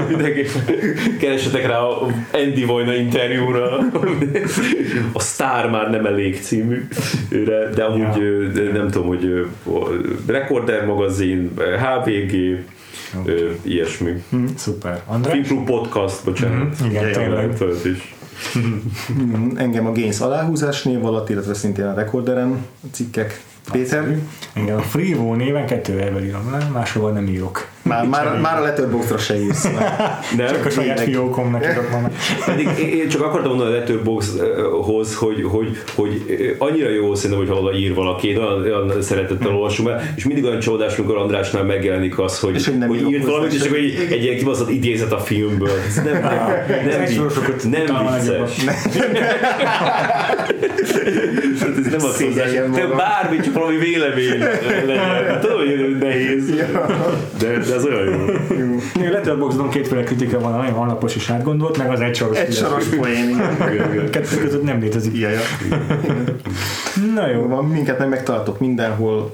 mindenki 0.10 0.46
keresetek 1.20 1.68
rá 1.68 1.78
a 1.80 2.08
Andy 2.34 2.66
Vojna 2.66 2.94
interjúra 2.94 3.78
a 5.14 5.20
Star 5.22 5.70
már 5.70 5.90
nem 5.90 6.06
elég 6.06 6.42
című 6.42 6.88
de 7.76 7.84
amúgy 7.84 8.18
Ja. 8.56 8.72
nem 8.74 8.90
tudom, 8.92 9.08
hogy 9.08 9.48
Recorder 10.28 10.86
magazin 10.86 11.52
HVG 11.58 12.34
ö, 13.26 13.50
ilyesmi 13.62 14.24
Szuper. 14.56 15.02
András? 15.06 15.34
Filmklub 15.34 15.66
podcast, 15.66 16.24
bocsánat. 16.26 16.76
Igen, 16.86 17.08
Ja, 17.08 17.12
tényleg. 17.18 17.54
Is. 17.84 18.14
Mm, 19.18 19.58
Engem 19.58 19.86
a 19.88 19.92
Gains 19.92 20.20
aláhúzás 20.20 20.84
név 20.84 21.06
alatt, 21.06 21.30
illetve 21.30 21.54
szintén 21.54 21.86
a 21.86 21.94
Recorderen 21.94 22.66
cikkek. 22.92 23.42
Péter? 23.72 24.18
Igen, 24.54 24.78
a 24.78 24.82
Freevo 24.82 25.36
néven 25.36 25.66
kettő 25.66 26.00
helyvel 26.00 26.24
írom 26.24 26.52
le, 26.52 26.68
máshol 26.74 27.12
nem 27.12 27.28
írok. 27.28 27.73
Már, 28.02 28.08
már, 28.26 28.40
már 28.42 28.58
a 28.58 28.62
Letterboxdra 28.62 29.18
se 29.18 29.40
írsz. 29.42 29.64
Nem, 30.38 30.48
Csak 30.48 30.66
a 30.66 30.70
saját 30.70 31.00
fiókomnak 31.00 31.64
írok 31.64 31.92
meg. 31.92 32.12
Pedig 32.46 32.68
én- 32.94 33.08
csak 33.10 33.22
akartam 33.22 33.50
mondani 33.50 33.76
a 33.76 33.78
Letterboxdhoz, 33.78 35.16
hogy, 35.16 35.44
hogy, 35.44 35.78
hogy 35.96 36.22
annyira 36.58 36.90
jó 36.90 37.16
szerintem, 37.16 37.40
hogy 37.40 37.48
valahol 37.48 37.74
ír 37.76 37.94
valaki, 37.94 38.28
én 38.30 38.38
olyan, 38.38 38.62
olyan 38.62 39.02
szeretettel 39.02 39.56
olvasom 39.56 39.88
el, 39.88 40.02
és 40.16 40.26
mindig 40.26 40.44
olyan 40.44 40.60
csodás, 40.60 40.98
amikor 40.98 41.18
Andrásnál 41.18 41.64
megjelenik 41.64 42.20
az, 42.20 42.40
hogy, 42.40 42.56
És 42.56 42.66
hogy 42.66 42.78
nem 42.78 42.88
hogy 42.88 43.10
írt 43.10 43.20
hozzá 43.22 43.32
valamit, 43.32 43.54
és 43.54 43.62
akkor 43.62 43.78
egy, 43.78 44.08
egy 44.12 44.24
ilyen 44.24 44.38
kibaszott 44.38 44.70
idézet 44.70 45.12
a 45.12 45.18
filmből. 45.20 45.70
Ez 45.88 45.96
nem, 45.96 46.14
nem, 46.22 46.86
nem, 46.86 47.02
nem 47.72 47.86
talán 47.86 48.20
vicces. 48.20 48.66
Hát 51.60 51.78
ez 51.78 51.86
nem 51.92 52.00
azt 52.04 52.16
Szégyeljen 52.16 52.68
hozzá, 52.70 52.82
magam. 52.82 52.98
bármi, 52.98 53.40
csak 53.40 53.54
valami 53.54 53.78
vélemény 53.78 54.40
legyen. 54.86 55.40
Tudom, 55.42 55.58
hogy 55.58 55.98
nehéz, 56.00 56.50
de, 57.40 57.48
de 57.58 57.76
ez 57.84 57.94
olyan 57.94 58.08
jó. 58.50 59.02
Én 59.04 59.12
Letterboxdon 59.12 59.70
kétféle 59.70 60.04
kritika 60.04 60.40
van, 60.40 60.52
nagyon 60.52 60.74
alapos 60.74 61.16
és 61.16 61.30
átgondolt, 61.30 61.78
meg 61.78 61.90
az 61.92 62.00
egy 62.00 62.16
soros. 62.16 62.38
Egy 62.38 62.54
soros 62.54 62.86
poén. 62.86 63.42
Kettő 64.12 64.38
között 64.38 64.64
nem 64.64 64.80
létezik. 64.80 65.18
Ja, 65.18 65.30
ja. 65.30 65.40
Na 67.16 67.28
Jó 67.28 67.40
jó, 67.40 67.48
van, 67.48 67.66
minket 67.66 68.00
meg 68.00 68.10
megtaláltok 68.10 68.60
mindenhol. 68.60 69.30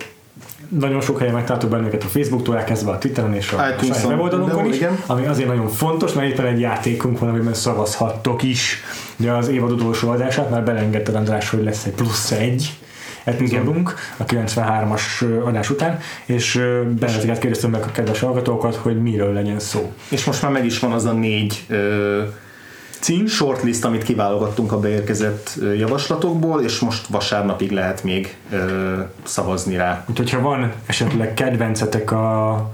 nagyon 0.67 1.01
sok 1.01 1.19
helyen 1.19 1.33
megtaláltok 1.33 1.69
bennünket 1.69 2.03
a 2.03 2.07
Facebooktól 2.07 2.57
elkezdve 2.57 2.91
a 2.91 2.97
Twitteren 2.97 3.33
és 3.33 3.51
a 3.51 3.57
saját 3.57 4.05
weboldalunkon 4.05 4.65
is, 4.65 4.75
igen. 4.75 4.97
ami 5.05 5.25
azért 5.25 5.47
nagyon 5.47 5.67
fontos, 5.67 6.13
mert 6.13 6.27
éppen 6.27 6.45
egy 6.45 6.59
játékunk 6.59 7.19
van, 7.19 7.29
amiben 7.29 7.53
szavazhattok 7.53 8.43
is. 8.43 8.83
Ugye 9.19 9.31
az 9.31 9.47
évad 9.47 9.71
utolsó 9.71 10.09
adását 10.09 10.49
már 10.49 10.63
belengedted 10.63 11.15
András, 11.15 11.49
hogy 11.49 11.63
lesz 11.63 11.85
egy 11.85 11.93
plusz 11.93 12.31
egy 12.31 12.71
epizódunk 13.23 13.95
a 14.17 14.25
93-as 14.25 15.43
adás 15.45 15.69
után, 15.69 15.99
és 16.25 16.55
benneteket 16.99 17.39
kérdeztem 17.39 17.69
meg 17.69 17.81
a 17.81 17.91
kedves 17.91 18.19
hallgatókat, 18.19 18.75
hogy 18.75 19.01
miről 19.01 19.33
legyen 19.33 19.59
szó. 19.59 19.93
És 20.09 20.25
most 20.25 20.41
már 20.41 20.51
meg 20.51 20.65
is 20.65 20.79
van 20.79 20.91
az 20.91 21.05
a 21.05 21.11
négy 21.11 21.63
ö, 21.67 22.23
Cím? 22.99 23.27
shortlist, 23.27 23.85
amit 23.85 24.03
kiválogattunk 24.03 24.71
a 24.71 24.79
beérkezett 24.79 25.59
javaslatokból, 25.77 26.61
és 26.61 26.79
most 26.79 27.07
vasárnapig 27.07 27.71
lehet 27.71 28.03
még 28.03 28.35
ö, 28.51 28.99
szavazni 29.23 29.75
rá. 29.75 30.05
Úgyhogy 30.09 30.29
ha 30.29 30.41
van 30.41 30.71
esetleg 30.85 31.33
kedvencetek 31.33 32.11
a 32.11 32.71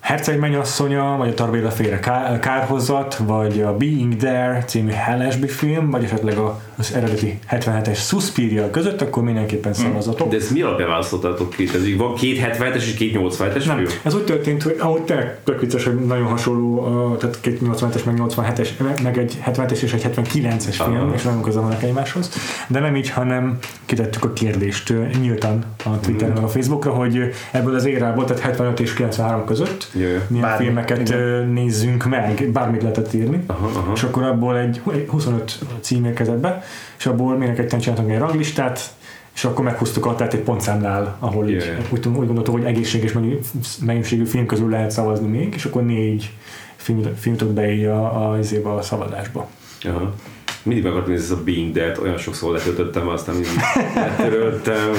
Herceg 0.00 0.38
mennyasszonya, 0.38 1.16
vagy 1.18 1.28
a 1.28 1.34
Tarbéla 1.34 1.70
félre 1.70 1.98
ká- 1.98 2.38
kárhozat, 2.38 3.16
vagy 3.16 3.62
a 3.62 3.76
Being 3.76 4.16
There 4.16 4.64
című 4.66 4.90
Hellesby 4.90 5.48
film, 5.48 5.90
vagy 5.90 6.04
esetleg 6.04 6.38
az 6.76 6.94
eredeti 6.94 7.38
77-es 7.50 7.96
Suspiria 7.96 8.70
között, 8.70 9.00
akkor 9.00 9.22
mindenképpen 9.22 9.72
szavazatok. 9.74 10.28
De 10.28 10.36
ezt 10.36 10.50
mi 10.50 10.60
alapján 10.60 10.88
választottátok 10.88 11.50
ki? 11.50 11.68
Ez 11.74 11.86
így 11.86 11.96
van 11.96 12.14
két 12.14 12.40
77-es 12.40 12.74
és 12.74 12.94
két 12.94 13.16
87-es 13.18 13.66
Nem, 13.66 13.76
film? 13.76 13.88
ez 14.02 14.14
úgy 14.14 14.24
történt, 14.24 14.62
hogy 14.62 14.76
ahogy 14.78 15.02
te 15.02 15.38
tök 15.44 15.60
vicces, 15.60 15.84
hogy 15.84 15.94
nagyon 15.94 16.26
hasonló, 16.26 17.16
tehát 17.16 17.40
két 17.40 17.60
87-es, 17.64 18.04
meg 18.04 18.14
87-es, 18.18 18.68
meg 19.02 19.18
egy 19.18 19.38
70-es 19.46 19.82
és 19.82 19.92
egy 19.92 20.10
79-es 20.14 20.74
film, 20.84 20.96
Aha. 20.96 21.14
és 21.14 21.22
nagyon 21.22 21.42
közel 21.42 21.62
vannak 21.62 21.82
egymáshoz, 21.82 22.30
de 22.68 22.80
nem 22.80 22.96
így, 22.96 23.10
hanem 23.10 23.58
kitettük 23.84 24.24
a 24.24 24.32
kérdést 24.32 24.94
nyíltan 25.20 25.64
a 25.84 26.00
Twitteren, 26.00 26.34
meg 26.34 26.44
a 26.44 26.48
Facebookra, 26.48 26.92
hogy 26.92 27.18
ebből 27.50 27.74
az 27.74 27.84
érából, 27.84 28.24
tehát 28.24 28.42
75 28.42 28.80
és 28.80 28.94
93 28.94 29.44
között 29.44 29.89
Jaj. 29.94 30.20
milyen 30.28 30.44
Bármi, 30.48 30.64
filmeket 30.64 31.08
igen. 31.08 31.48
nézzünk 31.48 32.04
meg, 32.04 32.48
bármit 32.52 32.82
lehetett 32.82 33.12
írni, 33.12 33.42
Aha, 33.46 33.66
aha. 33.66 33.92
és 33.94 34.02
akkor 34.02 34.22
abból 34.22 34.58
egy 34.58 34.80
25 35.08 35.58
cím 35.80 36.04
érkezett 36.04 36.38
be, 36.38 36.62
és 36.98 37.06
abból 37.06 37.36
mindenketten 37.36 37.78
csináltunk 37.78 38.10
egy 38.10 38.18
ranglistát, 38.18 38.94
és 39.34 39.44
akkor 39.44 39.64
meghúztuk 39.64 40.06
a 40.06 40.14
tehát 40.14 40.34
egy 40.34 40.40
pontszámnál, 40.40 41.16
ahol 41.18 41.48
így, 41.48 41.54
Jaj. 41.54 41.76
úgy, 41.90 42.06
úgy 42.06 42.26
gondoltuk, 42.26 42.54
hogy 42.54 42.64
egészséges 42.64 43.12
mennyi- 43.12 43.40
mennyiségű 43.84 44.24
film 44.24 44.46
közül 44.46 44.68
lehet 44.68 44.90
szavazni 44.90 45.28
még, 45.28 45.54
és 45.54 45.64
akkor 45.64 45.84
négy 45.84 46.30
film, 46.76 47.02
film 47.16 47.34
jutott 47.38 47.54
be 47.54 47.72
így 47.72 47.84
a, 47.84 48.30
a, 48.30 48.38
a, 48.64 48.68
a 48.76 48.82
szavazásba. 48.82 49.48
Aha. 49.84 50.14
Mindig 50.62 50.84
meg 50.84 50.92
akartam 50.92 51.12
nézni 51.12 51.32
ezt 51.32 51.40
a 51.40 51.44
Being 51.44 51.72
Dead, 51.72 51.98
olyan 52.02 52.18
sokszor 52.18 52.52
letöltöttem, 52.52 53.08
aztán 53.08 53.34
mindig 53.34 53.50
letöröltem. 53.94 54.90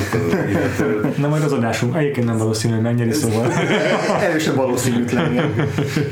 Na 1.18 1.28
majd 1.28 1.44
az 1.44 1.54
adásunk, 1.54 1.96
egyébként 1.96 2.26
nem 2.26 2.38
valószínű, 2.38 2.74
hogy 2.74 2.84
mennyire 2.84 3.14
szóval. 3.14 3.52
Erősen 4.30 4.56
valószínűtlen, 4.56 5.32
igen. 5.32 5.54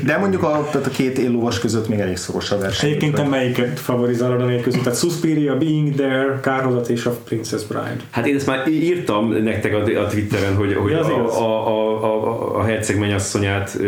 De 0.04 0.16
mondjuk 0.16 0.42
a, 0.42 0.68
tehát 0.70 0.86
a 0.86 0.90
két 0.90 1.18
éllovas 1.18 1.58
között 1.58 1.88
még 1.88 1.98
elég 1.98 2.16
szoros 2.16 2.50
a 2.50 2.58
verseny. 2.58 2.88
Egyébként 2.88 3.14
te 3.14 3.22
melyiket 3.22 3.80
favorizálod 3.80 4.40
a 4.40 4.44
négy 4.44 4.62
között? 4.62 4.82
Tehát 4.82 4.98
Suspiria, 4.98 5.56
Being 5.56 5.94
There, 5.94 6.38
Kárhozat 6.42 6.88
és 6.88 7.04
a 7.04 7.10
Princess 7.10 7.62
Bride. 7.62 7.96
Hát 8.10 8.26
én 8.26 8.36
ezt 8.36 8.46
már 8.46 8.68
írtam 8.68 9.32
nektek 9.32 9.74
a, 9.74 10.00
a 10.00 10.06
Twitteren, 10.06 10.56
hogy, 10.56 10.74
hogy 10.74 10.90
Ja, 10.90 11.00
a, 11.00 11.40
a, 11.40 11.66
a, 11.68 12.04
a, 12.04 12.58
a 12.58 12.64
herceg 12.64 12.98
mennyasszonyát 12.98 13.78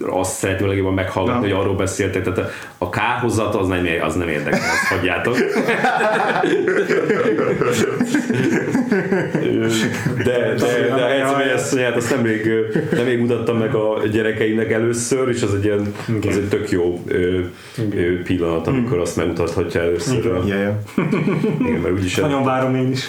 azt 0.00 0.32
szeretném 0.32 0.68
legjobban 0.68 0.94
meghallgatni, 0.94 1.50
hogy 1.50 1.60
arról 1.60 1.76
beszéltek, 1.76 2.22
tehát 2.22 2.38
a, 2.38 2.48
a 2.78 2.88
kárhozat 2.88 3.54
az 3.54 3.68
nem, 3.68 3.86
az 4.02 4.14
nem 4.14 4.28
érdekel, 4.28 4.60
hagyjátok. 4.96 5.36
De, 10.24 10.54
de, 10.54 10.94
de 10.94 11.02
a 11.02 11.06
herceg 11.06 11.36
mennyasszonyát 11.36 11.96
azt 11.96 12.10
nemrég, 12.10 12.50
nemrég 12.92 13.18
mutattam 13.18 13.56
meg 13.56 13.74
a 13.74 14.06
gyerekeimnek 14.12 14.70
először, 14.70 15.28
és 15.28 15.42
az 15.42 15.54
egy 15.54 15.64
ilyen, 15.64 15.94
az 16.28 16.36
egy 16.36 16.48
tök 16.48 16.70
jó 16.70 17.02
ö, 17.06 17.40
ö, 17.94 18.22
pillanat, 18.22 18.66
amikor 18.66 18.98
azt 18.98 19.16
megmutathatja 19.16 19.80
először. 19.80 20.24
Ja, 20.24 20.56
ja. 20.56 20.82
igen, 21.60 21.80
mert 21.80 21.94
úgyis 21.94 22.16
Nagyon 22.16 22.44
várom 22.44 22.74
én 22.74 22.90
is. 22.90 23.06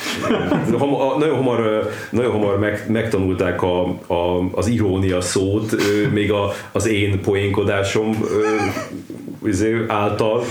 Nagyon 0.69 1.33
hamar, 1.35 1.89
nagyon 2.09 2.31
hamar 2.31 2.59
meg, 2.59 2.85
megtanulták 2.87 3.61
a, 3.61 3.87
a, 4.07 4.49
az 4.51 4.67
irónia 4.67 5.21
szót, 5.21 5.73
ö, 5.73 6.07
még 6.13 6.31
a, 6.31 6.53
az 6.71 6.87
én 6.87 7.21
poénkodásom 7.21 8.17
ö, 8.29 8.45
izé, 9.45 9.85
által, 9.87 10.43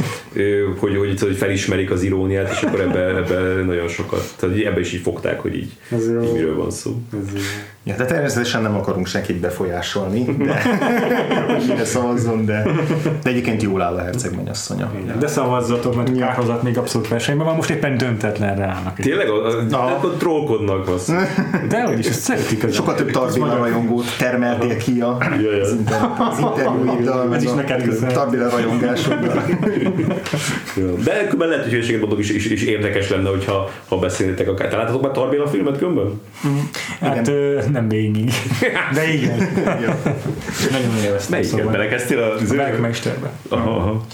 hogy, 0.78 0.96
hogy, 0.96 1.20
hogy 1.20 1.36
felismerik 1.36 1.90
az 1.90 2.02
iróniát, 2.02 2.50
és 2.50 2.62
akkor 2.62 2.80
ebbe, 2.80 3.16
ebbe 3.16 3.62
nagyon 3.64 3.88
sokat, 3.88 4.34
tehát 4.36 4.56
ebbe 4.56 4.80
is 4.80 4.92
így 4.92 5.00
fogták, 5.00 5.40
hogy 5.40 5.56
így, 5.56 5.72
Ez 5.90 6.10
jó. 6.10 6.22
így 6.22 6.32
miről 6.32 6.56
van 6.56 6.70
szó. 6.70 6.96
Ja, 7.84 7.94
de 7.96 8.04
természetesen 8.04 8.62
nem 8.62 8.74
akarunk 8.74 9.06
senkit 9.06 9.36
befolyásolni, 9.36 10.24
de 10.24 10.62
mire 11.68 11.84
szavazzon, 11.84 12.44
de, 12.44 12.62
de 13.22 13.30
egyébként 13.30 13.62
jól 13.62 13.82
áll 13.82 13.96
a 13.96 14.02
herceg 14.02 14.36
mennyasszonya. 14.36 14.90
De 15.18 15.26
szavazzatok, 15.26 15.96
mert 15.96 16.08
a 16.08 16.12
Kárhozat 16.18 16.62
még 16.62 16.78
abszolút 16.78 17.08
versenyben 17.08 17.46
van, 17.46 17.56
most 17.56 17.70
éppen 17.70 17.96
döntetlenre 17.96 18.64
állnak. 18.64 18.94
Tényleg? 18.94 19.28
A, 19.28 19.46
a, 19.46 19.62
Na. 19.62 19.84
a, 19.84 20.16
trollkodnak 20.18 20.88
az. 20.88 21.14
De 21.68 21.82
hogy 21.82 21.98
is, 21.98 22.06
ezt 22.06 22.20
szeretik. 22.20 22.64
Az 22.64 22.74
Sokkal 22.74 22.94
több 22.94 23.10
Tarbila 23.10 23.56
rajongót 23.56 24.04
termeltél 24.18 24.76
ki 24.76 25.00
a, 25.00 25.18
ja. 25.40 25.50
az, 25.60 25.76
az 26.18 26.38
interjúiddal, 26.38 27.34
Ez 27.34 27.42
is 27.42 27.52
neked 27.52 27.80
a 27.80 27.84
köszönhet. 27.84 28.14
Tarbila 28.14 28.48
rajongásoddal. 28.48 29.42
De 31.04 31.24
különben 31.24 31.48
lehet, 31.48 31.62
hogy 31.62 31.72
hülyeséget 31.72 32.00
mondok, 32.00 32.18
is, 32.18 32.30
is, 32.30 32.46
is 32.46 32.62
érdekes 32.62 33.10
lenne, 33.10 33.28
hogyha 33.28 33.70
ha 33.88 33.98
beszélnétek 33.98 34.48
akár. 34.48 34.68
Találtatok 34.68 35.02
már 35.02 35.10
Tarbéla 35.10 35.46
filmet 35.46 35.78
különben? 35.78 36.20
Hát 37.00 37.28
ö, 37.28 37.60
nem 37.72 37.88
végig. 37.88 38.32
De 38.94 39.12
igen. 39.12 39.36
Nagyon 40.70 40.96
élveztem. 41.04 41.30
Melyiket 41.30 41.58
szóval. 41.58 41.72
belekezdtél 41.72 42.18
a 42.18 42.34
A 42.34 42.54
Bergmeisterbe. 42.56 43.30
Aha, 43.48 43.70
aha. 43.76 44.06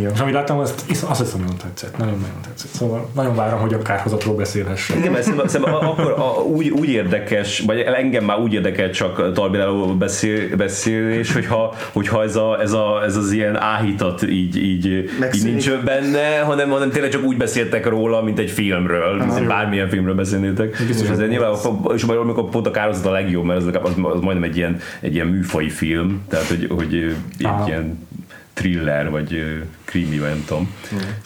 Ja. 0.00 0.10
És 0.14 0.20
amit 0.20 0.34
láttam, 0.34 0.58
azt, 0.58 0.84
azt 1.08 1.20
hiszem 1.20 1.40
nagyon 1.40 1.56
tetszett. 1.56 1.98
Nagyon-nagyon 1.98 2.40
tetszett. 2.42 2.70
Szóval 2.70 3.08
nagyon 3.14 3.34
várom, 3.34 3.60
hogy 3.60 3.74
a 3.74 3.78
kárhozatról 3.78 4.34
beszélhessek. 4.34 4.96
Igen, 4.96 5.12
mert 5.12 5.22
szerintem, 5.24 5.48
szerintem 5.48 5.74
akkor 5.74 6.10
a, 6.10 6.42
úgy, 6.42 6.68
úgy 6.68 6.88
érdekes, 6.88 7.60
vagy 7.60 7.78
engem 7.78 8.24
már 8.24 8.38
úgy 8.38 8.52
érdekel 8.52 8.90
csak 8.90 9.32
Tarbiláról 9.32 9.94
beszél, 9.94 10.56
beszélés, 10.56 11.32
hogyha, 11.32 11.74
hogyha 11.92 12.22
ez, 12.22 12.36
a, 12.36 12.60
ez, 12.60 12.72
a, 12.72 13.02
ez 13.04 13.16
az 13.16 13.32
ilyen 13.32 13.56
áhítat 13.56 14.22
így, 14.22 14.56
így, 14.56 14.86
így 15.34 15.44
nincs 15.44 15.70
benne, 15.70 16.38
hanem, 16.38 16.70
hanem 16.70 16.90
tényleg 16.90 17.10
csak 17.10 17.24
úgy 17.24 17.36
beszéltek 17.36 17.86
róla, 17.86 18.22
mint 18.22 18.38
egy 18.38 18.50
filmről, 18.50 19.16
mint 19.16 19.46
bármilyen 19.46 19.88
filmről 19.88 20.14
beszélnétek. 20.14 20.76
És 20.88 21.08
ezért 21.10 21.30
nyilván, 21.30 21.54
és 21.94 22.04
majd 22.04 22.18
amikor 22.18 22.48
pont 22.48 22.66
a 22.66 22.70
kározat 22.70 23.06
a 23.06 23.10
legjobb, 23.10 23.44
mert 23.44 23.58
az, 23.58 23.66
az, 23.82 23.92
az 24.02 24.20
majdnem 24.20 24.50
egy 24.50 24.56
ilyen, 24.56 24.78
egy 25.00 25.14
ilyen 25.14 25.26
műfai 25.26 25.68
film, 25.68 26.22
tehát 26.28 26.46
hogy, 26.46 26.66
hogy 26.70 27.16
egy 27.38 27.66
ilyen 27.66 28.06
thriller, 28.54 29.10
vagy 29.10 29.44
krimi, 29.84 30.18
vagy 30.18 30.28
nem 30.28 30.44
tudom. 30.46 30.70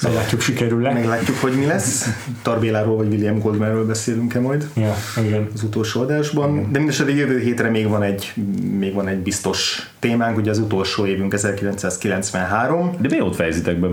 Meglátjuk, 0.02 0.40
sikerül-e. 0.40 0.92
Meglátjuk, 0.92 1.36
hogy 1.36 1.52
mi 1.52 1.64
lesz. 1.66 2.08
Tarbéláról 2.42 2.96
vagy 2.96 3.06
William 3.08 3.38
Goldmanről 3.38 3.86
beszélünk-e 3.86 4.40
majd 4.40 4.68
Ja, 4.74 4.94
igen. 5.24 5.48
az 5.54 5.62
utolsó 5.62 6.00
adásban. 6.00 6.72
De 6.72 6.78
mindesetre 6.78 7.14
jövő 7.14 7.38
hétre 7.38 7.68
még 7.70 7.88
van 7.88 8.02
egy, 8.02 8.32
még 8.78 8.94
van 8.94 9.08
egy 9.08 9.18
biztos 9.18 9.90
témánk, 9.98 10.36
ugye 10.36 10.50
az 10.50 10.58
utolsó 10.58 11.06
évünk 11.06 11.32
1993. 11.32 12.96
De 13.00 13.08
mi 13.10 13.20
ott 13.20 13.34
fejezitek 13.34 13.76
be? 13.78 13.88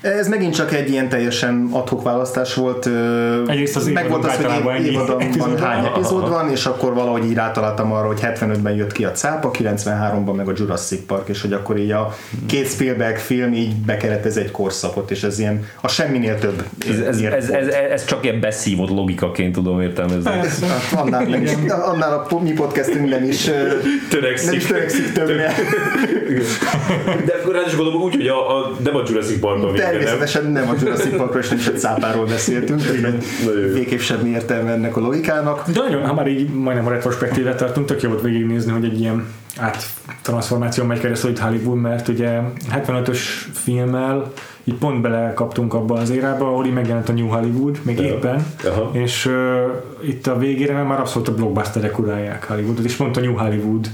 Ez 0.00 0.28
megint 0.28 0.54
csak 0.54 0.74
egy 0.74 0.90
ilyen 0.90 1.08
teljesen 1.08 1.68
adhok 1.70 2.02
választás 2.02 2.54
volt. 2.54 2.88
Egyrészt 3.46 3.76
az 3.76 3.86
meg 3.86 4.08
volt 4.08 4.24
az, 4.24 4.36
hogy 4.36 4.44
általában 4.44 4.74
ennyi 4.74 4.84
év- 4.84 4.92
évadonban 4.92 5.26
epizód 5.26 5.50
van. 5.50 5.68
hány 5.68 5.84
epizód 5.84 6.28
van, 6.28 6.50
és 6.50 6.66
akkor 6.66 6.94
valahogy 6.94 7.24
így 7.24 7.34
rátaláltam 7.34 7.92
arra, 7.92 8.06
hogy 8.06 8.20
75-ben 8.22 8.74
jött 8.74 8.92
ki 8.92 9.04
a 9.04 9.10
cápa, 9.10 9.50
93-ban 9.50 10.34
meg 10.36 10.48
a 10.48 10.52
Jurassic 10.56 11.06
Park, 11.06 11.28
és 11.28 11.40
hogy 11.40 11.52
akkor 11.52 11.78
így 11.78 11.90
a 11.90 12.14
két 12.46 12.68
Spielberg 12.68 13.16
film 13.16 13.52
így 13.52 13.74
bekeretez 13.76 14.36
egy 14.36 14.50
korszakot, 14.50 15.10
és 15.10 15.22
ez 15.22 15.38
ilyen 15.38 15.64
a 15.80 15.88
semminél 15.88 16.38
több. 16.38 16.64
Ez, 16.88 16.98
ez, 16.98 17.20
ez, 17.20 17.48
ez, 17.48 17.66
ez 17.66 18.04
csak 18.04 18.24
ilyen 18.24 18.40
beszívott 18.40 18.90
logikaként 18.90 19.52
tudom 19.52 19.80
értelmezni. 19.80 20.30
Hát 20.30 20.46
annál, 20.96 21.24
nem 21.24 21.42
is, 21.42 21.50
annál 21.68 22.26
a 22.30 22.40
mi 22.42 22.52
podcastünk 22.52 23.08
nem 23.08 23.24
is 23.24 23.50
Törekszik. 24.10 24.50
Nem 24.50 24.58
is 24.58 24.66
törekszik 24.66 25.12
többre. 25.12 25.54
De 27.26 27.32
akkor 27.42 27.54
rá 27.54 27.60
is 27.66 27.76
gondolom 27.76 28.02
úgy, 28.02 28.14
hogy 28.14 28.26
a, 28.26 28.56
a, 28.58 28.76
nem 28.84 28.96
a 28.96 29.02
Jurassic 29.06 29.40
Parkban 29.40 29.74
vége, 29.90 30.04
nem? 30.04 30.18
Természetesen 30.18 30.52
nem 30.52 30.68
a 30.68 30.74
Jurassic 30.80 31.16
Parkról 31.16 31.42
és 31.42 31.48
nem 31.48 31.58
is 31.58 31.66
a 31.66 31.72
cápáról 31.72 32.26
beszéltünk. 32.26 32.82
Végképp 33.72 33.98
semmi 33.98 34.28
értelme 34.28 34.70
ennek 34.70 34.96
a 34.96 35.00
logikának. 35.00 35.70
De 35.70 35.80
nagyon, 35.80 36.06
ha 36.06 36.14
már 36.14 36.26
így 36.26 36.48
majdnem 36.50 36.86
a 36.86 36.90
retrospektívet 36.90 37.56
tartunk, 37.56 37.86
tök 37.86 38.02
jó 38.02 38.08
volt 38.08 38.22
végignézni, 38.22 38.72
hogy 38.72 38.84
egy 38.84 39.00
ilyen 39.00 39.26
áttranszformáció 39.58 40.84
megy 40.84 41.00
keresztül 41.00 41.30
itt 41.30 41.38
Hollywood, 41.38 41.80
mert 41.80 42.08
ugye 42.08 42.38
75-ös 42.72 43.18
filmmel 43.52 44.32
így 44.64 44.74
pont 44.74 45.00
belekaptunk 45.00 45.74
abba 45.74 45.94
az 45.94 46.10
érába, 46.10 46.46
ahol 46.46 46.66
így 46.66 46.72
megjelent 46.72 47.08
a 47.08 47.12
New 47.12 47.26
Hollywood, 47.26 47.78
még 47.82 47.98
Ja. 47.98 48.04
éppen, 48.04 48.46
Aha. 48.64 48.90
és 48.92 49.26
uh, 49.26 50.08
itt 50.08 50.26
a 50.26 50.38
végére 50.38 50.82
már 50.82 51.00
abszolút 51.00 51.28
a 51.28 51.34
blockbusterek 51.34 51.98
urálják 51.98 52.44
Hollywoodot, 52.48 52.84
és 52.84 52.94
pont 52.94 53.16
a 53.16 53.20
New 53.20 53.34
Hollywood 53.36 53.86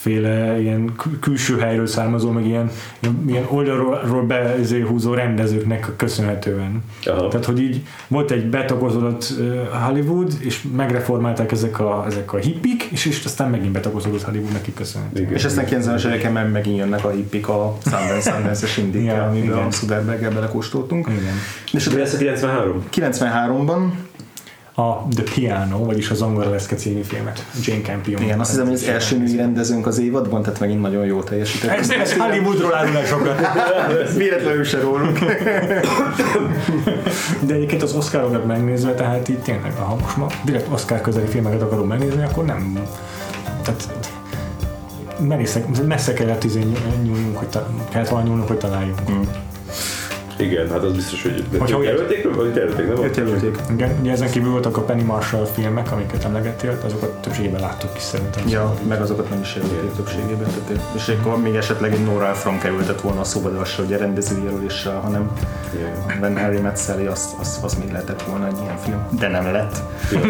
féle 0.00 0.60
ilyen 0.60 0.94
kül- 0.96 1.18
külső 1.18 1.58
helyről 1.58 1.86
származó, 1.86 2.30
meg 2.30 2.46
ilyen, 2.46 2.70
ilyen, 3.26 3.44
oldalról 3.48 4.22
behúzó 4.22 5.14
rendezőknek 5.14 5.92
köszönhetően. 5.96 6.82
Aha. 7.04 7.28
Tehát, 7.28 7.46
hogy 7.46 7.60
így 7.60 7.82
volt 8.08 8.30
egy 8.30 8.46
betagozódott 8.46 9.32
Hollywood, 9.86 10.32
és 10.38 10.62
megreformálták 10.76 11.52
ezek 11.52 11.80
a, 11.80 12.04
ezek 12.06 12.32
a 12.32 12.36
hippik, 12.36 12.82
és, 12.82 13.06
és 13.06 13.24
aztán 13.24 13.50
megint 13.50 13.72
betagozódott 13.72 14.22
Hollywood 14.22 14.52
neki 14.52 14.72
köszönhetően. 14.72 15.24
Igen. 15.24 15.36
És 15.36 15.44
aztán 15.44 15.66
90-es 15.68 16.06
éveken 16.06 16.32
meg 16.32 16.50
megint 16.50 16.78
jönnek 16.78 17.04
a 17.04 17.10
hippik 17.10 17.48
a 17.48 17.76
Sundance, 17.82 18.30
Sundance-es 18.30 18.76
indikkel, 18.76 19.16
Ja, 19.16 19.24
amiben 19.24 19.58
a 19.58 19.70
Soderberggel 19.70 20.30
belekóstoltunk. 20.30 21.08
Igen. 21.08 21.34
És 21.72 21.88
Mi 21.88 21.96
lesz 21.96 22.14
a 22.14 22.16
93? 22.16 22.84
93-ban, 22.92 23.80
A 24.74 25.08
The 25.14 25.22
Piano, 25.34 25.84
vagyis 25.84 26.10
a 26.10 26.14
Zongora 26.14 26.50
Leszke 26.50 26.74
című 26.74 27.02
filmet. 27.02 27.46
Jane 27.62 27.80
Campion. 27.80 28.22
igen, 28.22 28.40
azt 28.40 28.50
hiszem, 28.50 28.64
hogy 28.64 28.74
az 28.74 28.84
első 28.84 29.18
női 29.18 29.36
rendezőnk 29.36 29.86
az 29.86 29.98
évadban, 29.98 30.42
tehát 30.42 30.60
megint 30.60 30.80
nagyon 30.80 31.04
jól 31.04 31.24
teljesített. 31.24 31.70
Ez, 31.70 31.90
ez 31.90 32.16
Hollywoodról 32.16 32.74
árul 32.74 32.96
el 32.96 33.04
sokat. 33.04 33.40
Véletlenül 34.16 34.64
se 34.64 34.80
rólunk. 34.80 35.18
De 37.40 37.54
egyébként 37.54 37.82
az 37.82 37.94
Oscarokat 37.94 38.46
megnézve, 38.46 38.94
tehát 38.94 39.28
így 39.28 39.38
tényleg, 39.38 39.72
ha 39.76 39.96
most 40.00 40.16
ma 40.16 40.26
direkt 40.44 40.66
Oscar 40.72 41.00
közeli 41.00 41.26
filmeket 41.26 41.62
akarom 41.62 41.86
megnézni, 41.86 42.22
akkor 42.22 42.44
nem... 42.44 42.78
Tehát 43.62 43.88
merészek, 45.20 45.84
messze 45.86 46.12
kellett 46.12 46.44
izé 46.44 46.62
nyúlnunk, 47.02 47.36
hogy 47.36 47.48
ta, 47.48 47.68
kellett 47.88 48.08
volna 48.08 48.26
nyúlnunk, 48.26 48.48
hogy 48.48 48.58
találjunk. 48.58 49.00
Igen, 50.40 50.70
hát 50.70 50.82
az 50.82 50.92
biztos, 50.92 51.22
hogy 51.22 51.44
úgy- 51.76 51.84
jelölték, 51.84 52.34
vagy 52.34 52.54
jelölték, 52.56 52.86
nem? 52.86 53.04
Öt 53.04 53.16
jelölték. 53.16 53.58
Igen, 53.70 53.96
ugye 54.00 54.12
ezen 54.12 54.30
kívül 54.30 54.50
voltak 54.50 54.76
a 54.76 54.80
Penny 54.80 55.04
Marshall 55.04 55.44
filmek, 55.44 55.92
amiket 55.92 56.24
emlegettél, 56.24 56.78
azokat 56.84 57.10
többségében 57.10 57.60
láttuk 57.60 57.90
is 57.96 58.02
szerintem. 58.02 58.48
Ja, 58.48 58.74
meg 58.88 59.00
azokat 59.00 59.30
nem 59.30 59.40
is 59.40 59.54
jelölték 59.54 59.92
többségében. 59.96 60.48
Tehát, 60.66 60.82
és 60.94 61.08
akkor 61.08 61.40
még 61.40 61.54
esetleg 61.54 61.92
egy 61.92 62.04
Nora 62.04 62.28
Ephron 62.28 62.58
kerültett 62.58 63.00
volna 63.00 63.20
a 63.20 63.24
szóba, 63.24 63.48
de 63.48 63.58
az 63.58 63.68
se 63.68 63.82
ugye 63.82 63.96
rendezői 63.96 64.44
jelöléssel, 64.44 65.00
hanem. 65.00 65.30
Ben 66.20 66.38
Harry 66.38 66.58
Met 66.58 66.78
Sally, 66.78 67.06
az, 67.06 67.28
az, 67.40 67.58
az 67.62 67.74
még 67.74 67.90
lehetett 67.90 68.22
volna 68.22 68.46
egy 68.46 68.58
ilyen 68.62 68.76
film, 68.76 69.06
de 69.18 69.28
nem 69.28 69.52
lett. 69.52 69.76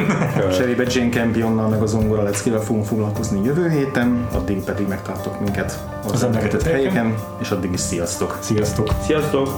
Cserébe 0.56 0.84
Jane 0.88 1.08
Campionnal 1.10 1.68
meg 1.68 1.82
az 1.82 1.94
Ongora 1.94 2.22
leckével 2.22 2.60
fogunk 2.60 2.84
foglalkozni 2.86 3.44
jövő 3.44 3.68
héten, 3.68 4.26
addig 4.32 4.64
pedig 4.64 4.86
megtartok 4.88 5.40
minket 5.40 5.78
az 6.04 6.12
Az 6.12 6.22
emlegetett 6.22 6.50
emlegetett 6.50 6.72
helyeken, 6.72 7.14
és 7.40 7.50
addig 7.50 7.72
is 7.72 7.80
sziasztok! 7.80 8.38
Sziasztok! 8.40 8.88
Sziasztok! 9.06 9.48